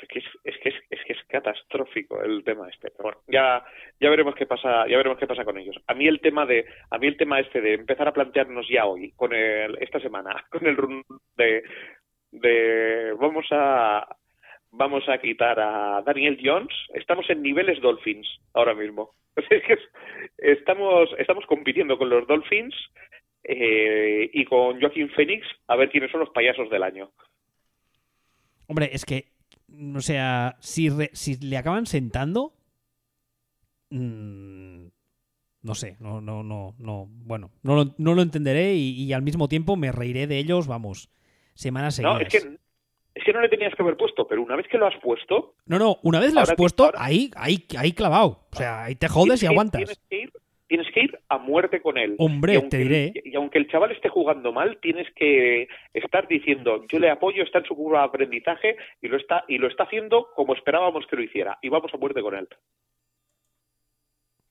es 0.00 0.08
que 0.08 0.18
es, 0.20 0.24
es 0.44 0.56
que 0.62 0.68
es, 0.70 0.74
es 0.90 0.98
que 1.06 1.12
es 1.12 1.18
catastrófico 1.28 2.22
el 2.22 2.42
tema 2.42 2.68
este. 2.68 2.90
Pero 2.90 3.02
bueno, 3.04 3.18
ya, 3.28 3.62
ya 4.00 4.08
veremos 4.10 4.34
qué 4.34 4.46
pasa, 4.46 4.86
ya 4.88 4.96
veremos 4.96 5.18
qué 5.18 5.26
pasa 5.26 5.44
con 5.44 5.58
ellos. 5.58 5.76
A 5.86 5.94
mí 5.94 6.06
el 6.08 6.20
tema 6.20 6.46
de, 6.46 6.64
a 6.90 6.98
mí 6.98 7.06
el 7.06 7.16
tema 7.16 7.38
este 7.40 7.60
de 7.60 7.74
empezar 7.74 8.08
a 8.08 8.12
plantearnos 8.12 8.66
ya 8.68 8.86
hoy, 8.86 9.12
con 9.12 9.34
el, 9.34 9.76
esta 9.82 10.00
semana, 10.00 10.44
con 10.50 10.66
el 10.66 10.76
run 10.76 11.04
de, 11.36 11.62
de 12.32 13.12
vamos 13.20 13.46
a 13.50 14.06
vamos 14.70 15.08
a 15.08 15.18
quitar 15.18 15.58
a 15.60 16.02
Daniel 16.02 16.38
Jones, 16.42 16.74
estamos 16.94 17.28
en 17.30 17.42
niveles 17.42 17.80
Dolphins 17.80 18.26
ahora 18.54 18.74
mismo. 18.74 19.10
Estamos, 20.38 21.08
estamos 21.18 21.44
compitiendo 21.46 21.96
con 21.98 22.10
los 22.10 22.26
Dolphins 22.26 22.74
eh, 23.44 24.28
y 24.32 24.44
con 24.44 24.80
Joaquín 24.80 25.08
Phoenix 25.10 25.46
a 25.68 25.76
ver 25.76 25.90
quiénes 25.90 26.10
son 26.10 26.20
los 26.20 26.30
payasos 26.30 26.68
del 26.70 26.82
año. 26.82 27.10
Hombre, 28.66 28.90
es 28.92 29.04
que, 29.04 29.32
o 29.96 30.00
sea, 30.00 30.56
si, 30.60 30.90
re- 30.90 31.10
si 31.12 31.36
le 31.38 31.56
acaban 31.56 31.86
sentando, 31.86 32.52
mm, 33.90 34.86
no 35.62 35.74
sé, 35.74 35.96
no, 36.00 36.20
no, 36.20 36.42
no, 36.42 36.74
no, 36.78 37.06
bueno, 37.08 37.50
no 37.62 37.76
lo, 37.76 37.94
no 37.98 38.14
lo 38.14 38.22
entenderé 38.22 38.74
y, 38.74 38.90
y 39.04 39.12
al 39.12 39.22
mismo 39.22 39.48
tiempo 39.48 39.76
me 39.76 39.92
reiré 39.92 40.26
de 40.26 40.38
ellos, 40.38 40.66
vamos, 40.66 41.10
semanas 41.54 41.94
seguidas. 41.96 42.14
No, 42.14 42.20
es 42.20 42.28
que, 42.28 42.58
es 43.18 43.24
que 43.24 43.32
no 43.32 43.40
le 43.40 43.48
tenías 43.48 43.74
que 43.74 43.82
haber 43.82 43.96
puesto, 43.96 44.26
pero 44.26 44.42
una 44.42 44.56
vez 44.56 44.66
que 44.68 44.78
lo 44.78 44.86
has 44.86 44.96
puesto, 45.02 45.54
No, 45.66 45.78
no, 45.78 45.98
una 46.02 46.20
vez 46.20 46.32
lo 46.32 46.40
has 46.40 46.54
puesto, 46.54 46.84
ahora- 46.84 47.04
ahí, 47.04 47.30
ahí, 47.36 47.64
ahí 47.78 47.92
clavado. 47.92 48.46
O 48.52 48.56
sea, 48.56 48.84
ahí 48.84 48.94
te 48.94 49.08
jodes 49.08 49.42
y 49.42 49.46
aguantas. 49.46 49.80
Tienes 49.80 50.00
que, 50.08 50.18
ir, 50.20 50.32
tienes 50.66 50.86
que 50.92 51.00
ir 51.04 51.18
a 51.28 51.38
muerte 51.38 51.80
con 51.80 51.98
él. 51.98 52.14
Hombre, 52.18 52.54
aunque 52.56 52.68
te 52.70 52.78
diré. 52.78 53.12
y 53.24 53.34
aunque 53.36 53.58
el 53.58 53.68
chaval 53.68 53.92
esté 53.92 54.08
jugando 54.08 54.52
mal, 54.52 54.78
tienes 54.80 55.06
que 55.14 55.68
estar 55.94 56.28
diciendo, 56.28 56.84
yo 56.88 56.98
le 56.98 57.10
apoyo, 57.10 57.42
está 57.42 57.58
en 57.58 57.64
su 57.64 57.74
curva 57.74 58.00
de 58.00 58.06
aprendizaje 58.06 58.76
y 59.02 59.08
lo 59.08 59.16
está 59.16 59.44
y 59.48 59.58
lo 59.58 59.66
está 59.68 59.84
haciendo 59.84 60.28
como 60.36 60.54
esperábamos 60.54 61.06
que 61.06 61.16
lo 61.16 61.22
hiciera 61.22 61.58
y 61.62 61.68
vamos 61.68 61.92
a 61.92 61.96
muerte 61.98 62.20
con 62.22 62.34
él. 62.36 62.48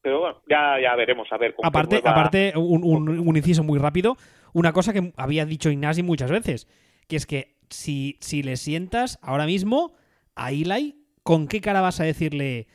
Pero 0.01 0.19
bueno, 0.21 0.41
ya, 0.49 0.79
ya 0.81 0.95
veremos, 0.95 1.27
a 1.31 1.37
ver. 1.37 1.53
con 1.53 1.65
Aparte, 1.65 1.95
nueva- 1.95 2.11
aparte 2.11 2.53
un, 2.55 2.83
un- 2.83 3.19
un 3.27 3.35
inciso 3.37 3.63
muy 3.63 3.77
rápido, 3.79 4.15
una 4.53 4.71
cosa 4.71 4.93
que 4.93 5.11
había 5.17 5.45
dicho 5.45 5.69
Ignasi 5.69 6.01
muchas 6.03 6.31
veces, 6.31 6.67
que 7.09 7.15
es 7.17 7.25
que 7.25 7.56
si, 7.69 8.17
si 8.21 8.43
le 8.43 8.57
sientas 8.57 9.19
ahora 9.21 9.45
mismo 9.45 9.93
a 10.35 10.51
Eli, 10.51 10.95
¿con 11.23 11.47
qué 11.47 11.61
cara 11.61 11.81
vas 11.81 11.99
a 11.99 12.03
decirle, 12.03 12.67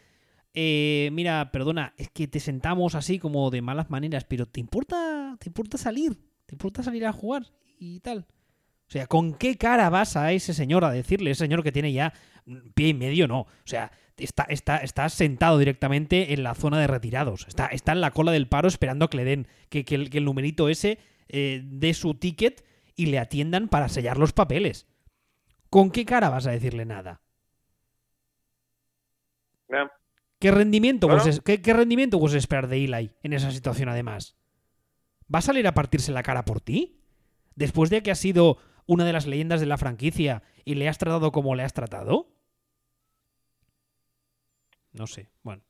eh, 0.54 1.10
mira, 1.12 1.50
perdona, 1.52 1.94
es 1.96 2.10
que 2.10 2.28
te 2.28 2.40
sentamos 2.40 2.94
así 2.94 3.18
como 3.18 3.50
de 3.50 3.62
malas 3.62 3.90
maneras, 3.90 4.24
pero 4.24 4.46
¿te 4.46 4.60
importa, 4.60 5.36
te 5.38 5.48
importa 5.48 5.78
salir? 5.78 6.18
¿Te 6.46 6.54
importa 6.54 6.82
salir 6.82 7.06
a 7.06 7.12
jugar 7.12 7.46
y 7.78 8.00
tal? 8.00 8.26
O 8.88 8.92
sea, 8.92 9.06
¿con 9.06 9.32
qué 9.32 9.56
cara 9.56 9.88
vas 9.88 10.16
a 10.16 10.32
ese 10.32 10.52
señor 10.52 10.84
a 10.84 10.90
decirle, 10.90 11.30
ese 11.30 11.44
señor 11.44 11.62
que 11.62 11.72
tiene 11.72 11.94
ya 11.94 12.12
pie 12.74 12.88
y 12.88 12.94
medio? 12.94 13.26
No. 13.26 13.40
O 13.40 13.48
sea, 13.64 13.90
está, 14.18 14.42
está, 14.44 14.76
está 14.78 15.08
sentado 15.08 15.56
directamente 15.58 16.34
en 16.34 16.42
la 16.42 16.54
zona 16.54 16.78
de 16.78 16.86
retirados. 16.86 17.46
Está, 17.48 17.68
está 17.68 17.92
en 17.92 18.02
la 18.02 18.10
cola 18.10 18.32
del 18.32 18.48
paro 18.48 18.68
esperando 18.68 19.08
que 19.08 19.16
le 19.16 19.24
den, 19.24 19.48
que, 19.70 19.86
que 19.86 19.94
el, 19.94 20.24
numerito 20.26 20.68
ese 20.68 20.98
eh, 21.28 21.62
dé 21.64 21.94
su 21.94 22.14
ticket 22.14 22.64
y 22.96 23.06
le 23.06 23.18
atiendan 23.18 23.68
para 23.68 23.88
sellar 23.88 24.18
los 24.18 24.32
papeles. 24.32 24.86
¿Con 25.70 25.90
qué 25.90 26.04
cara 26.04 26.28
vas 26.28 26.46
a 26.46 26.50
decirle 26.50 26.84
nada? 26.84 27.22
¿Qué 30.38 30.50
rendimiento, 30.50 31.08
puedes, 31.08 31.40
qué, 31.40 31.62
qué 31.62 31.72
rendimiento 31.72 32.18
puedes 32.18 32.36
esperar 32.36 32.66
de 32.66 32.84
Eli 32.84 33.14
en 33.22 33.32
esa 33.32 33.50
situación 33.50 33.88
además? 33.88 34.36
¿Va 35.32 35.38
a 35.38 35.42
salir 35.42 35.66
a 35.66 35.74
partirse 35.74 36.12
la 36.12 36.22
cara 36.22 36.44
por 36.44 36.60
ti? 36.60 37.00
Después 37.54 37.90
de 37.90 38.02
que 38.02 38.10
has 38.10 38.18
sido 38.18 38.58
una 38.86 39.04
de 39.04 39.12
las 39.12 39.26
leyendas 39.26 39.60
de 39.60 39.66
la 39.66 39.78
franquicia 39.78 40.42
y 40.64 40.74
le 40.74 40.88
has 40.88 40.98
tratado 40.98 41.32
como 41.32 41.54
le 41.54 41.62
has 41.62 41.72
tratado? 41.72 42.28
No 44.92 45.06
sé, 45.06 45.30
bueno. 45.42 45.62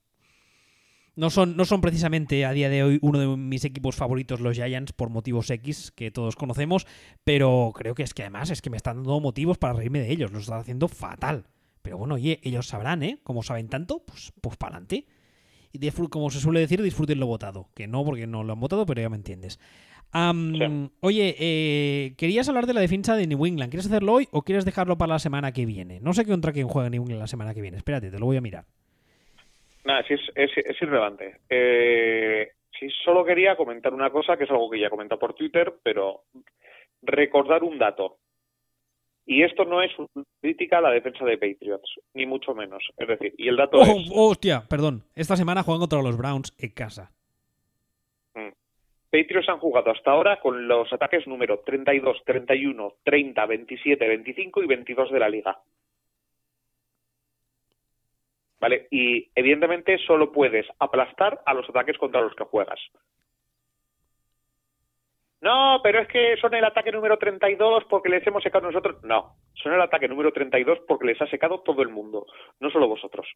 No 1.15 1.29
son, 1.29 1.57
no 1.57 1.65
son 1.67 1.83
precisamente 1.83 2.47
a 2.47 2.53
día 2.53 2.71
de 2.71 2.83
hoy 2.83 2.99
uno 3.03 3.19
de 3.19 3.37
mis 3.37 3.65
equipos 3.65 3.97
favoritos 3.97 4.41
los 4.41 4.57
Giants 4.57 4.93
por 4.93 5.11
motivos 5.11 5.51
X 5.51 5.93
que 5.95 6.11
todos 6.11 6.37
conocemos, 6.37 6.87
pero 7.23 7.73
creo 7.75 7.95
que 7.95 8.03
es 8.03 8.15
que 8.15 8.23
además 8.23 8.51
es 8.51 8.63
que 8.63 8.71
me 8.71 8.79
están 8.79 8.97
dando 8.97 9.21
motivos 9.21 9.59
para 9.59 9.75
reírme 9.75 10.01
de 10.01 10.11
ellos, 10.11 10.33
lo 10.33 10.39
están 10.39 10.61
haciendo 10.61 10.89
fatal. 10.89 11.45
Pero 11.83 11.99
bueno, 11.99 12.15
oye, 12.15 12.41
ellos 12.43 12.67
sabrán, 12.67 13.03
¿eh? 13.03 13.19
Como 13.23 13.43
saben 13.43 13.69
tanto, 13.69 14.03
pues, 14.07 14.33
pues 14.41 14.57
para 14.57 14.77
adelante. 14.77 15.07
Y 15.73 15.91
como 15.91 16.31
se 16.31 16.41
suele 16.41 16.61
decir, 16.61 16.83
disfruten 16.83 17.19
lo 17.19 17.27
votado. 17.27 17.69
Que 17.75 17.89
no, 17.89 18.05
porque 18.05 18.27
no 18.27 18.45
lo 18.45 18.53
han 18.53 18.61
votado, 18.61 18.87
pero 18.87 19.01
ya 19.01 19.09
me 19.09 19.17
entiendes. 19.17 19.59
Sí. 20.13 20.91
Oye, 21.01 21.35
eh, 21.39 22.15
querías 22.19 22.47
hablar 22.49 22.67
de 22.67 22.75
la 22.75 22.81
defensa 22.81 23.17
de 23.17 23.27
New 23.27 23.47
England. 23.47 23.71
¿Quieres 23.71 23.87
hacerlo 23.87 24.13
hoy 24.13 24.29
o 24.31 24.43
quieres 24.43 24.67
dejarlo 24.67 24.99
para 24.99 25.15
la 25.15 25.19
semana 25.19 25.53
que 25.53 25.65
viene? 25.65 26.01
No 26.01 26.13
sé 26.13 26.27
contra 26.27 26.53
quién 26.53 26.69
juega 26.69 26.91
New 26.91 27.03
England 27.03 27.21
la 27.21 27.27
semana 27.27 27.55
que 27.55 27.63
viene. 27.63 27.79
Espérate, 27.79 28.11
te 28.11 28.19
lo 28.19 28.27
voy 28.27 28.37
a 28.37 28.43
mirar. 28.43 28.67
Nada, 29.85 30.05
sí 30.07 30.15
es, 30.15 30.21
es, 30.35 30.51
es 30.57 30.83
irrelevante. 30.83 31.39
Eh, 31.49 32.53
sí, 32.79 32.89
solo 33.05 33.25
quería 33.25 33.57
comentar 33.57 33.93
una 33.93 34.11
cosa, 34.11 34.37
que 34.37 34.45
es 34.45 34.51
algo 34.51 34.71
que 34.71 34.81
ya 34.81 34.87
he 34.87 34.91
comentado 34.91 35.19
por 35.19 35.35
Twitter, 35.35 35.75
pero 35.83 36.23
recordar 37.03 37.63
un 37.65 37.79
dato. 37.79 38.19
Y 39.25 39.43
esto 39.43 39.65
no 39.65 39.83
es 39.83 39.93
una 39.99 40.25
crítica 40.41 40.79
a 40.79 40.83
la 40.83 40.91
defensa 40.91 41.25
de 41.25 41.39
Patriots, 41.39 42.01
ni 42.15 42.27
mucho 42.27 42.55
menos. 42.55 42.83
Es 42.97 43.09
decir, 43.09 43.35
y 43.39 43.49
el 43.49 43.57
dato 43.57 43.79
¡Oh, 43.79 43.83
es, 43.83 44.11
oh, 44.13 44.31
hostia! 44.31 44.65
Perdón. 44.69 45.05
Esta 45.15 45.37
semana 45.37 45.63
juegan 45.63 45.81
contra 45.81 46.03
los 46.03 46.17
Browns 46.17 46.55
en 46.59 46.71
casa. 46.71 47.13
Patriots 49.13 49.51
han 49.51 49.59
jugado 49.59 49.91
hasta 49.91 50.11
ahora 50.11 50.41
con 50.41 50.67
los 50.67 50.91
ataques 50.91 51.27
número 51.27 51.59
32, 51.59 52.23
31, 52.25 52.95
30, 53.05 53.47
27, 53.47 54.09
25 54.09 54.63
y 54.63 54.67
22 54.67 55.13
de 55.13 55.19
la 55.19 55.29
liga. 55.29 55.59
¿Vale? 58.63 58.87
Y 58.93 59.29
evidentemente 59.35 59.99
solo 60.07 60.31
puedes 60.31 60.65
aplastar 60.79 61.41
a 61.45 61.53
los 61.53 61.69
ataques 61.69 61.99
contra 61.99 62.21
los 62.21 62.33
que 62.37 62.45
juegas. 62.45 62.79
No, 65.41 65.81
pero 65.83 65.99
es 65.99 66.07
que 66.07 66.37
son 66.37 66.55
el 66.55 66.65
ataque 66.65 66.93
número 66.93 67.19
32 67.19 67.83
porque 67.91 68.09
les 68.09 68.25
hemos 68.25 68.41
secado 68.41 68.65
nosotros. 68.69 69.03
No, 69.03 69.35
son 69.55 69.73
el 69.73 69.81
ataque 69.81 70.07
número 70.07 70.33
32 70.33 70.79
porque 70.87 71.07
les 71.07 71.21
ha 71.21 71.27
secado 71.27 71.61
todo 71.63 71.83
el 71.83 71.89
mundo, 71.89 72.25
no 72.61 72.71
solo 72.71 72.87
vosotros. 72.87 73.27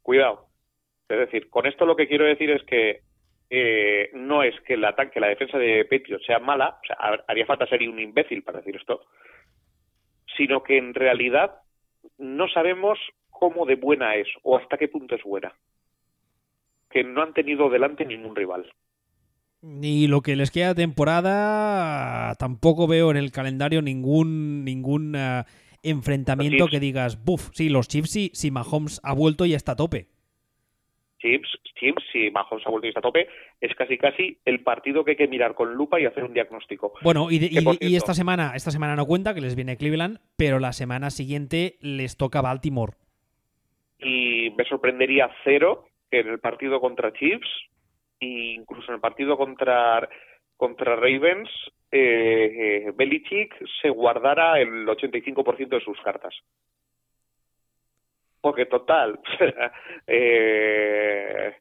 Cuidado. 0.00 0.46
Es 1.06 1.18
decir, 1.18 1.50
con 1.50 1.66
esto 1.66 1.84
lo 1.84 1.94
que 1.96 2.08
quiero 2.08 2.24
decir 2.24 2.50
es 2.50 2.62
que 2.64 3.02
eh, 3.50 4.08
no 4.14 4.42
es 4.42 4.58
que 4.62 4.72
el 4.72 4.84
ataque, 4.86 5.20
la 5.20 5.28
defensa 5.28 5.58
de 5.58 5.84
Patriots 5.84 6.24
sea 6.24 6.38
mala, 6.38 6.78
o 6.82 6.86
sea, 6.86 6.96
har- 6.98 7.24
haría 7.28 7.44
falta 7.44 7.66
ser 7.66 7.86
un 7.86 7.98
imbécil 8.00 8.42
para 8.42 8.60
decir 8.60 8.76
esto, 8.76 9.02
sino 10.38 10.62
que 10.62 10.78
en 10.78 10.94
realidad 10.94 11.58
no 12.18 12.48
sabemos 12.48 12.98
cómo 13.30 13.66
de 13.66 13.76
buena 13.76 14.14
es 14.14 14.28
o 14.42 14.56
hasta 14.56 14.78
qué 14.78 14.88
punto 14.88 15.14
es 15.14 15.22
buena. 15.22 15.52
Que 16.90 17.04
no 17.04 17.22
han 17.22 17.34
tenido 17.34 17.70
delante 17.70 18.04
ningún 18.04 18.36
rival. 18.36 18.70
Y 19.62 20.08
lo 20.08 20.22
que 20.22 20.36
les 20.36 20.50
queda 20.50 20.68
de 20.68 20.82
temporada, 20.82 22.34
tampoco 22.34 22.86
veo 22.86 23.10
en 23.10 23.16
el 23.16 23.30
calendario 23.30 23.80
ningún, 23.80 24.64
ningún 24.64 25.14
ah, 25.14 25.46
enfrentamiento 25.82 26.66
que 26.66 26.80
digas, 26.80 27.24
buf, 27.24 27.50
sí, 27.52 27.68
los 27.68 27.88
Chiefs 27.88 28.10
sí, 28.10 28.30
si 28.34 28.50
Mahomes 28.50 29.00
ha 29.04 29.12
vuelto 29.14 29.46
y 29.46 29.54
está 29.54 29.72
a 29.72 29.76
tope. 29.76 30.08
Chips, 31.22 31.48
Chips, 31.78 32.02
si 32.12 32.30
Mahomes 32.30 32.66
ha 32.66 32.70
vuelto 32.70 32.86
y 32.86 32.90
está 32.90 32.98
a 32.98 33.02
tope, 33.02 33.28
es 33.60 33.74
casi 33.76 33.96
casi 33.96 34.36
el 34.44 34.60
partido 34.60 35.04
que 35.04 35.12
hay 35.12 35.16
que 35.16 35.28
mirar 35.28 35.54
con 35.54 35.72
lupa 35.74 35.98
y 36.00 36.04
hacer 36.04 36.24
un 36.24 36.34
diagnóstico. 36.34 36.92
Bueno, 37.02 37.30
y, 37.30 37.38
de- 37.38 37.78
esta 37.96 38.12
semana, 38.12 38.52
esta 38.56 38.70
semana 38.72 38.96
no 38.96 39.06
cuenta, 39.06 39.32
que 39.32 39.40
les 39.40 39.54
viene 39.56 39.76
Cleveland, 39.76 40.18
pero 40.36 40.58
la 40.58 40.72
semana 40.72 41.10
siguiente 41.10 41.76
les 41.80 42.16
toca 42.18 42.42
Baltimore. 42.42 42.92
y 44.00 44.50
me 44.58 44.64
sorprendería 44.64 45.30
cero 45.44 45.86
que 46.10 46.20
en 46.20 46.28
el 46.28 46.40
partido 46.40 46.80
contra 46.80 47.12
Chiefs 47.12 47.48
e 48.20 48.26
incluso 48.58 48.88
en 48.90 48.96
el 48.96 49.00
partido 49.00 49.36
contra 49.38 50.08
contra 50.56 50.96
Ravens 50.96 51.48
eh, 51.92 52.84
eh, 52.86 52.92
Belichick 52.96 53.54
se 53.80 53.90
guardara 53.90 54.60
el 54.60 54.86
85% 54.86 55.68
de 55.68 55.80
sus 55.80 56.00
cartas. 56.00 56.34
Porque 58.42 58.66
total, 58.66 59.18
eh, 60.06 61.54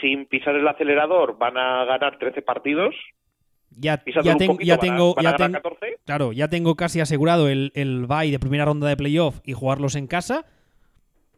sin 0.00 0.26
pisar 0.26 0.54
el 0.56 0.68
acelerador 0.68 1.38
van 1.38 1.56
a 1.56 1.84
ganar 1.86 2.18
13 2.18 2.42
partidos. 2.42 2.94
Ya, 3.70 3.98
Pisándolo 3.98 4.30
ya, 4.30 4.32
un 4.32 4.38
ten- 4.38 4.46
poquito, 4.48 4.66
ya 4.66 4.76
van 4.76 4.78
a- 4.78 4.90
tengo, 4.92 5.14
van 5.14 5.24
ya 5.24 5.30
ganar 5.32 5.46
ten- 5.46 5.52
14. 5.62 5.98
claro, 6.04 6.32
ya 6.32 6.48
tengo 6.48 6.74
casi 6.76 7.00
asegurado 7.00 7.48
el, 7.48 7.70
el 7.74 8.06
bye 8.06 8.30
de 8.30 8.38
primera 8.38 8.64
ronda 8.64 8.88
de 8.88 8.96
playoff 8.96 9.40
y 9.44 9.52
jugarlos 9.52 9.94
en 9.94 10.06
casa. 10.06 10.44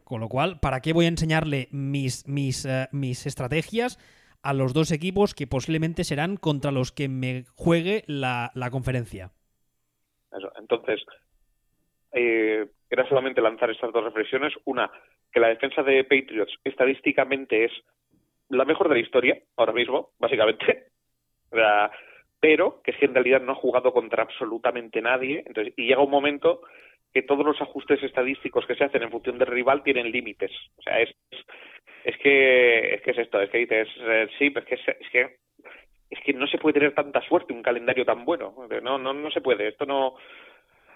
Con 0.03 0.19
lo 0.19 0.27
cual, 0.27 0.59
¿para 0.59 0.81
qué 0.81 0.91
voy 0.93 1.05
a 1.05 1.09
enseñarle 1.09 1.67
mis, 1.71 2.27
mis, 2.27 2.65
eh, 2.65 2.87
mis 2.91 3.25
estrategias 3.25 3.97
a 4.43 4.53
los 4.53 4.73
dos 4.73 4.91
equipos 4.91 5.33
que 5.33 5.47
posiblemente 5.47 6.03
serán 6.03 6.35
contra 6.35 6.71
los 6.71 6.91
que 6.91 7.07
me 7.07 7.45
juegue 7.55 8.03
la, 8.07 8.51
la 8.55 8.71
conferencia? 8.71 9.31
Eso. 10.37 10.51
Entonces, 10.59 11.01
eh, 12.13 12.65
era 12.95 13.07
solamente 13.07 13.41
lanzar 13.41 13.69
estas 13.69 13.91
dos 13.91 14.03
reflexiones. 14.03 14.53
Una, 14.65 14.91
que 15.31 15.39
la 15.39 15.47
defensa 15.47 15.83
de 15.83 16.03
Patriots 16.03 16.53
estadísticamente 16.63 17.65
es 17.65 17.71
la 18.49 18.65
mejor 18.65 18.89
de 18.89 18.95
la 18.95 19.01
historia, 19.01 19.37
ahora 19.57 19.73
mismo, 19.73 20.09
básicamente. 20.19 20.87
Pero 22.39 22.81
que 22.83 22.91
es 22.91 22.97
que 22.97 23.05
en 23.05 23.13
realidad 23.13 23.41
no 23.41 23.51
ha 23.51 23.55
jugado 23.55 23.93
contra 23.93 24.23
absolutamente 24.23 25.01
nadie. 25.01 25.43
Entonces, 25.45 25.73
y 25.77 25.87
llega 25.87 26.01
un 26.01 26.09
momento 26.09 26.61
que 27.13 27.21
todos 27.21 27.45
los 27.45 27.61
ajustes 27.61 28.01
estadísticos 28.01 28.65
que 28.65 28.75
se 28.75 28.83
hacen 28.83 29.03
en 29.03 29.11
función 29.11 29.37
del 29.37 29.47
rival 29.47 29.83
tienen 29.83 30.11
límites. 30.11 30.51
O 30.77 30.81
sea, 30.81 30.99
es, 31.01 31.13
es 32.03 32.17
que 32.17 32.95
es 32.95 33.01
que 33.01 33.11
es 33.11 33.17
esto, 33.19 33.41
es 33.41 33.49
que 33.49 33.57
dices, 33.59 33.87
eh, 33.99 34.27
sí, 34.39 34.49
pero 34.49 34.65
es 34.65 34.69
que 34.69 34.75
es, 34.75 34.97
es 34.99 35.09
que 35.11 35.35
es 36.09 36.19
que 36.25 36.33
no 36.33 36.45
se 36.47 36.57
puede 36.57 36.73
tener 36.73 36.93
tanta 36.93 37.21
suerte 37.21 37.53
un 37.53 37.63
calendario 37.63 38.05
tan 38.05 38.25
bueno. 38.25 38.53
No, 38.81 38.97
no, 38.97 39.13
no 39.13 39.31
se 39.31 39.39
puede. 39.39 39.69
Esto 39.69 39.85
no, 39.85 40.15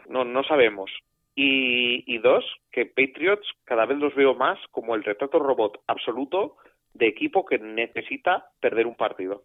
no, 0.09 0.25
no 0.25 0.43
sabemos. 0.43 0.91
Y, 1.35 2.03
y 2.07 2.17
dos, 2.19 2.45
que 2.71 2.85
Patriots 2.85 3.45
cada 3.65 3.85
vez 3.85 3.97
los 3.97 4.15
veo 4.15 4.35
más 4.35 4.57
como 4.71 4.95
el 4.95 5.03
retrato 5.03 5.37
robot 5.37 5.81
absoluto 5.87 6.55
de 6.93 7.07
equipo 7.07 7.45
que 7.45 7.59
necesita 7.59 8.51
perder 8.61 8.87
un 8.87 8.95
partido. 8.95 9.43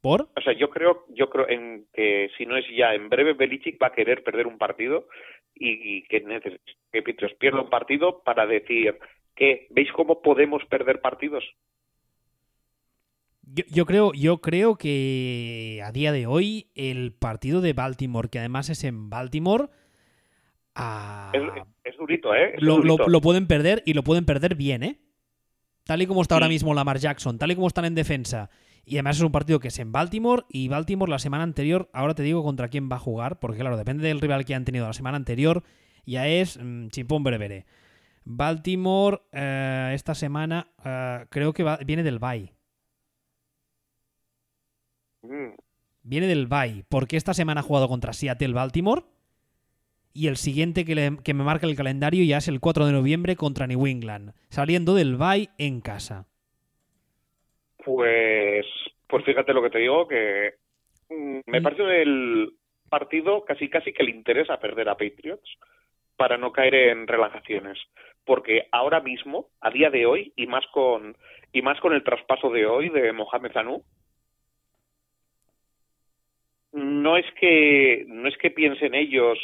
¿Por? 0.00 0.22
O 0.34 0.40
sea, 0.42 0.52
yo 0.54 0.70
creo, 0.70 1.04
yo 1.10 1.30
creo 1.30 1.48
en 1.48 1.86
que 1.92 2.30
si 2.36 2.44
no 2.44 2.56
es 2.56 2.64
ya 2.76 2.94
en 2.94 3.08
breve, 3.08 3.34
Belichick 3.34 3.80
va 3.80 3.88
a 3.88 3.92
querer 3.92 4.24
perder 4.24 4.46
un 4.46 4.58
partido 4.58 5.06
y, 5.54 5.98
y 5.98 6.02
que, 6.04 6.22
que 6.90 7.02
Patriots 7.02 7.36
pierda 7.38 7.60
un 7.60 7.70
partido 7.70 8.22
para 8.24 8.46
decir 8.46 8.98
que 9.36 9.68
veis 9.70 9.92
cómo 9.92 10.20
podemos 10.20 10.64
perder 10.64 11.00
partidos. 11.00 11.44
Yo, 13.42 13.64
yo 13.68 13.86
creo, 13.86 14.12
yo 14.14 14.38
creo 14.38 14.76
que 14.76 15.80
a 15.84 15.92
día 15.92 16.12
de 16.12 16.26
hoy 16.26 16.70
el 16.74 17.12
partido 17.12 17.60
de 17.60 17.72
Baltimore, 17.72 18.28
que 18.28 18.38
además 18.38 18.70
es 18.70 18.82
en 18.84 19.10
Baltimore, 19.10 19.68
ah, 20.74 21.30
Es, 21.34 21.42
es 21.84 21.96
durito, 21.98 22.34
¿eh? 22.34 22.54
Es 22.54 22.62
lo, 22.62 22.78
lo- 22.78 22.94
durito. 22.96 23.08
lo 23.08 23.20
pueden 23.20 23.46
perder 23.46 23.82
y 23.86 23.94
lo 23.94 24.02
pueden 24.04 24.24
perder 24.24 24.54
bien, 24.54 24.82
¿eh? 24.82 25.00
Tal 25.84 26.00
y 26.02 26.06
como 26.06 26.22
está 26.22 26.34
ahora 26.36 26.48
mismo 26.48 26.74
Lamar 26.74 26.98
Jackson, 26.98 27.38
tal 27.38 27.50
y 27.50 27.54
como 27.56 27.66
están 27.66 27.84
en 27.84 27.94
defensa. 27.94 28.50
Y 28.84 28.96
además 28.96 29.16
es 29.16 29.22
un 29.22 29.32
partido 29.32 29.58
que 29.60 29.68
es 29.68 29.78
en 29.78 29.92
Baltimore 29.92 30.44
y 30.48 30.68
Baltimore 30.68 31.10
la 31.10 31.18
semana 31.18 31.44
anterior, 31.44 31.88
ahora 31.92 32.14
te 32.14 32.22
digo 32.22 32.42
contra 32.42 32.68
quién 32.68 32.88
va 32.90 32.96
a 32.96 33.00
jugar, 33.00 33.38
porque 33.40 33.58
claro, 33.58 33.76
depende 33.76 34.06
del 34.06 34.20
rival 34.20 34.44
que 34.44 34.54
han 34.54 34.64
tenido 34.64 34.86
la 34.86 34.92
semana 34.92 35.16
anterior, 35.16 35.62
ya 36.04 36.26
es 36.28 36.58
mm, 36.60 36.88
chimpón 36.88 37.22
berebere. 37.24 37.66
Baltimore 38.24 39.22
eh, 39.32 39.90
esta 39.94 40.14
semana 40.14 40.68
eh, 40.84 41.26
creo 41.30 41.52
que 41.52 41.64
va- 41.64 41.78
viene 41.84 42.02
del 42.04 42.18
bye. 42.20 42.52
Mm. 45.22 45.54
Viene 46.04 46.26
del 46.26 46.46
bye, 46.48 46.84
porque 46.88 47.16
esta 47.16 47.34
semana 47.34 47.60
ha 47.60 47.64
jugado 47.64 47.88
contra 47.88 48.12
Seattle 48.12 48.52
Baltimore 48.52 49.02
y 50.14 50.28
el 50.28 50.36
siguiente 50.36 50.84
que, 50.84 50.94
le- 50.94 51.18
que 51.24 51.34
me 51.34 51.44
marca 51.44 51.66
el 51.66 51.76
calendario 51.76 52.24
ya 52.24 52.38
es 52.38 52.48
el 52.48 52.60
4 52.60 52.86
de 52.86 52.92
noviembre 52.92 53.36
contra 53.36 53.66
New 53.66 53.86
England, 53.86 54.32
saliendo 54.48 54.94
del 54.94 55.16
bye 55.16 55.48
en 55.58 55.80
casa. 55.80 56.26
Pues, 57.84 58.66
pues 59.08 59.24
fíjate 59.24 59.52
lo 59.52 59.62
que 59.62 59.70
te 59.70 59.78
digo, 59.78 60.06
que 60.06 60.54
mm, 61.10 61.40
me 61.46 61.60
Mm. 61.60 61.62
parece 61.62 62.02
el 62.02 62.50
partido 62.88 63.44
casi 63.44 63.68
casi 63.68 63.92
que 63.92 64.04
le 64.04 64.10
interesa 64.10 64.60
perder 64.60 64.88
a 64.88 64.96
Patriots 64.96 65.48
para 66.16 66.36
no 66.38 66.52
caer 66.52 66.74
en 66.74 67.06
relajaciones. 67.06 67.78
Porque 68.24 68.68
ahora 68.70 69.00
mismo, 69.00 69.48
a 69.60 69.70
día 69.70 69.90
de 69.90 70.06
hoy, 70.06 70.32
y 70.36 70.46
más 70.46 70.64
con, 70.72 71.16
y 71.52 71.62
más 71.62 71.80
con 71.80 71.92
el 71.92 72.04
traspaso 72.04 72.50
de 72.50 72.66
hoy 72.66 72.88
de 72.90 73.12
Mohamed 73.12 73.50
Zanú, 73.52 73.82
no 76.72 77.16
es 77.16 77.26
que, 77.40 78.04
no 78.08 78.28
es 78.28 78.36
que 78.38 78.50
piensen 78.50 78.94
ellos 78.94 79.38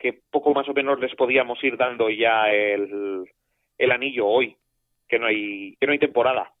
que 0.00 0.20
poco 0.30 0.52
más 0.52 0.68
o 0.68 0.74
menos 0.74 0.98
les 0.98 1.14
podíamos 1.14 1.62
ir 1.62 1.76
dando 1.76 2.10
ya 2.10 2.50
el, 2.50 3.24
el 3.78 3.90
anillo 3.92 4.26
hoy, 4.26 4.56
que 5.06 5.18
no 5.20 5.26
hay, 5.26 5.76
que 5.78 5.86
no 5.86 5.92
hay 5.92 5.98
temporada 6.00 6.52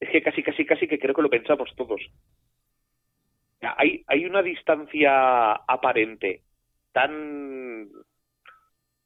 es 0.00 0.08
que 0.08 0.22
casi, 0.22 0.42
casi, 0.42 0.64
casi 0.64 0.88
que 0.88 0.98
creo 0.98 1.14
que 1.14 1.22
lo 1.22 1.28
pensamos 1.28 1.70
todos. 1.76 2.00
Hay, 3.60 4.02
hay 4.06 4.24
una 4.24 4.42
distancia 4.42 5.52
aparente 5.52 6.40
tan, 6.92 7.88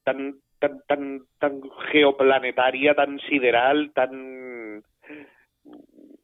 tan, 0.05 0.37
tan, 0.61 0.83
tan, 0.87 1.23
tan 1.41 1.61
geoplanetaria, 1.91 2.95
tan 2.95 3.19
sideral, 3.29 3.93
tan 3.93 4.85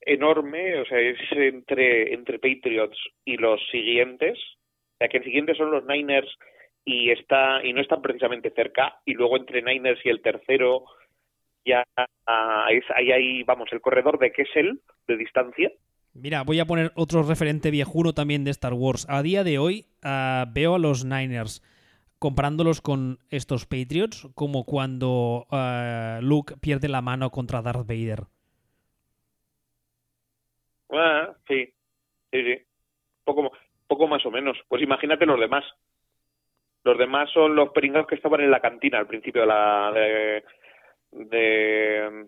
enorme, 0.03 0.78
o 0.78 0.85
sea, 0.85 1.01
es 1.01 1.19
entre, 1.32 2.15
entre 2.15 2.39
Patriots 2.39 2.99
y 3.24 3.37
los 3.37 3.61
siguientes, 3.70 4.39
o 5.01 5.09
que 5.09 5.16
el 5.16 5.24
siguiente 5.24 5.55
son 5.55 5.73
los 5.73 5.85
Niners 5.87 6.32
y 6.85 7.11
está 7.11 7.65
y 7.65 7.73
no 7.73 7.81
están 7.81 8.02
precisamente 8.02 8.51
cerca, 8.51 9.01
y 9.05 9.15
luego 9.15 9.36
entre 9.36 9.62
Niners 9.62 10.05
y 10.05 10.09
el 10.09 10.23
tercero 10.23 10.85
ya 11.65 11.85
ah, 12.27 12.66
es, 12.70 12.85
ahí 12.94 13.12
hay, 13.12 13.43
vamos, 13.43 13.69
el 13.73 13.81
corredor 13.81 14.19
de 14.19 14.32
Kessel 14.32 14.81
de 15.07 15.16
distancia. 15.16 15.70
Mira, 16.12 16.43
voy 16.43 16.59
a 16.59 16.65
poner 16.65 16.90
otro 16.97 17.23
referente 17.23 17.70
viejuno 17.70 18.12
también 18.12 18.44
de 18.44 18.51
Star 18.51 18.73
Wars. 18.73 19.07
A 19.09 19.23
día 19.23 19.44
de 19.44 19.59
hoy 19.59 19.86
ah, 20.02 20.47
veo 20.52 20.74
a 20.74 20.78
los 20.78 21.05
Niners 21.05 21.62
comparándolos 22.19 22.81
con 22.81 23.19
estos 23.31 23.66
Patriots 23.66 24.28
como 24.35 24.65
cuando 24.65 25.47
ah, 25.51 26.19
Luke 26.23 26.55
pierde 26.61 26.89
la 26.89 27.01
mano 27.01 27.31
contra 27.31 27.62
Darth 27.62 27.86
Vader. 27.86 28.24
Ah, 30.93 31.32
sí, 31.47 31.73
sí, 32.32 32.43
sí. 32.43 32.59
Poco, 33.24 33.52
poco 33.86 34.09
más 34.09 34.24
o 34.27 34.31
menos. 34.31 34.59
Pues 34.69 34.82
imagínate 34.82 35.27
los 35.27 35.39
demás. 35.39 35.65
Los 36.85 36.97
demás 36.98 37.31
son 37.32 37.55
los 37.57 37.70
pringados 37.70 38.07
que 38.07 38.15
estaban 38.15 38.40
en 38.40 38.51
la 38.51 38.61
cantina 38.61 38.98
al 38.98 39.07
principio 39.07 39.43
de 39.43 39.47
la, 39.47 39.93
de, 39.94 40.44
de- 41.12 42.27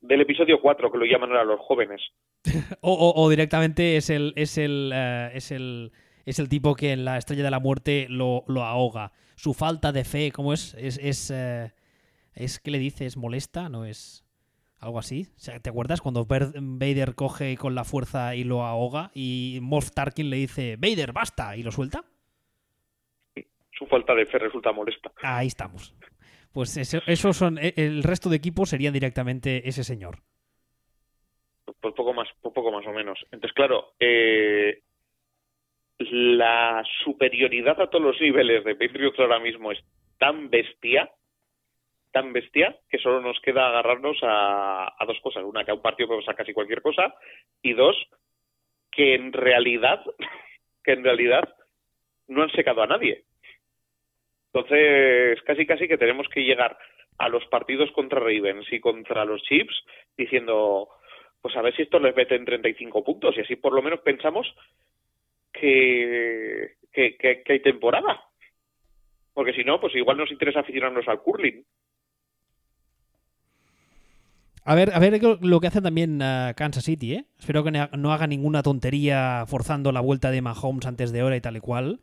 del 0.00 0.20
episodio 0.20 0.60
4, 0.60 0.90
que 0.90 0.98
lo 0.98 1.04
llaman 1.04 1.30
ahora 1.30 1.44
los 1.44 1.60
jóvenes. 1.60 2.00
O, 2.80 2.92
o- 2.92 3.22
o 3.24 3.30
directamente 3.30 3.96
es 3.96 4.10
el, 4.10 4.32
es 4.36 4.58
el, 4.58 4.90
eh, 4.94 5.30
es 5.34 5.50
el, 5.50 5.92
es 6.26 6.38
el 6.38 6.48
tipo 6.48 6.74
que 6.74 6.92
en 6.92 7.04
la 7.04 7.16
Estrella 7.18 7.42
de 7.44 7.50
la 7.50 7.60
Muerte 7.60 8.06
lo, 8.10 8.44
lo 8.48 8.62
ahoga. 8.64 9.12
Su 9.36 9.54
falta 9.54 9.92
de 9.92 10.04
fe, 10.04 10.30
¿cómo 10.32 10.52
es? 10.52 10.74
Es, 10.74 10.98
es, 11.02 11.30
eh, 11.34 11.72
es 12.34 12.60
¿qué 12.60 12.70
le 12.70 12.78
dices? 12.78 13.16
¿Molesta? 13.16 13.68
¿No 13.68 13.84
es 13.84 14.24
algo 14.80 14.98
así? 14.98 15.28
¿Te 15.62 15.70
acuerdas 15.70 16.00
cuando 16.02 16.26
Vader 16.26 17.14
coge 17.14 17.56
con 17.56 17.74
la 17.74 17.84
fuerza 17.84 18.34
y 18.36 18.44
lo 18.44 18.64
ahoga 18.64 19.10
y 19.14 19.58
Moff 19.62 19.90
Tarkin 19.92 20.28
le 20.28 20.36
dice, 20.36 20.76
Vader, 20.76 21.12
basta, 21.12 21.56
y 21.56 21.62
lo 21.62 21.72
suelta? 21.72 22.04
Su 23.78 23.86
falta 23.86 24.14
de 24.14 24.26
fe 24.26 24.38
resulta 24.38 24.72
molesta. 24.72 25.10
Ahí 25.22 25.48
estamos. 25.48 25.94
Pues 26.52 26.76
eso, 26.76 26.98
esos 27.06 27.36
son, 27.36 27.58
e- 27.58 27.74
el 27.76 28.02
resto 28.02 28.28
de 28.28 28.36
equipos 28.36 28.70
sería 28.70 28.92
directamente 28.92 29.68
ese 29.68 29.82
señor. 29.82 30.18
Pues 31.80 31.94
poco 31.94 32.14
más, 32.14 32.28
pues 32.40 32.54
poco 32.54 32.70
más 32.70 32.86
o 32.86 32.92
menos. 32.92 33.18
Entonces, 33.32 33.52
claro, 33.52 33.94
eh, 33.98 34.82
la 35.98 36.84
superioridad 37.04 37.80
a 37.80 37.88
todos 37.90 38.04
los 38.04 38.20
niveles 38.20 38.64
de 38.64 38.76
Patriots 38.76 39.18
ahora 39.18 39.38
mismo 39.40 39.72
es 39.72 39.78
tan 40.18 40.48
bestia, 40.50 41.10
tan 42.12 42.32
bestia, 42.32 42.78
que 42.88 42.98
solo 42.98 43.20
nos 43.20 43.40
queda 43.40 43.66
agarrarnos 43.68 44.18
a, 44.22 44.94
a 44.96 45.06
dos 45.06 45.18
cosas. 45.20 45.42
Una, 45.44 45.64
que 45.64 45.72
a 45.72 45.74
un 45.74 45.82
partido 45.82 46.06
podemos 46.06 46.24
sacar 46.24 46.44
casi 46.44 46.52
cualquier 46.54 46.82
cosa, 46.82 47.14
y 47.62 47.72
dos, 47.72 47.96
que 48.92 49.14
en 49.14 49.32
realidad, 49.32 50.00
que 50.84 50.92
en 50.92 51.02
realidad 51.02 51.52
no 52.28 52.42
han 52.42 52.50
secado 52.50 52.82
a 52.82 52.86
nadie. 52.86 53.24
Entonces, 54.54 55.42
casi 55.42 55.66
casi 55.66 55.88
que 55.88 55.98
tenemos 55.98 56.28
que 56.28 56.44
llegar 56.44 56.78
a 57.18 57.28
los 57.28 57.44
partidos 57.46 57.90
contra 57.90 58.20
Ravens 58.20 58.72
y 58.72 58.78
contra 58.78 59.24
los 59.24 59.42
Chiefs 59.42 59.74
diciendo, 60.16 60.88
pues 61.42 61.56
a 61.56 61.62
ver 61.62 61.74
si 61.74 61.82
esto 61.82 61.98
les 61.98 62.14
mete 62.14 62.36
en 62.36 62.44
35 62.44 63.02
puntos 63.02 63.36
y 63.36 63.40
así 63.40 63.56
por 63.56 63.72
lo 63.72 63.82
menos 63.82 64.00
pensamos 64.00 64.46
que, 65.52 66.74
que, 66.92 67.42
hay 67.48 67.60
temporada. 67.60 68.22
Porque 69.32 69.54
si 69.54 69.64
no, 69.64 69.80
pues 69.80 69.92
igual 69.96 70.18
nos 70.18 70.30
interesa 70.30 70.60
aficionarnos 70.60 71.08
al 71.08 71.20
curling. 71.20 71.64
A 74.64 74.76
ver, 74.76 74.94
a 74.94 75.00
ver 75.00 75.20
lo 75.40 75.60
que 75.60 75.66
hace 75.66 75.82
también 75.82 76.20
eh, 76.22 76.54
Kansas 76.56 76.84
City, 76.84 77.14
¿eh? 77.14 77.24
Espero 77.40 77.64
que 77.64 77.72
no 77.72 78.12
haga 78.12 78.28
ninguna 78.28 78.62
tontería 78.62 79.44
forzando 79.48 79.90
la 79.90 80.00
vuelta 80.00 80.30
de 80.30 80.42
Mahomes 80.42 80.86
antes 80.86 81.10
de 81.10 81.24
hora 81.24 81.36
y 81.36 81.40
tal 81.40 81.56
y 81.56 81.60
cual. 81.60 81.98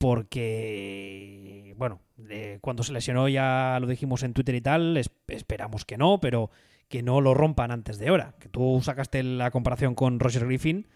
Porque, 0.00 1.74
bueno, 1.76 2.00
eh, 2.28 2.58
cuando 2.60 2.82
se 2.82 2.92
lesionó 2.92 3.28
ya 3.28 3.78
lo 3.80 3.86
dijimos 3.86 4.22
en 4.22 4.32
Twitter 4.32 4.54
y 4.54 4.60
tal, 4.60 4.96
es- 4.96 5.10
esperamos 5.28 5.84
que 5.84 5.96
no, 5.98 6.18
pero 6.20 6.50
que 6.88 7.02
no 7.02 7.20
lo 7.20 7.34
rompan 7.34 7.70
antes 7.70 7.98
de 7.98 8.10
hora. 8.10 8.34
Que 8.40 8.48
tú 8.48 8.80
sacaste 8.82 9.22
la 9.22 9.50
comparación 9.50 9.94
con 9.94 10.18
Roger 10.18 10.46
Griffin, 10.46 10.86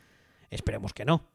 esperemos 0.51 0.93
que 0.93 1.05
no. 1.05 1.29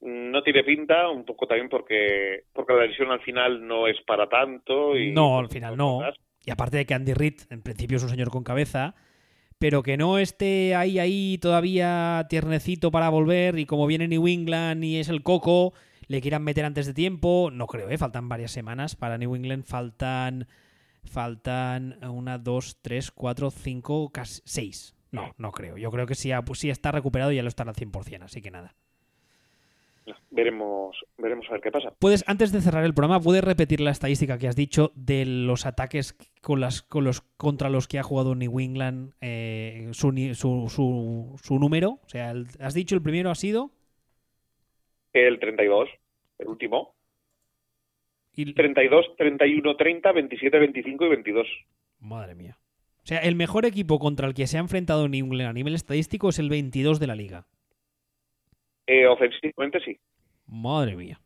No 0.00 0.42
tiene 0.42 0.62
pinta, 0.62 1.08
un 1.08 1.24
poco 1.24 1.46
también 1.46 1.68
porque 1.68 2.44
porque 2.52 2.72
la 2.74 2.86
lesión 2.86 3.10
al 3.10 3.20
final 3.22 3.66
no 3.66 3.88
es 3.88 3.96
para 4.06 4.28
tanto. 4.28 4.96
Y 4.96 5.12
No, 5.12 5.38
al 5.38 5.48
final 5.48 5.76
no. 5.76 6.00
Y 6.44 6.50
aparte 6.50 6.76
de 6.76 6.86
que 6.86 6.94
Andy 6.94 7.14
Reid, 7.14 7.40
en 7.50 7.62
principio 7.62 7.96
es 7.96 8.02
un 8.04 8.10
señor 8.10 8.30
con 8.30 8.44
cabeza, 8.44 8.94
pero 9.58 9.82
que 9.82 9.96
no 9.96 10.18
esté 10.18 10.74
ahí, 10.76 10.98
ahí 10.98 11.38
todavía 11.38 12.26
tiernecito 12.28 12.90
para 12.92 13.08
volver 13.08 13.58
y 13.58 13.66
como 13.66 13.86
viene 13.86 14.06
New 14.06 14.28
England 14.28 14.84
y 14.84 14.98
es 15.00 15.08
el 15.08 15.22
coco, 15.22 15.72
le 16.08 16.20
quieran 16.20 16.42
meter 16.44 16.64
antes 16.64 16.86
de 16.86 16.94
tiempo, 16.94 17.50
no 17.52 17.66
creo, 17.66 17.90
¿eh? 17.90 17.98
Faltan 17.98 18.28
varias 18.28 18.52
semanas 18.52 18.94
para 18.96 19.18
New 19.18 19.34
England, 19.34 19.64
faltan, 19.64 20.46
faltan 21.04 21.98
una, 22.04 22.38
dos, 22.38 22.78
tres, 22.82 23.10
cuatro, 23.10 23.50
cinco, 23.50 24.10
casi 24.10 24.40
seis. 24.44 24.94
No, 25.12 25.32
no 25.38 25.52
creo. 25.52 25.76
Yo 25.78 25.90
creo 25.90 26.06
que 26.06 26.14
si, 26.14 26.30
pues 26.44 26.58
si 26.58 26.68
está 26.70 26.92
recuperado 26.92 27.32
ya 27.32 27.42
lo 27.42 27.48
estará 27.48 27.70
al 27.70 27.76
100%, 27.76 28.22
así 28.24 28.42
que 28.42 28.50
nada. 28.50 28.74
Veremos, 30.30 30.96
veremos 31.18 31.46
a 31.48 31.52
ver 31.52 31.60
qué 31.62 31.72
pasa. 31.72 31.90
Puedes, 31.98 32.22
antes 32.28 32.52
de 32.52 32.60
cerrar 32.60 32.84
el 32.84 32.94
programa, 32.94 33.20
¿puedes 33.20 33.42
repetir 33.42 33.80
la 33.80 33.90
estadística 33.90 34.38
que 34.38 34.46
has 34.46 34.54
dicho 34.54 34.92
de 34.94 35.24
los 35.26 35.66
ataques 35.66 36.16
con 36.42 36.60
las, 36.60 36.82
con 36.82 37.02
los, 37.04 37.22
contra 37.22 37.70
los 37.70 37.88
que 37.88 37.98
ha 37.98 38.04
jugado 38.04 38.34
New 38.36 38.60
England, 38.60 39.14
eh, 39.20 39.88
su, 39.92 40.12
su, 40.34 40.68
su, 40.68 41.36
su 41.42 41.58
número? 41.58 41.98
O 42.04 42.08
sea, 42.08 42.30
el- 42.30 42.46
has 42.60 42.74
dicho 42.74 42.94
el 42.94 43.02
primero 43.02 43.30
ha 43.30 43.34
sido. 43.34 43.72
El 45.16 45.38
32, 45.38 45.88
el 46.38 46.48
último. 46.48 46.94
Y, 48.34 48.52
32, 48.52 49.16
31, 49.16 49.76
30, 49.76 50.12
27, 50.12 50.58
25 50.58 51.04
y 51.06 51.08
22. 51.08 51.46
madre 52.00 52.34
mía. 52.34 52.58
O 53.02 53.06
sea, 53.06 53.18
el 53.20 53.34
mejor 53.34 53.64
equipo 53.64 53.98
contra 53.98 54.26
el 54.26 54.34
que 54.34 54.46
se 54.46 54.58
ha 54.58 54.60
enfrentado 54.60 55.08
New 55.08 55.24
England 55.24 55.48
a 55.48 55.52
nivel 55.52 55.74
estadístico 55.74 56.28
es 56.28 56.38
el 56.38 56.50
22 56.50 57.00
de 57.00 57.06
la 57.06 57.14
liga. 57.14 57.46
Eh, 58.86 59.06
ofensivamente 59.06 59.80
sí. 59.80 59.98
Madre 60.46 60.96
mía. 60.96 61.18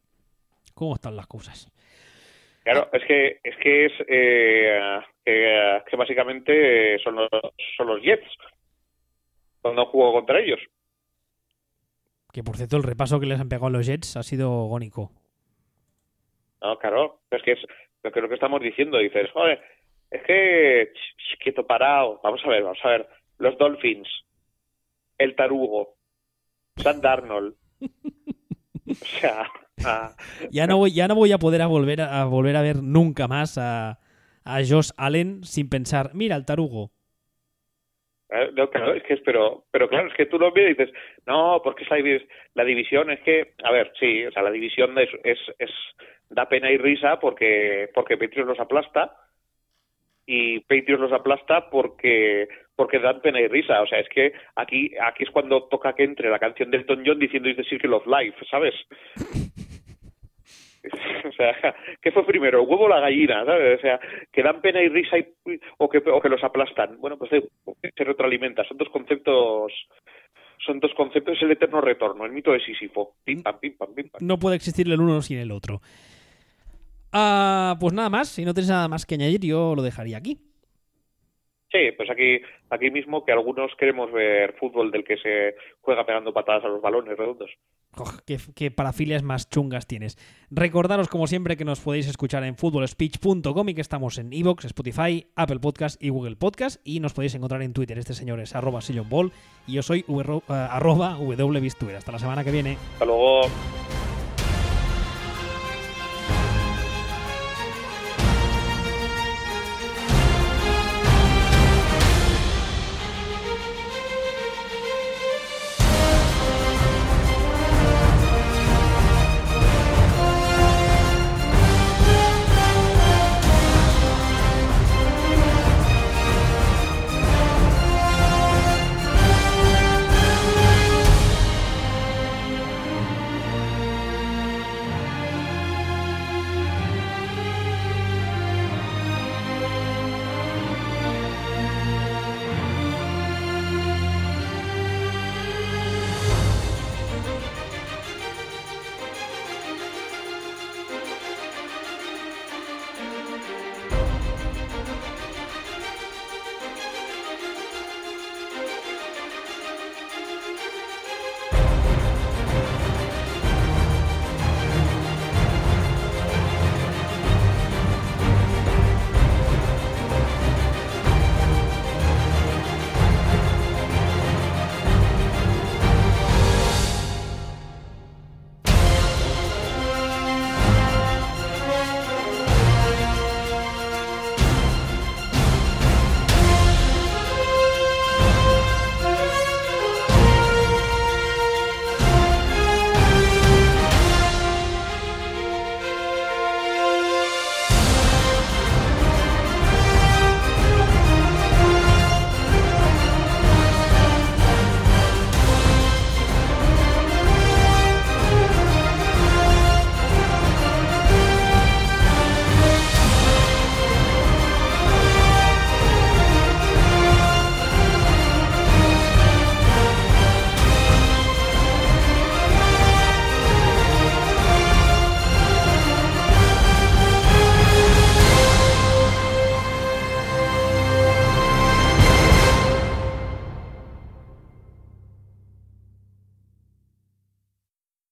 ¿Cómo 0.75 0.95
están 0.95 1.17
las 1.17 1.27
cosas? 1.27 1.69
Claro, 2.62 2.89
es 2.93 3.03
que 3.07 3.41
es 3.43 3.57
que 3.57 3.87
es 3.87 3.93
eh, 4.07 5.01
que, 5.25 5.83
que 5.91 5.97
básicamente 5.97 6.99
son 7.01 7.17
los, 7.17 7.29
son 7.77 7.87
los 7.89 8.03
Jets 8.03 8.29
cuando 9.61 9.87
juego 9.87 10.12
contra 10.12 10.41
ellos. 10.41 10.61
Que 12.32 12.43
por 12.43 12.57
cierto, 12.57 12.77
el 12.77 12.82
repaso 12.82 13.20
que 13.20 13.27
les 13.27 13.40
han 13.40 13.48
pegado 13.48 13.66
a 13.66 13.70
los 13.70 13.86
Jets 13.86 14.16
ha 14.16 14.23
sido 14.23 14.65
gónico. 14.65 15.12
No, 16.62 16.78
claro, 16.78 17.20
es 17.31 17.43
que 17.43 17.52
es 17.52 17.59
lo 18.02 18.12
que, 18.12 18.20
lo 18.20 18.28
que 18.28 18.35
estamos 18.35 18.61
diciendo. 18.61 18.98
Dices, 18.98 19.31
joder, 19.32 19.61
es 20.11 20.23
que 20.23 20.93
quieto 21.43 21.66
parado. 21.66 22.20
Vamos 22.23 22.40
a 22.44 22.48
ver, 22.48 22.62
vamos 22.62 22.78
a 22.85 22.89
ver. 22.89 23.09
Los 23.39 23.57
Dolphins, 23.59 24.09
el 25.19 25.35
Tarugo, 25.35 25.97
Sam 26.77 27.01
Darnold. 27.01 27.55
O 28.90 28.94
sea, 29.20 29.47
ah, 29.85 30.16
Ya 30.51 30.66
no 30.66 30.78
voy, 30.78 30.93
ya 30.93 31.07
no 31.07 31.15
voy 31.15 31.31
a 31.31 31.39
poder 31.39 31.62
a 31.62 31.69
volver 31.69 32.01
a, 32.01 32.23
a 32.23 32.24
volver 32.24 32.57
a 32.57 32.62
ver 32.62 32.82
nunca 32.82 33.28
más 33.28 33.57
a, 33.57 34.01
a 34.43 34.59
Josh 34.69 34.90
Allen 34.97 35.44
sin 35.44 35.69
pensar, 35.69 36.11
mira 36.12 36.35
el 36.35 36.44
tarugo. 36.44 36.90
Eh, 38.32 38.51
No, 38.55 38.70
claro, 38.70 38.94
es 38.94 39.02
que 39.02 39.15
es, 39.15 39.20
pero, 39.20 39.65
pero 39.70 39.89
claro, 39.89 40.09
es 40.09 40.15
que 40.15 40.27
tú 40.27 40.39
lo 40.39 40.52
ves 40.52 40.66
y 40.66 40.74
dices, 40.74 40.94
no, 41.27 41.61
porque 41.62 41.85
es 41.85 41.90
la, 41.90 41.98
la 42.55 42.65
división, 42.65 43.11
es 43.11 43.20
que, 43.20 43.55
a 43.62 43.73
ver, 43.73 43.93
sí, 43.98 44.24
o 44.24 44.32
sea, 44.32 44.43
la 44.43 44.51
división 44.51 44.97
es, 44.98 45.09
es, 45.24 45.39
es 45.59 45.70
da 46.31 46.48
pena 46.48 46.70
y 46.70 46.78
risa 46.78 47.19
porque, 47.19 47.90
porque 47.93 48.16
Patriots 48.16 48.48
los 48.48 48.61
aplasta 48.61 49.16
y 50.27 50.61
Patriots 50.61 51.01
los 51.01 51.12
aplasta 51.12 51.69
porque, 51.70 52.48
porque 52.77 53.01
dan 53.01 53.20
pena 53.20 53.40
y 53.40 53.48
risa, 53.48 53.82
o 53.82 53.86
sea, 53.86 53.98
es 53.98 54.09
que 54.09 54.32
aquí, 54.55 54.93
aquí 55.02 55.24
es 55.24 55.31
cuando 55.31 55.65
toca 55.65 55.93
que 55.94 56.05
entre 56.05 56.31
la 56.31 56.39
canción 56.39 56.70
de 56.70 56.78
Elton 56.78 57.02
John 57.05 57.19
diciendo 57.19 57.48
Is 57.48 57.57
the 57.57 57.65
Circle 57.65 57.94
of 57.94 58.07
Life, 58.07 58.39
¿sabes? 58.48 58.74
O 61.28 61.32
sea, 61.32 61.55
¿qué 62.02 62.11
fue 62.12 62.27
primero, 62.27 62.61
el 62.62 62.66
huevo 62.69 62.85
o 62.85 62.89
la 62.89 63.01
gallina? 63.01 63.44
¿sabes? 63.44 63.78
O 63.78 63.82
sea, 63.82 64.01
que 64.32 64.43
dan 64.43 64.61
pena 64.61 64.82
y 64.82 64.89
risa 64.89 65.19
y- 65.19 65.27
o, 65.78 65.89
que, 65.89 65.98
o 65.98 66.20
que 66.20 66.28
los 66.28 66.43
aplastan. 66.43 66.98
Bueno, 66.98 67.16
pues 67.19 67.32
eh, 67.32 67.48
se 67.97 68.05
retroalimenta. 68.05 68.65
Son 68.65 68.77
dos 68.78 68.89
conceptos, 68.90 69.73
son 70.65 70.81
dos 70.81 70.93
conceptos, 70.94 71.36
es 71.36 71.43
el 71.43 71.52
eterno 71.52 71.81
retorno, 71.81 72.24
el 72.24 72.32
mito 72.32 72.52
de 72.52 72.61
Sísifo. 72.61 73.15
No 74.20 74.39
puede 74.39 74.57
existir 74.57 74.86
el 74.90 75.01
uno 75.01 75.20
sin 75.23 75.39
el 75.39 75.51
otro. 75.52 75.81
Ah, 77.12 77.77
pues 77.81 77.93
nada 77.93 78.09
más, 78.09 78.28
si 78.28 78.44
no 78.44 78.55
tienes 78.55 78.70
nada 78.70 78.89
más 78.89 79.05
que 79.05 79.16
añadir, 79.16 79.40
yo 79.40 79.74
lo 79.74 79.82
dejaría 79.82 80.16
aquí. 80.19 80.39
Sí, 81.71 81.93
pues 81.97 82.11
aquí, 82.11 82.41
aquí 82.69 82.91
mismo 82.91 83.25
que 83.25 83.31
algunos 83.31 83.71
queremos 83.77 84.11
ver 84.11 84.55
fútbol 84.59 84.91
del 84.91 85.05
que 85.05 85.17
se 85.19 85.55
juega 85.81 86.05
pegando 86.05 86.33
patadas 86.33 86.65
a 86.65 86.69
los 86.69 86.83
balones 86.83 87.17
redondos. 87.17 87.51
Oj, 87.97 88.21
qué, 88.27 88.39
qué 88.57 88.71
parafilias 88.73 89.23
más 89.23 89.49
chungas 89.49 89.87
tienes. 89.87 90.17
Recordaros, 90.51 91.09
como 91.09 91.29
siempre, 91.29 91.57
que 91.57 91.65
nos 91.65 91.81
podéis 91.81 92.09
escuchar 92.09 92.43
en 92.43 92.57
footballspeech.com 92.57 93.69
y 93.69 93.75
que 93.75 93.81
estamos 93.81 94.19
en 94.19 94.33
Evox, 94.33 94.65
Spotify, 94.65 95.29
Apple 95.37 95.61
Podcast 95.61 96.03
y 96.03 96.09
Google 96.09 96.37
Podcast. 96.37 96.81
Y 96.85 96.99
nos 96.99 97.15
podéis 97.15 97.37
encontrar 97.37 97.63
en 97.63 97.73
Twitter. 97.73 97.99
Este 97.99 98.15
señor 98.15 98.41
es 98.41 98.57
arroba 98.57 98.81
sillonball 98.81 99.31
y 99.67 99.75
yo 99.75 99.83
soy 99.83 100.05
eh, 100.09 100.43
arroba 100.49 101.19
wbistuer. 101.19 101.97
Hasta 101.97 102.13
la 102.13 102.19
semana 102.19 102.43
que 102.43 102.51
viene. 102.51 102.77
Hasta 102.95 103.05
luego. 103.05 103.43